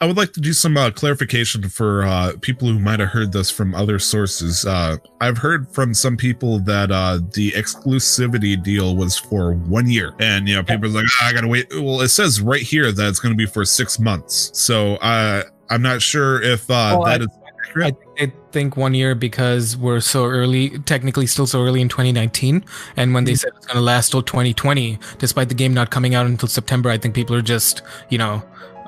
I 0.06 0.08
would 0.08 0.18
like 0.18 0.34
to 0.34 0.39
do 0.39 0.53
some 0.53 0.78
uh, 0.78 0.91
clarification 0.91 1.68
for 1.68 2.03
uh, 2.03 2.34
people 2.41 2.68
who 2.68 2.78
might 2.78 2.99
have 2.99 3.10
heard 3.10 3.32
this 3.32 3.49
from 3.49 3.74
other 3.74 3.97
sources. 3.97 4.64
Uh, 4.64 4.97
I've 5.20 5.39
heard 5.39 5.68
from 5.74 5.95
some 5.95 6.16
people 6.16 6.60
that 6.60 6.91
uh, 6.91 7.22
the 7.34 7.49
exclusivity 7.53 8.62
deal 8.62 8.95
was 8.95 9.18
for 9.18 9.53
one 9.53 9.89
year, 9.89 10.14
and 10.20 10.47
you 10.47 10.53
know, 10.53 10.62
people 10.62 10.86
are 10.86 10.89
like, 10.89 11.06
oh, 11.08 11.26
"I 11.26 11.34
gotta 11.34 11.47
wait." 11.47 11.70
Well, 11.72 12.01
it 12.01 12.10
says 12.10 12.39
right 12.39 12.62
here 12.62 12.91
that 12.91 13.08
it's 13.08 13.20
going 13.20 13.34
to 13.34 13.36
be 13.36 13.47
for 13.47 13.66
six 13.66 13.97
months, 13.97 14.51
so 14.53 14.97
uh, 14.97 15.41
I'm 15.72 15.82
not 15.82 16.03
sure 16.03 16.39
if 16.39 16.70
uh, 16.70 17.03
that 17.06 17.22
I, 17.22 17.24
is 17.24 17.28
accurate. 17.58 17.97
I, 18.20 18.32
think 18.51 18.78
one 18.78 18.93
year 18.93 19.16
because 19.16 19.76
we're 19.76 20.01
so 20.01 20.26
early, 20.26 20.78
technically 20.82 21.26
still 21.26 21.47
so 21.47 21.62
early 21.62 21.82
in 21.82 21.89
2019. 21.89 22.64
And 22.95 23.14
when 23.14 23.26
they 23.26 23.32
mm-hmm. 23.32 23.38
said 23.38 23.51
it's 23.58 23.66
going 23.66 23.76
to 23.76 23.82
last 23.82 24.12
till 24.12 24.22
2020, 24.22 24.97
despite 25.18 25.49
the 25.49 25.56
game 25.56 25.74
not 25.74 25.89
coming 25.89 26.16
out 26.16 26.26
until 26.26 26.47
September, 26.47 26.89
I 26.89 26.97
think 26.97 27.16
people 27.16 27.36
are 27.36 27.41
just, 27.41 27.82
you 28.10 28.18
know. 28.18 28.41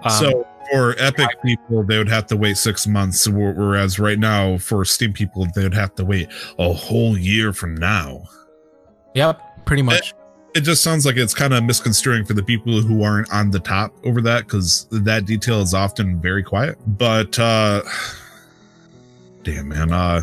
Um, 0.04 0.12
so 0.12 0.48
for 0.72 0.96
Epic 0.98 1.30
people, 1.44 1.84
they 1.84 1.98
would 1.98 2.10
have 2.10 2.28
to 2.28 2.38
wait 2.38 2.58
six 2.58 2.88
months, 2.88 3.28
whereas 3.28 4.00
right 4.00 4.20
now 4.20 4.58
for 4.58 4.84
Steam 4.86 5.14
people, 5.14 5.48
they 5.56 5.64
would 5.64 5.74
have 5.74 5.96
to 5.96 6.06
wait 6.06 6.30
a 6.60 6.72
whole 6.72 7.18
year 7.18 7.54
from 7.54 7.76
now. 7.76 8.24
Yep, 9.16 9.66
pretty 9.66 9.84
much. 9.84 10.10
It, 10.10 10.60
it 10.60 10.62
just 10.62 10.84
sounds 10.84 11.06
like 11.06 11.18
it's 11.18 11.34
kind 11.34 11.54
of 11.54 11.64
misconstruing 11.64 12.26
for 12.26 12.34
the 12.34 12.44
people 12.44 12.82
who 12.82 13.04
aren't 13.04 13.32
on 13.32 13.52
the 13.52 13.60
top 13.60 13.94
over 14.04 14.22
that 14.22 14.46
because 14.46 14.88
that 14.92 15.26
detail 15.26 15.62
is 15.62 15.74
often 15.74 16.20
very 16.22 16.44
quiet. 16.44 16.78
But 16.98 17.38
uh 17.38 17.84
damn 19.44 19.70
man 19.70 19.94
uh 19.94 20.22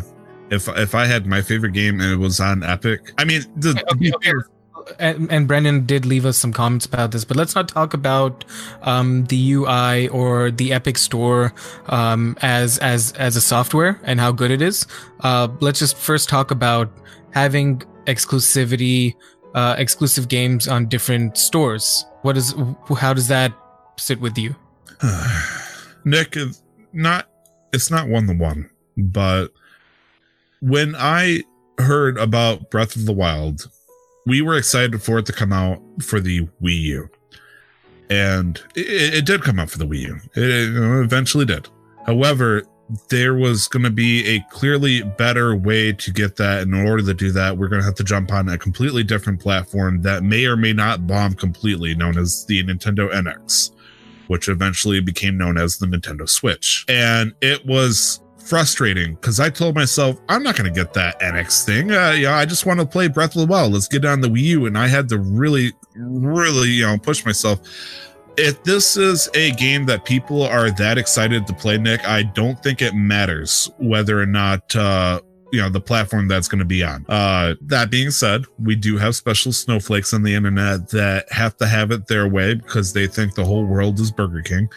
if 0.51 0.67
if 0.77 0.93
i 0.93 1.05
had 1.05 1.25
my 1.25 1.41
favorite 1.41 1.73
game 1.73 1.99
and 1.99 2.11
it 2.11 2.17
was 2.17 2.39
on 2.39 2.61
epic 2.61 3.11
i 3.17 3.25
mean 3.25 3.41
the, 3.55 3.71
okay, 3.91 4.11
okay. 4.13 4.31
And, 4.99 5.31
and, 5.31 5.47
Brendan 5.47 5.85
did 5.85 6.05
leave 6.05 6.25
us 6.25 6.37
some 6.37 6.53
comments 6.53 6.85
about 6.85 7.11
this, 7.11 7.25
but 7.25 7.35
let's 7.35 7.55
not 7.55 7.67
talk 7.67 7.93
about 7.93 8.45
um, 8.83 9.25
the 9.25 9.53
UI 9.53 10.07
or 10.09 10.51
the 10.51 10.73
Epic 10.73 10.97
Store 10.97 11.53
um, 11.87 12.37
as 12.41 12.77
as 12.79 13.11
as 13.13 13.35
a 13.35 13.41
software 13.41 13.99
and 14.03 14.19
how 14.19 14.31
good 14.31 14.51
it 14.51 14.61
is. 14.61 14.85
Uh, 15.21 15.47
let's 15.59 15.79
just 15.79 15.97
first 15.97 16.29
talk 16.29 16.51
about 16.51 16.91
having 17.31 17.79
exclusivity, 18.05 19.15
uh, 19.55 19.75
exclusive 19.77 20.27
games 20.27 20.67
on 20.67 20.87
different 20.87 21.37
stores. 21.37 22.05
What 22.21 22.37
is 22.37 22.53
how 22.97 23.13
does 23.13 23.27
that 23.27 23.53
sit 23.97 24.19
with 24.19 24.37
you, 24.37 24.55
Nick? 26.05 26.37
Not 26.93 27.27
it's 27.73 27.91
not 27.91 28.07
one 28.07 28.27
to 28.27 28.33
one. 28.33 28.69
But 28.97 29.49
when 30.61 30.95
I 30.95 31.43
heard 31.77 32.17
about 32.17 32.71
Breath 32.71 32.95
of 32.95 33.05
the 33.05 33.13
Wild, 33.13 33.69
we 34.25 34.41
were 34.41 34.57
excited 34.57 35.01
for 35.01 35.19
it 35.19 35.25
to 35.27 35.33
come 35.33 35.53
out 35.53 35.81
for 36.01 36.19
the 36.19 36.47
Wii 36.61 36.81
U. 36.81 37.09
And 38.09 38.61
it, 38.75 39.13
it 39.15 39.25
did 39.25 39.43
come 39.43 39.59
out 39.59 39.69
for 39.69 39.77
the 39.77 39.85
Wii 39.85 39.99
U. 39.99 40.19
It, 40.35 41.03
eventually 41.03 41.45
did. 41.45 41.67
However, 42.05 42.63
there 43.09 43.33
was 43.33 43.67
going 43.67 43.83
to 43.83 43.89
be 43.89 44.27
a 44.27 44.45
clearly 44.51 45.01
better 45.01 45.55
way 45.55 45.91
to 45.93 46.11
get 46.11 46.35
that. 46.35 46.63
In 46.63 46.73
order 46.73 47.03
to 47.03 47.13
do 47.13 47.31
that, 47.31 47.57
we're 47.57 47.67
going 47.67 47.81
to 47.81 47.85
have 47.85 47.95
to 47.95 48.03
jump 48.03 48.31
on 48.31 48.47
a 48.49 48.57
completely 48.57 49.03
different 49.03 49.39
platform 49.39 50.01
that 50.03 50.23
may 50.23 50.45
or 50.45 50.55
may 50.55 50.73
not 50.73 51.07
bomb 51.07 51.33
completely, 51.33 51.95
known 51.95 52.17
as 52.17 52.45
the 52.45 52.63
Nintendo 52.63 53.11
NX, 53.11 53.71
which 54.27 54.47
eventually 54.49 54.99
became 55.01 55.37
known 55.37 55.57
as 55.57 55.77
the 55.77 55.87
Nintendo 55.87 56.29
Switch. 56.29 56.85
And 56.87 57.33
it 57.41 57.65
was 57.65 58.21
frustrating 58.45 59.15
because 59.15 59.39
I 59.39 59.49
told 59.49 59.75
myself 59.75 60.19
I'm 60.29 60.43
not 60.43 60.55
going 60.55 60.71
to 60.71 60.79
get 60.79 60.93
that 60.93 61.19
NX 61.19 61.65
thing. 61.65 61.91
Uh, 61.91 62.11
yeah, 62.11 62.35
I 62.35 62.45
just 62.45 62.65
want 62.65 62.79
to 62.79 62.85
play 62.85 63.07
Breath 63.07 63.35
of 63.35 63.41
the 63.41 63.47
Wild. 63.47 63.73
Let's 63.73 63.87
get 63.87 64.05
on 64.05 64.21
the 64.21 64.27
Wii 64.27 64.41
U, 64.41 64.65
and 64.65 64.77
I 64.77 64.87
had 64.87 65.09
to 65.09 65.19
really, 65.19 65.73
really, 65.95 66.69
you 66.69 66.85
know, 66.85 66.97
push 66.97 67.25
myself. 67.25 67.59
If 68.37 68.63
this 68.63 68.97
is 68.97 69.29
a 69.33 69.51
game 69.51 69.85
that 69.85 70.05
people 70.05 70.43
are 70.43 70.69
that 70.71 70.97
excited 70.97 71.47
to 71.47 71.53
play, 71.53 71.77
Nick, 71.77 72.05
I 72.07 72.23
don't 72.23 72.61
think 72.61 72.81
it 72.81 72.93
matters 72.93 73.69
whether 73.79 74.19
or 74.19 74.25
not 74.25 74.75
uh, 74.75 75.21
you 75.51 75.61
know 75.61 75.69
the 75.69 75.79
platform 75.79 76.27
that's 76.27 76.49
going 76.49 76.59
to 76.59 76.65
be 76.65 76.83
on. 76.83 77.05
Uh, 77.07 77.55
that 77.61 77.89
being 77.89 78.11
said, 78.11 78.43
we 78.59 78.75
do 78.75 78.97
have 78.97 79.15
special 79.15 79.53
snowflakes 79.53 80.13
on 80.13 80.21
the 80.23 80.35
internet 80.35 80.89
that 80.89 81.31
have 81.31 81.55
to 81.57 81.65
have 81.65 81.91
it 81.91 82.07
their 82.07 82.27
way 82.27 82.55
because 82.55 82.91
they 82.91 83.07
think 83.07 83.35
the 83.35 83.45
whole 83.45 83.65
world 83.65 83.99
is 83.99 84.11
Burger 84.11 84.41
King, 84.41 84.67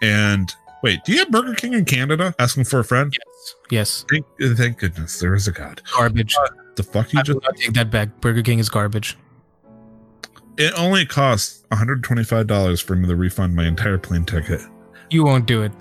and 0.00 0.54
Wait, 0.82 1.04
do 1.04 1.12
you 1.12 1.18
have 1.18 1.30
Burger 1.30 1.54
King 1.54 1.74
in 1.74 1.84
Canada? 1.84 2.34
Asking 2.38 2.64
for 2.64 2.80
a 2.80 2.84
friend? 2.84 3.12
Yes. 3.16 3.54
Yes. 3.70 4.04
Thank, 4.10 4.58
thank 4.58 4.78
goodness 4.78 5.20
there 5.20 5.34
is 5.34 5.46
a 5.46 5.52
God. 5.52 5.80
Garbage. 5.94 6.34
Uh, 6.36 6.48
the 6.74 6.82
fuck 6.82 7.12
you 7.12 7.20
I 7.20 7.22
just 7.22 7.38
take 7.56 7.72
that 7.74 7.90
back. 7.90 8.20
Burger 8.20 8.42
King 8.42 8.58
is 8.58 8.68
garbage. 8.68 9.16
It 10.58 10.72
only 10.76 11.06
costs 11.06 11.64
$125 11.70 12.82
for 12.82 12.96
me 12.96 13.08
to 13.08 13.16
refund 13.16 13.54
my 13.54 13.66
entire 13.66 13.96
plane 13.98 14.24
ticket. 14.24 14.60
You 15.10 15.24
won't 15.24 15.46
do 15.46 15.62
it. 15.62 15.72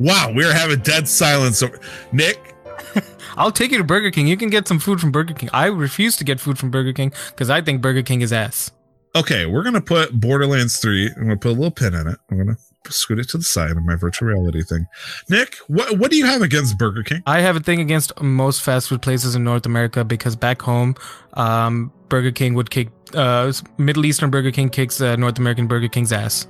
Wow, 0.00 0.32
we're 0.34 0.52
having 0.52 0.80
dead 0.80 1.08
silence. 1.08 1.62
Over- 1.62 1.78
Nick, 2.12 2.54
I'll 3.36 3.52
take 3.52 3.70
you 3.70 3.78
to 3.78 3.84
Burger 3.84 4.10
King. 4.10 4.26
You 4.26 4.36
can 4.36 4.50
get 4.50 4.66
some 4.66 4.78
food 4.78 5.00
from 5.00 5.12
Burger 5.12 5.34
King. 5.34 5.50
I 5.52 5.66
refuse 5.66 6.16
to 6.16 6.24
get 6.24 6.40
food 6.40 6.58
from 6.58 6.70
Burger 6.70 6.92
King 6.92 7.12
because 7.28 7.50
I 7.50 7.60
think 7.60 7.80
Burger 7.80 8.02
King 8.02 8.20
is 8.22 8.32
ass. 8.32 8.70
Okay, 9.16 9.46
we're 9.46 9.62
gonna 9.62 9.80
put 9.80 10.12
Borderlands 10.18 10.78
3. 10.78 11.10
I'm 11.16 11.22
gonna 11.22 11.36
put 11.36 11.50
a 11.50 11.54
little 11.54 11.70
pin 11.70 11.94
in 11.94 12.08
it. 12.08 12.18
I'm 12.30 12.38
gonna 12.38 12.56
scoot 12.92 13.18
it 13.18 13.28
to 13.30 13.38
the 13.38 13.44
side 13.44 13.70
of 13.70 13.82
my 13.84 13.96
virtual 13.96 14.28
reality 14.28 14.62
thing. 14.62 14.86
Nick, 15.28 15.56
what 15.68 15.98
what 15.98 16.10
do 16.10 16.16
you 16.16 16.26
have 16.26 16.42
against 16.42 16.78
Burger 16.78 17.02
King? 17.02 17.22
I 17.26 17.40
have 17.40 17.56
a 17.56 17.60
thing 17.60 17.80
against 17.80 18.20
most 18.20 18.62
fast 18.62 18.88
food 18.88 19.02
places 19.02 19.34
in 19.34 19.44
North 19.44 19.66
America 19.66 20.04
because 20.04 20.36
back 20.36 20.62
home, 20.62 20.94
um, 21.34 21.92
Burger 22.08 22.32
King 22.32 22.54
would 22.54 22.70
kick 22.70 22.90
uh, 23.14 23.52
Middle 23.78 24.06
Eastern 24.06 24.30
Burger 24.30 24.50
King 24.50 24.68
kicks 24.68 25.00
uh, 25.00 25.16
North 25.16 25.38
American 25.38 25.66
Burger 25.66 25.88
King's 25.88 26.12
ass. 26.12 26.46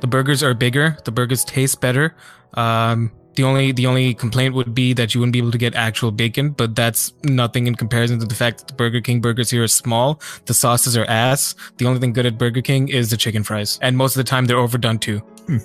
The 0.00 0.06
burgers 0.06 0.42
are 0.42 0.54
bigger. 0.54 0.96
The 1.04 1.12
burgers 1.12 1.44
taste 1.44 1.80
better. 1.80 2.14
Um, 2.54 3.10
the 3.36 3.42
only 3.42 3.72
the 3.72 3.86
only 3.86 4.14
complaint 4.14 4.54
would 4.54 4.74
be 4.74 4.92
that 4.92 5.14
you 5.14 5.20
wouldn't 5.20 5.32
be 5.32 5.38
able 5.38 5.50
to 5.50 5.58
get 5.58 5.74
actual 5.74 6.10
bacon, 6.10 6.50
but 6.50 6.74
that's 6.74 7.12
nothing 7.24 7.66
in 7.66 7.74
comparison 7.74 8.20
to 8.20 8.26
the 8.26 8.34
fact 8.34 8.58
that 8.58 8.68
the 8.68 8.74
Burger 8.74 9.00
King 9.00 9.20
burgers 9.20 9.50
here 9.50 9.64
are 9.64 9.68
small. 9.68 10.20
The 10.46 10.54
sauces 10.54 10.96
are 10.96 11.04
ass. 11.06 11.54
The 11.78 11.86
only 11.86 12.00
thing 12.00 12.12
good 12.12 12.26
at 12.26 12.38
Burger 12.38 12.62
King 12.62 12.88
is 12.88 13.10
the 13.10 13.16
chicken 13.16 13.42
fries, 13.42 13.78
and 13.82 13.96
most 13.96 14.16
of 14.16 14.24
the 14.24 14.28
time 14.28 14.46
they're 14.46 14.58
overdone 14.58 14.98
too. 14.98 15.22
Hmm. 15.46 15.58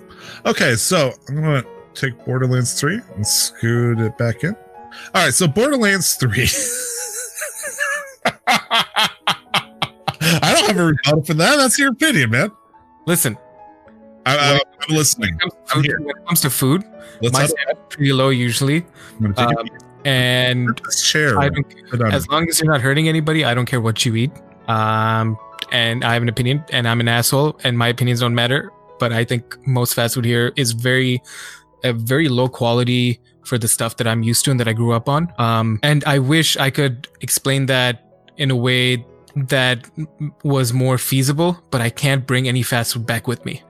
Okay, 0.46 0.76
so 0.76 1.12
I'm 1.28 1.36
gonna 1.36 1.64
take 1.94 2.24
Borderlands 2.26 2.80
3 2.80 3.00
and 3.16 3.26
scoot 3.26 4.00
it 4.00 4.18
back 4.18 4.44
in. 4.44 4.56
All 5.14 5.24
right, 5.26 5.34
so 5.34 5.48
Borderlands 5.48 6.16
3. 6.16 6.30
I 10.42 10.54
don't 10.54 10.68
have 10.68 10.78
a 10.78 10.86
rebuttal 10.86 11.24
for 11.24 11.34
that. 11.36 11.56
That's 11.56 11.80
your 11.80 11.92
opinion, 11.92 12.32
man. 12.32 12.52
Listen, 13.06 13.38
I, 14.26 14.60
I'm 14.82 14.96
listening. 14.96 15.38
when 15.38 15.48
it, 15.48 15.68
comes 15.68 15.86
to, 15.86 15.96
when 16.00 16.10
it 16.10 16.26
comes 16.26 16.42
to 16.42 16.50
food, 16.50 16.84
Let's 17.22 17.34
my 17.34 17.46
standard's 17.46 17.80
pretty 17.90 18.14
low 18.14 18.30
usually. 18.30 18.86
I'm 19.20 19.34
gonna 19.34 19.34
take 19.34 19.60
Um, 19.60 19.68
and 20.06 20.82
chair. 21.04 21.40
I 21.40 21.50
don't, 21.50 21.66
Sit 21.90 22.02
as 22.02 22.28
long 22.30 22.48
as 22.48 22.60
you're 22.60 22.72
not 22.72 22.82
hurting 22.82 23.10
anybody, 23.10 23.44
I 23.44 23.54
don't 23.54 23.66
care 23.66 23.82
what 23.82 24.06
you 24.06 24.16
eat. 24.16 24.32
Um, 24.68 25.38
and 25.72 26.04
I 26.04 26.14
have 26.14 26.22
an 26.22 26.30
opinion, 26.30 26.64
and 26.72 26.88
I'm 26.88 27.00
an 27.00 27.08
asshole, 27.08 27.60
and 27.64 27.78
my 27.78 27.88
opinions 27.88 28.22
don't 28.22 28.36
matter. 28.36 28.72
But 29.00 29.14
I 29.14 29.24
think 29.24 29.56
most 29.68 29.94
fast 29.94 30.16
food 30.16 30.26
here 30.26 30.52
is 30.56 30.74
very, 30.74 31.22
a 31.84 31.94
very 31.94 32.30
low 32.30 32.48
quality 32.48 33.20
for 33.46 33.58
the 33.58 33.68
stuff 33.68 33.98
that 33.98 34.08
I'm 34.08 34.22
used 34.24 34.46
to 34.46 34.52
and 34.52 34.60
that 34.60 34.68
I 34.68 34.74
grew 34.74 34.94
up 34.94 35.10
on. 35.10 35.34
Um, 35.38 35.80
and 35.82 36.04
I 36.06 36.20
wish 36.20 36.58
I 36.58 36.70
could 36.70 37.08
explain 37.22 37.66
that 37.68 38.06
in 38.38 38.52
a 38.52 38.56
way 38.56 39.06
that 39.36 39.90
was 40.44 40.74
more 40.74 40.98
feasible, 40.98 41.62
but 41.72 41.82
I 41.82 41.90
can't 41.90 42.26
bring 42.28 42.48
any 42.48 42.64
fast 42.64 42.94
food 42.94 43.06
back 43.06 43.28
with 43.28 43.44
me. 43.46 43.64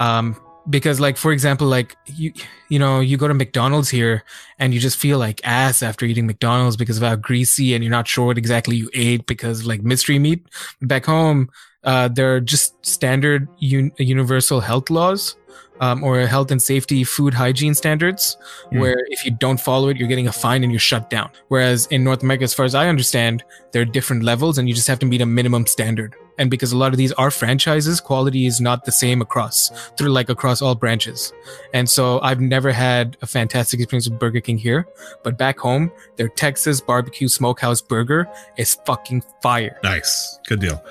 Um, 0.00 0.36
because 0.68 1.00
like 1.00 1.16
for 1.16 1.32
example, 1.32 1.66
like 1.66 1.96
you, 2.06 2.32
you 2.68 2.78
know, 2.78 3.00
you 3.00 3.16
go 3.16 3.28
to 3.28 3.34
McDonald's 3.34 3.88
here 3.88 4.24
and 4.58 4.74
you 4.74 4.80
just 4.80 4.98
feel 4.98 5.18
like 5.18 5.40
ass 5.44 5.82
after 5.82 6.04
eating 6.04 6.26
McDonald's 6.26 6.76
because 6.76 6.98
of 6.98 7.02
how 7.02 7.16
greasy 7.16 7.74
and 7.74 7.82
you're 7.82 7.90
not 7.90 8.06
sure 8.06 8.26
what 8.26 8.38
exactly 8.38 8.76
you 8.76 8.90
ate 8.94 9.26
because 9.26 9.66
like 9.66 9.82
mystery 9.82 10.18
meat. 10.18 10.46
Back 10.82 11.06
home, 11.06 11.48
uh, 11.84 12.08
there 12.08 12.34
are 12.34 12.40
just 12.40 12.74
standard 12.84 13.48
un- 13.60 13.92
universal 13.98 14.60
health 14.60 14.90
laws. 14.90 15.36
Um, 15.80 16.02
or 16.02 16.18
health 16.26 16.50
and 16.50 16.60
safety 16.60 17.04
food 17.04 17.32
hygiene 17.34 17.72
standards 17.72 18.36
Hmm. 18.70 18.80
where 18.80 18.96
if 19.10 19.24
you 19.24 19.30
don't 19.30 19.60
follow 19.60 19.90
it 19.90 19.96
you're 19.96 20.08
getting 20.08 20.26
a 20.26 20.32
fine 20.32 20.64
and 20.64 20.72
you're 20.72 20.80
shut 20.80 21.08
down 21.08 21.30
whereas 21.46 21.86
in 21.86 22.02
north 22.02 22.20
america 22.24 22.42
as 22.42 22.52
far 22.52 22.66
as 22.66 22.74
i 22.74 22.88
understand 22.88 23.44
there 23.70 23.82
are 23.82 23.84
different 23.84 24.24
levels 24.24 24.58
and 24.58 24.68
you 24.68 24.74
just 24.74 24.88
have 24.88 24.98
to 24.98 25.06
meet 25.06 25.20
a 25.20 25.26
minimum 25.26 25.68
standard 25.68 26.16
and 26.36 26.50
because 26.50 26.72
a 26.72 26.76
lot 26.76 26.90
of 26.92 26.96
these 26.98 27.12
are 27.12 27.30
franchises 27.30 28.00
quality 28.00 28.44
is 28.46 28.60
not 28.60 28.84
the 28.86 28.90
same 28.90 29.20
across 29.22 29.70
through 29.96 30.08
like 30.08 30.28
across 30.28 30.60
all 30.60 30.74
branches 30.74 31.32
and 31.74 31.88
so 31.88 32.20
I've 32.22 32.40
never 32.40 32.72
had 32.72 33.16
a 33.22 33.26
fantastic 33.28 33.78
experience 33.78 34.08
with 34.10 34.18
Burger 34.18 34.40
King 34.40 34.58
here, 34.58 34.86
but 35.22 35.36
back 35.38 35.58
home, 35.60 35.92
their 36.16 36.28
Texas 36.28 36.80
barbecue 36.80 37.28
smokehouse 37.28 37.80
burger 37.82 38.26
is 38.56 38.74
fucking 38.86 39.22
fire. 39.42 39.78
Nice. 39.84 40.38
Good 40.48 40.60
deal. 40.60 40.82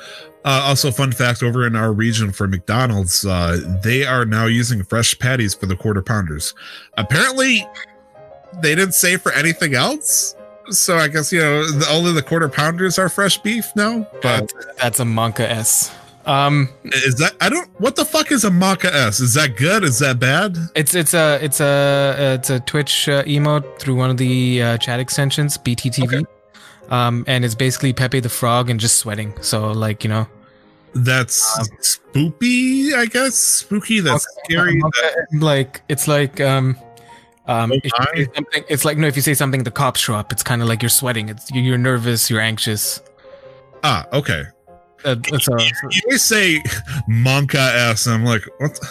Uh, 0.48 0.62
also, 0.64 0.92
fun 0.92 1.12
fact 1.12 1.44
over 1.44 1.68
in 1.68 1.76
our 1.76 1.92
region 1.92 2.32
for 2.32 2.48
McDonald's, 2.48 3.26
uh, 3.26 3.60
they 3.84 4.06
are 4.06 4.24
now 4.24 4.46
using 4.46 4.82
fresh 4.82 5.20
patties 5.20 5.54
for 5.54 5.66
the 5.66 5.76
quarter 5.76 6.02
pounders. 6.02 6.54
Apparently, 6.94 7.68
they 8.62 8.74
didn't 8.74 8.94
say 8.94 9.18
for 9.18 9.34
anything 9.34 9.76
else. 9.76 10.38
So 10.70 10.96
I 10.96 11.10
guess, 11.10 11.34
you 11.34 11.42
know, 11.42 11.70
the, 11.70 11.90
only 11.90 12.14
the 12.14 12.22
quarter 12.22 12.48
pounders 12.48 12.98
are 12.98 13.10
fresh 13.10 13.38
beef 13.40 13.76
now. 13.76 14.08
But 14.22 14.54
That's, 14.78 15.02
a 15.02 15.04
Monka 15.04 15.42
S. 15.42 15.94
Um, 16.26 16.70
is 16.86 17.16
that, 17.16 17.36
I 17.42 17.50
don't, 17.50 17.70
what 17.82 17.98
the 17.98 18.06
fuck 18.06 18.32
is 18.32 18.46
a 18.46 18.50
Maca 18.50 18.86
S? 18.86 19.20
Is 19.20 19.34
that 19.34 19.58
good? 19.58 19.84
Is 19.84 20.00
that 20.00 20.18
bad? 20.18 20.58
it's 20.76 20.96
it's 20.96 21.14
a 21.14 21.40
it's 21.42 21.60
a 21.60 22.36
it's 22.36 22.50
a 22.50 22.62
Twitch 22.62 23.10
uh, 23.10 23.24
emote 23.24 23.80
through 23.80 23.96
one 23.96 24.10
of 24.10 24.16
the 24.16 24.64
uh, 24.64 24.78
chat 24.78 25.02
extensions, 25.02 25.58
BTTV. 25.58 26.26
Um, 26.90 27.26
and 27.28 27.44
it's 27.44 27.56
basically 27.56 27.92
Pepe 27.92 28.22
the 28.22 28.30
Frog 28.30 28.70
and 28.70 28.80
just 28.80 28.96
sweating. 28.96 29.34
So 29.42 29.72
like 29.72 30.06
you 30.06 30.10
know, 30.10 30.28
That's 30.94 31.60
Um, 31.60 31.68
spoopy, 31.82 32.94
I 32.94 33.06
guess. 33.06 33.36
Spooky. 33.36 34.00
That's 34.00 34.26
scary. 34.46 34.80
that- 34.80 35.28
like 35.34 35.82
it's 35.90 36.08
like 36.08 36.40
um 36.42 36.76
um 37.48 37.72
Oh 37.72 37.76
if 37.84 37.92
you 38.16 38.26
say 38.26 38.28
something 38.36 38.64
it's 38.68 38.86
like 38.86 38.98
no 38.98 39.08
if 39.08 39.16
you 39.16 39.22
say 39.22 39.34
something 39.34 39.64
the 39.64 39.72
cops 39.72 40.00
show 40.02 40.16
up 40.16 40.32
it's 40.32 40.44
kind 40.44 40.62
of 40.62 40.68
like 40.68 40.82
you're 40.82 40.90
sweating 40.90 41.30
it's 41.30 41.50
you're 41.52 41.78
nervous 41.78 42.30
you're 42.30 42.42
anxious 42.42 43.02
ah, 43.84 44.06
okay. 44.12 44.44
uh, 45.06 45.16
so, 45.40 45.56
You 45.60 46.02
always 46.08 46.24
say 46.24 46.62
Monka 47.08 47.56
S, 47.92 48.06
and 48.08 48.16
I'm 48.16 48.26
like, 48.26 48.44
what? 48.58 48.74
the- 48.76 48.88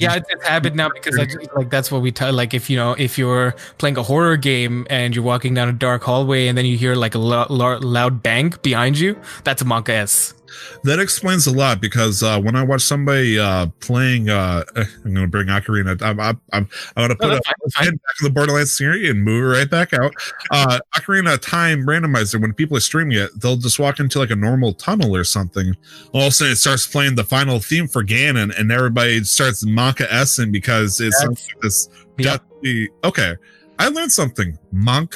yeah 0.00 0.14
it's, 0.16 0.26
it's 0.30 0.44
habit 0.46 0.74
now 0.74 0.88
because 0.88 1.16
I 1.18 1.24
just, 1.26 1.54
like 1.54 1.70
that's 1.70 1.92
what 1.92 2.02
we 2.02 2.10
tell 2.10 2.32
like 2.32 2.52
if 2.54 2.68
you 2.68 2.76
know 2.76 2.92
if 2.98 3.16
you're 3.16 3.54
playing 3.78 3.96
a 3.96 4.02
horror 4.02 4.36
game 4.36 4.86
and 4.90 5.14
you're 5.14 5.24
walking 5.24 5.54
down 5.54 5.68
a 5.68 5.72
dark 5.72 6.02
hallway 6.02 6.48
and 6.48 6.58
then 6.58 6.64
you 6.64 6.76
hear 6.76 6.94
like 6.96 7.14
a 7.14 7.18
lo- 7.18 7.46
lo- 7.48 7.78
loud 7.78 8.22
bang 8.22 8.54
behind 8.62 8.98
you 8.98 9.16
that's 9.44 9.62
a 9.62 9.64
monka 9.64 9.90
s 9.90 10.34
That 10.84 10.98
explains 10.98 11.46
a 11.46 11.52
lot 11.52 11.80
because 11.80 12.22
uh, 12.22 12.40
when 12.40 12.56
I 12.56 12.62
watch 12.62 12.82
somebody 12.82 13.38
uh, 13.38 13.66
playing, 13.80 14.28
uh, 14.30 14.64
I'm 14.76 15.14
going 15.14 15.14
to 15.16 15.26
bring 15.28 15.46
Ocarina. 15.48 16.00
I'm, 16.02 16.20
I'm, 16.20 16.40
I'm, 16.52 16.68
I'm 16.96 17.08
going 17.08 17.08
to 17.10 17.16
No, 17.20 17.28
put 17.30 17.38
a 17.38 17.40
that's 17.64 17.74
fine. 17.74 17.84
head 17.86 17.92
back 17.94 18.14
in 18.20 18.24
the 18.24 18.30
Borderlands 18.30 18.76
series 18.76 19.10
and 19.10 19.22
move 19.22 19.44
it 19.44 19.58
right 19.58 19.70
back 19.70 19.92
out. 19.92 20.12
Uh, 20.50 20.78
Ocarina 20.96 21.38
Time 21.40 21.86
randomizer. 21.86 22.40
When 22.40 22.52
people 22.52 22.76
are 22.76 22.80
streaming 22.80 23.18
it, 23.18 23.30
they'll 23.40 23.56
just 23.56 23.78
walk 23.78 24.00
into 24.00 24.18
like 24.18 24.30
a 24.30 24.36
normal 24.36 24.72
tunnel 24.74 25.14
or 25.16 25.24
something. 25.24 25.74
All 26.12 26.22
of 26.22 26.26
a 26.28 26.30
sudden, 26.30 26.52
it 26.52 26.56
starts 26.56 26.86
playing 26.86 27.14
the 27.14 27.24
final 27.24 27.58
theme 27.60 27.88
for 27.88 28.04
Ganon, 28.04 28.58
and 28.58 28.70
everybody 28.70 29.22
starts 29.24 29.64
Monka 29.64 30.06
S'ing 30.08 30.52
because 30.52 31.00
it's 31.00 31.20
something 31.20 31.44
this 31.62 31.88
Yep. 32.18 32.42
deathly. 32.62 32.90
Okay, 33.02 33.34
I 33.78 33.88
learned 33.88 34.12
something. 34.12 34.56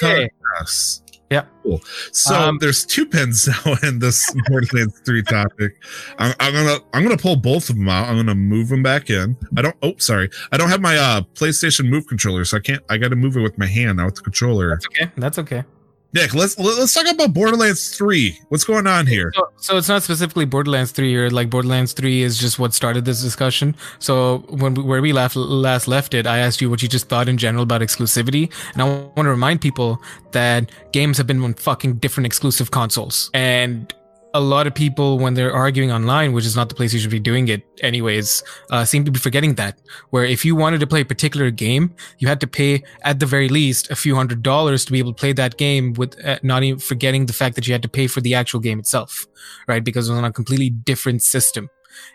Yay. 0.01 0.29
S. 0.61 1.01
Yeah. 1.29 1.45
Cool. 1.63 1.79
So 2.11 2.33
Um, 2.33 2.57
there's 2.59 2.83
two 2.85 3.05
pins 3.05 3.47
now 3.65 3.75
in 3.83 3.99
this 3.99 4.33
Borderlands 4.47 4.99
3 5.05 5.21
topic. 5.23 5.75
I'm, 6.17 6.33
I'm 6.39 6.53
gonna 6.53 6.77
I'm 6.93 7.03
gonna 7.03 7.17
pull 7.17 7.35
both 7.35 7.69
of 7.69 7.75
them 7.75 7.87
out. 7.87 8.07
I'm 8.09 8.15
gonna 8.15 8.33
move 8.33 8.69
them 8.69 8.81
back 8.81 9.09
in. 9.11 9.37
I 9.55 9.61
don't. 9.61 9.75
Oh, 9.83 9.93
sorry. 9.97 10.29
I 10.51 10.57
don't 10.57 10.69
have 10.69 10.81
my 10.81 10.97
uh 10.97 11.21
PlayStation 11.35 11.87
Move 11.89 12.07
controller, 12.07 12.45
so 12.45 12.57
I 12.57 12.61
can't. 12.61 12.81
I 12.89 12.97
got 12.97 13.09
to 13.09 13.15
move 13.15 13.37
it 13.37 13.41
with 13.41 13.57
my 13.59 13.67
hand, 13.67 13.97
not 13.97 14.05
with 14.07 14.15
the 14.15 14.21
controller. 14.21 14.69
that's 14.71 14.87
okay 14.87 15.11
that's 15.17 15.37
okay 15.37 15.63
Nick, 16.11 16.33
let's 16.33 16.57
let's 16.57 16.91
talk 16.91 17.07
about 17.07 17.35
Borderlands 17.35 17.95
3. 17.95 18.39
What's 18.49 18.63
going 18.63 18.87
on 18.87 19.05
here? 19.05 19.31
So, 19.35 19.49
so 19.57 19.77
it's 19.77 19.87
not 19.87 20.01
specifically 20.01 20.45
Borderlands 20.45 20.91
3 20.91 21.15
or 21.15 21.29
like 21.29 21.51
Borderlands 21.51 21.93
3 21.93 22.23
is 22.23 22.39
just 22.39 22.57
what 22.57 22.73
started 22.73 23.05
this 23.05 23.21
discussion. 23.21 23.75
So 23.99 24.39
when 24.49 24.73
we, 24.73 24.81
where 24.81 25.03
we 25.03 25.13
last 25.13 25.35
last 25.35 25.87
left 25.87 26.15
it, 26.15 26.25
I 26.25 26.39
asked 26.39 26.61
you 26.61 26.69
what 26.69 26.81
you 26.81 26.89
just 26.89 27.09
thought 27.09 27.29
in 27.29 27.37
general 27.37 27.61
about 27.61 27.81
exclusivity, 27.81 28.51
and 28.73 28.81
I 28.81 28.85
want 28.85 29.17
to 29.17 29.29
remind 29.29 29.61
people 29.61 30.01
that 30.31 30.71
games 30.93 31.19
have 31.19 31.27
been 31.27 31.43
on 31.43 31.53
fucking 31.53 31.97
different 31.97 32.25
exclusive 32.25 32.71
consoles, 32.71 33.29
and 33.35 33.93
a 34.33 34.39
lot 34.39 34.67
of 34.67 34.75
people 34.75 35.17
when 35.17 35.33
they're 35.33 35.53
arguing 35.53 35.91
online, 35.91 36.33
which 36.33 36.45
is 36.45 36.55
not 36.55 36.69
the 36.69 36.75
place 36.75 36.93
you 36.93 36.99
should 36.99 37.09
be 37.09 37.19
doing 37.19 37.47
it 37.47 37.63
anyways, 37.81 38.43
uh, 38.69 38.85
seem 38.85 39.03
to 39.05 39.11
be 39.11 39.19
forgetting 39.19 39.55
that. 39.55 39.79
Where 40.11 40.23
if 40.23 40.45
you 40.45 40.55
wanted 40.55 40.79
to 40.81 40.87
play 40.87 41.01
a 41.01 41.05
particular 41.05 41.49
game, 41.51 41.95
you 42.19 42.27
had 42.27 42.39
to 42.41 42.47
pay 42.47 42.83
at 43.01 43.19
the 43.19 43.25
very 43.25 43.49
least 43.49 43.89
a 43.89 43.95
few 43.95 44.15
hundred 44.15 44.43
dollars 44.43 44.85
to 44.85 44.91
be 44.91 44.99
able 44.99 45.13
to 45.13 45.19
play 45.19 45.33
that 45.33 45.57
game 45.57 45.93
with 45.93 46.23
uh, 46.23 46.39
not 46.43 46.63
even 46.63 46.79
forgetting 46.79 47.25
the 47.25 47.33
fact 47.33 47.55
that 47.55 47.67
you 47.67 47.73
had 47.73 47.81
to 47.81 47.89
pay 47.89 48.07
for 48.07 48.21
the 48.21 48.35
actual 48.35 48.59
game 48.59 48.79
itself, 48.79 49.27
right? 49.67 49.83
Because 49.83 50.07
it 50.07 50.11
was 50.11 50.19
on 50.19 50.25
a 50.25 50.31
completely 50.31 50.69
different 50.69 51.23
system. 51.23 51.69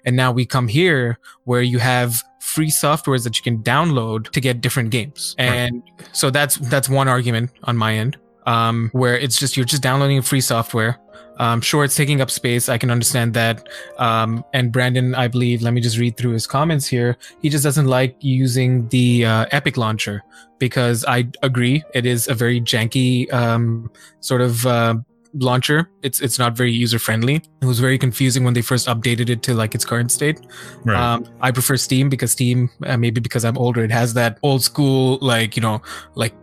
And 0.04 0.14
now 0.16 0.30
we 0.30 0.46
come 0.46 0.68
here 0.68 1.18
where 1.44 1.62
you 1.62 1.78
have 1.78 2.22
free 2.40 2.70
softwares 2.70 3.24
that 3.24 3.36
you 3.36 3.42
can 3.42 3.62
download 3.62 4.30
to 4.30 4.40
get 4.40 4.60
different 4.60 4.90
games. 4.90 5.34
And 5.38 5.82
so 6.12 6.30
that's 6.30 6.56
that's 6.56 6.88
one 6.88 7.08
argument 7.08 7.50
on 7.64 7.76
my 7.76 7.94
end. 7.94 8.16
Um, 8.46 8.90
where 8.92 9.18
it's 9.18 9.38
just 9.38 9.56
you're 9.56 9.66
just 9.66 9.82
downloading 9.82 10.20
free 10.22 10.40
software. 10.40 10.98
Um, 11.38 11.60
sure, 11.60 11.84
it's 11.84 11.96
taking 11.96 12.20
up 12.20 12.30
space. 12.30 12.68
I 12.68 12.78
can 12.78 12.90
understand 12.90 13.34
that. 13.34 13.68
Um, 13.98 14.44
and 14.52 14.70
Brandon, 14.70 15.14
I 15.14 15.28
believe, 15.28 15.62
let 15.62 15.72
me 15.72 15.80
just 15.80 15.98
read 15.98 16.16
through 16.16 16.32
his 16.32 16.46
comments 16.46 16.86
here. 16.86 17.16
He 17.40 17.48
just 17.48 17.64
doesn't 17.64 17.86
like 17.86 18.16
using 18.20 18.88
the 18.88 19.24
uh, 19.24 19.46
Epic 19.50 19.76
launcher 19.76 20.22
because 20.58 21.04
I 21.06 21.26
agree 21.42 21.82
it 21.92 22.06
is 22.06 22.28
a 22.28 22.34
very 22.34 22.60
janky 22.60 23.32
um, 23.32 23.90
sort 24.20 24.40
of 24.40 24.64
uh, 24.66 24.96
launcher. 25.34 25.90
It's 26.02 26.20
it's 26.20 26.38
not 26.38 26.56
very 26.56 26.72
user 26.72 26.98
friendly. 26.98 27.42
It 27.60 27.66
was 27.66 27.80
very 27.80 27.98
confusing 27.98 28.44
when 28.44 28.54
they 28.54 28.62
first 28.62 28.86
updated 28.86 29.28
it 29.28 29.42
to 29.44 29.54
like 29.54 29.74
its 29.74 29.84
current 29.84 30.12
state. 30.12 30.40
Right. 30.84 30.96
Um, 30.96 31.26
I 31.40 31.50
prefer 31.50 31.76
Steam 31.76 32.08
because 32.08 32.32
Steam, 32.32 32.70
uh, 32.84 32.96
maybe 32.96 33.20
because 33.20 33.44
I'm 33.44 33.58
older, 33.58 33.82
it 33.84 33.90
has 33.90 34.14
that 34.14 34.38
old 34.42 34.62
school 34.62 35.18
like 35.20 35.56
you 35.56 35.62
know 35.62 35.82
like 36.14 36.34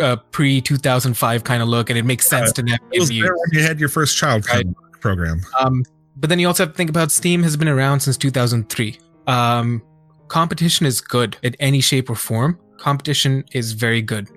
uh, 0.00 0.16
pre 0.30 0.60
2005 0.60 1.44
kind 1.44 1.62
of 1.62 1.68
look, 1.68 1.90
and 1.90 1.98
it 1.98 2.04
makes 2.04 2.26
sense 2.26 2.52
to 2.52 2.62
it 2.92 3.00
was 3.00 3.08
the 3.08 3.20
there 3.22 3.34
when 3.34 3.48
you 3.52 3.62
had 3.62 3.78
your 3.80 3.88
first 3.88 4.16
child 4.16 4.46
Right. 4.48 4.66
program. 5.00 5.40
um, 5.58 5.84
but 6.16 6.28
then 6.28 6.38
you 6.38 6.46
also 6.46 6.64
have 6.64 6.72
to 6.72 6.76
think 6.76 6.90
about 6.90 7.10
Steam 7.10 7.42
has 7.42 7.56
been 7.56 7.68
around 7.68 8.00
since 8.00 8.16
2003. 8.16 8.98
Um, 9.26 9.80
competition 10.28 10.84
is 10.86 11.00
good 11.00 11.36
in 11.42 11.54
any 11.60 11.80
shape 11.80 12.10
or 12.10 12.14
form. 12.14 12.58
Competition 12.76 13.44
is 13.52 13.72
very 13.72 14.02
good. 14.02 14.28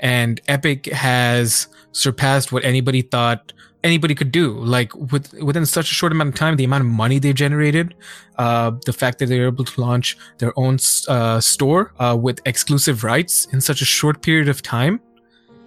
And 0.00 0.40
Epic 0.48 0.86
has 0.86 1.68
surpassed 1.92 2.52
what 2.52 2.64
anybody 2.64 3.02
thought 3.02 3.52
anybody 3.84 4.14
could 4.14 4.32
do. 4.32 4.52
Like 4.52 4.94
with 4.94 5.32
within 5.34 5.66
such 5.66 5.90
a 5.90 5.94
short 5.94 6.12
amount 6.12 6.30
of 6.30 6.34
time, 6.34 6.56
the 6.56 6.64
amount 6.64 6.82
of 6.82 6.90
money 6.90 7.18
they've 7.18 7.34
generated, 7.34 7.94
uh, 8.38 8.72
the 8.86 8.92
fact 8.92 9.18
that 9.18 9.26
they're 9.26 9.46
able 9.46 9.64
to 9.64 9.80
launch 9.80 10.16
their 10.38 10.52
own 10.58 10.78
uh, 11.08 11.40
store 11.40 11.92
uh, 11.98 12.16
with 12.20 12.40
exclusive 12.46 13.04
rights 13.04 13.46
in 13.52 13.60
such 13.60 13.80
a 13.82 13.84
short 13.84 14.22
period 14.22 14.48
of 14.48 14.62
time. 14.62 15.00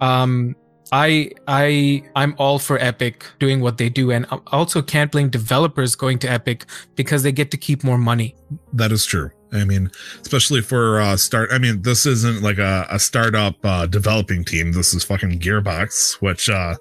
Um, 0.01 0.55
I 0.91 1.31
I 1.47 2.03
I'm 2.15 2.35
all 2.37 2.59
for 2.59 2.77
Epic 2.77 3.25
doing 3.39 3.61
what 3.61 3.77
they 3.77 3.89
do, 3.89 4.11
and 4.11 4.27
I 4.29 4.39
also 4.51 4.81
can't 4.81 5.11
blame 5.11 5.29
developers 5.29 5.95
going 5.95 6.19
to 6.19 6.29
Epic 6.29 6.65
because 6.95 7.23
they 7.23 7.31
get 7.31 7.49
to 7.51 7.57
keep 7.57 7.83
more 7.83 7.97
money. 7.97 8.35
That 8.73 8.91
is 8.91 9.05
true. 9.05 9.31
I 9.51 9.65
mean, 9.65 9.91
especially 10.21 10.61
for 10.61 10.99
uh, 10.99 11.17
start. 11.17 11.49
I 11.51 11.57
mean, 11.57 11.81
this 11.83 12.05
isn't 12.05 12.41
like 12.41 12.57
a, 12.57 12.87
a 12.89 12.99
startup 12.99 13.55
uh, 13.63 13.85
developing 13.85 14.43
team. 14.43 14.71
This 14.71 14.93
is 14.93 15.03
fucking 15.03 15.39
Gearbox, 15.39 16.21
which 16.21 16.49
uh, 16.49 16.75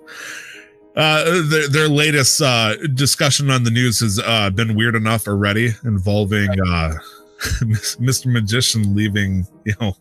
uh, 0.96 1.42
their, 1.44 1.68
their 1.68 1.88
latest 1.88 2.40
uh, 2.42 2.76
discussion 2.94 3.50
on 3.50 3.64
the 3.64 3.70
news 3.70 4.00
has 4.00 4.18
uh, 4.18 4.50
been 4.50 4.74
weird 4.74 4.94
enough 4.94 5.26
already, 5.26 5.70
involving 5.84 6.48
uh, 6.50 6.94
Mr. 7.40 8.26
Magician 8.26 8.94
leaving, 8.94 9.46
you 9.64 9.74
know, 9.80 9.96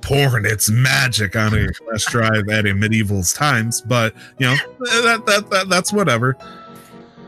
pouring 0.00 0.44
its 0.44 0.70
magic 0.70 1.36
on 1.36 1.54
a 1.54 1.72
flash 1.74 2.04
drive 2.06 2.48
at 2.48 2.66
a 2.66 2.74
medieval 2.74 3.22
times. 3.22 3.80
But 3.80 4.14
you 4.38 4.46
know, 4.46 4.56
that, 4.80 5.22
that, 5.26 5.50
that 5.50 5.68
that's 5.68 5.92
whatever. 5.92 6.36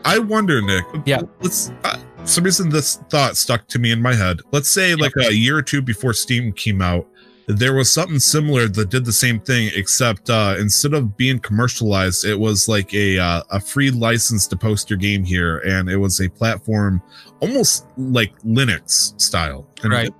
I 0.03 0.19
wonder, 0.19 0.61
Nick. 0.61 0.85
Yeah. 1.05 1.21
Let's. 1.41 1.71
Uh, 1.83 1.97
some 2.25 2.43
reason 2.43 2.69
this 2.69 2.97
thought 3.09 3.37
stuck 3.37 3.67
to 3.67 3.79
me 3.79 3.91
in 3.91 4.01
my 4.01 4.15
head. 4.15 4.41
Let's 4.51 4.69
say 4.69 4.95
like 4.95 5.13
a 5.17 5.33
year 5.33 5.57
or 5.57 5.61
two 5.61 5.81
before 5.81 6.13
Steam 6.13 6.51
came 6.53 6.81
out, 6.81 7.07
there 7.47 7.73
was 7.73 7.91
something 7.91 8.19
similar 8.19 8.67
that 8.67 8.89
did 8.89 9.05
the 9.05 9.13
same 9.13 9.39
thing, 9.39 9.69
except 9.75 10.29
uh, 10.29 10.55
instead 10.59 10.93
of 10.93 11.15
being 11.15 11.39
commercialized, 11.39 12.25
it 12.25 12.39
was 12.39 12.67
like 12.67 12.93
a 12.93 13.19
uh, 13.19 13.43
a 13.51 13.59
free 13.59 13.91
license 13.91 14.47
to 14.47 14.55
post 14.55 14.89
your 14.89 14.97
game 14.97 15.23
here, 15.23 15.59
and 15.59 15.89
it 15.89 15.97
was 15.97 16.19
a 16.19 16.29
platform 16.29 17.01
almost 17.41 17.85
like 17.97 18.37
Linux 18.41 19.19
style. 19.21 19.67
And 19.83 19.91
Right. 19.91 20.13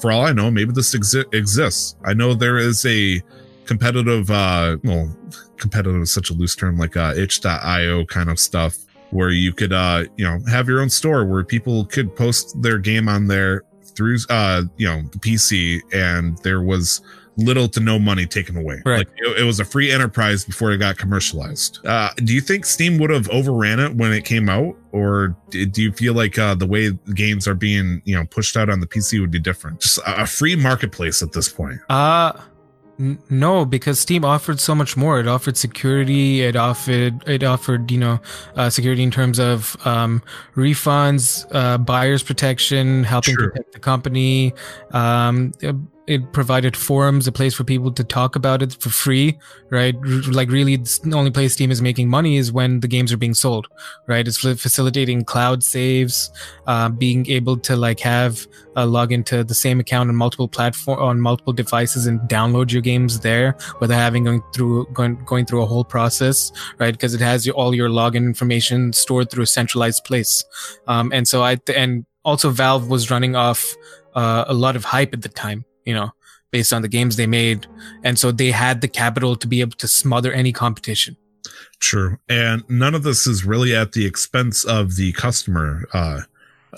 For 0.00 0.10
all 0.10 0.24
I 0.24 0.32
know, 0.32 0.50
maybe 0.50 0.72
this 0.72 0.94
exi- 0.94 1.32
exists. 1.34 1.96
I 2.04 2.14
know 2.14 2.32
there 2.32 2.58
is 2.58 2.86
a 2.86 3.22
competitive, 3.66 4.30
uh, 4.30 4.78
well, 4.82 5.14
competitive 5.58 6.00
is 6.00 6.12
such 6.12 6.30
a 6.30 6.34
loose 6.34 6.56
term, 6.56 6.78
like 6.78 6.96
uh, 6.96 7.12
itch.io 7.16 8.04
kind 8.06 8.30
of 8.30 8.40
stuff 8.40 8.76
where 9.10 9.30
you 9.30 9.52
could 9.52 9.72
uh 9.72 10.04
you 10.16 10.24
know 10.24 10.38
have 10.48 10.68
your 10.68 10.80
own 10.80 10.88
store 10.88 11.26
where 11.26 11.42
people 11.42 11.84
could 11.86 12.14
post 12.14 12.60
their 12.62 12.78
game 12.78 13.08
on 13.08 13.26
there 13.26 13.64
through 13.96 14.16
uh 14.28 14.62
you 14.76 14.86
know 14.86 15.02
the 15.12 15.18
pc 15.18 15.80
and 15.92 16.38
there 16.38 16.62
was 16.62 17.00
little 17.36 17.68
to 17.68 17.80
no 17.80 17.98
money 17.98 18.26
taken 18.26 18.56
away. 18.56 18.82
Right. 18.84 18.98
like 18.98 19.08
it, 19.16 19.40
it 19.40 19.44
was 19.44 19.60
a 19.60 19.64
free 19.64 19.90
enterprise 19.90 20.44
before 20.44 20.72
it 20.72 20.78
got 20.78 20.98
commercialized. 20.98 21.84
Uh 21.86 22.10
do 22.16 22.34
you 22.34 22.40
think 22.40 22.66
steam 22.66 22.98
would 22.98 23.10
have 23.10 23.28
overran 23.30 23.80
it 23.80 23.94
when 23.94 24.12
it 24.12 24.24
came 24.24 24.48
out? 24.48 24.76
Or 24.92 25.36
do 25.50 25.82
you 25.82 25.92
feel 25.92 26.14
like 26.14 26.38
uh 26.38 26.54
the 26.54 26.66
way 26.66 26.90
games 27.14 27.48
are 27.48 27.54
being 27.54 28.02
you 28.04 28.14
know 28.14 28.24
pushed 28.26 28.56
out 28.56 28.68
on 28.68 28.80
the 28.80 28.86
pc 28.86 29.20
would 29.20 29.30
be 29.30 29.38
different? 29.38 29.80
Just 29.80 30.00
a, 30.06 30.26
free 30.26 30.56
marketplace 30.56 31.22
at 31.22 31.32
this 31.32 31.48
point. 31.48 31.80
Uh 31.88 32.32
no, 33.30 33.64
because 33.64 33.98
Steam 33.98 34.24
offered 34.24 34.60
so 34.60 34.74
much 34.74 34.96
more. 34.96 35.18
It 35.20 35.26
offered 35.26 35.56
security. 35.56 36.42
It 36.42 36.54
offered 36.54 37.26
it 37.26 37.42
offered 37.42 37.90
you 37.90 37.98
know 37.98 38.20
uh, 38.56 38.68
security 38.68 39.02
in 39.02 39.10
terms 39.10 39.38
of 39.38 39.76
um, 39.86 40.22
refunds, 40.54 41.46
uh, 41.52 41.78
buyers 41.78 42.22
protection, 42.22 43.04
helping 43.04 43.34
Sure. 43.36 43.50
protect 43.50 43.72
the 43.72 43.78
company. 43.78 44.52
Um, 44.92 45.52
it- 46.10 46.32
provided 46.32 46.76
forums, 46.76 47.26
a 47.26 47.32
place 47.32 47.54
for 47.54 47.64
people 47.64 47.92
to 47.92 48.04
talk 48.04 48.36
about 48.36 48.62
it 48.62 48.74
for 48.80 48.90
free, 48.90 49.38
right? 49.70 49.94
Like 50.28 50.50
really, 50.50 50.76
the 50.76 51.14
only 51.14 51.30
place 51.30 51.52
Steam 51.52 51.70
is 51.70 51.80
making 51.80 52.08
money 52.08 52.36
is 52.36 52.52
when 52.52 52.80
the 52.80 52.88
games 52.88 53.12
are 53.12 53.16
being 53.16 53.34
sold, 53.34 53.68
right? 54.06 54.26
It's 54.26 54.38
facilitating 54.38 55.24
cloud 55.24 55.62
saves, 55.62 56.30
uh, 56.66 56.88
being 56.88 57.28
able 57.30 57.56
to 57.58 57.76
like 57.76 58.00
have 58.00 58.46
uh, 58.76 58.86
log 58.86 59.12
into 59.12 59.44
the 59.44 59.54
same 59.54 59.80
account 59.80 60.08
on 60.08 60.16
multiple 60.16 60.48
platform 60.48 60.98
on 61.00 61.20
multiple 61.20 61.52
devices 61.52 62.06
and 62.06 62.20
download 62.28 62.72
your 62.72 62.82
games 62.82 63.20
there 63.20 63.56
without 63.80 63.98
having 63.98 64.24
going 64.24 64.42
through 64.54 64.86
going 64.92 65.16
going 65.24 65.46
through 65.46 65.62
a 65.62 65.66
whole 65.66 65.84
process, 65.84 66.52
right? 66.78 66.92
Because 66.92 67.14
it 67.14 67.20
has 67.20 67.46
your, 67.46 67.54
all 67.54 67.74
your 67.74 67.88
login 67.88 68.24
information 68.26 68.92
stored 68.92 69.30
through 69.30 69.44
a 69.44 69.46
centralized 69.46 70.04
place, 70.04 70.44
um, 70.86 71.12
and 71.12 71.26
so 71.26 71.42
I 71.42 71.58
and 71.74 72.04
also 72.24 72.50
Valve 72.50 72.88
was 72.88 73.10
running 73.10 73.34
off 73.36 73.74
uh, 74.14 74.44
a 74.46 74.54
lot 74.54 74.76
of 74.76 74.84
hype 74.84 75.14
at 75.14 75.22
the 75.22 75.28
time, 75.28 75.64
you 75.90 75.96
know, 75.96 76.12
based 76.52 76.72
on 76.72 76.82
the 76.82 76.88
games 76.88 77.16
they 77.16 77.26
made, 77.26 77.66
and 78.04 78.16
so 78.16 78.30
they 78.30 78.52
had 78.52 78.80
the 78.80 78.88
capital 78.88 79.34
to 79.34 79.48
be 79.48 79.60
able 79.60 79.76
to 79.78 79.88
smother 79.88 80.32
any 80.32 80.52
competition. 80.52 81.16
True. 81.80 82.16
And 82.28 82.62
none 82.68 82.94
of 82.94 83.02
this 83.02 83.26
is 83.26 83.44
really 83.44 83.74
at 83.74 83.90
the 83.90 84.06
expense 84.06 84.64
of 84.64 84.94
the 84.94 85.12
customer. 85.12 85.84
Uh, 85.92 86.20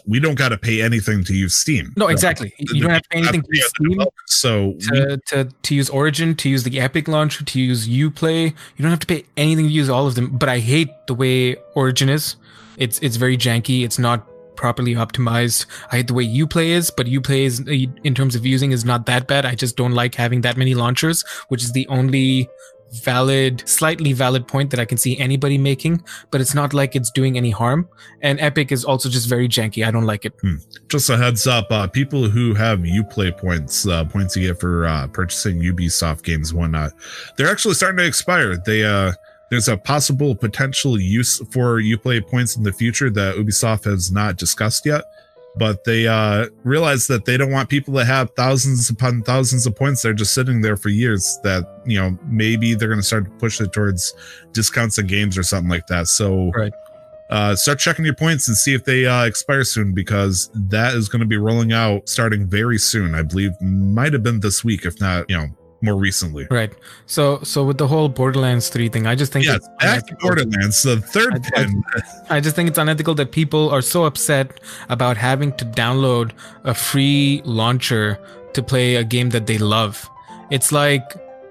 we 0.06 0.18
don't 0.18 0.36
got 0.36 0.48
to 0.48 0.56
pay 0.56 0.80
anything 0.80 1.24
to 1.24 1.34
use 1.34 1.54
Steam. 1.54 1.92
No, 1.96 2.08
exactly. 2.08 2.54
You 2.58 2.80
don't 2.80 2.92
have 2.92 3.02
to 3.02 3.08
pay 3.10 3.18
anything 3.18 3.42
to 3.42 3.48
use 3.50 3.68
Steam. 3.68 4.00
So 4.26 4.74
to, 4.80 5.20
to 5.26 5.44
to 5.44 5.74
use 5.74 5.90
Origin, 5.90 6.34
to 6.36 6.48
use 6.48 6.62
the 6.62 6.80
Epic 6.80 7.08
launcher, 7.08 7.44
to 7.44 7.60
use 7.60 7.86
UPlay. 7.86 8.46
You 8.46 8.82
don't 8.82 8.90
have 8.90 9.00
to 9.00 9.06
pay 9.06 9.26
anything 9.36 9.66
to 9.66 9.72
use 9.72 9.90
all 9.90 10.06
of 10.06 10.14
them. 10.14 10.38
But 10.38 10.48
I 10.48 10.60
hate 10.60 10.88
the 11.08 11.14
way 11.14 11.56
Origin 11.74 12.08
is. 12.08 12.36
It's 12.78 12.98
it's 13.00 13.16
very 13.16 13.36
janky. 13.36 13.84
It's 13.84 13.98
not 13.98 14.26
properly 14.56 14.94
optimized. 14.94 15.66
I 15.90 15.96
hate 15.96 16.08
the 16.08 16.14
way 16.14 16.26
UPlay 16.26 16.68
is, 16.68 16.90
but 16.90 17.06
UPlay 17.06 17.44
is 17.44 17.60
in 18.04 18.14
terms 18.14 18.34
of 18.34 18.46
using 18.46 18.72
is 18.72 18.84
not 18.84 19.06
that 19.06 19.26
bad. 19.26 19.46
I 19.46 19.54
just 19.54 19.76
don't 19.76 19.92
like 19.92 20.14
having 20.14 20.40
that 20.42 20.56
many 20.56 20.74
launchers, 20.74 21.24
which 21.48 21.62
is 21.62 21.72
the 21.72 21.86
only 21.88 22.48
valid, 22.92 23.66
slightly 23.66 24.12
valid 24.12 24.46
point 24.46 24.70
that 24.70 24.78
I 24.78 24.84
can 24.84 24.98
see 24.98 25.18
anybody 25.18 25.58
making. 25.58 26.04
But 26.30 26.40
it's 26.40 26.54
not 26.54 26.74
like 26.74 26.94
it's 26.94 27.10
doing 27.10 27.36
any 27.36 27.50
harm. 27.50 27.88
And 28.20 28.38
Epic 28.40 28.70
is 28.70 28.84
also 28.84 29.08
just 29.08 29.28
very 29.28 29.48
janky. 29.48 29.86
I 29.86 29.90
don't 29.90 30.04
like 30.04 30.24
it. 30.24 30.34
just 30.88 31.08
a 31.10 31.16
heads 31.16 31.46
up, 31.46 31.70
uh, 31.70 31.86
people 31.86 32.28
who 32.28 32.54
have 32.54 32.80
Uplay 32.80 33.36
points, 33.36 33.86
uh, 33.86 34.04
points 34.04 34.36
you 34.36 34.46
get 34.46 34.60
for 34.60 34.86
uh, 34.86 35.06
purchasing 35.08 35.60
Ubisoft 35.60 36.22
games 36.22 36.50
and 36.50 36.60
whatnot, 36.60 36.92
they're 37.36 37.50
actually 37.50 37.74
starting 37.74 37.98
to 37.98 38.06
expire. 38.06 38.56
They 38.56 38.84
uh, 38.84 39.12
there's 39.52 39.68
a 39.68 39.76
possible 39.76 40.34
potential 40.34 40.98
use 40.98 41.38
for 41.50 41.78
Uplay 41.78 42.26
points 42.26 42.56
in 42.56 42.62
the 42.62 42.72
future 42.72 43.10
that 43.10 43.36
Ubisoft 43.36 43.84
has 43.84 44.10
not 44.10 44.38
discussed 44.38 44.86
yet. 44.86 45.04
But 45.56 45.84
they 45.84 46.06
uh, 46.06 46.46
realize 46.64 47.06
that 47.08 47.26
they 47.26 47.36
don't 47.36 47.50
want 47.50 47.68
people 47.68 47.92
to 47.96 48.04
have 48.06 48.30
thousands 48.34 48.88
upon 48.88 49.20
thousands 49.20 49.66
of 49.66 49.76
points. 49.76 50.00
They're 50.00 50.14
just 50.14 50.32
sitting 50.32 50.62
there 50.62 50.78
for 50.78 50.88
years. 50.88 51.38
That 51.42 51.64
you 51.84 52.00
know 52.00 52.18
maybe 52.24 52.74
they're 52.74 52.88
going 52.88 53.02
to 53.02 53.06
start 53.06 53.26
to 53.26 53.30
push 53.32 53.60
it 53.60 53.74
towards 53.74 54.14
discounts 54.52 54.98
on 54.98 55.06
games 55.06 55.36
or 55.36 55.42
something 55.42 55.68
like 55.68 55.86
that. 55.88 56.06
So 56.06 56.50
Right. 56.56 56.72
uh, 57.28 57.54
start 57.54 57.78
checking 57.78 58.06
your 58.06 58.14
points 58.14 58.48
and 58.48 58.56
see 58.56 58.72
if 58.72 58.84
they 58.86 59.04
uh, 59.04 59.24
expire 59.26 59.64
soon 59.64 59.92
because 59.92 60.48
that 60.70 60.94
is 60.94 61.10
going 61.10 61.20
to 61.20 61.26
be 61.26 61.36
rolling 61.36 61.74
out 61.74 62.08
starting 62.08 62.46
very 62.46 62.78
soon. 62.78 63.14
I 63.14 63.20
believe 63.20 63.50
might 63.60 64.14
have 64.14 64.22
been 64.22 64.40
this 64.40 64.64
week, 64.64 64.86
if 64.86 64.98
not, 64.98 65.28
you 65.28 65.36
know, 65.36 65.48
more 65.82 65.96
recently. 65.96 66.46
Right. 66.50 66.72
So 67.06 67.40
so 67.42 67.64
with 67.64 67.78
the 67.78 67.86
whole 67.88 68.08
Borderlands 68.08 68.68
3 68.68 68.88
thing, 68.88 69.06
I 69.06 69.14
just 69.14 69.32
think 69.32 69.44
Yeah, 69.46 69.58
back 69.80 70.06
to. 70.06 70.14
Borderlands, 70.20 70.82
the 70.82 71.00
third 71.00 71.34
I- 71.34 71.60
I- 71.60 71.64
pin. 71.64 71.82
I 72.30 72.40
just 72.40 72.54
think 72.56 72.68
it's 72.68 72.78
unethical 72.78 73.14
that 73.16 73.32
people 73.32 73.68
are 73.70 73.82
so 73.82 74.04
upset 74.04 74.60
about 74.88 75.16
having 75.16 75.52
to 75.58 75.64
download 75.64 76.30
a 76.64 76.72
free 76.74 77.42
launcher 77.44 78.18
to 78.54 78.62
play 78.62 78.96
a 78.96 79.04
game 79.04 79.30
that 79.30 79.46
they 79.46 79.58
love. 79.58 80.08
It's 80.50 80.70
like 80.72 81.02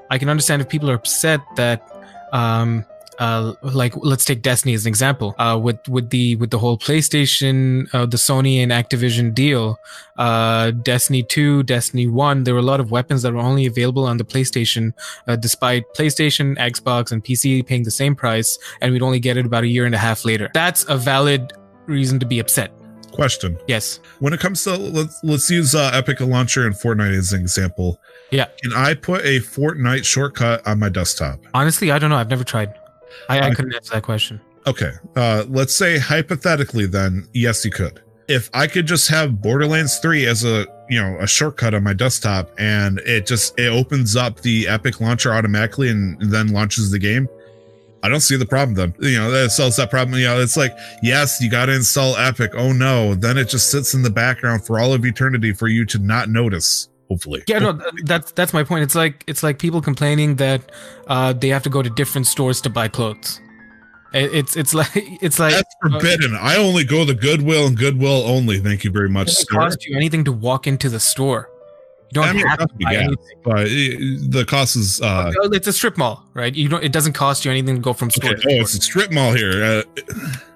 I 0.09 0.17
can 0.17 0.29
understand 0.29 0.61
if 0.61 0.69
people 0.69 0.89
are 0.89 0.95
upset 0.95 1.41
that 1.55 1.81
um 2.33 2.85
uh, 3.19 3.53
like 3.61 3.93
let's 3.97 4.25
take 4.25 4.41
Destiny 4.41 4.73
as 4.73 4.85
an 4.85 4.89
example. 4.89 5.35
Uh, 5.37 5.59
with 5.61 5.87
with 5.87 6.09
the 6.09 6.35
with 6.37 6.51
the 6.51 6.59
whole 6.59 6.77
PlayStation, 6.77 7.87
uh, 7.93 8.05
the 8.05 8.17
Sony 8.17 8.61
and 8.63 8.71
Activision 8.71 9.33
deal, 9.33 9.77
uh, 10.17 10.71
Destiny 10.71 11.23
two, 11.23 11.63
Destiny 11.63 12.07
one, 12.07 12.43
there 12.43 12.53
were 12.53 12.59
a 12.59 12.63
lot 12.63 12.79
of 12.79 12.91
weapons 12.91 13.21
that 13.21 13.33
were 13.33 13.39
only 13.39 13.65
available 13.65 14.05
on 14.05 14.17
the 14.17 14.23
PlayStation, 14.23 14.93
uh, 15.27 15.35
despite 15.35 15.83
PlayStation, 15.95 16.57
Xbox, 16.57 17.11
and 17.11 17.23
PC 17.23 17.65
paying 17.65 17.83
the 17.83 17.91
same 17.91 18.15
price, 18.15 18.57
and 18.81 18.93
we'd 18.93 19.01
only 19.01 19.19
get 19.19 19.37
it 19.37 19.45
about 19.45 19.63
a 19.63 19.67
year 19.67 19.85
and 19.85 19.95
a 19.95 19.99
half 19.99 20.25
later. 20.25 20.49
That's 20.53 20.85
a 20.87 20.97
valid 20.97 21.53
reason 21.87 22.19
to 22.19 22.25
be 22.25 22.39
upset. 22.39 22.71
Question: 23.11 23.57
Yes. 23.67 23.99
When 24.19 24.31
it 24.31 24.39
comes 24.39 24.63
to 24.63 24.77
let's 24.77 25.19
let's 25.23 25.49
use 25.51 25.75
uh, 25.75 25.91
Epic 25.93 26.21
Launcher 26.21 26.65
and 26.65 26.73
Fortnite 26.73 27.17
as 27.17 27.33
an 27.33 27.41
example. 27.41 27.99
Yeah. 28.31 28.45
Can 28.63 28.71
I 28.73 28.93
put 28.93 29.25
a 29.25 29.41
Fortnite 29.41 30.05
shortcut 30.05 30.65
on 30.65 30.79
my 30.79 30.87
desktop? 30.87 31.41
Honestly, 31.53 31.91
I 31.91 31.99
don't 31.99 32.09
know. 32.09 32.15
I've 32.15 32.29
never 32.29 32.45
tried. 32.45 32.73
I, 33.29 33.39
I 33.39 33.53
couldn't 33.53 33.73
answer 33.73 33.93
that 33.93 34.03
question. 34.03 34.41
Okay. 34.67 34.91
Uh, 35.15 35.45
let's 35.49 35.75
say 35.75 35.97
hypothetically, 35.97 36.85
then 36.85 37.27
yes, 37.33 37.65
you 37.65 37.71
could. 37.71 38.01
If 38.27 38.49
I 38.53 38.67
could 38.67 38.85
just 38.85 39.09
have 39.09 39.41
Borderlands 39.41 39.97
3 39.99 40.25
as 40.25 40.45
a 40.45 40.65
you 40.89 41.01
know 41.01 41.17
a 41.19 41.27
shortcut 41.27 41.73
on 41.73 41.83
my 41.83 41.93
desktop, 41.93 42.51
and 42.57 42.99
it 42.99 43.25
just 43.25 43.57
it 43.59 43.71
opens 43.71 44.15
up 44.15 44.41
the 44.41 44.67
Epic 44.67 45.01
launcher 45.01 45.33
automatically 45.33 45.89
and 45.89 46.21
then 46.21 46.49
launches 46.49 46.91
the 46.91 46.99
game. 46.99 47.27
I 48.03 48.09
don't 48.09 48.21
see 48.21 48.35
the 48.35 48.45
problem 48.45 48.75
then. 48.75 48.95
You 48.99 49.19
know, 49.19 49.31
that 49.31 49.51
solves 49.51 49.77
that 49.77 49.89
problem. 49.89 50.17
You 50.19 50.25
know, 50.25 50.39
it's 50.41 50.57
like, 50.57 50.75
yes, 51.03 51.39
you 51.39 51.49
got 51.49 51.67
to 51.67 51.75
install 51.75 52.17
Epic. 52.17 52.51
Oh 52.55 52.71
no. 52.71 53.13
Then 53.15 53.37
it 53.37 53.47
just 53.47 53.69
sits 53.69 53.93
in 53.93 54.01
the 54.01 54.09
background 54.09 54.65
for 54.65 54.79
all 54.79 54.93
of 54.93 55.05
eternity 55.05 55.53
for 55.53 55.67
you 55.67 55.85
to 55.85 55.99
not 55.99 56.29
notice, 56.29 56.89
hopefully. 57.11 57.43
Yeah, 57.45 57.59
no, 57.59 57.79
that's 58.05 58.31
that's 58.31 58.53
my 58.53 58.63
point. 58.63 58.83
It's 58.83 58.95
like 58.95 59.25
it's 59.27 59.43
like 59.43 59.59
people 59.59 59.81
complaining 59.81 60.37
that 60.37 60.61
uh, 61.07 61.33
they 61.33 61.49
have 61.49 61.63
to 61.63 61.69
go 61.69 61.81
to 61.81 61.89
different 61.89 62.25
stores 62.25 62.61
to 62.61 62.69
buy 62.69 62.87
clothes. 62.87 63.41
It's 64.13 64.55
it's 64.55 64.73
like 64.81 64.91
it's 64.95 65.37
like 65.37 65.53
That's 65.53 65.75
forbidden. 65.81 66.37
I 66.39 66.55
only 66.55 66.85
go 66.85 67.05
to 67.05 67.13
Goodwill 67.13 67.67
and 67.67 67.77
Goodwill 67.77 68.23
only. 68.25 68.59
Thank 68.59 68.85
you 68.85 68.91
very 68.91 69.07
it 69.07 69.11
much, 69.11 69.27
doesn't 69.27 69.49
cost 69.49 69.85
you 69.85 69.95
anything 69.95 70.23
to 70.23 70.31
walk 70.31 70.67
into 70.67 70.87
the 70.87 70.99
store. 70.99 71.49
You 72.13 72.21
don't 72.21 72.27
I 72.29 72.33
mean, 72.33 72.45
have 72.47 72.59
to 72.59 72.67
costs 72.67 72.75
you 72.79 72.85
buy 72.85 72.93
gas, 72.93 73.03
anything. 73.03 73.25
but 73.43 73.67
it, 73.69 74.31
the 74.31 74.43
cost 74.45 74.75
is 74.75 75.01
uh, 75.01 75.31
Oh, 75.41 75.49
it's 75.53 75.67
a 75.67 75.71
strip 75.73 75.97
mall, 75.97 76.25
right? 76.33 76.53
You 76.53 76.67
don't. 76.67 76.83
It 76.83 76.91
doesn't 76.91 77.13
cost 77.13 77.45
you 77.45 77.51
anything 77.51 77.75
to 77.75 77.81
go 77.81 77.93
from 77.93 78.09
store 78.09 78.31
okay. 78.31 78.41
Oh, 78.45 78.49
to 78.49 78.61
it's 78.61 78.73
a 78.77 78.81
strip 78.81 79.11
mall 79.11 79.31
here. 79.31 79.63
Uh, 79.63 79.83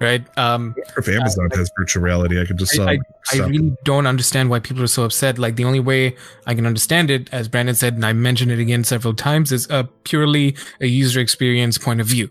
right? 0.01 0.25
Um, 0.37 0.75
if 0.97 1.07
Amazon 1.07 1.49
has 1.53 1.71
virtual 1.79 2.03
reality, 2.03 2.41
I 2.41 2.45
could 2.45 2.57
just. 2.57 2.77
I- 2.79 2.95
Uh, 2.95 2.97
I 3.33 3.37
really 3.47 3.73
don't 3.85 4.05
understand 4.05 4.49
why 4.51 4.59
people 4.59 4.83
are 4.83 4.87
so 4.87 5.03
upset. 5.05 5.39
Like 5.39 5.55
the 5.55 5.63
only 5.63 5.79
way 5.79 6.15
I 6.45 6.53
can 6.53 6.65
understand 6.67 7.09
it, 7.09 7.27
as 7.31 7.47
Brandon 7.47 7.73
said, 7.73 7.95
and 7.95 8.05
I 8.05 8.13
mentioned 8.13 8.51
it 8.51 8.59
again 8.59 8.83
several 8.83 9.13
times, 9.15 9.51
is 9.51 9.67
a 9.71 9.85
purely 10.03 10.55
a 10.81 10.85
user 10.87 11.19
experience 11.21 11.77
point 11.79 12.01
of 12.01 12.07
view. 12.07 12.29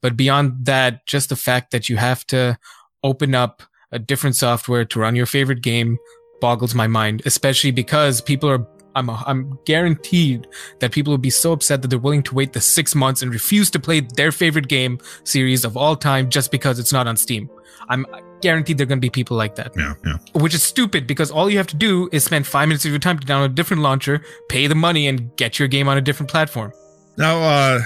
But 0.00 0.16
beyond 0.16 0.66
that, 0.66 1.06
just 1.06 1.28
the 1.30 1.36
fact 1.36 1.72
that 1.72 1.88
you 1.88 1.96
have 1.96 2.24
to 2.28 2.56
open 3.02 3.34
up 3.34 3.62
a 3.90 3.98
different 3.98 4.36
software 4.36 4.84
to 4.84 5.00
run 5.00 5.16
your 5.16 5.26
favorite 5.26 5.62
game 5.62 5.96
boggles 6.40 6.74
my 6.74 6.86
mind, 6.86 7.22
especially 7.26 7.70
because 7.70 8.20
people 8.20 8.48
are. 8.50 8.66
I'm, 8.94 9.10
I'm 9.10 9.56
guaranteed 9.64 10.48
that 10.80 10.90
people 10.90 11.12
will 11.12 11.18
be 11.18 11.30
so 11.30 11.52
upset 11.52 11.82
that 11.82 11.88
they're 11.88 12.00
willing 12.00 12.22
to 12.24 12.34
wait 12.34 12.52
the 12.52 12.60
six 12.60 12.96
months 12.96 13.22
and 13.22 13.32
refuse 13.32 13.70
to 13.70 13.78
play 13.78 14.00
their 14.00 14.32
favorite 14.32 14.66
game 14.66 14.98
series 15.22 15.64
of 15.64 15.76
all 15.76 15.94
time 15.94 16.28
just 16.28 16.50
because 16.50 16.80
it's 16.80 16.92
not 16.92 17.06
on 17.06 17.16
Steam. 17.16 17.48
I'm 17.88 18.06
guaranteed 18.40 18.78
there 18.78 18.84
are 18.84 18.88
going 18.88 18.98
to 18.98 19.04
be 19.04 19.10
people 19.10 19.36
like 19.36 19.54
that 19.56 19.72
yeah, 19.76 19.94
yeah. 20.04 20.16
which 20.32 20.54
is 20.54 20.62
stupid 20.62 21.06
because 21.06 21.30
all 21.30 21.50
you 21.50 21.56
have 21.58 21.66
to 21.68 21.76
do 21.76 22.08
is 22.12 22.24
spend 22.24 22.46
five 22.46 22.68
minutes 22.68 22.84
of 22.84 22.90
your 22.90 23.00
time 23.00 23.18
to 23.18 23.26
download 23.26 23.46
a 23.46 23.48
different 23.50 23.82
launcher, 23.82 24.22
pay 24.48 24.66
the 24.66 24.74
money, 24.74 25.06
and 25.06 25.34
get 25.36 25.58
your 25.58 25.68
game 25.68 25.88
on 25.88 25.96
a 25.96 26.00
different 26.00 26.30
platform. 26.30 26.72
Now, 27.16 27.38
uh, 27.40 27.80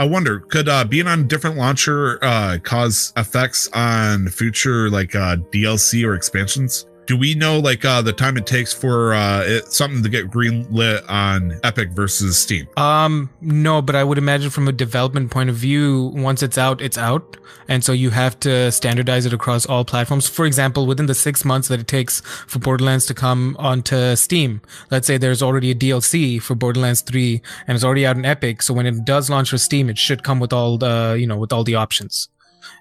I 0.00 0.04
wonder, 0.04 0.40
could 0.40 0.68
uh, 0.68 0.84
being 0.84 1.06
on 1.06 1.20
a 1.20 1.24
different 1.24 1.56
launcher 1.56 2.22
uh, 2.22 2.58
cause 2.62 3.12
effects 3.16 3.68
on 3.72 4.28
future 4.28 4.90
like 4.90 5.14
uh, 5.14 5.36
DLC 5.52 6.04
or 6.04 6.14
expansions? 6.14 6.86
Do 7.08 7.16
we 7.16 7.34
know 7.34 7.58
like 7.58 7.86
uh, 7.86 8.02
the 8.02 8.12
time 8.12 8.36
it 8.36 8.46
takes 8.46 8.74
for 8.74 9.14
uh, 9.14 9.42
it, 9.42 9.72
something 9.72 10.02
to 10.02 10.10
get 10.10 10.30
green 10.30 10.66
lit 10.70 11.08
on 11.08 11.58
Epic 11.64 11.92
versus 11.92 12.38
Steam? 12.38 12.68
Um, 12.76 13.30
no, 13.40 13.80
but 13.80 13.96
I 13.96 14.04
would 14.04 14.18
imagine 14.18 14.50
from 14.50 14.68
a 14.68 14.72
development 14.72 15.30
point 15.30 15.48
of 15.48 15.56
view, 15.56 16.12
once 16.14 16.42
it's 16.42 16.58
out, 16.58 16.82
it's 16.82 16.98
out. 16.98 17.38
And 17.66 17.82
so 17.82 17.92
you 17.92 18.10
have 18.10 18.38
to 18.40 18.70
standardize 18.70 19.24
it 19.24 19.32
across 19.32 19.64
all 19.64 19.86
platforms. 19.86 20.28
For 20.28 20.44
example, 20.44 20.86
within 20.86 21.06
the 21.06 21.14
six 21.14 21.46
months 21.46 21.68
that 21.68 21.80
it 21.80 21.88
takes 21.88 22.20
for 22.20 22.58
Borderlands 22.58 23.06
to 23.06 23.14
come 23.14 23.56
onto 23.58 24.14
Steam, 24.14 24.60
let's 24.90 25.06
say 25.06 25.16
there's 25.16 25.42
already 25.42 25.70
a 25.70 25.74
DLC 25.74 26.42
for 26.42 26.56
Borderlands 26.56 27.00
3 27.00 27.40
and 27.66 27.74
it's 27.74 27.84
already 27.84 28.04
out 28.04 28.18
in 28.18 28.26
Epic. 28.26 28.60
So 28.60 28.74
when 28.74 28.84
it 28.84 29.06
does 29.06 29.30
launch 29.30 29.48
for 29.48 29.56
Steam, 29.56 29.88
it 29.88 29.96
should 29.96 30.24
come 30.24 30.40
with 30.40 30.52
all 30.52 30.76
the, 30.76 31.16
you 31.18 31.26
know, 31.26 31.38
with 31.38 31.54
all 31.54 31.64
the 31.64 31.74
options. 31.74 32.28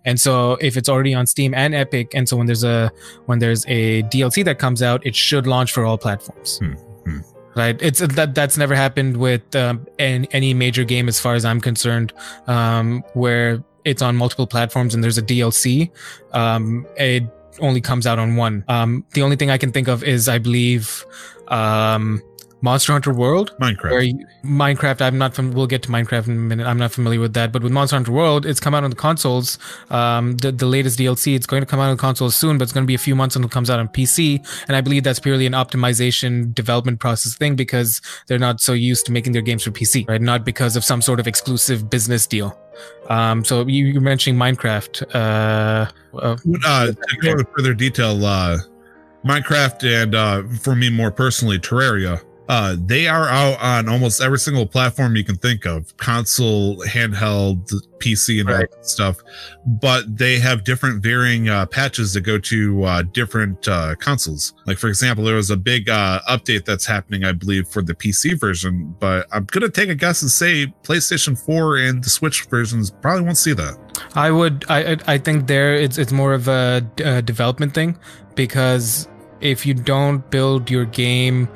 And 0.05 0.19
so 0.19 0.53
if 0.61 0.77
it's 0.77 0.89
already 0.89 1.13
on 1.13 1.27
Steam 1.27 1.53
and 1.53 1.75
Epic, 1.75 2.13
and 2.13 2.27
so 2.27 2.37
when 2.37 2.47
there's 2.47 2.63
a 2.63 2.91
when 3.25 3.39
there's 3.39 3.65
a 3.67 4.03
DLC 4.03 4.43
that 4.45 4.59
comes 4.59 4.81
out, 4.81 5.05
it 5.05 5.15
should 5.15 5.47
launch 5.47 5.71
for 5.71 5.85
all 5.85 5.97
platforms. 5.97 6.59
Hmm, 6.59 6.73
hmm. 6.73 7.19
Right? 7.55 7.81
It's 7.81 7.99
that 7.99 8.35
that's 8.35 8.57
never 8.57 8.75
happened 8.75 9.17
with 9.17 9.55
um, 9.55 9.87
any, 9.99 10.27
any 10.31 10.53
major 10.53 10.83
game, 10.83 11.07
as 11.07 11.19
far 11.19 11.35
as 11.35 11.43
I'm 11.43 11.59
concerned, 11.59 12.13
um, 12.45 13.03
where 13.13 13.63
it's 13.83 14.01
on 14.01 14.15
multiple 14.15 14.45
platforms 14.45 14.93
and 14.93 15.03
there's 15.03 15.17
a 15.17 15.23
DLC. 15.23 15.89
Um, 16.33 16.85
it 16.97 17.23
only 17.59 17.81
comes 17.81 18.05
out 18.05 18.19
on 18.19 18.35
one. 18.35 18.63
Um, 18.67 19.05
the 19.13 19.21
only 19.21 19.35
thing 19.35 19.49
I 19.49 19.57
can 19.57 19.71
think 19.71 19.87
of 19.87 20.03
is, 20.03 20.27
I 20.27 20.37
believe, 20.37 21.05
um, 21.47 22.21
Monster 22.61 22.93
Hunter 22.93 23.13
World 23.13 23.55
Minecraft. 23.61 24.07
you, 24.07 24.25
Minecraft, 24.43 25.01
I'm 25.01 25.17
not 25.17 25.35
from. 25.35 25.51
We'll 25.51 25.67
get 25.67 25.83
to 25.83 25.89
Minecraft 25.89 26.27
in 26.27 26.33
a 26.33 26.39
minute. 26.39 26.65
I'm 26.65 26.77
not 26.77 26.91
familiar 26.91 27.19
with 27.19 27.33
that, 27.33 27.51
but 27.51 27.61
with 27.61 27.71
Monster 27.71 27.97
Hunter 27.97 28.11
World, 28.11 28.45
it's 28.45 28.59
come 28.59 28.73
out 28.73 28.83
on 28.83 28.89
the 28.89 28.95
consoles. 28.95 29.59
Um, 29.89 30.37
the 30.37 30.51
the 30.51 30.65
latest 30.65 30.97
DLC, 30.99 31.35
it's 31.35 31.45
going 31.45 31.61
to 31.61 31.65
come 31.65 31.79
out 31.79 31.89
on 31.89 31.97
consoles 31.97 32.35
soon, 32.35 32.57
but 32.57 32.63
it's 32.63 32.73
going 32.73 32.83
to 32.83 32.87
be 32.87 32.95
a 32.95 32.99
few 32.99 33.15
months 33.15 33.35
until 33.35 33.47
it 33.47 33.51
comes 33.51 33.69
out 33.69 33.79
on 33.79 33.87
PC. 33.89 34.45
And 34.67 34.75
I 34.75 34.81
believe 34.81 35.03
that's 35.03 35.19
purely 35.19 35.45
an 35.45 35.53
optimization 35.53 36.53
development 36.53 36.99
process 36.99 37.35
thing 37.35 37.55
because 37.55 38.01
they're 38.27 38.39
not 38.39 38.59
so 38.59 38.73
used 38.73 39.05
to 39.05 39.11
making 39.11 39.33
their 39.33 39.41
games 39.41 39.63
for 39.63 39.71
PC, 39.71 40.07
right? 40.07 40.21
Not 40.21 40.43
because 40.43 40.75
of 40.75 40.83
some 40.83 41.01
sort 41.01 41.19
of 41.19 41.27
exclusive 41.27 41.89
business 41.89 42.25
deal. 42.25 42.57
Um, 43.09 43.45
so 43.45 43.65
you, 43.67 43.85
you're 43.85 44.01
mentioning 44.01 44.39
Minecraft. 44.39 45.03
Uh, 45.13 45.89
uh, 46.17 46.37
uh, 46.65 46.87
to 46.87 47.17
go 47.21 47.31
into 47.31 47.45
further 47.55 47.73
detail, 47.73 48.23
uh, 48.25 48.57
Minecraft 49.25 50.03
and 50.03 50.15
uh, 50.15 50.43
for 50.59 50.75
me 50.75 50.89
more 50.89 51.11
personally, 51.11 51.59
Terraria. 51.59 52.21
Uh, 52.49 52.75
they 52.85 53.07
are 53.07 53.27
out 53.27 53.59
on 53.61 53.89
almost 53.89 54.21
every 54.21 54.39
single 54.39 54.65
platform 54.65 55.15
you 55.15 55.23
can 55.23 55.35
think 55.35 55.65
of 55.65 55.95
console, 55.97 56.77
handheld, 56.83 57.71
PC, 57.99 58.39
and 58.39 58.49
all 58.49 58.55
Right. 58.55 58.71
that 58.71 58.85
stuff. 58.85 59.17
But 59.65 60.17
they 60.17 60.39
have 60.39 60.63
different 60.63 61.03
varying 61.03 61.49
uh, 61.49 61.65
patches 61.65 62.13
that 62.13 62.21
go 62.21 62.37
to 62.39 62.83
uh, 62.83 63.01
different 63.11 63.67
uh, 63.67 63.95
consoles. 63.95 64.53
Like, 64.65 64.77
for 64.77 64.87
example, 64.87 65.25
there 65.25 65.35
was 65.35 65.49
a 65.49 65.57
big 65.57 65.89
uh, 65.89 66.21
update 66.29 66.63
that's 66.63 66.85
happening, 66.85 67.25
I 67.25 67.33
believe, 67.33 67.67
for 67.67 67.81
the 67.81 67.93
PC 67.93 68.39
version. 68.39 68.95
But 68.99 69.27
I'm 69.31 69.45
going 69.45 69.63
to 69.63 69.69
take 69.69 69.89
a 69.89 69.95
guess 69.95 70.21
and 70.21 70.31
say 70.31 70.67
PlayStation 70.83 71.37
4 71.37 71.77
and 71.77 72.03
the 72.03 72.09
Switch 72.09 72.43
versions 72.45 72.91
probably 72.91 73.23
won't 73.23 73.37
see 73.37 73.53
that. 73.53 73.77
I 74.15 74.31
would. 74.31 74.63
I. 74.69 74.93
I- 74.93 74.97
I 75.07 75.17
think 75.17 75.47
there 75.47 75.73
it's 75.73 75.97
it's 75.97 76.11
more 76.11 76.33
of 76.33 76.47
a, 76.47 76.85
uh, 77.03 77.21
development 77.21 77.73
thing 77.73 77.97
because 78.35 79.07
if 79.41 79.65
you 79.65 79.73
don't 79.73 80.29
build 80.29 80.69
your 80.69 80.85
game 80.85 81.47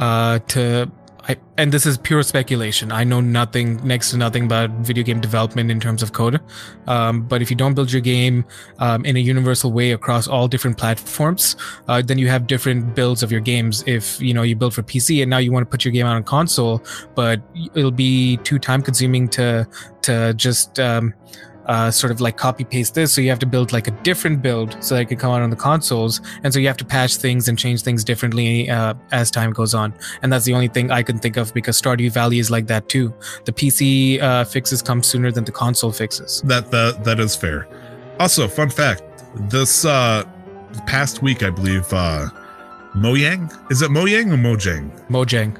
uh, 0.00 0.38
to, 0.48 0.90
I, 1.28 1.36
and 1.58 1.70
this 1.70 1.84
is 1.84 1.98
pure 1.98 2.22
speculation. 2.22 2.90
I 2.90 3.04
know 3.04 3.20
nothing, 3.20 3.86
next 3.86 4.10
to 4.12 4.16
nothing 4.16 4.44
about 4.44 4.70
video 4.80 5.04
game 5.04 5.20
development 5.20 5.70
in 5.70 5.78
terms 5.78 6.02
of 6.02 6.14
code. 6.14 6.40
Um, 6.86 7.22
but 7.22 7.42
if 7.42 7.50
you 7.50 7.56
don't 7.56 7.74
build 7.74 7.92
your 7.92 8.00
game 8.00 8.46
um, 8.78 9.04
in 9.04 9.16
a 9.16 9.20
universal 9.20 9.70
way 9.70 9.92
across 9.92 10.26
all 10.26 10.48
different 10.48 10.78
platforms, 10.78 11.54
uh, 11.86 12.00
then 12.00 12.16
you 12.16 12.28
have 12.28 12.46
different 12.46 12.94
builds 12.94 13.22
of 13.22 13.30
your 13.30 13.42
games. 13.42 13.84
If 13.86 14.20
you 14.22 14.32
know 14.32 14.42
you 14.42 14.56
build 14.56 14.72
for 14.72 14.82
PC 14.82 15.20
and 15.20 15.28
now 15.28 15.38
you 15.38 15.52
want 15.52 15.66
to 15.66 15.70
put 15.70 15.84
your 15.84 15.92
game 15.92 16.06
out 16.06 16.16
on 16.16 16.24
console, 16.24 16.82
but 17.14 17.42
it'll 17.74 17.90
be 17.90 18.38
too 18.38 18.58
time 18.58 18.80
consuming 18.80 19.28
to 19.28 19.68
to 20.02 20.32
just 20.34 20.80
um, 20.80 21.12
uh, 21.66 21.90
sort 21.90 22.10
of 22.10 22.20
like 22.20 22.36
copy 22.36 22.64
paste 22.64 22.94
this. 22.94 23.12
So 23.12 23.20
you 23.20 23.30
have 23.30 23.38
to 23.40 23.46
build 23.46 23.72
like 23.72 23.88
a 23.88 23.90
different 24.02 24.42
build 24.42 24.76
so 24.82 24.94
that 24.94 25.02
it 25.02 25.04
can 25.06 25.18
come 25.18 25.32
out 25.32 25.42
on 25.42 25.50
the 25.50 25.56
consoles. 25.56 26.20
And 26.42 26.52
so 26.52 26.58
you 26.58 26.66
have 26.66 26.76
to 26.78 26.84
patch 26.84 27.16
things 27.16 27.48
and 27.48 27.58
change 27.58 27.82
things 27.82 28.04
differently 28.04 28.70
uh, 28.70 28.94
as 29.12 29.30
time 29.30 29.52
goes 29.52 29.74
on. 29.74 29.94
And 30.22 30.32
that's 30.32 30.44
the 30.44 30.54
only 30.54 30.68
thing 30.68 30.90
I 30.90 31.02
can 31.02 31.18
think 31.18 31.36
of 31.36 31.52
because 31.54 31.80
Stardew 31.80 32.10
Valley 32.12 32.38
is 32.38 32.50
like 32.50 32.66
that 32.68 32.88
too. 32.88 33.12
The 33.44 33.52
PC 33.52 34.20
uh, 34.20 34.44
fixes 34.44 34.82
come 34.82 35.02
sooner 35.02 35.30
than 35.30 35.44
the 35.44 35.52
console 35.52 35.92
fixes. 35.92 36.42
That 36.42 36.70
that 36.70 37.04
that 37.04 37.20
is 37.20 37.36
fair. 37.36 37.68
Also, 38.18 38.48
fun 38.48 38.70
fact: 38.70 39.02
this 39.50 39.84
uh 39.84 40.24
past 40.86 41.22
week, 41.22 41.42
I 41.42 41.50
believe, 41.50 41.86
uh 41.92 42.28
Mojang 42.94 43.50
is 43.70 43.82
it 43.82 43.90
Mojang 43.90 44.32
or 44.32 44.36
Mojang? 44.36 44.90
Mojang. 45.08 45.56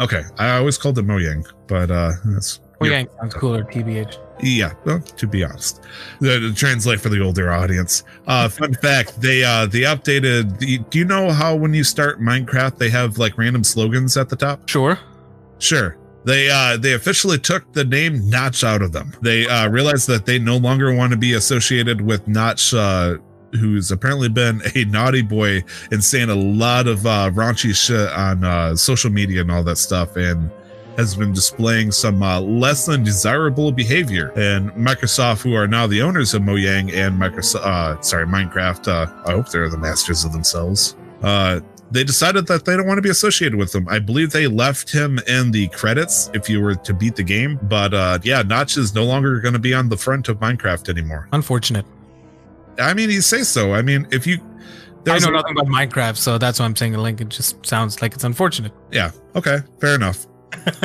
Okay, 0.00 0.22
I 0.38 0.56
always 0.56 0.76
called 0.76 0.98
it 0.98 1.06
Mojang, 1.06 1.46
but 1.66 1.90
uh 1.90 2.12
that's 2.26 2.60
Mojang 2.80 3.08
sounds 3.18 3.34
cooler, 3.34 3.64
TBH. 3.64 4.18
Yeah. 4.40 4.74
Well, 4.84 5.00
to 5.00 5.26
be 5.26 5.44
honest, 5.44 5.82
the, 6.20 6.40
to 6.40 6.54
translate 6.54 7.00
for 7.00 7.08
the 7.08 7.20
older 7.20 7.52
audience. 7.52 8.04
Uh, 8.26 8.48
fun 8.48 8.74
fact: 8.82 9.20
they 9.20 9.44
uh 9.44 9.66
they 9.66 9.80
updated. 9.80 10.58
The, 10.58 10.78
do 10.78 10.98
you 10.98 11.04
know 11.04 11.30
how 11.30 11.54
when 11.54 11.74
you 11.74 11.84
start 11.84 12.20
Minecraft, 12.20 12.78
they 12.78 12.90
have 12.90 13.18
like 13.18 13.38
random 13.38 13.64
slogans 13.64 14.16
at 14.16 14.28
the 14.28 14.36
top? 14.36 14.68
Sure. 14.68 14.98
Sure. 15.58 15.96
They 16.24 16.48
uh 16.50 16.76
they 16.76 16.94
officially 16.94 17.38
took 17.38 17.72
the 17.72 17.84
name 17.84 18.28
Notch 18.28 18.64
out 18.64 18.82
of 18.82 18.92
them. 18.92 19.12
They 19.20 19.46
uh 19.46 19.68
realized 19.68 20.06
that 20.08 20.26
they 20.26 20.38
no 20.38 20.56
longer 20.56 20.94
want 20.94 21.12
to 21.12 21.18
be 21.18 21.34
associated 21.34 22.00
with 22.00 22.26
Notch 22.26 22.72
uh 22.74 23.18
who's 23.52 23.92
apparently 23.92 24.28
been 24.28 24.60
a 24.74 24.84
naughty 24.86 25.22
boy 25.22 25.62
and 25.92 26.02
saying 26.02 26.30
a 26.30 26.34
lot 26.34 26.88
of 26.88 27.06
uh 27.06 27.30
raunchy 27.34 27.74
shit 27.74 28.10
on 28.12 28.42
uh 28.42 28.74
social 28.74 29.10
media 29.10 29.42
and 29.42 29.50
all 29.50 29.62
that 29.62 29.76
stuff 29.76 30.16
and 30.16 30.50
has 30.96 31.14
been 31.16 31.32
displaying 31.32 31.90
some 31.92 32.22
uh, 32.22 32.40
less 32.40 32.86
than 32.86 33.02
desirable 33.02 33.72
behavior. 33.72 34.28
And 34.36 34.70
Microsoft, 34.72 35.42
who 35.42 35.54
are 35.54 35.66
now 35.66 35.86
the 35.86 36.02
owners 36.02 36.34
of 36.34 36.42
Mojang 36.42 36.92
and 36.94 37.20
Microsoft, 37.20 37.64
uh, 37.64 38.00
sorry, 38.00 38.26
Minecraft, 38.26 38.88
uh, 38.88 39.22
I 39.26 39.32
hope 39.32 39.48
they're 39.48 39.68
the 39.68 39.78
masters 39.78 40.24
of 40.24 40.32
themselves. 40.32 40.96
Uh, 41.22 41.60
they 41.90 42.04
decided 42.04 42.46
that 42.48 42.64
they 42.64 42.76
don't 42.76 42.86
want 42.86 42.98
to 42.98 43.02
be 43.02 43.10
associated 43.10 43.56
with 43.56 43.74
him. 43.74 43.88
I 43.88 43.98
believe 43.98 44.32
they 44.32 44.46
left 44.46 44.90
him 44.90 45.20
in 45.28 45.50
the 45.50 45.68
credits 45.68 46.30
if 46.34 46.48
you 46.48 46.60
were 46.60 46.74
to 46.74 46.94
beat 46.94 47.14
the 47.14 47.22
game. 47.22 47.58
But 47.62 47.94
uh, 47.94 48.18
yeah, 48.22 48.42
Notch 48.42 48.76
is 48.76 48.94
no 48.94 49.04
longer 49.04 49.38
going 49.40 49.52
to 49.52 49.60
be 49.60 49.74
on 49.74 49.88
the 49.88 49.96
front 49.96 50.28
of 50.28 50.38
Minecraft 50.38 50.88
anymore. 50.88 51.28
Unfortunate. 51.32 51.86
I 52.78 52.94
mean, 52.94 53.10
you 53.10 53.20
say 53.20 53.42
so. 53.42 53.74
I 53.74 53.82
mean, 53.82 54.08
if 54.10 54.26
you. 54.26 54.38
I 55.06 55.18
know 55.18 55.30
nothing 55.30 55.56
about 55.56 55.66
Minecraft, 55.66 56.16
so 56.16 56.38
that's 56.38 56.58
why 56.58 56.64
I'm 56.64 56.74
saying 56.74 56.92
the 56.92 57.00
link. 57.00 57.20
It 57.20 57.28
just 57.28 57.64
sounds 57.64 58.00
like 58.00 58.14
it's 58.14 58.24
unfortunate. 58.24 58.72
Yeah. 58.90 59.10
Okay. 59.36 59.58
Fair 59.80 59.94
enough. 59.94 60.26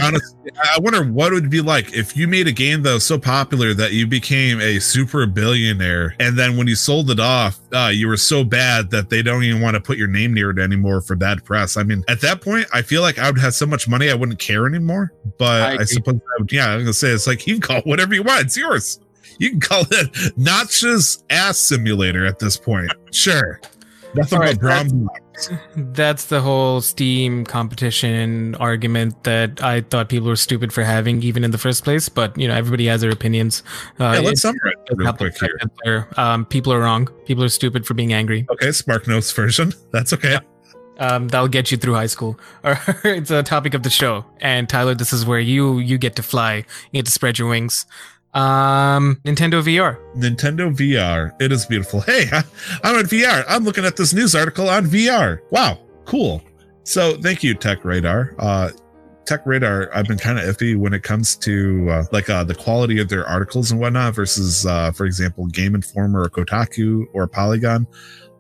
Honestly, 0.01 0.51
I 0.75 0.79
wonder 0.79 1.03
what 1.03 1.31
it 1.31 1.35
would 1.35 1.49
be 1.49 1.61
like 1.61 1.93
if 1.93 2.15
you 2.15 2.27
made 2.27 2.47
a 2.47 2.51
game 2.51 2.81
that 2.83 2.93
was 2.93 3.05
so 3.05 3.17
popular 3.17 3.73
that 3.73 3.93
you 3.93 4.07
became 4.07 4.59
a 4.61 4.79
super 4.79 5.25
billionaire, 5.25 6.15
and 6.19 6.37
then 6.37 6.57
when 6.57 6.67
you 6.67 6.75
sold 6.75 7.09
it 7.09 7.19
off, 7.19 7.59
uh, 7.73 7.91
you 7.93 8.07
were 8.07 8.17
so 8.17 8.43
bad 8.43 8.89
that 8.91 9.09
they 9.09 9.21
don't 9.21 9.43
even 9.43 9.61
want 9.61 9.75
to 9.75 9.81
put 9.81 9.97
your 9.97 10.07
name 10.07 10.33
near 10.33 10.51
it 10.51 10.59
anymore 10.59 11.01
for 11.01 11.15
bad 11.15 11.43
press. 11.43 11.77
I 11.77 11.83
mean, 11.83 12.03
at 12.07 12.21
that 12.21 12.41
point, 12.41 12.67
I 12.73 12.81
feel 12.81 13.01
like 13.01 13.19
I 13.19 13.29
would 13.29 13.39
have 13.39 13.53
so 13.53 13.65
much 13.65 13.87
money 13.87 14.09
I 14.09 14.15
wouldn't 14.15 14.39
care 14.39 14.65
anymore. 14.65 15.13
But 15.37 15.61
I 15.61 15.81
I, 15.81 15.83
suppose, 15.83 16.15
I 16.15 16.41
would, 16.41 16.51
yeah, 16.51 16.69
I'm 16.69 16.79
gonna 16.79 16.93
say 16.93 17.09
it's 17.09 17.27
like 17.27 17.47
you 17.47 17.55
can 17.55 17.61
call 17.61 17.77
it 17.77 17.85
whatever 17.85 18.13
you 18.13 18.23
want. 18.23 18.41
It's 18.41 18.57
yours. 18.57 18.99
You 19.39 19.51
can 19.51 19.59
call 19.59 19.85
it 19.89 20.33
Notch's 20.37 21.23
ass 21.29 21.57
simulator 21.57 22.25
at 22.25 22.39
this 22.39 22.57
point. 22.57 22.91
Sure. 23.11 23.61
Nothing 24.15 24.40
All 24.40 24.45
but 24.45 24.60
brown. 24.60 25.07
That's 25.76 26.26
the 26.26 26.41
whole 26.41 26.81
Steam 26.81 27.45
competition 27.45 28.56
argument 28.56 29.23
that 29.23 29.64
I 29.64 29.81
thought 29.81 30.10
people 30.10 30.27
were 30.27 30.36
stupid 30.36 30.73
for 30.73 30.84
having, 30.84 31.22
even 31.23 31.44
in 31.44 31.52
the 31.52 31.57
first 31.57 31.84
place. 31.84 32.10
But 32.10 32.38
you 32.38 32.48
know, 32.48 32.56
everybody 32.56 32.88
has 32.88 33.02
their 33.02 33.11
opinions. 33.11 33.64
Uh, 33.99 34.14
Yeah, 34.15 34.19
let's 34.19 34.41
summarize 34.41 34.73
real 34.91 35.14
quick 35.14 35.38
here. 35.84 36.07
Um, 36.18 36.45
people 36.45 36.73
are 36.73 36.80
wrong. 36.80 37.07
People 37.26 37.44
are 37.44 37.49
stupid 37.49 37.86
for 37.86 37.94
being 37.94 38.14
angry. 38.14 38.45
Okay, 38.49 38.72
Spark 38.72 39.07
Notes 39.07 39.31
version. 39.31 39.73
That's 39.91 40.14
okay. 40.14 40.40
Um, 40.99 41.30
that'll 41.30 41.48
get 41.48 41.72
you 41.72 41.77
through 41.77 41.94
high 41.94 42.07
school. 42.07 42.38
it's 43.06 43.31
a 43.31 43.41
topic 43.41 43.73
of 43.73 43.84
the 43.84 43.90
show. 43.90 44.26
And 44.41 44.68
Tyler, 44.68 44.95
this 44.95 45.14
is 45.14 45.26
where 45.26 45.40
you 45.40 45.80
you 45.80 45.98
get 45.98 46.18
to 46.18 46.23
fly. 46.23 46.56
You 46.91 46.99
get 46.99 47.06
to 47.06 47.11
spread 47.11 47.40
your 47.40 47.48
wings. 47.48 47.86
Um, 48.34 49.19
Nintendo 49.26 49.61
VR. 49.64 49.97
Nintendo 50.15 50.76
VR. 50.76 51.31
It 51.41 51.51
is 51.51 51.65
beautiful. 51.65 52.01
Hey, 52.01 52.26
I- 52.31 52.43
I'm 52.84 52.95
on 52.97 53.06
VR. 53.06 53.43
I'm 53.47 53.64
looking 53.64 53.85
at 53.85 53.95
this 53.97 54.14
news 54.14 54.35
article 54.35 54.69
on 54.69 54.85
VR. 54.85 55.39
Wow, 55.51 55.80
cool. 56.06 56.43
So 56.84 57.18
thank 57.22 57.43
you, 57.43 57.53
Tech 57.56 57.84
Radar. 57.85 58.35
Uh, 58.39 58.69
Tech 59.26 59.45
Radar. 59.45 59.89
I've 59.95 60.07
been 60.07 60.18
kind 60.18 60.39
of 60.39 60.45
iffy 60.45 60.76
when 60.76 60.93
it 60.93 61.03
comes 61.03 61.35
to 61.38 61.88
uh, 61.89 62.03
like 62.11 62.30
uh, 62.30 62.43
the 62.43 62.56
quality 62.56 62.99
of 62.99 63.10
their 63.10 63.27
articles 63.27 63.72
and 63.72 63.80
whatnot 63.80 64.15
versus, 64.15 64.65
uh, 64.65 64.91
for 64.91 65.06
example, 65.06 65.45
Game 65.47 65.76
Informer 65.76 66.23
or 66.23 66.30
Kotaku 66.30 67.06
or 67.14 67.27
Polygon. 67.27 67.85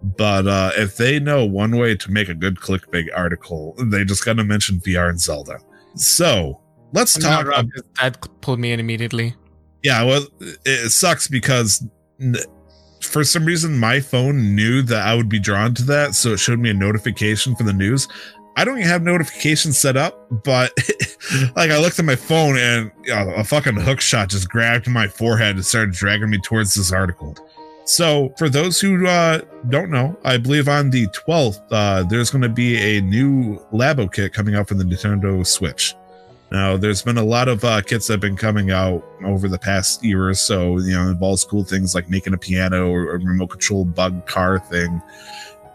But 0.01 0.47
uh, 0.47 0.71
if 0.77 0.97
they 0.97 1.19
know 1.19 1.45
one 1.45 1.77
way 1.77 1.95
to 1.95 2.11
make 2.11 2.29
a 2.29 2.33
good 2.33 2.55
clickbait 2.55 3.07
article, 3.15 3.75
they 3.77 4.03
just 4.05 4.23
got 4.25 4.37
to 4.37 4.43
mention 4.43 4.79
VR 4.79 5.09
and 5.09 5.19
Zelda. 5.19 5.59
So 5.95 6.59
let's 6.93 7.15
I'm 7.17 7.45
talk. 7.45 7.45
not 7.47 7.65
that 8.01 8.41
pulled 8.41 8.59
me 8.59 8.71
in 8.71 8.79
immediately. 8.79 9.35
Yeah, 9.83 10.03
well, 10.03 10.25
it 10.65 10.91
sucks 10.91 11.27
because 11.27 11.85
for 13.01 13.23
some 13.23 13.45
reason 13.45 13.77
my 13.77 13.99
phone 13.99 14.55
knew 14.55 14.81
that 14.83 15.07
I 15.07 15.15
would 15.15 15.29
be 15.29 15.39
drawn 15.39 15.73
to 15.75 15.83
that, 15.85 16.15
so 16.15 16.33
it 16.33 16.39
showed 16.39 16.59
me 16.59 16.69
a 16.69 16.73
notification 16.73 17.55
for 17.55 17.63
the 17.63 17.73
news. 17.73 18.07
I 18.57 18.65
don't 18.65 18.77
even 18.77 18.89
have 18.89 19.03
notifications 19.03 19.77
set 19.77 19.95
up, 19.95 20.27
but 20.43 20.73
like 21.55 21.71
I 21.71 21.79
looked 21.79 21.97
at 21.97 22.03
my 22.03 22.15
phone 22.15 22.57
and 22.57 22.91
you 23.05 23.15
know, 23.15 23.31
a 23.35 23.43
fucking 23.43 23.77
hook 23.77 24.01
shot 24.01 24.29
just 24.29 24.49
grabbed 24.49 24.87
my 24.89 25.07
forehead 25.07 25.55
and 25.55 25.65
started 25.65 25.93
dragging 25.93 26.29
me 26.29 26.39
towards 26.39 26.75
this 26.75 26.91
article. 26.91 27.37
So, 27.85 28.33
for 28.37 28.49
those 28.49 28.79
who 28.79 29.07
uh, 29.07 29.39
don't 29.69 29.89
know, 29.89 30.15
I 30.23 30.37
believe 30.37 30.67
on 30.67 30.91
the 30.91 31.07
12th, 31.07 31.59
uh, 31.71 32.03
there's 32.03 32.29
going 32.29 32.43
to 32.43 32.49
be 32.49 32.77
a 32.77 33.01
new 33.01 33.57
Labo 33.73 34.11
kit 34.13 34.31
coming 34.31 34.53
out 34.53 34.67
for 34.67 34.75
the 34.75 34.83
Nintendo 34.83 35.45
Switch. 35.47 35.95
Now, 36.51 36.77
there's 36.77 37.03
been 37.03 37.17
a 37.17 37.23
lot 37.23 37.47
of 37.47 37.63
uh, 37.63 37.81
kits 37.81 38.07
that 38.07 38.13
have 38.13 38.19
been 38.21 38.35
coming 38.35 38.71
out 38.71 39.05
over 39.23 39.47
the 39.47 39.59
past 39.59 40.03
year 40.03 40.27
or 40.27 40.33
so. 40.33 40.79
You 40.79 40.93
know, 40.93 41.09
involves 41.09 41.43
cool 41.43 41.63
things 41.63 41.93
like 41.93 42.09
making 42.09 42.33
a 42.33 42.37
piano 42.37 42.89
or 42.89 43.11
a 43.15 43.17
remote 43.19 43.47
control 43.47 43.85
bug 43.85 44.25
car 44.25 44.59
thing. 44.59 45.01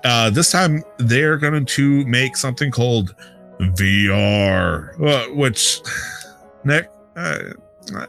Uh, 0.02 0.30
this 0.30 0.50
time, 0.50 0.82
they're 0.98 1.36
going 1.36 1.64
to 1.64 2.04
make 2.06 2.36
something 2.36 2.70
called 2.70 3.14
VR, 3.60 5.34
which, 5.34 5.80
Nick, 6.64 6.90
uh, 7.16 7.38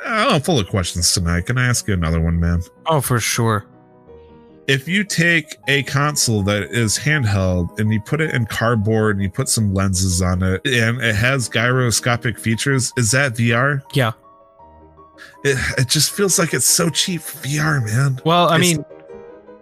I'm 0.05 0.41
full 0.41 0.59
of 0.59 0.67
questions 0.67 1.13
tonight. 1.13 1.45
Can 1.45 1.57
I 1.57 1.67
ask 1.67 1.87
you 1.87 1.93
another 1.93 2.19
one, 2.19 2.39
man? 2.39 2.61
Oh, 2.87 3.01
for 3.01 3.19
sure. 3.19 3.65
If 4.67 4.87
you 4.87 5.03
take 5.03 5.57
a 5.67 5.83
console 5.83 6.41
that 6.43 6.63
is 6.71 6.97
handheld 6.97 7.77
and 7.79 7.93
you 7.93 8.01
put 8.01 8.19
it 8.21 8.33
in 8.33 8.45
cardboard 8.45 9.15
and 9.15 9.23
you 9.23 9.29
put 9.29 9.47
some 9.49 9.73
lenses 9.73 10.21
on 10.21 10.41
it 10.41 10.61
and 10.65 10.99
it 11.01 11.15
has 11.15 11.47
gyroscopic 11.49 12.39
features, 12.39 12.91
is 12.97 13.11
that 13.11 13.33
VR? 13.33 13.81
Yeah. 13.93 14.13
It, 15.43 15.57
it 15.77 15.87
just 15.87 16.11
feels 16.11 16.39
like 16.39 16.53
it's 16.53 16.65
so 16.65 16.89
cheap 16.89 17.21
for 17.21 17.37
VR, 17.47 17.85
man. 17.85 18.19
Well, 18.25 18.49
I 18.49 18.55
It's- 18.57 18.75
mean, 18.77 18.85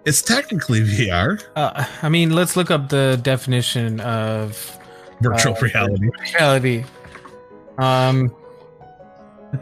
It's 0.06 0.22
technically 0.22 0.82
VR, 0.82 1.40
uh, 1.56 1.86
I 2.02 2.10
mean, 2.10 2.32
let's 2.36 2.58
look 2.58 2.70
up 2.70 2.90
the 2.90 3.18
definition 3.24 4.02
of 4.02 4.78
virtual 5.22 5.54
Uh, 5.56 5.62
reality. 5.62 6.10
reality. 6.34 6.84
Um, 7.78 8.36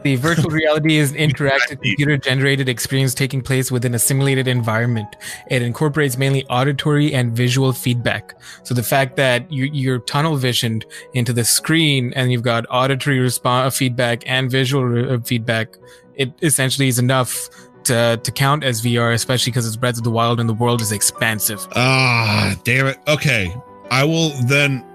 the 0.03 0.15
virtual 0.15 0.49
reality 0.49 0.97
is 0.97 1.11
an 1.15 1.17
interactive 1.17 1.81
computer-generated 1.81 2.69
experience 2.69 3.13
taking 3.13 3.41
place 3.41 3.71
within 3.71 3.93
a 3.93 3.99
simulated 3.99 4.47
environment. 4.47 5.15
It 5.49 5.61
incorporates 5.61 6.17
mainly 6.17 6.45
auditory 6.47 7.13
and 7.13 7.35
visual 7.35 7.73
feedback. 7.73 8.39
So 8.63 8.73
the 8.73 8.83
fact 8.83 9.15
that 9.17 9.51
you, 9.51 9.65
you're 9.65 9.99
tunnel 9.99 10.35
visioned 10.35 10.85
into 11.13 11.33
the 11.33 11.43
screen 11.43 12.13
and 12.15 12.31
you've 12.31 12.43
got 12.43 12.65
auditory 12.69 13.19
response 13.19 13.77
feedback 13.77 14.23
and 14.25 14.49
visual 14.49 14.85
re- 14.85 15.15
uh, 15.15 15.19
feedback, 15.19 15.75
it 16.15 16.31
essentially 16.41 16.87
is 16.87 16.99
enough 16.99 17.49
to 17.83 18.19
to 18.23 18.31
count 18.31 18.63
as 18.63 18.81
VR, 18.81 19.13
especially 19.13 19.51
because 19.51 19.65
it's 19.65 19.75
Breath 19.75 19.97
of 19.97 20.03
the 20.03 20.11
Wild 20.11 20.39
and 20.39 20.47
the 20.47 20.53
world 20.53 20.81
is 20.81 20.91
expansive. 20.91 21.67
Ah, 21.75 22.55
damn 22.63 22.87
it. 22.87 22.97
Okay. 23.07 23.55
I 23.89 24.03
will 24.03 24.29
then 24.45 24.85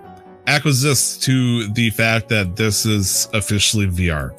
acquiesce 0.46 1.18
to 1.18 1.68
the 1.72 1.90
fact 1.90 2.28
that 2.28 2.56
this 2.56 2.86
is 2.86 3.28
officially 3.32 3.86
VR. 3.86 4.32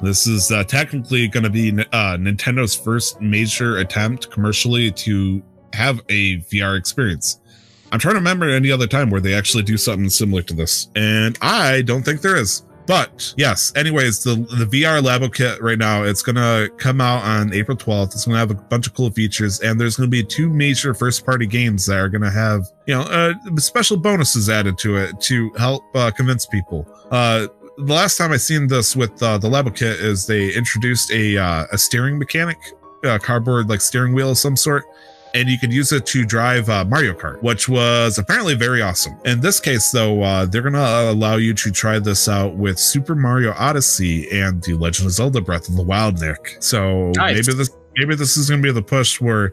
This 0.00 0.26
is 0.26 0.50
uh, 0.50 0.64
technically 0.64 1.28
going 1.28 1.44
to 1.44 1.50
be 1.50 1.70
uh, 1.70 2.16
Nintendo's 2.16 2.74
first 2.74 3.20
major 3.20 3.78
attempt 3.78 4.30
commercially 4.30 4.92
to 4.92 5.42
have 5.72 6.00
a 6.08 6.38
VR 6.42 6.78
experience. 6.78 7.40
I'm 7.90 7.98
trying 7.98 8.14
to 8.14 8.20
remember 8.20 8.48
any 8.48 8.70
other 8.70 8.86
time 8.86 9.10
where 9.10 9.20
they 9.20 9.34
actually 9.34 9.62
do 9.62 9.76
something 9.76 10.10
similar 10.10 10.42
to 10.42 10.54
this, 10.54 10.88
and 10.94 11.38
I 11.40 11.82
don't 11.82 12.04
think 12.04 12.20
there 12.20 12.36
is. 12.36 12.64
But 12.88 13.34
yes, 13.36 13.70
anyways, 13.76 14.22
the 14.22 14.34
the 14.34 14.64
VR 14.64 15.02
Labo 15.02 15.32
kit 15.32 15.62
right 15.62 15.76
now 15.76 16.04
it's 16.04 16.22
gonna 16.22 16.70
come 16.78 17.02
out 17.02 17.22
on 17.22 17.52
April 17.52 17.76
12th. 17.76 18.14
It's 18.14 18.24
gonna 18.24 18.38
have 18.38 18.50
a 18.50 18.54
bunch 18.54 18.86
of 18.86 18.94
cool 18.94 19.10
features, 19.10 19.60
and 19.60 19.78
there's 19.78 19.96
gonna 19.96 20.08
be 20.08 20.24
two 20.24 20.48
major 20.48 20.94
first 20.94 21.26
party 21.26 21.46
games 21.46 21.84
that 21.84 21.98
are 21.98 22.08
gonna 22.08 22.30
have 22.30 22.66
you 22.86 22.94
know 22.94 23.02
uh, 23.02 23.34
special 23.56 23.98
bonuses 23.98 24.48
added 24.48 24.78
to 24.78 24.96
it 24.96 25.20
to 25.20 25.50
help 25.58 25.84
uh, 25.94 26.10
convince 26.10 26.46
people. 26.46 26.88
Uh, 27.10 27.48
the 27.78 27.94
last 27.94 28.16
time 28.18 28.32
I 28.32 28.36
seen 28.36 28.66
this 28.66 28.96
with 28.96 29.22
uh, 29.22 29.38
the 29.38 29.48
Labo 29.48 29.74
kit 29.74 30.00
is 30.00 30.26
they 30.26 30.52
introduced 30.54 31.10
a 31.12 31.38
uh, 31.38 31.66
a 31.72 31.78
steering 31.78 32.18
mechanic, 32.18 32.58
uh, 33.04 33.18
cardboard 33.18 33.68
like 33.68 33.80
steering 33.80 34.14
wheel 34.14 34.30
of 34.30 34.38
some 34.38 34.56
sort 34.56 34.84
and 35.34 35.48
you 35.48 35.58
could 35.58 35.72
use 35.72 35.92
it 35.92 36.06
to 36.06 36.24
drive 36.24 36.68
uh, 36.68 36.84
Mario 36.84 37.12
Kart, 37.12 37.42
which 37.42 37.68
was 37.68 38.18
apparently 38.18 38.54
very 38.54 38.82
awesome. 38.82 39.14
In 39.24 39.40
this 39.40 39.60
case, 39.60 39.90
though, 39.90 40.22
uh, 40.22 40.46
they're 40.46 40.62
going 40.62 40.74
to 40.74 41.10
allow 41.10 41.36
you 41.36 41.54
to 41.54 41.70
try 41.70 41.98
this 41.98 42.28
out 42.28 42.56
with 42.56 42.78
Super 42.78 43.14
Mario 43.14 43.52
Odyssey 43.56 44.28
and 44.30 44.62
The 44.62 44.74
Legend 44.74 45.06
of 45.06 45.12
Zelda: 45.12 45.40
Breath 45.40 45.68
of 45.68 45.76
the 45.76 45.82
Wild, 45.82 46.20
Nick. 46.20 46.56
So 46.60 47.12
Nice. 47.16 47.46
maybe 47.46 47.56
this 47.56 47.70
maybe 47.96 48.14
this 48.14 48.36
is 48.36 48.48
going 48.48 48.62
to 48.62 48.68
be 48.68 48.72
the 48.72 48.82
push 48.82 49.20
where 49.20 49.52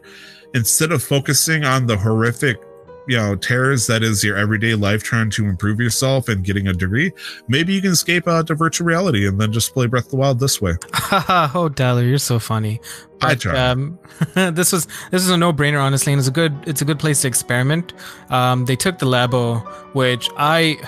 instead 0.54 0.92
of 0.92 1.02
focusing 1.02 1.64
on 1.64 1.86
the 1.86 1.96
horrific 1.96 2.58
you 3.08 3.16
know 3.16 3.36
terrors 3.36 3.86
that 3.86 4.02
is 4.02 4.22
your 4.24 4.36
everyday 4.36 4.74
life 4.74 5.02
trying 5.02 5.30
to 5.30 5.44
improve 5.44 5.80
yourself 5.80 6.28
and 6.28 6.44
getting 6.44 6.68
a 6.68 6.72
degree 6.72 7.12
maybe 7.48 7.72
you 7.72 7.80
can 7.80 7.92
escape 7.92 8.26
uh, 8.26 8.42
to 8.42 8.54
virtual 8.54 8.86
reality 8.86 9.26
and 9.26 9.40
then 9.40 9.52
just 9.52 9.72
play 9.74 9.86
breath 9.86 10.06
of 10.06 10.10
the 10.10 10.16
wild 10.16 10.40
this 10.40 10.60
way 10.60 10.74
oh 11.54 11.70
Tyler, 11.74 12.02
you're 12.02 12.18
so 12.18 12.38
funny. 12.38 12.80
I 13.22 13.28
But, 13.28 13.40
try. 13.40 13.68
Um, 13.68 13.98
this 14.34 14.72
was 14.72 14.86
this 15.10 15.22
is 15.22 15.30
a 15.30 15.36
no 15.36 15.52
brainer, 15.52 15.80
honestly, 15.80 16.12
and 16.12 16.18
it's 16.18 16.28
a 16.28 16.32
good 16.32 16.54
it's 16.66 16.82
a 16.82 16.84
good 16.84 16.98
place 16.98 17.22
to 17.22 17.28
experiment. 17.28 17.92
Um, 18.30 18.64
they 18.64 18.76
took 18.76 18.98
the 18.98 19.06
Labo, 19.06 19.66
which 19.94 20.28
I 20.36 20.78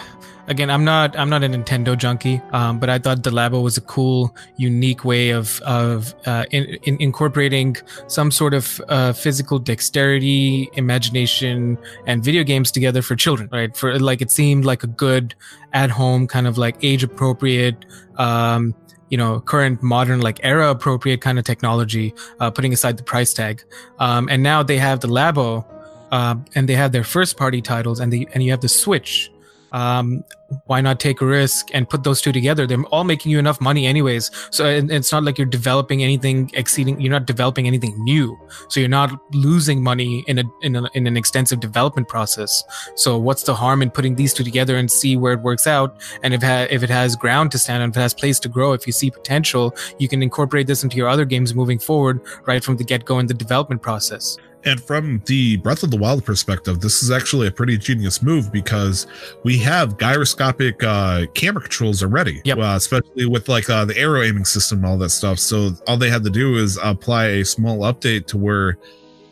again 0.48 0.70
I'm 0.70 0.84
not 0.84 1.16
I'm 1.16 1.30
not 1.30 1.44
a 1.44 1.48
Nintendo 1.48 1.96
junkie, 1.96 2.42
um, 2.52 2.78
but 2.78 2.90
I 2.90 2.98
thought 2.98 3.22
the 3.22 3.30
Labo 3.30 3.62
was 3.62 3.76
a 3.76 3.80
cool, 3.82 4.34
unique 4.56 5.04
way 5.04 5.30
of 5.30 5.60
of 5.60 6.14
uh, 6.26 6.44
in, 6.50 6.64
in 6.82 6.96
incorporating 7.00 7.76
some 8.08 8.30
sort 8.30 8.54
of 8.54 8.80
uh, 8.88 9.12
physical 9.12 9.58
dexterity, 9.58 10.68
imagination, 10.72 11.78
and 12.06 12.24
video 12.24 12.42
games 12.42 12.72
together 12.72 13.02
for 13.02 13.14
children. 13.14 13.48
Right, 13.52 13.76
for 13.76 13.98
like 13.98 14.20
it 14.20 14.30
seemed 14.30 14.64
like 14.64 14.82
a 14.82 14.88
good 14.88 15.34
at 15.72 15.90
home 15.90 16.26
kind 16.26 16.46
of 16.46 16.58
like 16.58 16.76
age 16.82 17.04
appropriate. 17.04 17.84
Um, 18.16 18.74
you 19.10 19.16
know 19.16 19.40
current 19.40 19.82
modern 19.82 20.20
like 20.20 20.38
era 20.42 20.70
appropriate 20.70 21.22
kind 21.22 21.38
of 21.38 21.44
technology 21.46 22.14
uh, 22.40 22.50
putting 22.50 22.74
aside 22.74 22.98
the 22.98 23.02
price 23.02 23.32
tag 23.32 23.64
um, 24.00 24.28
and 24.28 24.42
now 24.42 24.62
they 24.62 24.76
have 24.76 25.00
the 25.00 25.08
labo 25.08 25.64
uh, 26.12 26.34
and 26.54 26.68
they 26.68 26.74
have 26.74 26.92
their 26.92 27.04
first 27.04 27.38
party 27.38 27.62
titles 27.62 28.00
and 28.00 28.12
the 28.12 28.28
and 28.34 28.42
you 28.42 28.50
have 28.50 28.60
the 28.60 28.68
switch 28.68 29.30
um, 29.72 30.24
why 30.64 30.80
not 30.80 30.98
take 30.98 31.20
a 31.20 31.26
risk 31.26 31.68
and 31.74 31.88
put 31.88 32.04
those 32.04 32.20
two 32.20 32.32
together? 32.32 32.66
They're 32.66 32.82
all 32.84 33.04
making 33.04 33.32
you 33.32 33.38
enough 33.38 33.60
money 33.60 33.86
anyways. 33.86 34.30
So 34.50 34.66
it's 34.66 35.12
not 35.12 35.22
like 35.24 35.36
you're 35.36 35.46
developing 35.46 36.02
anything 36.02 36.50
exceeding 36.54 37.00
you're 37.00 37.12
not 37.12 37.26
developing 37.26 37.66
anything 37.66 38.02
new. 38.02 38.38
So 38.68 38.80
you're 38.80 38.88
not 38.88 39.10
losing 39.34 39.82
money 39.82 40.24
in 40.26 40.38
a 40.38 40.44
in, 40.62 40.76
a, 40.76 40.88
in 40.94 41.06
an 41.06 41.16
extensive 41.16 41.60
development 41.60 42.08
process. 42.08 42.64
So 42.96 43.18
what's 43.18 43.42
the 43.42 43.54
harm 43.54 43.82
in 43.82 43.90
putting 43.90 44.14
these 44.14 44.32
two 44.32 44.44
together 44.44 44.76
and 44.76 44.90
see 44.90 45.16
where 45.16 45.34
it 45.34 45.40
works 45.40 45.66
out? 45.66 46.00
And 46.22 46.32
if 46.32 46.42
ha- 46.42 46.66
if 46.70 46.82
it 46.82 46.90
has 46.90 47.14
ground 47.14 47.52
to 47.52 47.58
stand 47.58 47.82
on, 47.82 47.90
if 47.90 47.96
it 47.96 48.00
has 48.00 48.14
place 48.14 48.40
to 48.40 48.48
grow, 48.48 48.72
if 48.72 48.86
you 48.86 48.92
see 48.92 49.10
potential, 49.10 49.76
you 49.98 50.08
can 50.08 50.22
incorporate 50.22 50.66
this 50.66 50.82
into 50.82 50.96
your 50.96 51.08
other 51.08 51.26
games 51.26 51.54
moving 51.54 51.78
forward 51.78 52.20
right 52.46 52.64
from 52.64 52.76
the 52.76 52.84
get 52.84 53.04
go 53.04 53.18
in 53.18 53.26
the 53.26 53.34
development 53.34 53.82
process. 53.82 54.38
And 54.68 54.78
from 54.82 55.22
the 55.24 55.56
Breath 55.56 55.82
of 55.82 55.90
the 55.90 55.96
Wild 55.96 56.26
perspective, 56.26 56.80
this 56.80 57.02
is 57.02 57.10
actually 57.10 57.46
a 57.46 57.50
pretty 57.50 57.78
genius 57.78 58.22
move 58.22 58.52
because 58.52 59.06
we 59.42 59.56
have 59.58 59.96
gyroscopic 59.96 60.82
uh, 60.84 61.24
camera 61.34 61.62
controls 61.62 62.02
already, 62.02 62.42
Yep. 62.44 62.58
uh, 62.58 62.74
especially 62.76 63.24
with 63.24 63.48
like 63.48 63.70
uh, 63.70 63.86
the 63.86 63.96
arrow 63.96 64.22
aiming 64.22 64.44
system 64.44 64.78
and 64.78 64.86
all 64.86 64.98
that 64.98 65.08
stuff. 65.08 65.38
So 65.38 65.70
all 65.86 65.96
they 65.96 66.10
had 66.10 66.22
to 66.24 66.30
do 66.30 66.56
is 66.56 66.78
apply 66.82 67.26
a 67.28 67.44
small 67.46 67.78
update 67.78 68.26
to 68.26 68.36
where 68.36 68.76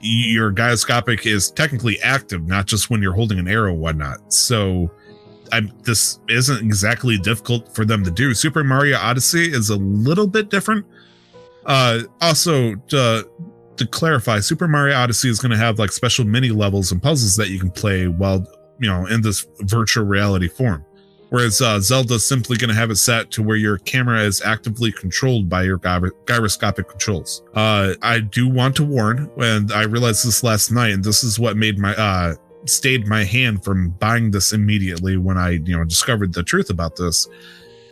your 0.01 0.51
gyroscopic 0.53 1.27
is 1.27 1.51
technically 1.51 2.01
active, 2.01 2.47
not 2.47 2.67
just 2.67 2.89
when 2.89 3.03
you're 3.03 3.13
holding 3.15 3.39
an 3.39 3.49
arrow, 3.49 3.75
whatnot. 3.75 4.33
So, 4.33 4.91
I'm 5.53 5.71
this 5.85 6.19
isn't 6.29 6.65
exactly 6.65 7.19
difficult 7.19 7.75
for 7.75 7.85
them 7.85 8.03
to 8.05 8.11
do. 8.11 8.35
Super 8.35 8.65
Mario 8.65 8.99
Odyssey 8.99 9.45
is 9.53 9.71
a 9.71 9.77
little 9.77 10.27
bit 10.27 10.49
different. 10.51 10.85
Uh, 11.67 12.01
also, 12.21 12.75
to, 12.89 13.29
to 13.77 13.87
clarify, 13.87 14.41
Super 14.41 14.69
Mario 14.69 14.97
Odyssey 14.97 15.29
is 15.29 15.39
going 15.39 15.53
to 15.53 15.57
have 15.57 15.79
like 15.79 15.93
special 15.93 16.25
mini 16.25 16.51
levels 16.51 16.93
and 16.93 17.03
puzzles 17.03 17.37
that 17.37 17.49
you 17.49 17.59
can 17.59 17.71
play 17.71 18.09
while 18.09 18.47
you 18.79 18.89
know 18.89 19.07
in 19.07 19.23
this 19.23 19.47
virtual 19.61 20.05
reality 20.05 20.49
form. 20.49 20.85
Whereas 21.31 21.61
uh, 21.61 21.81
Zelda's 21.81 22.25
simply 22.25 22.57
going 22.57 22.69
to 22.69 22.75
have 22.75 22.91
it 22.91 22.97
set 22.97 23.33
to 23.33 23.43
where 23.43 23.57
your 23.57 23.79
camera 23.79 24.21
is 24.21 24.41
actively 24.43 24.93
controlled 24.93 25.49
by 25.49 25.65
your 25.65 25.79
gyro- 25.79 26.13
gyroscopic 26.27 26.89
controls. 26.89 27.43
Uh, 27.55 27.95
I 28.03 28.21
do 28.21 28.49
want 28.49 28.77
to 28.77 28.85
warn, 28.85 29.29
and 29.39 29.73
I 29.73 29.83
realized 29.83 30.25
this 30.25 30.45
last 30.45 30.71
night, 30.71 30.93
and 30.93 31.03
this 31.03 31.25
is 31.25 31.39
what 31.39 31.57
made 31.57 31.79
my 31.79 31.97
uh, 31.97 32.37
stayed 32.67 33.07
my 33.07 33.25
hand 33.25 33.65
from 33.65 33.91
buying 33.91 34.31
this 34.31 34.53
immediately 34.53 35.17
when 35.17 35.37
I 35.37 35.51
you 35.51 35.77
know 35.77 35.85
discovered 35.85 36.33
the 36.33 36.43
truth 36.43 36.71
about 36.71 36.97
this. 36.97 37.27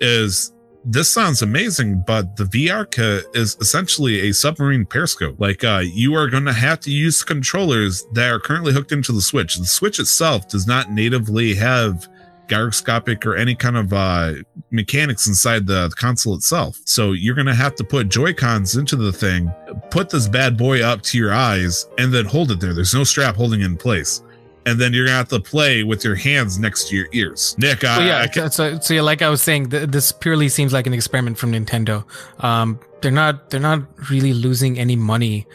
Is 0.01 0.54
this 0.85 1.11
sounds 1.11 1.43
amazing, 1.43 2.05
but 2.07 2.37
the 2.37 2.45
VR 2.45 2.91
kit 2.91 3.25
is 3.35 3.57
essentially 3.61 4.29
a 4.29 4.35
submarine 4.35 4.85
periscope. 4.85 5.37
Like 5.39 5.65
uh, 5.65 5.83
you 5.85 6.15
are 6.15 6.29
going 6.29 6.45
to 6.45 6.53
have 6.53 6.81
to 6.81 6.91
use 6.91 7.23
controllers 7.23 8.05
that 8.13 8.31
are 8.31 8.39
currently 8.39 8.73
hooked 8.73 8.93
into 8.93 9.13
the 9.13 9.23
Switch. 9.23 9.57
The 9.57 9.65
Switch 9.65 9.99
itself 9.99 10.49
does 10.49 10.67
not 10.67 10.91
natively 10.91 11.55
have 11.55 12.09
gyroscopic 12.49 13.25
or 13.25 13.37
any 13.37 13.55
kind 13.55 13.77
of 13.77 13.93
uh, 13.93 14.35
mechanics 14.71 15.27
inside 15.27 15.67
the 15.67 15.91
console 15.97 16.35
itself. 16.35 16.79
So 16.85 17.13
you're 17.13 17.35
going 17.35 17.47
to 17.47 17.55
have 17.55 17.75
to 17.77 17.85
put 17.85 18.09
Joy 18.09 18.35
Cons 18.35 18.77
into 18.77 18.97
the 18.97 19.13
thing, 19.13 19.51
put 19.91 20.11
this 20.11 20.29
bad 20.29 20.57
boy 20.57 20.83
up 20.83 21.03
to 21.03 21.19
your 21.19 21.33
eyes, 21.33 21.89
and 21.99 22.13
then 22.13 22.27
hold 22.27 22.51
it 22.51 22.61
there. 22.61 22.75
There's 22.75 22.95
no 22.95 23.05
strap 23.05 23.37
holding 23.37 23.63
in 23.63 23.77
place. 23.77 24.23
And 24.67 24.81
then 24.81 24.93
you're 24.93 25.07
gonna 25.07 25.19
have 25.19 25.29
to 25.29 25.41
play 25.41 25.83
with 25.83 26.05
your 26.05 26.15
hands 26.15 26.59
next 26.59 26.89
to 26.89 26.97
your 26.97 27.09
ears. 27.13 27.55
Nick, 27.59 27.85
I, 27.85 27.99
Well, 27.99 28.07
yeah. 28.07 28.23
I 28.23 28.29
can, 28.29 28.51
so, 28.51 28.79
so 28.81 28.95
yeah, 28.95 29.03
like 29.03 29.21
I 29.21 29.29
was 29.29 29.43
saying, 29.43 29.71
th- 29.71 29.91
this 29.91 30.11
purely 30.13 30.49
seems 30.49 30.73
like 30.73 30.87
an 30.87 30.95
experiment 30.95 31.37
from 31.39 31.53
Nintendo. 31.53 32.05
Um, 32.43 32.81
they're 33.03 33.11
not 33.11 33.51
they're 33.51 33.61
not 33.61 33.83
really 34.11 34.33
losing 34.33 34.79
any 34.79 34.97
money 34.97 35.47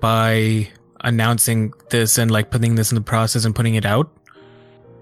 by 0.00 0.68
announcing 1.00 1.72
this 1.90 2.18
and 2.18 2.30
like 2.30 2.50
putting 2.50 2.74
this 2.74 2.90
in 2.90 2.96
the 2.96 3.00
process 3.00 3.44
and 3.44 3.54
putting 3.54 3.74
it 3.74 3.86
out. 3.86 4.10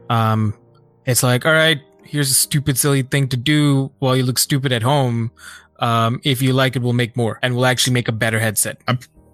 Um, 0.08 0.54
it's 1.04 1.22
like, 1.22 1.46
all 1.46 1.52
right, 1.52 1.80
here's 2.04 2.30
a 2.30 2.34
stupid, 2.34 2.78
silly 2.78 3.02
thing 3.02 3.28
to 3.28 3.36
do 3.36 3.90
while 3.98 4.16
you 4.16 4.22
look 4.22 4.38
stupid 4.38 4.72
at 4.72 4.82
home. 4.82 5.30
Um, 5.78 6.20
if 6.24 6.40
you 6.40 6.52
like 6.52 6.76
it, 6.76 6.82
we'll 6.82 6.92
make 6.92 7.16
more 7.16 7.38
and 7.42 7.54
we'll 7.54 7.66
actually 7.66 7.92
make 7.92 8.08
a 8.08 8.12
better 8.12 8.38
headset. 8.38 8.80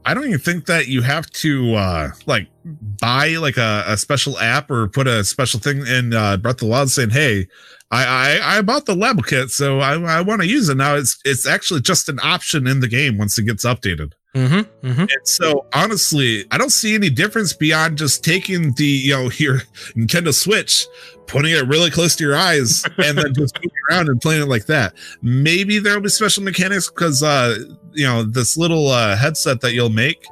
I 0.05 0.15
don't 0.15 0.27
even 0.27 0.41
think 0.41 0.67
that 0.67 0.89
you 0.89 1.03
have 1.03 1.31
to 1.31 1.75
uh 1.75 2.11
like 2.27 2.49
buy 2.65 3.37
like 3.37 3.57
a, 3.57 3.85
a 3.87 3.97
special 3.97 4.39
app 4.39 4.71
or 4.71 4.89
put 4.89 5.07
a 5.07 5.25
special 5.25 5.61
thing 5.61 5.87
in 5.87 6.13
uh 6.13 6.37
Breath 6.37 6.57
of 6.57 6.61
the 6.61 6.67
Wild 6.67 6.91
saying, 6.91 7.11
Hey, 7.11 7.47
I 7.91 8.05
I, 8.05 8.59
I 8.59 8.63
bought 8.63 8.87
the 8.87 8.95
Labo 8.95 9.25
kit, 9.25 9.51
so 9.51 9.81
I, 9.81 9.95
I 10.01 10.21
want 10.21 10.41
to 10.43 10.49
use 10.49 10.69
it. 10.69 10.77
Now 10.77 10.97
it's 10.97 11.19
it's 11.25 11.47
actually 11.47 11.81
just 11.81 12.09
an 12.09 12.19
option 12.23 12.67
in 12.67 12.81
the 12.81 12.89
game 12.89 13.19
once 13.19 13.39
it 13.39 13.45
gets 13.45 13.65
updated. 13.65 14.13
Mm-hmm. 14.35 14.87
Mm-hmm. 14.87 15.01
And 15.01 15.29
so 15.29 15.67
honestly, 15.75 16.47
I 16.51 16.59
don't 16.59 16.71
see 16.71 16.95
any 16.95 17.11
difference 17.11 17.53
beyond 17.53 17.99
just 17.99 18.25
taking 18.25 18.73
the, 18.73 18.87
you 18.87 19.13
know, 19.13 19.31
your 19.37 19.59
Nintendo 19.95 20.33
Switch, 20.33 20.87
putting 21.27 21.53
it 21.53 21.67
really 21.67 21.91
close 21.91 22.17
to 22.17 22.25
your 22.25 22.37
eyes, 22.37 22.85
and 22.99 23.19
then 23.19 23.35
just 23.35 23.57
moving 23.57 23.71
around 23.91 24.09
and 24.09 24.21
playing 24.21 24.43
it 24.43 24.49
like 24.49 24.67
that. 24.67 24.95
Maybe 25.21 25.79
there'll 25.79 26.01
be 26.01 26.09
special 26.09 26.43
mechanics 26.43 26.89
because 26.89 27.23
uh, 27.23 27.59
you 27.93 28.07
know, 28.07 28.23
this 28.23 28.57
little 28.57 28.89
uh 28.89 29.17
headset 29.17 29.61
that 29.61 29.75
you'll 29.75 29.91
make. 29.91 30.25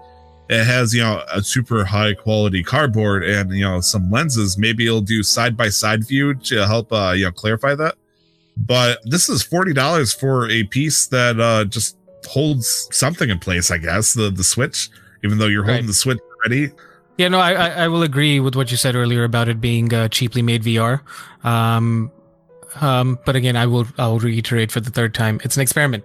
It 0.49 0.65
has, 0.65 0.93
you 0.93 1.01
know, 1.01 1.23
a 1.33 1.43
super 1.43 1.85
high 1.85 2.13
quality 2.15 2.65
cardboard 2.65 3.23
and 3.23 3.53
you 3.53 3.65
know 3.65 3.81
some 3.81 4.11
lenses. 4.11 4.59
Maybe 4.59 4.87
it'll 4.87 5.01
do 5.01 5.23
side 5.23 5.57
by 5.57 5.69
side 5.69 6.05
view 6.07 6.35
to 6.35 6.67
help 6.67 6.93
uh 6.93 7.13
you 7.15 7.27
know 7.27 7.33
clarify 7.33 7.75
that. 7.77 7.97
But 8.57 8.99
this 9.05 9.29
is 9.29 9.43
forty 9.43 9.73
dollars 9.73 10.13
for 10.13 10.49
a 10.49 10.65
piece 10.65 11.07
that 11.09 11.39
uh 11.39 11.67
just 11.67 11.97
holds 12.29 12.89
something 12.93 13.31
in 13.31 13.39
place, 13.39 13.71
I 13.71 13.79
guess. 13.79 14.15
The 14.15 14.31
the 14.31 14.45
Switch, 14.45 14.91
even 15.25 15.39
though 15.39 15.47
you're 15.47 15.65
holding 15.65 15.83
Right. 15.83 15.87
the 15.87 15.95
Switch 15.95 16.19
already. 16.45 16.73
Yeah, 17.19 17.29
no, 17.29 17.39
I, 17.39 17.53
I 17.85 17.89
will 17.89 18.03
agree 18.03 18.41
with 18.41 18.57
what 18.57 18.71
you 18.71 18.79
said 18.79 18.95
earlier 18.95 19.25
about 19.25 19.49
it 19.49 19.61
being 19.61 19.93
uh, 19.93 20.09
cheaply 20.09 20.41
made 20.41 20.63
VR. 20.63 21.01
Um, 21.45 22.11
um, 22.81 23.19
but 23.27 23.37
again, 23.37 23.57
I 23.57 23.67
will 23.67 23.87
I'll 23.99 24.19
reiterate 24.19 24.73
for 24.73 24.81
the 24.81 24.91
third 24.91 25.13
time, 25.15 25.41
it's 25.45 25.57
an 25.57 25.63
experiment. 25.63 26.05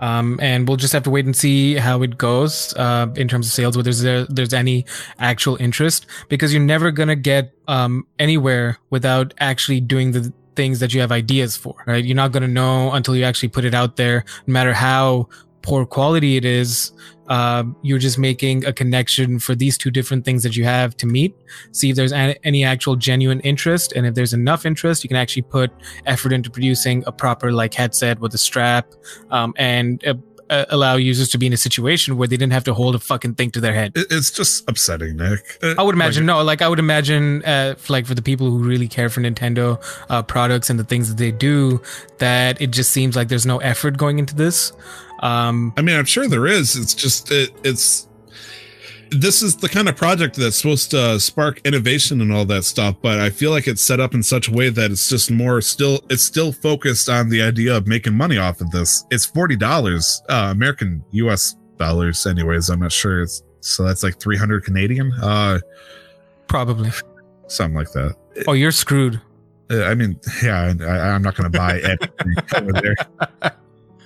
Um, 0.00 0.38
and 0.40 0.66
we'll 0.66 0.78
just 0.78 0.94
have 0.94 1.02
to 1.02 1.10
wait 1.10 1.26
and 1.26 1.36
see 1.36 1.74
how 1.74 2.02
it 2.02 2.16
goes 2.16 2.74
uh, 2.78 3.06
in 3.16 3.28
terms 3.28 3.46
of 3.46 3.52
sales, 3.52 3.76
whether 3.76 3.92
there, 3.92 4.24
there's 4.30 4.54
any 4.54 4.86
actual 5.18 5.56
interest, 5.60 6.06
because 6.30 6.54
you're 6.54 6.62
never 6.62 6.90
gonna 6.90 7.16
get 7.16 7.52
um, 7.68 8.06
anywhere 8.18 8.78
without 8.88 9.34
actually 9.38 9.78
doing 9.78 10.12
the 10.12 10.32
things 10.60 10.78
that 10.80 10.92
you 10.94 11.00
have 11.00 11.12
ideas 11.12 11.56
for. 11.56 11.74
Right? 11.86 12.04
You're 12.04 12.22
not 12.24 12.32
gonna 12.32 12.54
know 12.60 12.92
until 12.92 13.14
you 13.16 13.24
actually 13.24 13.52
put 13.56 13.64
it 13.64 13.74
out 13.80 13.96
there, 13.96 14.24
no 14.46 14.52
matter 14.52 14.74
how 14.74 15.28
poor 15.62 15.84
quality 15.84 16.36
it 16.36 16.44
is 16.44 16.92
um, 17.28 17.76
you're 17.82 17.98
just 17.98 18.18
making 18.18 18.64
a 18.64 18.72
connection 18.72 19.38
for 19.38 19.54
these 19.54 19.78
two 19.78 19.90
different 19.90 20.24
things 20.24 20.42
that 20.42 20.56
you 20.56 20.64
have 20.64 20.96
to 20.96 21.06
meet 21.06 21.34
see 21.72 21.90
if 21.90 21.96
there's 21.96 22.12
a- 22.12 22.38
any 22.44 22.64
actual 22.64 22.96
genuine 22.96 23.40
interest 23.40 23.92
and 23.92 24.06
if 24.06 24.14
there's 24.14 24.32
enough 24.32 24.64
interest 24.64 25.04
you 25.04 25.08
can 25.08 25.16
actually 25.16 25.42
put 25.42 25.70
effort 26.06 26.32
into 26.32 26.50
producing 26.50 27.04
a 27.06 27.12
proper 27.12 27.52
like 27.52 27.74
headset 27.74 28.18
with 28.20 28.32
a 28.34 28.38
strap 28.38 28.86
um, 29.30 29.52
and 29.56 30.04
uh, 30.06 30.14
uh, 30.50 30.66
allow 30.68 30.96
users 30.96 31.28
to 31.30 31.38
be 31.38 31.46
in 31.46 31.52
a 31.52 31.56
situation 31.56 32.16
where 32.18 32.28
they 32.28 32.36
didn't 32.36 32.52
have 32.52 32.64
to 32.64 32.74
hold 32.74 32.94
a 32.94 32.98
fucking 32.98 33.34
thing 33.34 33.50
to 33.50 33.60
their 33.60 33.72
head 33.72 33.92
it's 34.10 34.30
just 34.30 34.68
upsetting, 34.68 35.16
Nick. 35.16 35.58
Uh, 35.62 35.74
I 35.78 35.82
would 35.82 35.94
imagine 35.94 36.26
like, 36.26 36.36
no, 36.36 36.42
like 36.42 36.62
I 36.62 36.68
would 36.68 36.78
imagine, 36.78 37.44
uh, 37.44 37.74
like 37.88 38.06
for 38.06 38.14
the 38.14 38.22
people 38.22 38.50
who 38.50 38.58
really 38.58 38.88
care 38.88 39.08
for 39.08 39.20
Nintendo 39.20 39.82
uh, 40.08 40.22
products 40.22 40.70
and 40.70 40.78
the 40.78 40.84
things 40.84 41.08
that 41.08 41.16
they 41.16 41.30
do, 41.30 41.80
that 42.18 42.60
it 42.60 42.70
just 42.70 42.90
seems 42.90 43.16
like 43.16 43.28
there's 43.28 43.46
no 43.46 43.58
effort 43.58 43.96
going 43.96 44.18
into 44.18 44.34
this. 44.34 44.72
Um, 45.20 45.72
I 45.76 45.82
mean, 45.82 45.96
I'm 45.96 46.04
sure 46.04 46.28
there 46.28 46.46
is. 46.46 46.76
It's 46.76 46.94
just 46.94 47.30
it, 47.30 47.50
it's 47.62 48.08
this 49.10 49.42
is 49.42 49.56
the 49.56 49.68
kind 49.68 49.88
of 49.88 49.96
project 49.96 50.36
that's 50.36 50.56
supposed 50.56 50.90
to 50.90 51.18
spark 51.18 51.60
innovation 51.64 52.20
and 52.20 52.32
all 52.32 52.44
that 52.44 52.64
stuff 52.64 52.94
but 53.02 53.18
i 53.18 53.28
feel 53.28 53.50
like 53.50 53.66
it's 53.66 53.82
set 53.82 54.00
up 54.00 54.14
in 54.14 54.22
such 54.22 54.48
a 54.48 54.52
way 54.52 54.68
that 54.68 54.90
it's 54.90 55.08
just 55.08 55.30
more 55.30 55.60
still 55.60 56.00
it's 56.10 56.22
still 56.22 56.52
focused 56.52 57.08
on 57.08 57.28
the 57.28 57.42
idea 57.42 57.76
of 57.76 57.86
making 57.86 58.14
money 58.14 58.38
off 58.38 58.60
of 58.60 58.70
this 58.70 59.04
it's 59.10 59.26
$40 59.26 60.20
uh 60.28 60.50
american 60.50 61.04
us 61.12 61.56
dollars 61.76 62.26
anyways 62.26 62.68
i'm 62.68 62.80
not 62.80 62.92
sure 62.92 63.22
it's 63.22 63.42
so 63.60 63.84
that's 63.84 64.02
like 64.02 64.18
300 64.20 64.64
canadian 64.64 65.12
uh 65.22 65.58
probably. 66.46 66.90
something 67.48 67.76
like 67.76 67.90
that 67.92 68.14
Oh, 68.46 68.52
you're 68.52 68.72
screwed. 68.72 69.20
Uh, 69.70 69.84
I 69.84 69.94
mean, 69.94 70.18
yeah, 70.42 70.72
I, 70.80 71.14
I'm 71.14 71.22
not 71.22 71.36
going 71.36 71.50
to 71.50 71.58
buy 71.58 71.80
anything 71.80 72.36
over 72.54 72.72
there. 72.72 72.96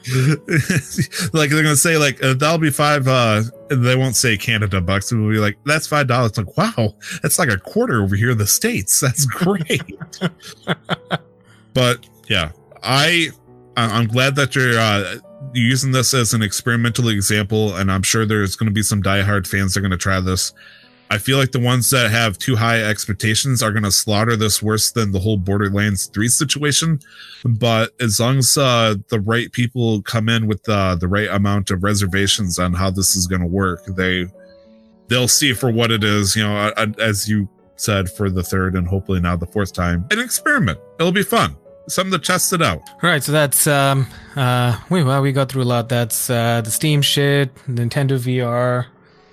like 1.32 1.48
they're 1.48 1.62
gonna 1.62 1.74
say 1.74 1.96
like 1.96 2.22
uh, 2.22 2.34
that'll 2.34 2.58
be 2.58 2.68
five 2.68 3.08
uh 3.08 3.40
they 3.82 3.96
won't 3.96 4.16
say 4.16 4.36
canada 4.36 4.80
bucks 4.80 5.10
it 5.12 5.16
will 5.16 5.30
be 5.30 5.38
like 5.38 5.56
that's 5.64 5.86
five 5.86 6.06
dollars. 6.06 6.36
Like 6.36 6.56
wow 6.56 6.94
that's 7.22 7.38
like 7.38 7.48
a 7.50 7.58
quarter 7.58 8.02
over 8.02 8.16
here 8.16 8.30
in 8.30 8.38
the 8.38 8.46
states. 8.46 9.00
That's 9.00 9.26
great. 9.26 9.82
But 11.74 12.06
yeah 12.28 12.52
i 12.82 13.28
I- 13.76 13.98
i'm 13.98 14.06
glad 14.06 14.36
that 14.36 14.54
you're 14.54 14.78
uh 14.78 15.16
using 15.52 15.90
this 15.92 16.14
as 16.14 16.32
an 16.32 16.42
experimental 16.42 17.08
example 17.08 17.74
and 17.76 17.90
i'm 17.92 18.02
sure 18.02 18.24
there's 18.24 18.56
going 18.56 18.68
to 18.68 18.72
be 18.72 18.82
some 18.82 19.02
diehard 19.02 19.46
fans 19.46 19.74
that 19.74 19.80
are 19.80 19.82
going 19.82 19.90
to 19.90 19.96
try 19.96 20.20
this 20.20 20.52
I 21.14 21.18
feel 21.18 21.38
like 21.38 21.52
the 21.52 21.60
ones 21.60 21.90
that 21.90 22.10
have 22.10 22.38
too 22.38 22.56
high 22.56 22.82
expectations 22.82 23.62
are 23.62 23.70
going 23.70 23.84
to 23.84 23.92
slaughter 23.92 24.34
this 24.34 24.60
worse 24.60 24.90
than 24.90 25.12
the 25.12 25.20
whole 25.20 25.36
Borderlands 25.36 26.06
3 26.06 26.26
situation. 26.26 26.98
But 27.44 27.92
as 28.00 28.18
long 28.18 28.38
as 28.38 28.58
uh, 28.58 28.96
the 29.10 29.20
right 29.20 29.52
people 29.52 30.02
come 30.02 30.28
in 30.28 30.48
with 30.48 30.68
uh, 30.68 30.96
the 30.96 31.06
right 31.06 31.28
amount 31.28 31.70
of 31.70 31.84
reservations 31.84 32.58
on 32.58 32.72
how 32.72 32.90
this 32.90 33.14
is 33.14 33.28
going 33.28 33.42
to 33.42 33.46
work, 33.46 33.84
they 33.86 34.26
they'll 35.06 35.28
see 35.28 35.52
for 35.52 35.70
what 35.70 35.92
it 35.92 36.02
is. 36.02 36.34
You 36.34 36.42
know, 36.42 36.72
as 36.98 37.28
you 37.28 37.48
said 37.76 38.10
for 38.10 38.28
the 38.28 38.42
third 38.42 38.74
and 38.74 38.88
hopefully 38.88 39.20
now 39.20 39.36
the 39.36 39.46
fourth 39.46 39.72
time, 39.72 40.04
an 40.10 40.18
experiment. 40.18 40.80
It'll 40.98 41.12
be 41.12 41.22
fun. 41.22 41.56
Something 41.86 42.10
to 42.10 42.18
test 42.18 42.52
it 42.52 42.60
out. 42.60 42.80
All 42.88 43.10
right, 43.10 43.22
so 43.22 43.30
that's 43.30 43.68
um 43.68 44.08
uh 44.34 44.80
wait, 44.90 45.04
well 45.04 45.22
we 45.22 45.30
got 45.30 45.48
through 45.48 45.62
a 45.62 45.64
lot. 45.64 45.88
That's 45.88 46.28
uh 46.28 46.60
the 46.60 46.72
Steam 46.72 47.02
shit, 47.02 47.54
Nintendo 47.68 48.18
VR. 48.18 48.86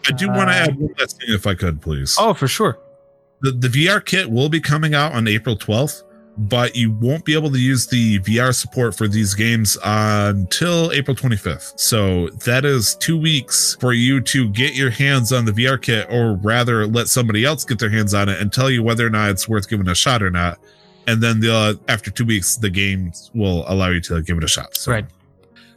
I 0.07 0.11
do 0.13 0.27
want 0.27 0.49
to 0.49 0.55
Uh, 0.55 0.65
add 0.67 0.77
one 0.79 0.93
last 0.99 1.17
thing, 1.19 1.33
if 1.33 1.45
I 1.47 1.53
could, 1.55 1.81
please. 1.81 2.15
Oh, 2.19 2.33
for 2.33 2.47
sure. 2.47 2.77
the, 3.41 3.51
the 3.51 3.67
VR 3.67 4.03
kit 4.03 4.29
will 4.29 4.49
be 4.49 4.59
coming 4.59 4.93
out 4.93 5.13
on 5.13 5.27
April 5.27 5.55
12th, 5.57 6.03
but 6.37 6.75
you 6.75 6.91
won't 6.91 7.25
be 7.25 7.33
able 7.33 7.51
to 7.51 7.59
use 7.59 7.87
the 7.87 8.19
VR 8.19 8.53
support 8.55 8.95
for 8.95 9.07
these 9.07 9.33
games 9.33 9.77
until 9.83 10.91
April 10.91 11.15
25th. 11.15 11.79
So 11.79 12.29
that 12.45 12.65
is 12.65 12.95
two 12.95 13.17
weeks 13.19 13.75
for 13.79 13.93
you 13.93 14.21
to 14.21 14.47
get 14.49 14.73
your 14.75 14.89
hands 14.89 15.31
on 15.33 15.45
the 15.45 15.51
VR 15.51 15.81
kit, 15.81 16.07
or 16.09 16.35
rather, 16.35 16.87
let 16.87 17.07
somebody 17.07 17.45
else 17.45 17.65
get 17.65 17.79
their 17.79 17.89
hands 17.89 18.13
on 18.13 18.29
it 18.29 18.39
and 18.39 18.51
tell 18.51 18.69
you 18.69 18.83
whether 18.83 19.05
or 19.05 19.09
not 19.09 19.29
it's 19.29 19.47
worth 19.49 19.69
giving 19.69 19.87
a 19.87 19.95
shot 19.95 20.21
or 20.23 20.29
not. 20.31 20.59
And 21.07 21.21
then 21.21 21.39
the 21.39 21.53
uh, 21.53 21.73
after 21.87 22.11
two 22.11 22.25
weeks, 22.25 22.55
the 22.57 22.69
game 22.69 23.11
will 23.33 23.65
allow 23.67 23.89
you 23.89 23.99
to 24.01 24.21
give 24.21 24.37
it 24.37 24.43
a 24.43 24.47
shot. 24.47 24.75
So 24.75 24.91
Right. 24.91 25.05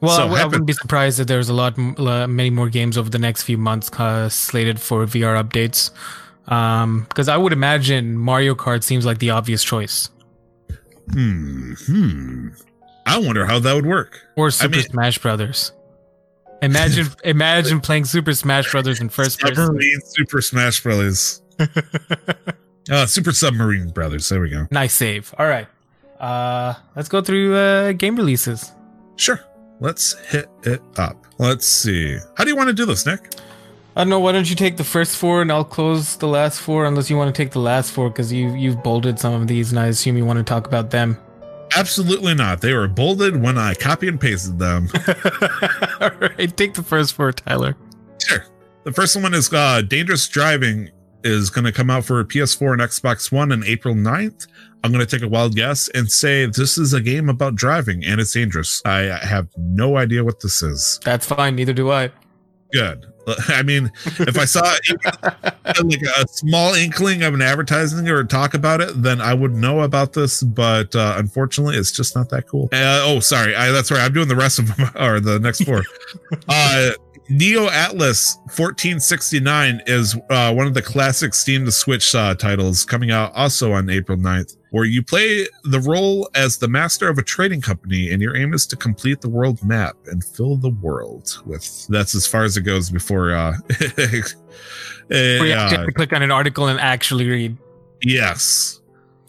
Well, 0.05 0.17
So 0.17 0.29
I, 0.35 0.43
I 0.43 0.45
wouldn't 0.45 0.67
be 0.67 0.73
surprised 0.73 1.19
if 1.21 1.27
there's 1.27 1.49
a 1.49 1.55
lot, 1.55 1.79
uh, 1.79 2.27
many 2.27 2.51
more 2.51 2.69
games 2.69 2.97
over 2.99 3.09
the 3.11 3.19
next 3.19 3.43
few 3.45 3.59
months 3.59 3.91
uh, 3.99 4.29
slated 4.29 4.81
for 4.81 5.05
VR 5.07 5.43
updates. 5.43 5.91
Um, 6.53 7.07
because 7.09 7.29
I 7.29 7.37
would 7.37 7.53
imagine 7.53 8.17
Mario 8.19 8.55
Kart 8.55 8.83
seems 8.83 9.07
like 9.07 9.19
the 9.19 9.31
obvious 9.31 9.65
choice, 9.65 10.11
Hmm. 11.13 11.73
Hmm. 11.87 12.49
I 13.07 13.19
wonder 13.19 13.45
how 13.47 13.59
that 13.59 13.75
would 13.75 13.87
work. 13.87 14.21
or 14.37 14.51
Super 14.51 14.77
mean- 14.77 14.85
Smash 14.87 15.19
Brothers. 15.19 15.73
Imagine, 16.63 17.09
imagine 17.25 17.81
playing 17.81 18.05
Super 18.07 18.33
Smash 18.33 18.71
Brothers 18.71 19.01
in 19.01 19.09
first 19.11 19.39
person. 19.41 19.79
Super 20.07 20.41
Smash 20.41 20.83
Brothers. 20.83 21.43
Uh, 22.91 23.07
Super 23.07 23.33
Submarine 23.33 23.89
Brothers. 23.89 24.29
There 24.29 24.43
we 24.43 24.51
go. 24.51 24.67
nice 24.71 24.93
save. 24.93 25.35
All 25.39 25.47
right, 25.49 25.67
uh, 26.21 26.75
let's 26.95 27.09
go 27.09 27.23
through 27.23 27.55
uh, 27.57 27.93
game 27.93 28.15
releases. 28.15 28.73
Sure. 29.17 29.41
Let's 29.81 30.15
hit 30.31 30.49
it 30.63 30.81
up. 30.97 31.27
Let's 31.39 31.67
see. 31.67 32.19
How 32.37 32.45
do 32.45 32.51
you 32.51 32.57
want 32.57 32.69
to 32.69 32.75
do 32.75 32.87
this, 32.87 33.07
Nick? 33.07 33.35
I 33.97 34.01
don't 34.01 34.09
know. 34.09 34.21
Why 34.21 34.33
don't 34.33 34.49
you 34.49 34.57
take 34.57 34.77
the 34.77 34.85
first 34.85 35.17
four 35.17 35.43
and 35.43 35.53
I'll 35.53 35.65
close 35.65 36.17
the 36.17 36.27
last 36.27 36.61
four, 36.61 36.85
unless 36.85 37.11
you 37.11 37.17
want 37.17 37.35
to 37.35 37.43
take 37.43 37.53
the 37.53 37.61
last 37.61 37.93
four 37.93 38.09
because 38.09 38.33
you 38.33 38.55
you've 38.55 38.83
bolded 38.83 39.19
some 39.19 39.35
of 39.35 39.47
these, 39.47 39.71
and 39.71 39.79
I 39.79 39.87
assume 39.87 40.17
you 40.17 40.25
want 40.25 40.39
to 40.39 40.45
talk 40.45 40.67
about 40.67 40.91
them. 40.91 41.17
Absolutely 41.77 42.35
not. 42.35 42.61
They 42.61 42.73
were 42.73 42.89
bolded 42.89 43.41
when 43.41 43.59
I 43.59 43.75
copy 43.75 44.09
and 44.09 44.21
pasted 44.21 44.59
them. 44.59 44.89
All 46.01 46.11
right, 46.11 46.57
take 46.57 46.75
the 46.75 46.85
first 46.85 47.15
four, 47.15 47.33
Tyler. 47.33 47.77
Sure. 48.25 48.45
The 48.85 48.93
first 48.93 49.21
one 49.21 49.35
is 49.35 49.53
uh, 49.53 49.83
Dangerous 49.83 50.29
Driving 50.29 50.91
is 51.25 51.51
going 51.51 51.65
to 51.65 51.73
come 51.73 51.91
out 51.91 52.05
for 52.05 52.23
PS4 52.25 52.75
and 52.75 52.83
Xbox 52.83 53.33
One 53.33 53.51
on 53.51 53.65
April 53.65 53.95
9th. 53.95 54.47
I'm 54.85 54.93
going 54.93 55.05
to 55.05 55.11
take 55.11 55.25
a 55.25 55.29
wild 55.29 55.57
guess 55.57 55.89
and 55.89 56.13
say 56.13 56.45
this 56.45 56.77
is 56.77 56.93
a 56.93 57.01
game 57.01 57.31
about 57.31 57.55
driving 57.55 58.05
and 58.05 58.21
it's 58.21 58.33
dangerous. 58.33 58.83
I 58.85 59.19
have 59.23 59.49
no 59.57 59.97
idea 59.97 60.23
what 60.23 60.41
this 60.41 60.63
is. 60.63 61.01
That's 61.03 61.27
fine. 61.27 61.57
Neither 61.57 61.73
do 61.73 61.91
I. 61.91 62.11
Good. 62.73 63.07
I 63.49 63.63
mean, 63.63 63.91
if 64.05 64.39
I 64.39 64.45
saw 64.45 64.61
like 65.83 66.03
a 66.03 66.29
small 66.29 66.75
inkling 66.75 67.23
of 67.23 67.33
an 67.33 67.41
advertising 67.41 68.09
or 68.09 68.23
talk 68.25 68.53
about 68.53 68.81
it, 68.81 69.03
then 69.03 69.21
I 69.21 69.33
would 69.33 69.55
know 69.55 69.81
about 69.81 70.13
this. 70.13 70.43
But 70.43 70.95
uh, 70.95 71.15
unfortunately, 71.17 71.77
it's 71.77 71.93
just 71.93 72.15
not 72.15 72.29
that 72.31 72.47
cool. 72.47 72.69
Uh, 72.73 73.01
oh, 73.05 73.21
sorry. 73.21 73.55
I, 73.55 73.71
that's 73.71 73.91
right. 73.91 74.01
I'm 74.01 74.13
doing 74.13 74.29
the 74.29 74.37
rest 74.37 74.59
of 74.59 74.77
them 74.77 74.91
or 74.97 75.21
the 75.21 75.39
next 75.39 75.65
four. 75.65 75.83
uh, 76.49 76.91
Neo 77.29 77.69
Atlas 77.69 78.37
1469 78.45 79.83
is 79.87 80.17
uh, 80.29 80.53
one 80.53 80.67
of 80.67 80.75
the 80.75 80.83
classic 80.83 81.33
Steam 81.33 81.65
to 81.65 81.73
Switch 81.73 82.15
uh, 82.15 82.35
titles 82.35 82.85
coming 82.85 83.11
out 83.11 83.33
also 83.35 83.73
on 83.73 83.89
April 83.89 84.19
9th, 84.19 84.59
where 84.71 84.85
you 84.85 85.03
play 85.03 85.47
the 85.65 85.81
role 85.81 86.29
as 86.35 86.59
the 86.59 86.69
master 86.69 87.09
of 87.09 87.17
a 87.17 87.23
trading 87.23 87.63
company 87.63 88.11
and 88.11 88.21
your 88.21 88.37
aim 88.37 88.53
is 88.53 88.67
to 88.67 88.77
complete 88.77 89.23
the 89.23 89.29
world 89.29 89.63
map 89.65 89.97
and 90.07 90.23
fill 90.23 90.57
the 90.57 90.69
world 90.69 91.41
with. 91.47 91.87
That's 91.89 92.15
as 92.15 92.27
far 92.27 92.45
as 92.45 92.59
it 92.59 92.63
goes 92.63 92.91
before. 92.91 93.33
Uh, 93.33 93.55
Where 95.09 95.47
you 95.47 95.55
uh, 95.55 95.71
have 95.71 95.87
to 95.87 95.93
click 95.93 96.13
on 96.13 96.23
an 96.23 96.31
article 96.31 96.69
and 96.69 96.79
actually 96.79 97.29
read. 97.29 97.57
Yes. 98.03 98.81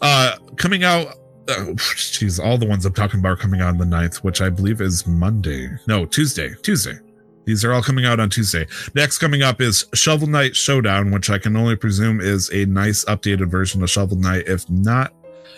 Uh 0.02 0.36
coming 0.56 0.84
out 0.84 1.14
oh, 1.48 1.72
jeez, 1.74 2.44
all 2.44 2.58
the 2.58 2.66
ones 2.66 2.84
I'm 2.84 2.92
talking 2.92 3.20
about 3.20 3.30
are 3.30 3.36
coming 3.36 3.60
out 3.60 3.68
on 3.68 3.78
the 3.78 3.84
9th, 3.84 4.16
which 4.16 4.40
I 4.40 4.50
believe 4.50 4.80
is 4.80 5.06
Monday. 5.06 5.70
No, 5.86 6.04
Tuesday. 6.04 6.54
Tuesday. 6.62 6.98
These 7.46 7.64
are 7.64 7.72
all 7.72 7.82
coming 7.82 8.04
out 8.04 8.18
on 8.20 8.28
Tuesday. 8.28 8.66
Next 8.94 9.18
coming 9.18 9.42
up 9.42 9.60
is 9.60 9.86
Shovel 9.94 10.26
Knight 10.26 10.54
Showdown, 10.56 11.10
which 11.12 11.30
I 11.30 11.38
can 11.38 11.56
only 11.56 11.76
presume 11.76 12.20
is 12.20 12.50
a 12.50 12.66
nice 12.66 13.04
updated 13.04 13.48
version 13.50 13.82
of 13.82 13.88
Shovel 13.90 14.16
Knight. 14.18 14.44
If 14.48 14.68
not, 14.68 15.12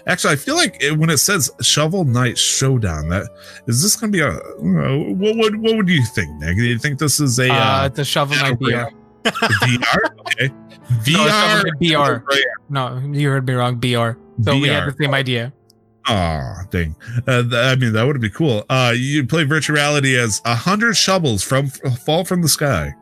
actually, 0.07 0.35
I 0.35 0.37
feel 0.37 0.55
like 0.55 0.77
it, 0.83 0.99
when 0.99 1.09
it 1.11 1.17
says 1.17 1.51
Shovel 1.63 2.05
Knight 2.05 2.37
Showdown, 2.39 3.09
that 3.09 3.27
is 3.67 3.83
this 3.83 3.97
going 3.97 4.13
to 4.13 4.17
be 4.17 4.23
a 4.23 4.29
uh, 4.33 4.99
what 5.15 5.37
would 5.37 5.57
what 5.61 5.77
would 5.77 5.89
you 5.89 6.05
think, 6.05 6.29
Nick? 6.41 6.57
Do 6.57 6.63
you 6.65 6.79
think 6.79 6.99
this 6.99 7.21
is 7.21 7.39
a 7.39 7.49
Uh, 7.51 7.55
uh, 7.83 7.87
it's 7.87 7.99
a 7.99 8.05
Shovel 8.05 8.37
Knight. 8.37 8.59
BR. 8.59 8.89
VR? 9.25 9.99
Okay, 10.21 10.49
No, 11.11 11.19
VR. 11.27 11.65
Knight 11.65 12.23
BR. 12.23 12.39
No, 12.71 12.99
you 13.13 13.29
heard 13.31 13.47
me 13.47 13.55
wrong. 13.55 13.77
BR. 13.77 14.13
So 14.43 14.59
we 14.59 14.69
had 14.69 14.87
the 14.87 14.95
same 15.01 15.15
idea. 15.15 15.53
Oh, 16.09 16.55
dang. 16.71 16.97
Uh, 17.27 17.43
th- 17.43 17.53
I 17.53 17.75
mean, 17.77 17.93
that 17.93 18.07
would 18.07 18.21
be 18.21 18.31
cool. 18.31 18.65
Uh, 18.71 18.95
you 18.97 19.27
play 19.27 19.45
virtuality 19.45 20.17
as 20.17 20.41
a 20.47 20.55
hundred 20.55 20.95
shovels 20.95 21.43
from 21.43 21.69
fall 21.69 22.25
from 22.25 22.41
the 22.41 22.49
sky. 22.49 22.95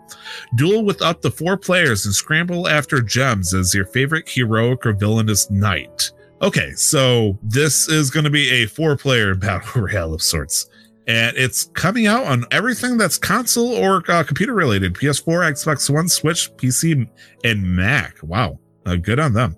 Duel 0.56 0.84
with 0.84 1.02
up 1.02 1.22
to 1.22 1.30
four 1.30 1.56
players 1.56 2.04
and 2.04 2.14
scramble 2.14 2.66
after 2.66 3.00
gems 3.00 3.54
as 3.54 3.72
your 3.74 3.86
favorite 3.86 4.28
heroic 4.28 4.84
or 4.84 4.92
villainous 4.92 5.48
knight. 5.50 6.10
Okay, 6.42 6.72
so 6.72 7.38
this 7.42 7.88
is 7.88 8.10
going 8.10 8.24
to 8.24 8.30
be 8.30 8.50
a 8.50 8.66
four 8.66 8.96
player 8.96 9.34
battle 9.36 9.82
royale 9.82 10.12
of 10.12 10.22
sorts. 10.22 10.68
And 11.06 11.36
it's 11.36 11.66
coming 11.74 12.08
out 12.08 12.24
on 12.24 12.44
everything 12.50 12.96
that's 12.96 13.16
console 13.16 13.72
or 13.72 14.02
uh, 14.10 14.24
computer 14.24 14.54
related 14.54 14.94
PS4, 14.94 15.52
Xbox 15.52 15.88
One, 15.88 16.08
Switch, 16.08 16.52
PC, 16.56 17.08
and 17.44 17.62
Mac. 17.62 18.16
Wow. 18.24 18.58
Uh, 18.84 18.96
good 18.96 19.20
on 19.20 19.32
them. 19.32 19.56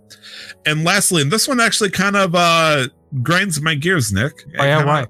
And 0.66 0.84
lastly, 0.84 1.22
and 1.22 1.30
this 1.30 1.48
one 1.48 1.60
actually 1.60 1.90
kind 1.90 2.16
of 2.16 2.34
uh, 2.34 2.88
grinds 3.22 3.60
my 3.60 3.74
gears, 3.74 4.12
Nick. 4.12 4.44
Oh, 4.58 4.64
yeah, 4.64 4.84
why? 4.84 5.06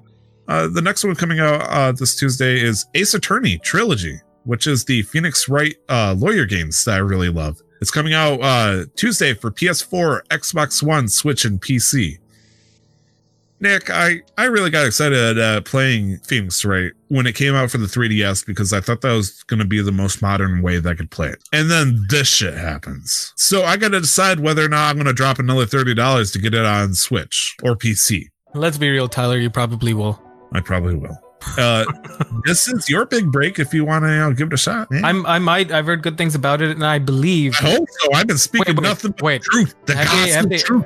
Uh, 0.47 0.67
the 0.67 0.81
next 0.81 1.03
one 1.03 1.15
coming 1.15 1.39
out 1.39 1.61
uh, 1.69 1.91
this 1.91 2.15
Tuesday 2.15 2.59
is 2.59 2.85
Ace 2.95 3.13
Attorney 3.13 3.59
Trilogy, 3.59 4.19
which 4.45 4.65
is 4.65 4.83
the 4.85 5.03
Phoenix 5.03 5.47
Wright 5.47 5.75
uh, 5.89 6.15
lawyer 6.17 6.45
games 6.45 6.83
that 6.85 6.95
I 6.95 6.97
really 6.97 7.29
love. 7.29 7.61
It's 7.81 7.91
coming 7.91 8.13
out 8.13 8.41
uh, 8.41 8.85
Tuesday 8.95 9.33
for 9.33 9.51
PS4, 9.51 10.21
Xbox 10.29 10.83
One, 10.83 11.07
Switch, 11.07 11.45
and 11.45 11.61
PC. 11.61 12.17
Nick, 13.61 13.89
I, 13.89 14.21
I 14.37 14.45
really 14.45 14.69
got 14.69 14.85
excited 14.85 15.37
uh, 15.37 15.61
playing 15.61 16.17
Phoenix 16.19 16.63
Wright 16.63 16.91
when 17.09 17.27
it 17.27 17.35
came 17.35 17.55
out 17.55 17.69
for 17.69 17.77
the 17.77 17.87
3DS 17.87 18.45
because 18.45 18.71
I 18.71 18.79
thought 18.79 19.01
that 19.01 19.11
was 19.13 19.43
going 19.43 19.59
to 19.59 19.65
be 19.65 19.81
the 19.81 19.91
most 19.91 20.21
modern 20.21 20.61
way 20.61 20.79
that 20.79 20.89
I 20.89 20.95
could 20.95 21.11
play 21.11 21.27
it. 21.27 21.43
And 21.51 21.69
then 21.69 22.05
this 22.09 22.27
shit 22.29 22.53
happens. 22.53 23.33
So 23.35 23.63
I 23.63 23.75
got 23.75 23.89
to 23.89 23.99
decide 23.99 24.39
whether 24.39 24.63
or 24.63 24.69
not 24.69 24.89
I'm 24.89 24.95
going 24.95 25.07
to 25.07 25.13
drop 25.13 25.39
another 25.39 25.65
$30 25.65 26.31
to 26.33 26.39
get 26.39 26.53
it 26.53 26.63
on 26.65 26.93
Switch 26.93 27.55
or 27.63 27.75
PC. 27.75 28.27
Let's 28.53 28.77
be 28.77 28.89
real, 28.89 29.09
Tyler. 29.09 29.37
You 29.37 29.49
probably 29.49 29.93
will. 29.93 30.21
I 30.53 30.61
probably 30.61 30.95
will. 30.95 31.17
Uh, 31.57 31.85
this 32.45 32.67
is 32.67 32.89
your 32.89 33.05
big 33.05 33.31
break 33.31 33.59
if 33.59 33.73
you 33.73 33.85
want 33.85 34.03
to 34.05 34.09
you 34.09 34.17
know, 34.19 34.33
give 34.33 34.47
it 34.47 34.53
a 34.53 34.57
shot. 34.57 34.89
Man. 34.91 35.05
I'm. 35.05 35.25
I 35.25 35.39
might. 35.39 35.71
I've 35.71 35.85
heard 35.85 36.01
good 36.03 36.17
things 36.17 36.35
about 36.35 36.61
it, 36.61 36.71
and 36.71 36.85
I 36.85 36.99
believe. 36.99 37.55
I 37.61 37.71
hope 37.71 37.87
so. 38.01 38.13
I've 38.13 38.27
been 38.27 38.37
speaking 38.37 38.75
Wait, 38.75 38.83
wait, 38.83 38.89
nothing 38.89 39.11
but 39.11 39.21
wait. 39.21 39.41
truth. 39.43 39.73
The 39.85 39.95
Have 39.95 40.11
they- 40.11 40.31
have 40.31 40.49
gospel 40.49 40.49
they- 40.49 40.57
truth. 40.57 40.85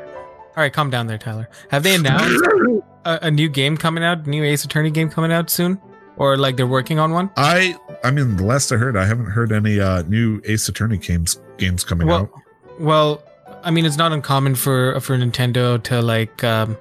All 0.56 0.62
right, 0.62 0.72
calm 0.72 0.90
down 0.90 1.08
there, 1.08 1.18
Tyler. 1.18 1.50
Have 1.70 1.84
they 1.84 1.96
announced 1.96 2.44
a, 3.06 3.20
a 3.24 3.32
new 3.32 3.50
game 3.50 3.76
coming 3.78 4.04
out? 4.04 4.28
New 4.28 4.44
Ace 4.44 4.64
Attorney 4.66 4.92
game 4.92 5.10
coming 5.10 5.32
out 5.32 5.50
soon, 5.50 5.80
or 6.18 6.38
like 6.38 6.58
they're 6.58 6.68
working 6.68 7.00
on 7.00 7.12
one? 7.12 7.32
I 7.38 7.76
I 8.04 8.12
mean, 8.12 8.38
the 8.38 8.44
last 8.46 8.72
I 8.72 8.76
heard, 8.78 8.96
I 8.96 9.06
haven't 9.06 9.28
heard 9.32 9.52
any 9.52 9.80
uh, 9.80 10.04
new 10.04 10.42
Ace 10.46 10.68
Attorney 10.70 10.98
games 10.98 11.40
games 11.58 11.84
coming 11.84 12.08
Well, 12.08 12.22
out. 12.22 12.32
well, 12.80 13.24
I 13.64 13.72
mean, 13.72 13.86
it's 13.86 13.98
not 13.98 14.12
uncommon 14.12 14.56
for 14.56 15.00
for 15.00 15.18
Nintendo 15.18 15.82
to 15.84 16.02
like. 16.02 16.44
Um, 16.44 16.78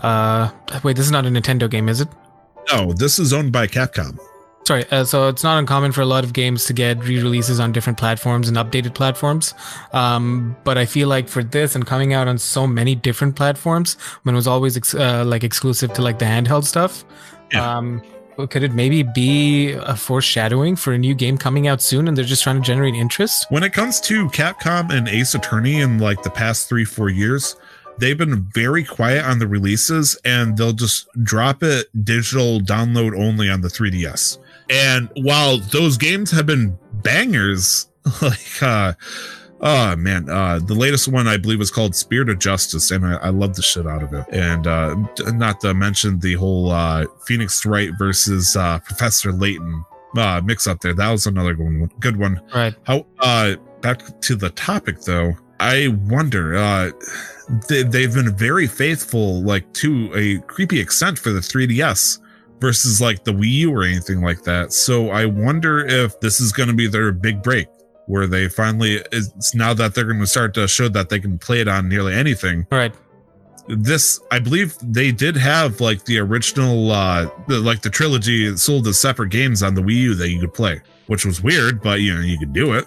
uh, 0.00 0.50
wait, 0.84 0.94
this 0.96 1.06
is 1.06 1.12
not 1.12 1.24
a 1.26 1.28
Nintendo 1.30 1.68
game, 1.70 1.88
is 1.88 2.00
it? 2.02 2.08
No, 2.72 2.92
this 2.92 3.18
is 3.18 3.32
owned 3.32 3.50
by 3.52 3.66
Capcom. 3.66 4.18
Sorry, 4.66 4.84
uh, 4.90 5.04
so 5.04 5.28
it's 5.28 5.44
not 5.44 5.60
uncommon 5.60 5.92
for 5.92 6.00
a 6.00 6.06
lot 6.06 6.24
of 6.24 6.32
games 6.32 6.64
to 6.64 6.72
get 6.72 6.98
re-releases 7.04 7.60
on 7.60 7.70
different 7.70 7.98
platforms 7.98 8.48
and 8.48 8.56
updated 8.56 8.94
platforms. 8.94 9.54
Um, 9.92 10.56
but 10.64 10.76
I 10.76 10.86
feel 10.86 11.06
like 11.06 11.28
for 11.28 11.44
this 11.44 11.76
and 11.76 11.86
coming 11.86 12.12
out 12.14 12.26
on 12.26 12.36
so 12.36 12.66
many 12.66 12.96
different 12.96 13.36
platforms, 13.36 13.94
when 14.24 14.34
it 14.34 14.36
was 14.36 14.48
always 14.48 14.76
ex- 14.76 14.92
uh, 14.92 15.22
like 15.24 15.44
exclusive 15.44 15.92
to 15.92 16.02
like 16.02 16.18
the 16.18 16.24
handheld 16.24 16.64
stuff, 16.64 17.04
Yeah. 17.52 17.76
um, 17.76 18.02
could 18.50 18.64
it 18.64 18.72
maybe 18.72 19.04
be 19.04 19.70
a 19.70 19.94
foreshadowing 19.94 20.74
for 20.74 20.92
a 20.92 20.98
new 20.98 21.14
game 21.14 21.38
coming 21.38 21.68
out 21.68 21.80
soon, 21.80 22.08
and 22.08 22.16
they're 22.18 22.24
just 22.24 22.42
trying 22.42 22.56
to 22.56 22.66
generate 22.66 22.94
interest? 22.96 23.46
When 23.50 23.62
it 23.62 23.72
comes 23.72 24.00
to 24.00 24.28
Capcom 24.30 24.90
and 24.92 25.06
Ace 25.08 25.36
Attorney 25.36 25.80
in 25.80 26.00
like 26.00 26.24
the 26.24 26.30
past 26.30 26.68
three 26.68 26.84
four 26.84 27.08
years, 27.08 27.54
they've 27.98 28.18
been 28.18 28.42
very 28.52 28.82
quiet 28.82 29.24
on 29.24 29.38
the 29.38 29.46
releases, 29.46 30.18
and 30.24 30.56
they'll 30.56 30.72
just 30.72 31.06
drop 31.22 31.62
it 31.62 31.86
digital 32.04 32.58
download 32.60 33.16
only 33.16 33.48
on 33.48 33.60
the 33.60 33.68
3DS. 33.68 34.38
And 34.70 35.08
while 35.16 35.58
those 35.58 35.96
games 35.96 36.30
have 36.32 36.46
been 36.46 36.78
bangers, 36.92 37.88
like 38.22 38.62
uh 38.62 38.94
oh 39.60 39.96
man, 39.96 40.28
uh 40.28 40.58
the 40.58 40.74
latest 40.74 41.08
one 41.08 41.28
I 41.28 41.36
believe 41.36 41.58
was 41.58 41.70
called 41.70 41.94
Spirit 41.94 42.28
of 42.28 42.38
Justice, 42.38 42.90
and 42.90 43.06
I, 43.06 43.14
I 43.14 43.28
love 43.30 43.54
the 43.54 43.62
shit 43.62 43.86
out 43.86 44.02
of 44.02 44.12
it. 44.12 44.24
And 44.30 44.66
uh 44.66 44.96
not 45.32 45.60
to 45.60 45.74
mention 45.74 46.18
the 46.18 46.34
whole 46.34 46.70
uh 46.70 47.06
Phoenix 47.26 47.64
Wright 47.64 47.90
versus 47.98 48.56
uh 48.56 48.78
Professor 48.80 49.32
Layton 49.32 49.84
uh 50.16 50.40
mix 50.44 50.66
up 50.66 50.80
there. 50.80 50.94
That 50.94 51.10
was 51.10 51.26
another 51.26 51.54
good 51.54 51.64
one 51.64 51.90
good 52.00 52.16
one. 52.16 52.40
Right. 52.54 52.74
How 52.84 53.06
uh 53.20 53.56
back 53.80 54.20
to 54.22 54.36
the 54.36 54.50
topic 54.50 55.00
though, 55.02 55.34
I 55.60 55.88
wonder 56.08 56.56
uh 56.56 56.90
they, 57.68 57.82
they've 57.84 58.12
been 58.12 58.36
very 58.36 58.66
faithful 58.66 59.42
like 59.42 59.72
to 59.74 60.10
a 60.14 60.38
creepy 60.46 60.80
extent 60.80 61.18
for 61.18 61.30
the 61.30 61.40
3DS 61.40 62.18
versus 62.60 63.00
like 63.00 63.24
the 63.24 63.32
Wii 63.32 63.50
U 63.50 63.74
or 63.74 63.84
anything 63.84 64.22
like 64.22 64.42
that. 64.44 64.72
So 64.72 65.10
I 65.10 65.26
wonder 65.26 65.86
if 65.86 66.18
this 66.20 66.40
is 66.40 66.52
going 66.52 66.68
to 66.68 66.74
be 66.74 66.86
their 66.86 67.12
big 67.12 67.42
break 67.42 67.68
where 68.06 68.26
they 68.26 68.48
finally 68.48 69.02
it's 69.12 69.54
now 69.54 69.74
that 69.74 69.94
they're 69.94 70.04
going 70.04 70.20
to 70.20 70.26
start 70.26 70.54
to 70.54 70.68
show 70.68 70.88
that 70.88 71.08
they 71.08 71.18
can 71.18 71.38
play 71.38 71.60
it 71.60 71.68
on 71.68 71.88
nearly 71.88 72.14
anything. 72.14 72.66
All 72.70 72.78
right. 72.78 72.94
this 73.68 74.20
I 74.30 74.38
believe 74.38 74.76
they 74.80 75.12
did 75.12 75.36
have 75.36 75.80
like 75.80 76.04
the 76.04 76.18
original 76.18 76.90
uh 76.92 77.28
the, 77.48 77.58
like 77.60 77.82
the 77.82 77.90
trilogy 77.90 78.56
sold 78.56 78.86
as 78.86 78.98
separate 79.00 79.30
games 79.30 79.62
on 79.62 79.74
the 79.74 79.82
Wii 79.82 79.94
U 79.94 80.14
that 80.14 80.30
you 80.30 80.40
could 80.40 80.54
play, 80.54 80.80
which 81.08 81.26
was 81.26 81.42
weird, 81.42 81.82
but 81.82 82.00
you 82.00 82.14
know, 82.14 82.20
you 82.20 82.38
could 82.38 82.52
do 82.52 82.74
it. 82.74 82.86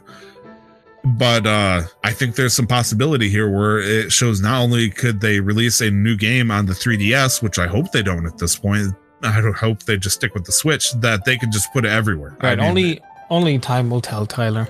But 1.04 1.46
uh 1.46 1.82
I 2.04 2.12
think 2.12 2.36
there's 2.36 2.54
some 2.54 2.68
possibility 2.68 3.30
here 3.30 3.50
where 3.50 3.80
it 3.80 4.12
shows 4.12 4.40
not 4.42 4.62
only 4.62 4.90
could 4.90 5.20
they 5.20 5.42
release 5.42 5.82
a 5.82 5.92
new 5.92 6.16
game 6.16 6.50
on 6.50 6.66
the 6.66 6.74
3DS, 6.74 7.44
which 7.44 7.60
I 7.60 7.68
hope 7.68 7.92
they 7.92 8.04
don't 8.04 8.26
at 8.26 8.38
this 8.38 8.56
point. 8.56 8.94
I 9.24 9.32
hope 9.58 9.84
they 9.84 9.98
just 9.98 10.16
stick 10.16 10.34
with 10.34 10.46
the 10.46 10.52
Switch, 10.52 10.92
that 11.02 11.26
they 11.26 11.38
can 11.38 11.52
just 11.52 11.72
put 11.74 11.86
it 11.86 11.90
everywhere. 11.92 12.36
I 12.42 12.48
Right. 12.50 12.58
mean, 12.60 12.68
only 12.68 13.02
only 13.30 13.60
time 13.60 13.90
will 13.90 14.02
tell, 14.02 14.26
Tyler. 14.26 14.68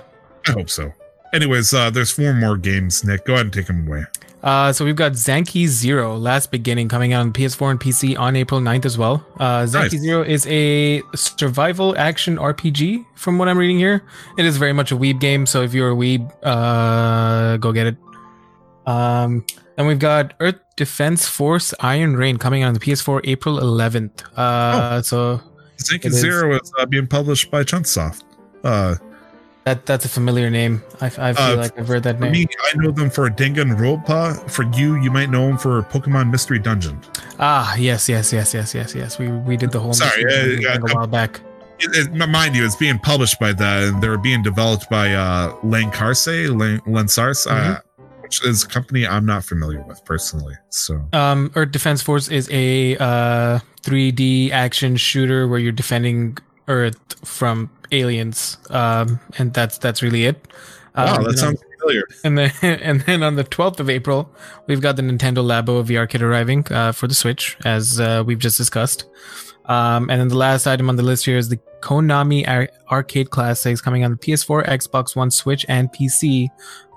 I 0.47 0.51
hope 0.51 0.69
so. 0.69 0.91
Anyways, 1.34 1.73
uh 1.73 1.89
there's 1.91 2.11
four 2.11 2.34
more 2.34 2.57
games, 2.57 3.03
Nick. 3.03 3.26
Go 3.26 3.34
ahead 3.34 3.45
and 3.45 3.53
take 3.53 3.67
them 3.67 3.88
away. 3.88 4.05
Uh, 4.41 4.71
so 4.71 4.85
we've 4.85 4.95
got 4.95 5.11
Zanki 5.11 5.67
Zero, 5.67 6.15
Last 6.15 6.49
Beginning, 6.49 6.88
coming 6.88 7.11
out 7.11 7.19
on 7.19 7.34
PS4 7.34 7.71
and 7.71 7.80
PC 7.80 8.17
on 8.17 8.38
April 8.38 8.61
9th 8.61 8.85
as 8.85 8.97
well. 8.97 9.21
Uh, 9.38 9.63
Zanki 9.63 9.91
Nice. 9.91 10.01
Zero 10.01 10.21
is 10.23 10.47
a 10.47 11.03
survival 11.13 11.93
action 11.97 12.38
RPG, 12.38 13.03
from 13.15 13.38
what 13.38 13.49
I'm 13.49 13.57
reading 13.57 13.77
here. 13.77 14.01
It 14.38 14.45
is 14.45 14.55
very 14.55 14.71
much 14.71 14.93
a 14.93 14.95
weeb 14.95 15.19
game, 15.19 15.45
so 15.45 15.61
if 15.61 15.73
you're 15.73 15.91
a 15.91 15.93
weeb, 15.93 16.31
uh, 16.41 17.57
go 17.57 17.73
get 17.73 17.88
it. 17.88 17.97
Um, 18.90 19.45
and 19.78 19.88
we've 19.88 19.99
got 19.99 20.34
Earth 20.40 20.60
Defense 20.76 21.28
Force 21.28 21.74
Iron 21.80 22.16
Rain 22.16 22.38
coming 22.38 22.64
out 22.64 22.70
on 22.70 22.74
the 22.74 22.80
PS4 22.80 23.22
April 23.24 23.60
11th. 23.60 24.24
Uh, 24.36 25.02
so 25.02 25.41
Zanki 25.78 26.06
It 26.06 26.14
is. 26.14 26.20
Zero 26.20 26.56
is 26.60 26.72
uh, 26.80 26.86
being 26.86 27.07
published 27.07 27.52
by 27.52 27.64
Chunsoft. 27.64 28.24
Uh 28.64 28.95
that 29.66 29.86
that's 29.86 30.06
a 30.06 30.10
familiar 30.10 30.49
name. 30.49 30.82
I, 30.99 31.06
I 31.06 31.10
feel 31.34 31.38
Uh, 31.38 31.56
like 31.57 31.78
I've 31.78 31.88
heard 31.88 32.03
that 32.03 32.18
For 32.18 32.24
name. 32.24 32.32
me, 32.32 32.48
I 32.74 32.78
know 32.78 32.91
them 32.91 33.10
for 33.11 33.30
Danganronpa. 33.30 34.49
For 34.49 34.64
you, 34.78 34.95
you 35.03 35.11
might 35.11 35.30
know 35.30 35.45
them 35.48 35.57
for 35.57 35.84
Pokemon 35.84 36.32
Mystery 36.32 36.57
Dungeon. 36.60 36.99
Ah, 37.40 37.76
yes, 37.76 38.10
yes, 38.10 38.34
yes, 38.34 38.53
yes, 38.53 38.74
yes, 38.74 38.95
yes. 38.95 39.20
We 39.20 39.28
we 39.30 39.57
did 39.57 39.72
the 39.72 39.80
whole 39.80 39.94
Sorry, 39.94 40.26
uh, 40.26 40.30
thing 40.30 40.66
uh, 40.66 40.80
a 40.90 40.94
while 40.95 41.07
back. 41.07 41.41
It, 41.80 42.10
it, 42.11 42.30
mind 42.30 42.56
you, 42.56 42.66
it's 42.66 42.76
being 42.76 42.99
published 42.99 43.40
by 43.40 43.53
that, 43.53 43.84
and 43.84 44.02
they're 44.02 44.18
being 44.18 44.41
developed 44.44 44.90
by 44.90 45.14
uh, 45.14 45.53
Lancarse, 45.64 46.49
Lan- 46.57 46.82
Lansars, 46.88 47.45
uh, 47.48 47.53
Mm-hmm. 47.53 47.89
Which 48.30 48.45
is 48.45 48.64
a 48.64 48.68
company 48.68 49.07
I'm 49.07 49.26
not 49.26 49.43
familiar 49.43 49.81
with 49.88 50.06
personally. 50.06 50.53
So, 50.69 51.01
Um, 51.14 51.51
Earth 51.56 51.72
Defense 51.72 52.01
Force 52.03 52.27
is 52.30 52.47
a 52.51 52.95
uh 52.97 53.60
3D 53.81 54.51
action 54.51 54.97
shooter 54.97 55.47
where 55.47 55.57
you're 55.60 55.72
defending 55.72 56.38
Earth 56.68 56.97
from 57.26 57.72
aliens. 57.91 58.57
Um, 58.69 59.19
and 59.39 59.51
that's 59.53 59.80
that's 59.80 60.03
really 60.03 60.26
it. 60.26 60.47
wow, 60.95 61.15
Um, 61.15 61.23
that 61.23 61.30
and 61.30 61.39
sounds 61.39 61.60
familiar. 61.80 62.03
and 62.23 62.38
then 62.38 62.51
and 62.61 63.01
then 63.01 63.23
on 63.23 63.35
the 63.35 63.43
12th 63.43 63.80
of 63.80 63.89
April, 63.89 64.30
we've 64.68 64.81
got 64.81 64.95
the 64.95 65.01
Nintendo 65.01 65.41
Labo 65.43 65.84
VR 65.84 66.07
kit 66.07 66.22
arriving 66.22 66.68
uh, 66.72 66.91
for 66.91 67.07
the 67.07 67.15
Switch, 67.15 67.57
as 67.65 67.99
uh, 67.99 68.22
we've 68.26 68.38
just 68.39 68.57
discussed. 68.57 69.06
Um, 69.69 70.09
and 70.09 70.19
then 70.19 70.27
the 70.29 70.37
last 70.37 70.65
item 70.67 70.89
on 70.89 70.95
the 70.95 71.03
list 71.03 71.25
here 71.25 71.37
is 71.37 71.47
the 71.47 71.59
Konami 71.81 72.45
Ar- 72.47 72.69
Arcade 72.91 73.29
Classics 73.29 73.79
coming 73.79 74.03
on 74.03 74.11
the 74.11 74.17
PS4, 74.17 74.67
Xbox 74.67 75.15
One, 75.15 75.31
Switch, 75.31 75.65
and 75.69 75.89
PC 75.93 76.49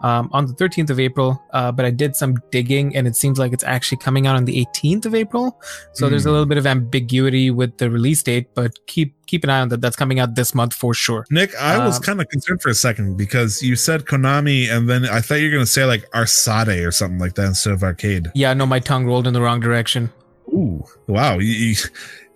um, 0.03 0.29
on 0.33 0.47
the 0.47 0.55
13th 0.55 0.91
of 0.91 0.99
April. 0.99 1.41
Uh, 1.53 1.71
but 1.71 1.85
I 1.85 1.91
did 1.91 2.17
some 2.17 2.35
digging, 2.51 2.97
and 2.97 3.07
it 3.07 3.15
seems 3.15 3.39
like 3.39 3.53
it's 3.53 3.63
actually 3.63 3.99
coming 3.99 4.27
out 4.27 4.35
on 4.35 4.45
the 4.47 4.67
18th 4.75 5.05
of 5.07 5.15
April. 5.15 5.61
So 5.93 6.09
there's 6.09 6.25
a 6.27 6.31
Hmm. 6.31 6.33
little 6.33 6.47
bit 6.47 6.59
of 6.59 6.67
ambiguity 6.67 7.51
with 7.53 7.77
the 7.79 7.91
release 7.91 8.23
date, 8.25 8.49
but 8.55 8.73
keep 8.87 9.15
keep 9.27 9.45
an 9.45 9.51
eye 9.51 9.61
on 9.61 9.69
that. 9.69 9.81
That's 9.81 9.95
coming 9.97 10.19
out 10.19 10.35
this 10.35 10.53
month 10.55 10.75
for 10.75 10.93
sure. 10.95 11.25
Nick, 11.31 11.55
I 11.57 11.79
was 11.87 11.99
Um, 11.99 12.03
kind 12.03 12.21
of 12.21 12.29
concerned 12.31 12.61
for 12.63 12.71
a 12.71 12.75
second 12.75 13.17
because 13.17 13.63
you 13.63 13.77
said 13.77 14.05
Konami, 14.07 14.69
and 14.69 14.89
then 14.91 15.05
I 15.07 15.21
thought 15.21 15.37
you 15.37 15.47
were 15.47 15.53
going 15.53 15.65
to 15.65 15.71
say 15.71 15.85
like 15.85 16.11
Arsade 16.13 16.85
or 16.87 16.91
something 16.91 17.19
like 17.21 17.35
that 17.35 17.47
instead 17.47 17.73
of 17.75 17.83
arcade. 17.85 18.31
Yeah, 18.35 18.53
no, 18.55 18.67
my 18.67 18.81
tongue 18.81 19.07
rolled 19.07 19.27
in 19.27 19.35
the 19.35 19.41
wrong 19.43 19.61
direction. 19.61 20.11
Ooh, 20.49 20.85
wow! 21.07 21.39
You, 21.39 21.53
you, 21.53 21.75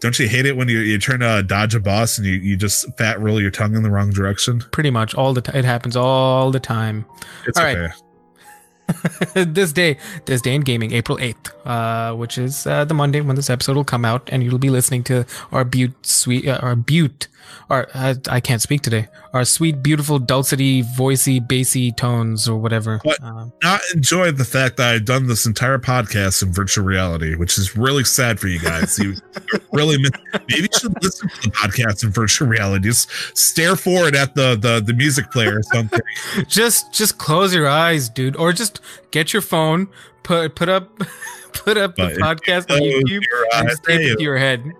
don't 0.00 0.18
you 0.18 0.28
hate 0.28 0.46
it 0.46 0.56
when 0.56 0.68
you 0.68 0.80
you're 0.80 0.98
trying 0.98 1.20
to 1.20 1.42
dodge 1.42 1.74
a 1.74 1.80
boss 1.80 2.18
and 2.18 2.26
you, 2.26 2.34
you 2.34 2.56
just 2.56 2.86
fat 2.96 3.20
roll 3.20 3.40
your 3.40 3.50
tongue 3.50 3.74
in 3.74 3.82
the 3.82 3.90
wrong 3.90 4.10
direction? 4.10 4.60
Pretty 4.72 4.90
much 4.90 5.14
all 5.14 5.32
the 5.32 5.40
time. 5.40 5.56
It 5.56 5.64
happens 5.64 5.96
all 5.96 6.50
the 6.50 6.60
time. 6.60 7.06
It's 7.46 7.58
All 7.58 7.64
right. 7.64 7.76
okay. 7.76 7.92
this 9.44 9.72
day, 9.72 9.98
this 10.26 10.40
day 10.40 10.54
in 10.54 10.60
gaming, 10.60 10.92
April 10.92 11.18
8th, 11.18 11.50
uh, 11.64 12.14
which 12.14 12.38
is 12.38 12.66
uh, 12.66 12.84
the 12.84 12.94
Monday 12.94 13.20
when 13.20 13.36
this 13.36 13.50
episode 13.50 13.76
will 13.76 13.84
come 13.84 14.04
out, 14.04 14.28
and 14.30 14.42
you'll 14.42 14.58
be 14.58 14.70
listening 14.70 15.02
to 15.04 15.26
our 15.52 15.64
butte, 15.64 16.06
sweet, 16.06 16.46
uh, 16.46 16.58
our 16.62 16.76
butte, 16.76 17.28
our, 17.68 17.88
uh, 17.94 18.14
I 18.28 18.40
can't 18.40 18.62
speak 18.62 18.82
today, 18.82 19.08
our 19.36 19.44
sweet, 19.44 19.82
beautiful, 19.82 20.18
dulcety, 20.18 20.82
voicey, 20.82 21.46
bassy 21.46 21.92
tones 21.92 22.48
or 22.48 22.56
whatever. 22.56 22.98
What? 23.02 23.22
Um, 23.22 23.52
Not 23.62 23.80
enjoy 23.94 24.32
the 24.32 24.44
fact 24.44 24.78
that 24.78 24.94
I've 24.94 25.04
done 25.04 25.26
this 25.26 25.46
entire 25.46 25.78
podcast 25.78 26.42
in 26.42 26.52
virtual 26.52 26.84
reality, 26.84 27.34
which 27.36 27.58
is 27.58 27.76
really 27.76 28.04
sad 28.04 28.40
for 28.40 28.48
you 28.48 28.58
guys. 28.58 28.98
You 28.98 29.14
really 29.72 29.98
miss, 29.98 30.10
maybe 30.48 30.62
you 30.72 30.78
should 30.78 31.02
listen 31.02 31.28
to 31.28 31.40
the 31.42 31.50
podcast 31.50 32.02
in 32.02 32.10
virtual 32.10 32.48
reality. 32.48 32.88
Just 32.88 33.10
stare 33.36 33.76
forward 33.76 34.16
at 34.16 34.34
the 34.34 34.56
the, 34.56 34.80
the 34.80 34.94
music 34.94 35.30
player 35.30 35.58
or 35.58 35.62
something. 35.62 36.00
just, 36.48 36.92
just 36.92 37.18
close 37.18 37.54
your 37.54 37.68
eyes, 37.68 38.08
dude, 38.08 38.36
or 38.36 38.52
just 38.52 38.80
get 39.10 39.32
your 39.32 39.42
phone, 39.42 39.88
put, 40.22 40.54
put 40.54 40.68
up, 40.68 40.98
put 41.52 41.76
up 41.76 41.94
the 41.96 42.02
But 42.02 42.12
if 42.12 42.18
podcast 42.18 42.70
on 42.70 42.80
YouTube, 42.80 43.22
and 43.54 43.70
it 43.70 44.16
to 44.16 44.22
your 44.22 44.38
head. 44.38 44.72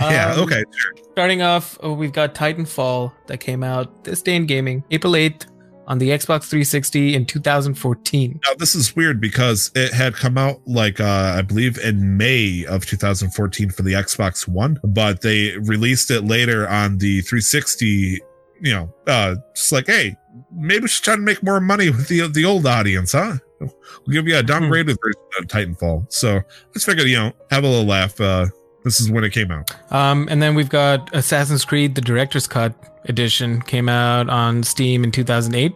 yeah, 0.10 0.32
Um, 0.32 0.40
okay, 0.40 0.64
sure. 0.76 0.92
Starting 1.12 1.42
off, 1.42 1.78
uh, 1.84 1.92
we've 1.92 2.12
got 2.12 2.34
Titanfall 2.34 3.12
that 3.26 3.38
came 3.38 3.62
out 3.62 4.04
this 4.04 4.22
day 4.22 4.36
in 4.36 4.46
gaming, 4.46 4.82
April 4.90 5.12
8th 5.12 5.46
on 5.86 5.98
the 5.98 6.10
Xbox 6.10 6.44
360 6.44 7.16
in 7.16 7.26
2014. 7.26 8.40
Now 8.46 8.54
this 8.54 8.76
is 8.76 8.94
weird 8.94 9.20
because 9.20 9.72
it 9.74 9.92
had 9.92 10.14
come 10.14 10.38
out 10.38 10.60
like 10.64 11.00
uh 11.00 11.34
I 11.36 11.42
believe 11.42 11.78
in 11.78 12.16
May 12.16 12.64
of 12.66 12.86
2014 12.86 13.70
for 13.70 13.82
the 13.82 13.94
Xbox 13.94 14.46
One, 14.46 14.78
but 14.84 15.20
they 15.20 15.58
released 15.58 16.12
it 16.12 16.22
later 16.22 16.68
on 16.68 16.98
the 16.98 17.22
360. 17.22 18.20
You 18.62 18.74
know, 18.74 18.94
uh, 19.06 19.36
just 19.54 19.72
like 19.72 19.86
hey, 19.86 20.14
maybe 20.52 20.82
we 20.82 20.88
should 20.88 21.02
try 21.02 21.16
to 21.16 21.20
make 21.20 21.42
more 21.42 21.60
money 21.60 21.90
with 21.90 22.06
the 22.06 22.28
the 22.28 22.44
old 22.44 22.66
audience, 22.66 23.12
huh? 23.12 23.38
We'll 23.58 24.12
give 24.12 24.28
you 24.28 24.38
a 24.38 24.42
downgraded 24.42 24.96
version 25.02 25.22
of 25.38 25.46
Titanfall. 25.46 26.10
So 26.12 26.40
let's 26.68 26.84
figure, 26.84 27.04
you 27.04 27.16
know, 27.16 27.32
have 27.50 27.64
a 27.64 27.68
little 27.68 27.84
laugh. 27.84 28.18
Uh, 28.20 28.46
this 28.84 29.00
is 29.00 29.10
when 29.10 29.24
it 29.24 29.30
came 29.30 29.50
out. 29.50 29.70
Um, 29.92 30.28
and 30.30 30.40
then 30.42 30.54
we've 30.54 30.68
got 30.68 31.14
Assassin's 31.14 31.64
Creed: 31.64 31.94
The 31.94 32.00
Director's 32.00 32.46
Cut 32.46 32.74
edition 33.06 33.60
came 33.62 33.88
out 33.88 34.28
on 34.28 34.62
Steam 34.62 35.04
in 35.04 35.12
2008. 35.12 35.74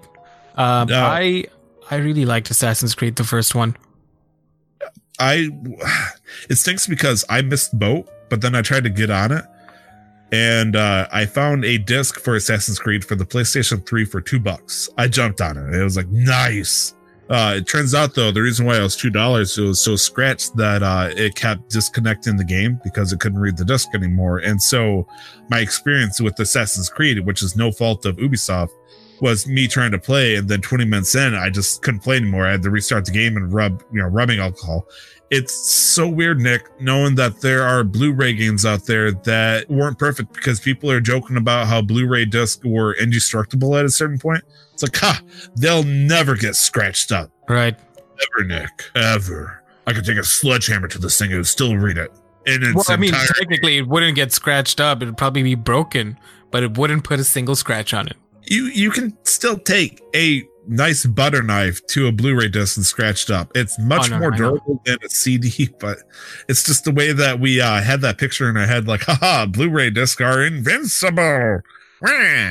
Um, 0.57 0.89
No. 0.89 1.05
I 1.05 1.45
I 1.91 1.97
really 1.97 2.25
liked 2.25 2.51
Assassin's 2.51 2.95
Creed, 2.95 3.17
the 3.17 3.25
first 3.25 3.55
one. 3.55 3.77
I 5.19 5.51
it 6.49 6.57
stinks 6.57 6.87
because 6.87 7.25
I 7.29 7.43
missed 7.43 7.73
the 7.73 7.77
boat, 7.77 8.09
but 8.29 8.41
then 8.41 8.55
I 8.55 8.63
tried 8.63 8.85
to 8.85 8.91
get 8.91 9.11
on 9.11 9.33
it. 9.33 9.45
And 10.33 10.75
uh, 10.75 11.07
I 11.13 11.27
found 11.27 11.65
a 11.65 11.79
disc 11.79 12.19
for 12.19 12.35
Assassin's 12.35 12.79
Creed 12.81 13.05
for 13.05 13.15
the 13.15 13.25
PlayStation 13.25 13.87
3 13.87 14.05
for 14.05 14.21
two 14.21 14.41
bucks. 14.41 14.89
I 14.99 15.07
jumped 15.07 15.41
on 15.41 15.57
it. 15.57 15.73
It 15.73 15.85
was 15.85 15.97
like 15.97 16.09
nice. 16.09 16.95
Uh, 17.31 17.55
it 17.57 17.67
turns 17.67 17.95
out 17.95 18.15
though, 18.15 18.31
the 18.31 18.43
reason 18.43 18.67
why 18.67 18.77
it 18.77 18.83
was 18.83 18.97
two 18.97 19.11
dollars, 19.11 19.57
it 19.57 19.63
was 19.63 19.81
so 19.81 19.97
scratched 19.97 20.57
that 20.57 20.83
uh, 20.83 21.09
it 21.17 21.35
kept 21.35 21.71
disconnecting 21.71 22.37
the 22.37 22.45
game 22.45 22.79
because 22.85 23.13
it 23.13 23.21
couldn't 23.21 23.39
read 23.39 23.57
the 23.57 23.65
disc 23.65 23.89
anymore. 23.95 24.39
And 24.39 24.63
so 24.63 25.07
my 25.49 25.61
experience 25.61 26.21
with 26.21 26.39
Assassin's 26.39 26.91
Creed, 26.91 27.25
which 27.25 27.43
is 27.43 27.57
no 27.57 27.73
fault 27.73 28.05
of 28.05 28.17
Ubisoft, 28.17 28.71
was 29.21 29.47
me 29.47 29.67
trying 29.67 29.93
to 29.93 29.99
play, 29.99 30.35
and 30.37 30.49
then 30.49 30.61
20 30.61 30.85
minutes 30.85 31.15
in, 31.15 31.35
I 31.35 31.49
just 31.49 31.83
couldn't 31.83 32.01
play 32.01 32.17
anymore. 32.17 32.47
I 32.47 32.53
had 32.53 32.63
to 32.63 32.71
restart 32.71 33.07
the 33.07 33.13
game 33.13 33.37
and 33.37 33.53
rub, 33.53 33.83
you 33.93 34.03
know, 34.03 34.09
rubbing 34.09 34.41
alcohol. 34.41 34.87
It's 35.31 35.55
so 35.73 36.07
weird, 36.07 36.41
Nick, 36.41 36.63
knowing 36.81 37.15
that 37.15 37.41
there 37.41 37.63
are 37.63 37.83
Blu-ray 37.83 38.35
games 38.35 38.67
out 38.67 38.85
there 38.85 39.13
that 39.13 39.69
weren't 39.71 39.99
perfect 39.99 40.35
because 40.35 40.61
people 40.61 40.91
are 40.91 41.01
joking 41.01 41.37
about 41.37 41.67
how 41.67 41.81
Blu-ray 41.81 42.27
discs 42.27 42.63
were 42.65 42.95
indestructible 42.97 43.77
at 43.77 43.85
a 43.85 43.91
certain 43.91 44.19
point. 44.19 44.45
It's 44.75 44.83
like, 44.83 44.97
ha, 44.97 45.21
they'll 45.57 45.83
never 45.85 46.37
get 46.37 46.55
scratched 46.57 47.11
up. 47.13 47.31
Right. 47.49 47.77
Ever, 48.37 48.45
Nick. 48.47 48.71
Ever. 48.95 49.63
I 49.87 49.93
could 49.93 50.05
take 50.05 50.19
a 50.19 50.25
sledgehammer 50.25 50.89
to 50.89 50.99
this 50.99 51.19
thing, 51.19 51.31
it 51.31 51.37
would 51.37 51.47
still 51.47 51.77
read 51.77 51.97
it. 51.99 52.11
In 52.47 52.63
its 52.63 52.75
Well, 52.75 52.85
I 52.89 52.97
mean, 52.97 53.11
entire 53.15 53.27
technically, 53.39 53.79
it 53.79 53.89
wouldn't 53.89 54.17
get 54.17 54.33
scratched 54.33 54.81
up. 54.81 55.01
It'd 55.03 55.17
probably 55.17 55.43
be 55.43 55.55
broken, 55.55 56.19
but 56.51 56.63
it 56.63 56.77
wouldn't 56.77 57.05
put 57.05 57.19
a 57.19 57.25
single 57.25 57.57
scratch 57.57 57.95
on 57.95 58.07
it. 58.09 58.17
you 58.47 58.65
you 58.67 58.91
can 58.91 59.17
still 59.25 59.57
take 59.59 60.03
a 60.15 60.43
nice 60.67 61.05
butter 61.07 61.43
knife 61.43 61.87
to 61.89 62.07
a 62.07 62.13
Blu-ray 62.13 62.49
disc 62.49 62.77
and 62.77 62.85
scratched 62.87 63.31
up. 63.31 63.51
It's 63.55 63.79
much 63.79 64.07
Oh, 64.11 64.15
no, 64.15 64.19
more 64.19 64.31
durable 64.31 64.83
than 64.85 64.97
a 65.05 65.09
CD, 65.09 65.69
but 65.81 65.99
it's 66.49 66.63
just 66.65 66.85
the 66.85 66.91
way 66.93 67.13
that 67.13 67.41
we 67.41 67.61
uh, 67.61 67.81
had 67.83 68.01
that 68.03 68.19
picture 68.19 68.49
in 68.49 68.57
our 68.57 68.67
head, 68.67 68.87
like, 68.89 69.03
haha, 69.03 69.47
Blu-ray 69.47 69.91
discs 69.91 70.21
are 70.21 70.43
invincible. 70.45 71.61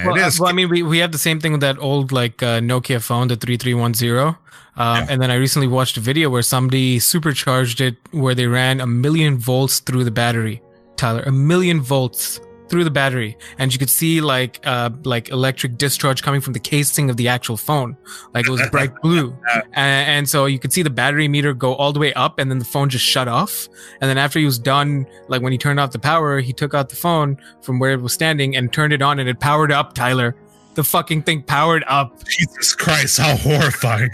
Well, 0.05 0.15
uh, 0.19 0.31
well, 0.39 0.49
I 0.49 0.53
mean, 0.53 0.69
we, 0.69 0.83
we 0.83 0.97
have 0.99 1.11
the 1.11 1.17
same 1.17 1.39
thing 1.39 1.51
with 1.51 1.61
that 1.61 1.77
old 1.79 2.11
like 2.11 2.41
uh, 2.43 2.59
Nokia 2.59 3.01
phone, 3.01 3.27
the 3.27 3.35
3310. 3.35 4.17
Um, 4.27 4.35
Yeah. 4.75 5.05
And 5.09 5.21
then 5.21 5.29
I 5.29 5.35
recently 5.35 5.67
watched 5.67 5.97
a 5.97 5.99
video 5.99 6.29
where 6.29 6.41
somebody 6.41 6.99
supercharged 6.99 7.79
it, 7.81 7.95
where 8.11 8.33
they 8.35 8.47
ran 8.47 8.81
a 8.81 8.87
million 8.87 9.37
volts 9.37 9.79
through 9.79 10.03
the 10.03 10.11
battery. 10.11 10.61
Tyler, 10.95 11.23
a 11.25 11.31
million 11.31 11.81
volts 11.81 12.39
through 12.69 12.83
the 12.83 12.91
battery, 12.91 13.37
and 13.57 13.71
you 13.73 13.79
could 13.79 13.89
see 13.89 14.21
like 14.21 14.59
uh 14.65 14.89
like 15.03 15.29
electric 15.29 15.77
discharge 15.77 16.23
coming 16.23 16.41
from 16.41 16.53
the 16.53 16.59
casing 16.59 17.09
of 17.09 17.17
the 17.17 17.27
actual 17.27 17.57
phone, 17.57 17.97
like 18.33 18.47
it 18.47 18.51
was 18.51 18.61
bright 18.71 18.93
blue, 19.01 19.35
and, 19.73 20.09
and 20.09 20.29
so 20.29 20.45
you 20.45 20.59
could 20.59 20.73
see 20.73 20.81
the 20.81 20.89
battery 20.89 21.27
meter 21.27 21.53
go 21.53 21.75
all 21.75 21.93
the 21.93 21.99
way 21.99 22.13
up, 22.13 22.39
and 22.39 22.49
then 22.49 22.59
the 22.59 22.65
phone 22.65 22.89
just 22.89 23.05
shut 23.05 23.27
off, 23.27 23.67
and 24.01 24.09
then 24.09 24.17
after 24.17 24.39
he 24.39 24.45
was 24.45 24.59
done, 24.59 25.05
like 25.27 25.41
when 25.41 25.51
he 25.51 25.57
turned 25.57 25.79
off 25.79 25.91
the 25.91 25.99
power, 25.99 26.39
he 26.39 26.53
took 26.53 26.73
out 26.73 26.89
the 26.89 26.95
phone 26.95 27.37
from 27.61 27.79
where 27.79 27.91
it 27.91 28.01
was 28.01 28.13
standing 28.13 28.55
and 28.55 28.71
turned 28.73 28.93
it 28.93 29.01
on, 29.01 29.19
and 29.19 29.29
it 29.29 29.39
powered 29.39 29.71
up. 29.71 29.93
Tyler, 29.93 30.35
the 30.75 30.83
fucking 30.83 31.23
thing 31.23 31.43
powered 31.43 31.83
up. 31.87 32.23
Jesus 32.25 32.73
Christ, 32.73 33.19
how 33.19 33.35
horrifying! 33.37 34.11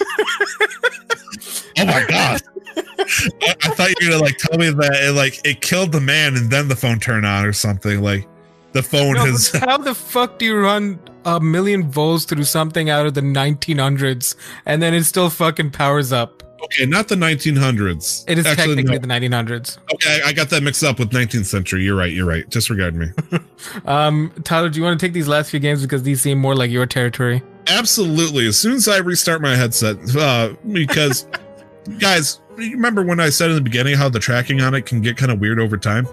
oh 1.78 1.84
my 1.86 2.04
god. 2.08 2.42
I, 2.76 3.54
I 3.64 3.68
thought 3.70 3.90
you 4.00 4.06
were 4.08 4.12
gonna 4.12 4.22
like 4.24 4.38
tell 4.38 4.58
me 4.58 4.70
that 4.70 5.00
it 5.02 5.12
like 5.12 5.40
it 5.46 5.60
killed 5.60 5.92
the 5.92 6.00
man 6.00 6.36
and 6.36 6.50
then 6.50 6.68
the 6.68 6.76
phone 6.76 6.98
turned 7.00 7.26
on 7.26 7.44
or 7.44 7.52
something. 7.52 8.00
Like 8.02 8.26
the 8.72 8.82
phone 8.82 9.14
No, 9.14 9.24
has 9.26 9.50
how 9.52 9.78
the 9.78 9.94
fuck 9.94 10.38
do 10.38 10.44
you 10.46 10.58
run 10.58 10.98
a 11.24 11.40
million 11.40 11.90
volts 11.90 12.24
through 12.24 12.44
something 12.44 12.90
out 12.90 13.06
of 13.06 13.14
the 13.14 13.20
1900s 13.20 14.34
and 14.66 14.82
then 14.82 14.92
it 14.94 15.04
still 15.04 15.30
fucking 15.30 15.70
powers 15.70 16.12
up? 16.12 16.42
okay, 16.64 16.86
not 16.86 17.08
the 17.08 17.14
1900s. 17.14 18.24
It 18.26 18.38
is 18.38 18.46
Actually, 18.46 18.76
technically 18.76 18.98
no. 19.06 19.18
the 19.18 19.28
1900s. 19.28 19.76
Okay, 19.94 20.22
I, 20.24 20.28
I 20.28 20.32
got 20.32 20.48
that 20.48 20.62
mixed 20.62 20.82
up 20.82 20.98
with 20.98 21.10
19th 21.10 21.44
century. 21.44 21.84
You're 21.84 21.94
right. 21.96 22.10
You're 22.10 22.24
right. 22.26 22.48
Disregard 22.48 22.94
me. 22.94 23.08
Um, 23.86 24.30
Tyler, 24.44 24.68
do 24.68 24.78
you 24.78 24.84
want 24.84 24.98
to 25.00 25.04
take 25.06 25.14
these 25.14 25.26
last 25.28 25.50
few 25.50 25.58
games 25.60 25.80
because 25.82 26.02
these 26.02 26.20
seem 26.20 26.38
more 26.38 26.54
like 26.54 26.70
your 26.70 26.84
territory? 26.86 27.42
Absolutely. 27.66 28.46
As 28.46 28.58
soon 28.58 28.74
as 28.74 28.88
I 28.88 28.98
restart 28.98 29.40
my 29.40 29.56
headset, 29.56 29.96
uh, 30.16 30.54
because 30.70 31.26
guys, 31.98 32.40
remember 32.56 33.02
when 33.02 33.20
I 33.20 33.30
said 33.30 33.50
in 33.50 33.56
the 33.56 33.62
beginning 33.62 33.96
how 33.96 34.08
the 34.08 34.18
tracking 34.18 34.60
on 34.60 34.74
it 34.74 34.86
can 34.86 35.00
get 35.00 35.16
kind 35.16 35.30
of 35.32 35.40
weird 35.40 35.58
over 35.58 35.76
time? 35.76 36.06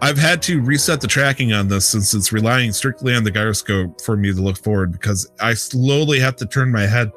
I've 0.00 0.18
had 0.18 0.40
to 0.42 0.60
reset 0.60 1.00
the 1.00 1.08
tracking 1.08 1.52
on 1.52 1.68
this 1.68 1.86
since 1.86 2.14
it's 2.14 2.32
relying 2.32 2.72
strictly 2.72 3.14
on 3.14 3.24
the 3.24 3.30
gyroscope 3.30 4.00
for 4.00 4.16
me 4.16 4.32
to 4.32 4.40
look 4.40 4.56
forward 4.56 4.92
because 4.92 5.30
I 5.40 5.54
slowly 5.54 6.20
have 6.20 6.36
to 6.36 6.46
turn 6.46 6.70
my 6.70 6.86
head 6.86 7.10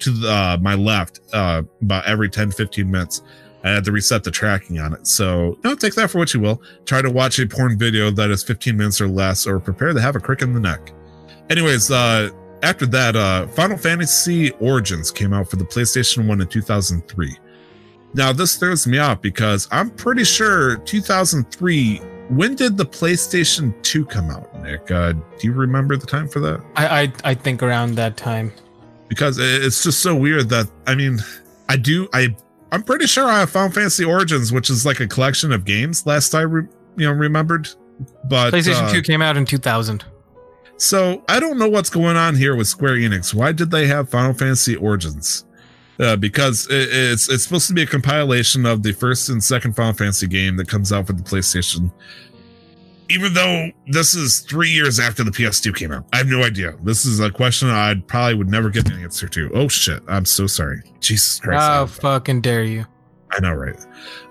to 0.00 0.10
the, 0.10 0.28
uh, 0.28 0.58
my 0.60 0.74
left 0.74 1.20
uh, 1.32 1.62
about 1.80 2.04
every 2.06 2.28
10 2.28 2.50
15 2.50 2.90
minutes. 2.90 3.22
I 3.62 3.70
had 3.70 3.84
to 3.84 3.92
reset 3.92 4.24
the 4.24 4.30
tracking 4.30 4.78
on 4.78 4.92
it. 4.92 5.06
So, 5.06 5.58
no, 5.64 5.74
take 5.74 5.94
that 5.94 6.10
for 6.10 6.18
what 6.18 6.34
you 6.34 6.40
will. 6.40 6.60
Try 6.84 7.00
to 7.00 7.10
watch 7.10 7.38
a 7.38 7.46
porn 7.46 7.78
video 7.78 8.10
that 8.10 8.30
is 8.30 8.42
15 8.42 8.76
minutes 8.76 9.00
or 9.00 9.08
less, 9.08 9.46
or 9.46 9.58
prepare 9.58 9.94
to 9.94 10.00
have 10.00 10.16
a 10.16 10.20
crick 10.20 10.42
in 10.42 10.52
the 10.52 10.60
neck. 10.60 10.92
Anyways, 11.48 11.90
uh, 11.90 12.28
after 12.62 12.84
that, 12.86 13.16
uh, 13.16 13.46
Final 13.48 13.78
Fantasy 13.78 14.50
Origins 14.52 15.10
came 15.10 15.32
out 15.32 15.48
for 15.48 15.56
the 15.56 15.64
PlayStation 15.64 16.26
1 16.26 16.40
in 16.42 16.46
2003. 16.46 17.36
Now, 18.14 18.32
this 18.32 18.56
throws 18.56 18.86
me 18.86 18.98
off 18.98 19.20
because 19.20 19.68
I'm 19.72 19.90
pretty 19.90 20.24
sure 20.24 20.76
2003. 20.78 21.98
When 22.30 22.54
did 22.54 22.76
the 22.78 22.86
PlayStation 22.86 23.74
2 23.82 24.06
come 24.06 24.30
out, 24.30 24.54
Nick? 24.62 24.90
Uh, 24.90 25.12
do 25.12 25.22
you 25.42 25.52
remember 25.52 25.96
the 25.96 26.06
time 26.06 26.28
for 26.28 26.40
that? 26.40 26.64
I, 26.76 27.02
I 27.02 27.12
I 27.24 27.34
think 27.34 27.62
around 27.62 27.96
that 27.96 28.16
time. 28.16 28.52
Because 29.08 29.38
it's 29.38 29.82
just 29.82 30.00
so 30.00 30.14
weird 30.14 30.48
that 30.48 30.70
I 30.86 30.94
mean, 30.94 31.18
I 31.68 31.76
do 31.76 32.08
I 32.14 32.34
I'm 32.72 32.82
pretty 32.82 33.06
sure 33.06 33.26
I 33.26 33.40
have 33.40 33.50
Final 33.50 33.70
Fantasy 33.70 34.04
Origins, 34.04 34.52
which 34.52 34.70
is 34.70 34.86
like 34.86 35.00
a 35.00 35.06
collection 35.06 35.52
of 35.52 35.64
games. 35.64 36.06
Last 36.06 36.34
I 36.34 36.42
re, 36.42 36.62
you 36.96 37.06
know 37.06 37.12
remembered, 37.12 37.68
but 38.24 38.52
PlayStation 38.54 38.88
uh, 38.88 38.92
2 38.92 39.02
came 39.02 39.20
out 39.20 39.36
in 39.36 39.44
2000. 39.44 40.04
So 40.76 41.22
I 41.28 41.38
don't 41.40 41.58
know 41.58 41.68
what's 41.68 41.90
going 41.90 42.16
on 42.16 42.34
here 42.34 42.56
with 42.56 42.68
Square 42.68 42.96
Enix. 42.96 43.34
Why 43.34 43.52
did 43.52 43.70
they 43.70 43.86
have 43.86 44.08
Final 44.08 44.34
Fantasy 44.34 44.76
Origins? 44.76 45.44
Uh, 45.98 46.16
because 46.16 46.66
it, 46.68 46.88
it's 46.90 47.28
it's 47.28 47.44
supposed 47.44 47.68
to 47.68 47.74
be 47.74 47.82
a 47.82 47.86
compilation 47.86 48.66
of 48.66 48.82
the 48.82 48.92
first 48.92 49.28
and 49.28 49.42
second 49.42 49.74
Final 49.74 49.92
Fantasy 49.92 50.26
game 50.26 50.56
that 50.56 50.68
comes 50.68 50.92
out 50.92 51.06
for 51.06 51.12
the 51.12 51.22
PlayStation. 51.22 51.92
Even 53.10 53.34
though 53.34 53.70
this 53.86 54.14
is 54.14 54.40
three 54.40 54.70
years 54.70 54.98
after 54.98 55.22
the 55.22 55.30
PS2 55.30 55.76
came 55.76 55.92
out, 55.92 56.06
I 56.12 56.16
have 56.16 56.26
no 56.26 56.42
idea. 56.42 56.74
This 56.82 57.04
is 57.04 57.20
a 57.20 57.30
question 57.30 57.68
I 57.68 57.94
probably 58.06 58.34
would 58.34 58.48
never 58.48 58.70
get 58.70 58.90
an 58.90 59.02
answer 59.02 59.28
to. 59.28 59.50
Oh 59.54 59.68
shit! 59.68 60.02
I'm 60.08 60.24
so 60.24 60.46
sorry. 60.46 60.82
Jesus 61.00 61.38
Christ! 61.38 61.62
How 61.62 61.86
fucking 61.86 62.40
dare 62.40 62.64
you? 62.64 62.86
I 63.30 63.40
know, 63.40 63.52
right? 63.52 63.76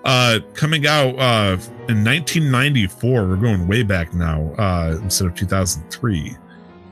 Uh, 0.04 0.40
coming 0.54 0.86
out 0.86 1.18
uh, 1.18 1.58
in 1.88 2.04
1994, 2.04 3.26
we're 3.26 3.36
going 3.36 3.68
way 3.68 3.82
back 3.82 4.14
now, 4.14 4.52
uh, 4.54 4.98
instead 5.02 5.26
of 5.26 5.34
2003. 5.34 6.36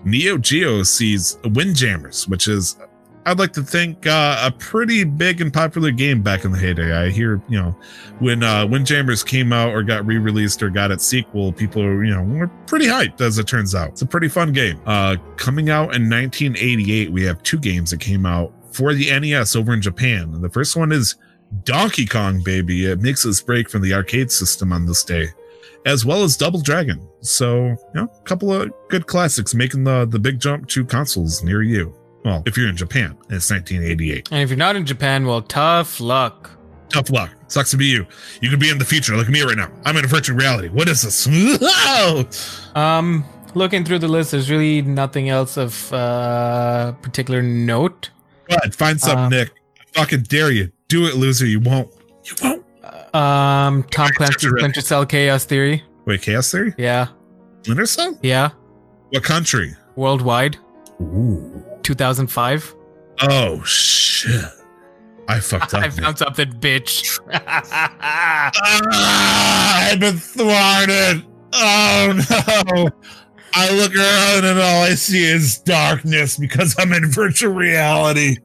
Neo 0.05 0.37
Geo 0.37 0.83
sees 0.83 1.39
Windjammers, 1.45 2.29
which 2.29 2.49
is, 2.49 2.77
I'd 3.25 3.39
like 3.39 3.53
to 3.53 3.63
think, 3.63 4.07
uh, 4.07 4.39
a 4.43 4.51
pretty 4.51 5.05
big 5.05 5.41
and 5.41 5.53
popular 5.53 5.93
game 5.93 6.23
back 6.23 6.45
in 6.45 6.51
the 6.51 6.59
heyday. 6.59 6.93
I 6.93 7.11
hear, 7.11 7.41
you 7.49 7.61
know, 7.61 7.77
when 8.19 8.43
uh, 8.43 8.67
Windjammers 8.67 9.25
came 9.25 9.53
out 9.53 9.71
or 9.71 9.83
got 9.85 10.05
re 10.05 10.19
released 10.19 10.63
or 10.63 10.71
got 10.71 10.91
its 10.91 11.07
sequel, 11.07 11.53
people, 11.53 11.83
you 11.83 12.11
know, 12.11 12.23
were 12.23 12.49
pretty 12.67 12.87
hyped, 12.87 13.21
as 13.21 13.39
it 13.39 13.47
turns 13.47 13.75
out. 13.75 13.91
It's 13.91 14.03
a 14.03 14.07
pretty 14.07 14.29
fun 14.29 14.53
game. 14.53 14.81
Uh, 14.87 15.17
coming 15.37 15.71
out 15.71 15.95
in 15.95 16.11
1988, 16.11 17.13
we 17.13 17.23
have 17.23 17.41
two 17.45 17.59
games 17.59 17.91
that 17.91 18.01
came 18.01 18.27
out 18.27 18.53
for 18.73 18.93
the 18.93 19.17
NES 19.19 19.55
over 19.55 19.73
in 19.73 19.81
Japan. 19.81 20.41
The 20.41 20.51
first 20.51 20.75
one 20.75 20.91
is 20.91 21.15
Donkey 21.63 22.07
Kong 22.07 22.43
Baby. 22.43 22.87
It 22.87 23.01
makes 23.01 23.25
its 23.25 23.41
break 23.41 23.71
from 23.71 23.83
the 23.83 23.95
arcade 23.95 24.33
system 24.33 24.73
on 24.73 24.87
this 24.87 25.05
day, 25.05 25.29
as 25.87 26.05
well 26.05 26.25
as 26.25 26.37
Double 26.37 26.61
Dragon. 26.61 27.07
So, 27.21 27.67
you 27.67 27.79
know, 27.95 28.05
a 28.13 28.23
couple 28.25 28.53
of 28.53 28.73
good 28.89 29.07
classics 29.07 29.55
making 29.55 29.85
the, 29.85 30.07
the 30.07 30.19
big 30.19 30.41
jump 30.41 30.67
to 30.69 30.85
consoles 30.85 31.45
near 31.45 31.63
you. 31.63 31.95
Well, 32.25 32.43
if 32.47 32.57
you're 32.57 32.69
in 32.69 32.77
Japan, 32.77 33.17
it's 33.31 33.51
1988. 33.51 34.29
And 34.31 34.41
if 34.43 34.49
you're 34.51 34.57
not 34.57 34.77
in 34.77 34.87
Japan, 34.87 35.27
well, 35.27 35.43
tough 35.43 36.01
luck. 36.01 36.51
Tough 36.89 37.11
luck. 37.11 37.31
Sucks 37.49 37.71
to 37.73 37.77
be 37.77 37.87
you. 37.87 38.07
You 38.41 38.51
could 38.51 38.61
be 38.61 38.71
in 38.71 38.79
the 38.79 38.85
future. 38.85 39.17
Look 39.17 39.27
at 39.27 39.33
me 39.33 39.41
right 39.43 39.57
now. 39.57 39.71
I'm 39.85 39.97
in 39.97 40.05
a 40.05 40.09
virtual 40.09 40.37
reality. 40.37 40.69
What 40.69 40.89
is 40.89 41.03
this? 41.03 41.27
Oh! 41.31 42.25
Um, 42.75 43.25
looking 43.55 43.85
through 43.85 43.99
the 43.99 44.09
list, 44.09 44.31
there's 44.31 44.51
really 44.51 44.81
nothing 44.81 45.29
else 45.29 45.59
of 45.59 45.93
uh, 45.93 46.93
particular 47.03 47.43
note. 47.43 48.09
Go 48.49 48.57
ahead, 48.57 48.75
find 48.75 48.99
something, 48.99 49.25
Um, 49.25 49.31
Nick. 49.31 49.51
I 49.79 50.01
fucking 50.01 50.23
dare 50.23 50.51
you. 50.51 50.73
Do 50.89 51.05
it, 51.07 51.17
loser. 51.17 51.45
You 51.45 51.61
won't. 51.61 51.91
You 52.25 52.35
won't. 52.43 52.65
Um, 53.15 53.83
Tom 53.91 54.09
Clancy's 54.15 54.47
Alright. 54.47 54.61
Splinter 54.61 54.81
Cell 54.81 55.05
Chaos 55.05 55.45
Theory. 55.45 55.83
Wait, 56.07 56.23
Chaos 56.23 56.51
Theory? 56.51 56.73
Yeah, 56.79 57.09
Splinter 57.63 57.85
Cell? 57.85 58.19
yeah. 58.23 58.51
What 59.11 59.23
country? 59.23 59.75
Worldwide, 59.97 60.57
Ooh. 61.03 61.63
2005. 61.83 62.75
Oh 63.23 63.63
shit! 63.65 64.45
I 65.29 65.41
fucked 65.41 65.75
up. 65.75 65.83
I 65.83 65.91
found 65.91 66.19
something, 66.19 66.51
bitch. 66.55 67.21
Ah, 67.33 68.51
I've 69.91 70.01
been 70.01 70.17
thwarted. 70.17 71.25
Oh 71.55 72.13
no! 72.31 72.89
I 73.55 73.71
look 73.73 73.95
around 73.95 74.45
and 74.45 74.59
all 74.59 74.83
I 74.85 74.95
see 74.95 75.25
is 75.25 75.59
darkness 75.59 76.39
because 76.39 76.75
I'm 76.79 76.93
in 76.93 77.11
virtual 77.11 77.53
reality. 77.53 78.39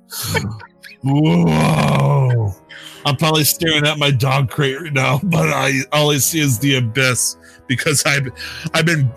Whoa! 1.04 2.54
I'm 3.06 3.16
probably 3.16 3.46
staring 3.46 3.86
at 3.86 3.98
my 3.98 4.12
dog 4.12 4.50
crate 4.50 4.82
right 4.82 4.92
now, 4.92 5.22
but 5.24 5.48
I 5.50 5.80
all 5.94 6.12
I 6.12 6.18
see 6.18 6.40
is 6.40 6.60
the 6.60 6.76
abyss 6.76 7.38
because 7.68 8.06
I've 8.06 8.28
I've 8.74 8.86
been 8.86 9.10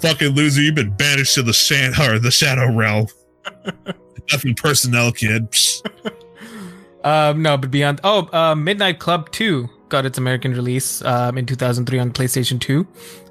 fucking 0.00 0.30
loser. 0.30 0.62
You've 0.62 0.74
been 0.74 0.90
banished 0.90 1.34
to 1.34 1.42
the 1.42 1.52
shan 1.52 1.92
or 2.00 2.18
the 2.18 2.32
shadow 2.32 2.72
realm. 2.74 3.06
Nothing 4.32 4.54
personnel, 4.54 5.12
kid. 5.12 5.48
Um, 7.04 7.40
no, 7.40 7.56
but 7.56 7.70
beyond. 7.70 8.00
Oh, 8.02 8.28
uh, 8.32 8.56
Midnight 8.56 8.98
Club 8.98 9.30
2 9.30 9.68
got 9.90 10.04
its 10.04 10.18
American 10.18 10.52
release 10.54 11.02
um, 11.02 11.38
in 11.38 11.46
2003 11.46 12.00
on 12.00 12.10
PlayStation 12.10 12.58
2. 12.60 12.84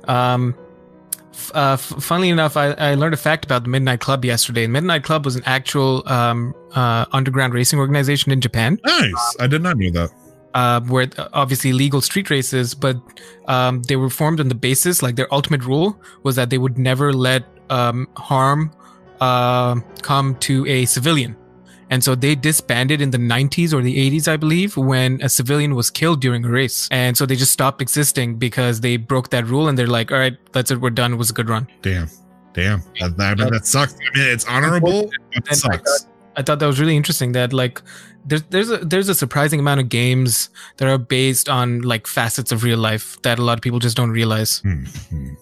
Um, 0.08 0.56
f- 1.34 1.52
uh, 1.54 1.74
f- 1.74 1.82
funnily 2.02 2.30
enough, 2.30 2.56
I, 2.56 2.68
I 2.72 2.94
learned 2.96 3.14
a 3.16 3.18
fact 3.18 3.44
about 3.44 3.64
the 3.64 3.70
Midnight 3.70 4.00
Club 4.00 4.24
yesterday. 4.24 4.66
Midnight 4.68 5.04
Club 5.04 5.26
was 5.26 5.36
an 5.36 5.44
actual 5.46 6.08
um, 6.08 6.56
uh, 6.74 7.04
underground 7.12 7.54
racing 7.54 7.78
organization 7.78 8.32
in 8.32 8.40
Japan. 8.40 8.80
Nice. 8.86 9.36
I 9.42 9.48
did 9.48 9.62
not 9.62 9.76
know 9.78 9.90
that. 9.92 10.12
uh, 10.54 10.80
where 10.80 11.10
uh, 11.18 11.28
obviously 11.34 11.74
legal 11.74 12.00
street 12.00 12.30
races, 12.30 12.74
but 12.74 12.96
um, 13.50 13.82
they 13.90 13.98
were 13.98 14.10
formed 14.10 14.40
on 14.40 14.48
the 14.48 14.56
basis, 14.56 15.04
like 15.04 15.18
their 15.18 15.32
ultimate 15.34 15.66
rule 15.66 16.00
was 16.24 16.38
that 16.38 16.50
they 16.50 16.58
would 16.58 16.78
never 16.78 17.12
let 17.12 17.44
um, 17.70 18.08
harm 18.16 18.72
uh, 19.22 19.76
come 20.02 20.36
to 20.36 20.66
a 20.68 20.86
civilian. 20.86 21.36
And 21.90 22.04
so 22.04 22.16
they 22.16 22.34
disbanded 22.36 23.00
in 23.00 23.12
the 23.12 23.18
90s 23.18 23.72
or 23.72 23.82
the 23.82 23.96
80s, 24.12 24.28
I 24.28 24.38
believe, 24.38 24.76
when 24.76 25.22
a 25.22 25.30
civilian 25.30 25.76
was 25.76 25.90
killed 25.90 26.20
during 26.20 26.44
a 26.44 26.50
race. 26.50 26.88
And 26.92 27.16
so 27.16 27.26
they 27.26 27.36
just 27.36 27.52
stopped 27.52 27.82
existing 27.82 28.38
because 28.38 28.82
they 28.82 28.98
broke 28.98 29.30
that 29.30 29.46
rule 29.46 29.68
and 29.68 29.78
they're 29.78 29.88
like, 29.88 30.12
all 30.12 30.18
right, 30.18 30.36
that's 30.52 30.72
it, 30.72 30.82
we're 30.82 30.90
done. 30.90 31.14
It 31.14 31.18
was 31.18 31.30
a 31.30 31.34
good 31.34 31.48
run. 31.48 31.68
Damn. 31.82 32.10
Damn. 32.54 32.82
That, 33.00 33.18
that, 33.18 33.38
that 33.38 33.68
sucks. 33.68 33.94
I 33.94 34.18
mean, 34.18 34.28
it's 34.30 34.46
honorable. 34.46 35.12
It 35.12 35.12
And 35.36 35.50
I 35.50 35.54
sucks. 35.54 36.08
I 36.38 36.42
thought 36.42 36.60
that 36.60 36.66
was 36.66 36.80
really 36.80 36.98
interesting 36.98 37.32
that 37.32 37.54
like 37.54 37.82
there's 38.26 38.44
there's 38.44 38.70
a 38.70 38.78
there's 38.80 39.08
a 39.08 39.16
surprising 39.16 39.60
amount 39.60 39.80
of 39.80 39.90
games 39.90 40.50
that 40.78 40.88
are 40.88 40.98
based 40.98 41.48
on 41.48 41.82
like 41.82 42.08
facets 42.08 42.52
of 42.52 42.64
real 42.64 42.78
life 42.78 43.22
that 43.22 43.40
a 43.40 43.42
lot 43.42 43.58
of 43.58 43.62
people 43.62 43.80
just 43.80 43.96
don't 43.96 44.12
realize. 44.12 44.60
Hmm, 44.60 44.84
hmm. 45.10 45.34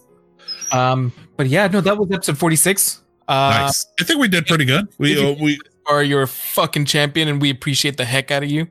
Um, 0.71 1.13
but 1.37 1.47
yeah, 1.47 1.67
no, 1.67 1.81
that 1.81 1.97
was 1.97 2.11
episode 2.11 2.37
46. 2.37 3.02
Uh, 3.27 3.61
nice. 3.61 3.85
I 3.99 4.03
think 4.03 4.19
we 4.19 4.27
did 4.27 4.45
pretty 4.45 4.65
good. 4.65 4.87
We 4.97 5.17
uh, 5.17 5.35
we 5.41 5.59
Are 5.87 6.03
you're 6.03 6.27
fucking 6.27 6.85
champion, 6.85 7.27
and 7.27 7.41
we 7.41 7.49
appreciate 7.49 7.97
the 7.97 8.05
heck 8.05 8.31
out 8.31 8.43
of 8.43 8.49
you. 8.49 8.67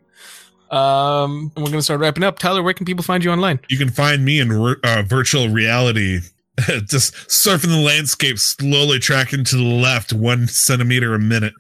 Um, 0.71 1.53
and 1.55 1.65
we're 1.65 1.71
gonna 1.71 1.83
start 1.83 2.01
wrapping 2.01 2.25
up. 2.25 2.39
Tyler, 2.39 2.63
where 2.63 2.75
can 2.75 2.87
people 2.87 3.03
find 3.03 3.23
you 3.23 3.31
online? 3.31 3.61
you 3.69 3.79
can 3.79 3.91
find 3.91 4.25
me 4.25 4.41
in 4.41 4.53
re- 4.53 4.77
uh, 4.85 5.03
virtual 5.03 5.49
reality 5.49 6.21
just 6.87 7.15
surfing 7.29 7.69
the 7.69 7.81
landscape, 7.81 8.39
slowly 8.39 8.99
tracking 8.99 9.45
to 9.45 9.57
the 9.57 9.63
left 9.63 10.13
one 10.13 10.47
centimeter 10.47 11.15
a 11.15 11.19
minute. 11.19 11.55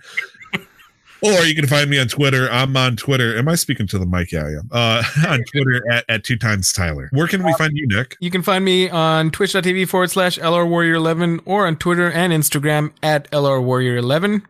Or 1.22 1.44
you 1.44 1.54
can 1.54 1.66
find 1.66 1.88
me 1.88 1.98
on 1.98 2.08
Twitter. 2.08 2.48
I'm 2.50 2.76
on 2.76 2.96
Twitter. 2.96 3.36
Am 3.36 3.48
I 3.48 3.54
speaking 3.54 3.86
to 3.88 3.98
the 3.98 4.06
mic? 4.06 4.32
Yeah, 4.32 4.44
I 4.44 4.50
am. 4.50 4.68
Uh, 4.70 5.02
on 5.28 5.44
Twitter 5.44 5.82
at, 5.90 6.04
at 6.08 6.24
two 6.24 6.36
times 6.36 6.72
Tyler. 6.72 7.08
Where 7.12 7.26
can 7.26 7.42
we 7.42 7.52
find 7.54 7.72
you, 7.76 7.86
Nick? 7.86 8.16
You 8.20 8.30
can 8.30 8.42
find 8.42 8.64
me 8.64 8.88
on 8.90 9.30
twitch.tv 9.30 9.88
forward 9.88 10.10
slash 10.10 10.38
LR 10.38 10.68
Warrior 10.68 10.94
11 10.94 11.40
or 11.44 11.66
on 11.66 11.76
Twitter 11.76 12.10
and 12.10 12.32
Instagram 12.32 12.92
at 13.02 13.30
LR 13.30 13.62
Warrior 13.62 13.96
11. 13.96 14.42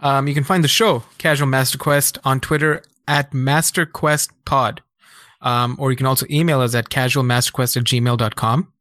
Um, 0.00 0.28
you 0.28 0.34
can 0.34 0.44
find 0.44 0.62
the 0.62 0.68
show, 0.68 1.04
Casual 1.18 1.46
Master 1.46 1.78
Quest, 1.78 2.18
on 2.24 2.40
Twitter 2.40 2.82
at 3.08 3.32
Master 3.32 3.86
MasterQuestPod. 3.86 4.78
Um, 5.40 5.76
or 5.78 5.90
you 5.90 5.96
can 5.96 6.06
also 6.06 6.26
email 6.30 6.60
us 6.60 6.74
at 6.74 6.88
casualmasterquest 6.88 7.76
at 7.76 7.84
gmail.com. 7.84 8.72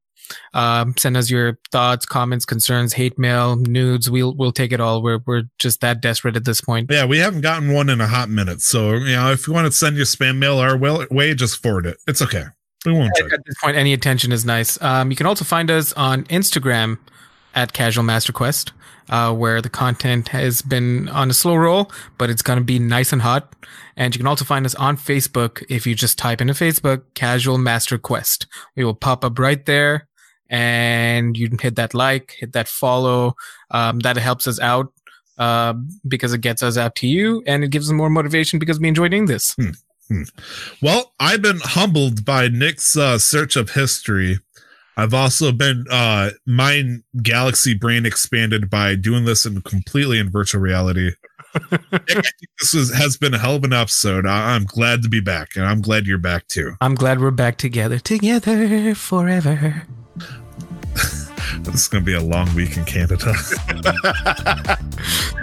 Um, 0.53 0.95
send 0.97 1.17
us 1.17 1.29
your 1.29 1.59
thoughts, 1.71 2.05
comments, 2.05 2.45
concerns, 2.45 2.93
hate 2.93 3.17
mail, 3.19 3.55
nudes. 3.55 4.09
We'll 4.09 4.33
we'll 4.33 4.51
take 4.51 4.71
it 4.71 4.79
all. 4.79 5.01
We're 5.01 5.19
we're 5.25 5.43
just 5.59 5.81
that 5.81 6.01
desperate 6.01 6.35
at 6.35 6.45
this 6.45 6.61
point. 6.61 6.89
Yeah, 6.91 7.05
we 7.05 7.17
haven't 7.19 7.41
gotten 7.41 7.73
one 7.73 7.89
in 7.89 8.01
a 8.01 8.07
hot 8.07 8.29
minute. 8.29 8.61
So 8.61 8.93
you 8.93 9.15
know, 9.15 9.31
if 9.31 9.47
you 9.47 9.53
want 9.53 9.65
to 9.65 9.71
send 9.71 9.97
your 9.97 10.05
spam 10.05 10.37
mail 10.37 10.57
our 10.57 10.77
way, 10.77 11.33
just 11.33 11.61
forward 11.61 11.85
it. 11.85 11.97
It's 12.07 12.21
okay. 12.21 12.45
We 12.85 12.93
won't. 12.93 13.17
At, 13.19 13.33
at 13.33 13.45
this 13.45 13.55
point, 13.61 13.77
any 13.77 13.93
attention 13.93 14.31
is 14.31 14.45
nice. 14.45 14.81
Um, 14.81 15.09
you 15.09 15.17
can 15.17 15.25
also 15.25 15.43
find 15.43 15.71
us 15.71 15.91
on 15.93 16.23
Instagram 16.25 16.99
at 17.55 17.73
Casual 17.73 18.03
Master 18.03 18.33
Quest, 18.33 18.73
uh, 19.09 19.33
where 19.33 19.61
the 19.61 19.69
content 19.69 20.29
has 20.29 20.61
been 20.61 21.07
on 21.09 21.29
a 21.29 21.33
slow 21.33 21.55
roll, 21.55 21.91
but 22.17 22.29
it's 22.29 22.41
going 22.41 22.59
to 22.59 22.65
be 22.65 22.79
nice 22.79 23.11
and 23.11 23.21
hot. 23.21 23.55
And 23.95 24.13
you 24.13 24.19
can 24.19 24.27
also 24.27 24.45
find 24.45 24.65
us 24.65 24.75
on 24.75 24.97
Facebook 24.97 25.63
if 25.69 25.87
you 25.87 25.95
just 25.95 26.17
type 26.17 26.41
into 26.41 26.53
Facebook 26.53 27.03
Casual 27.13 27.57
Master 27.57 27.97
Quest. 27.97 28.45
We 28.75 28.83
will 28.83 28.93
pop 28.93 29.23
up 29.23 29.39
right 29.39 29.65
there 29.65 30.07
and 30.49 31.37
you 31.37 31.49
hit 31.59 31.75
that 31.75 31.93
like, 31.93 32.35
hit 32.39 32.53
that 32.53 32.67
follow. 32.67 33.35
Um, 33.71 33.99
that 33.99 34.17
helps 34.17 34.47
us 34.47 34.59
out 34.59 34.91
uh, 35.37 35.73
because 36.07 36.33
it 36.33 36.41
gets 36.41 36.63
us 36.63 36.77
out 36.77 36.95
to 36.95 37.07
you 37.07 37.43
and 37.45 37.63
it 37.63 37.69
gives 37.69 37.89
us 37.89 37.93
more 37.93 38.09
motivation 38.09 38.59
because 38.59 38.79
we 38.79 38.87
enjoy 38.87 39.07
doing 39.07 39.25
this. 39.25 39.53
Hmm. 39.55 39.71
Hmm. 40.07 40.23
Well, 40.81 41.13
I've 41.19 41.41
been 41.41 41.59
humbled 41.61 42.25
by 42.25 42.47
Nick's 42.47 42.95
uh, 42.95 43.17
search 43.17 43.55
of 43.55 43.71
history. 43.71 44.39
I've 44.97 45.13
also 45.13 45.51
been 45.51 45.85
uh, 45.89 46.31
my 46.45 46.99
galaxy 47.21 47.73
brain 47.73 48.05
expanded 48.05 48.69
by 48.69 48.95
doing 48.95 49.25
this 49.25 49.45
in 49.45 49.61
completely 49.61 50.19
in 50.19 50.29
virtual 50.29 50.61
reality. 50.61 51.11
this 52.59 52.73
was, 52.73 52.93
has 52.93 53.17
been 53.17 53.33
a 53.33 53.37
hell 53.37 53.55
of 53.55 53.63
an 53.63 53.73
episode. 53.73 54.25
I, 54.25 54.55
am 54.55 54.65
glad 54.65 55.01
to 55.03 55.09
be 55.09 55.19
back, 55.19 55.55
and 55.55 55.65
I'm 55.65 55.81
glad 55.81 56.05
you're 56.05 56.17
back 56.17 56.47
too. 56.47 56.75
I'm 56.81 56.95
glad 56.95 57.19
we're 57.19 57.31
back 57.31 57.57
together, 57.57 57.99
together 57.99 58.95
forever. 58.95 59.83
This 61.63 61.75
is 61.75 61.87
going 61.87 62.03
to 62.03 62.05
be 62.05 62.13
a 62.13 62.21
long 62.21 62.53
week 62.55 62.77
in 62.77 62.85
Canada. 62.85 63.25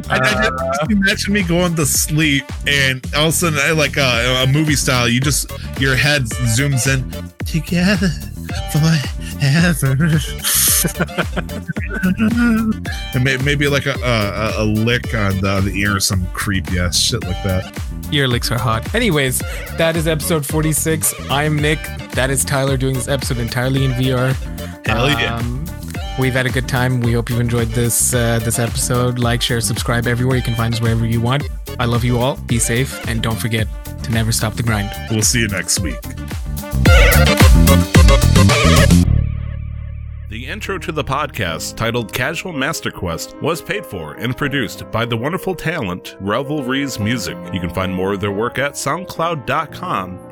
I, 0.08 0.10
I 0.10 0.76
just 0.78 0.90
imagine 0.90 1.32
me 1.32 1.42
going 1.42 1.74
to 1.76 1.86
sleep 1.86 2.44
and 2.66 3.04
all 3.14 3.24
of 3.24 3.28
a 3.28 3.32
sudden, 3.32 3.58
I, 3.58 3.72
like 3.72 3.96
a, 3.96 4.42
a 4.42 4.46
movie 4.46 4.74
style, 4.74 5.08
you 5.08 5.20
just 5.20 5.50
your 5.80 5.96
head 5.96 6.22
zooms 6.22 6.86
in 6.86 7.10
together 7.44 8.08
forever. 8.72 10.18
and 13.14 13.44
maybe 13.44 13.68
like 13.68 13.86
a, 13.86 13.94
a, 14.02 14.62
a 14.62 14.64
lick 14.64 15.14
on 15.14 15.40
the, 15.40 15.60
the 15.60 15.80
ear, 15.80 16.00
some 16.00 16.26
creepy 16.28 16.78
ass 16.78 16.98
shit 16.98 17.22
like 17.24 17.42
that. 17.44 17.80
Ear 18.12 18.28
licks 18.28 18.50
are 18.50 18.58
hot. 18.58 18.94
Anyways, 18.94 19.38
that 19.78 19.96
is 19.96 20.06
episode 20.06 20.44
46. 20.44 21.14
I'm 21.30 21.56
Nick. 21.56 21.78
That 22.12 22.30
is 22.30 22.44
Tyler 22.44 22.76
doing 22.76 22.94
this 22.94 23.08
episode 23.08 23.38
entirely 23.38 23.84
in 23.84 23.92
VR. 23.92 24.34
Hell 24.86 25.08
yeah. 25.08 25.36
Um, 25.36 25.64
we've 26.18 26.32
had 26.32 26.46
a 26.46 26.50
good 26.50 26.68
time. 26.68 27.00
We 27.00 27.12
hope 27.12 27.30
you've 27.30 27.40
enjoyed 27.40 27.68
this 27.68 28.14
uh, 28.14 28.38
this 28.40 28.58
episode. 28.58 29.18
Like, 29.18 29.42
share, 29.42 29.60
subscribe 29.60 30.06
everywhere. 30.06 30.36
You 30.36 30.42
can 30.42 30.54
find 30.54 30.74
us 30.74 30.80
wherever 30.80 31.06
you 31.06 31.20
want. 31.20 31.44
I 31.78 31.84
love 31.84 32.04
you 32.04 32.18
all. 32.18 32.36
Be 32.36 32.58
safe, 32.58 33.06
and 33.08 33.22
don't 33.22 33.38
forget 33.38 33.66
to 34.04 34.10
never 34.10 34.32
stop 34.32 34.54
the 34.54 34.62
grind. 34.62 34.90
We'll 35.10 35.22
see 35.22 35.40
you 35.40 35.48
next 35.48 35.80
week. 35.80 36.00
The 40.28 40.46
intro 40.46 40.78
to 40.78 40.92
the 40.92 41.04
podcast, 41.04 41.76
titled 41.76 42.12
Casual 42.12 42.54
Master 42.54 42.90
Quest, 42.90 43.36
was 43.42 43.60
paid 43.60 43.84
for 43.84 44.14
and 44.14 44.34
produced 44.34 44.90
by 44.90 45.04
the 45.04 45.16
wonderful 45.16 45.54
talent 45.54 46.16
Revelries 46.20 46.98
Music. 46.98 47.36
You 47.52 47.60
can 47.60 47.68
find 47.68 47.94
more 47.94 48.14
of 48.14 48.20
their 48.20 48.32
work 48.32 48.58
at 48.58 48.72
soundcloud.com 48.72 50.31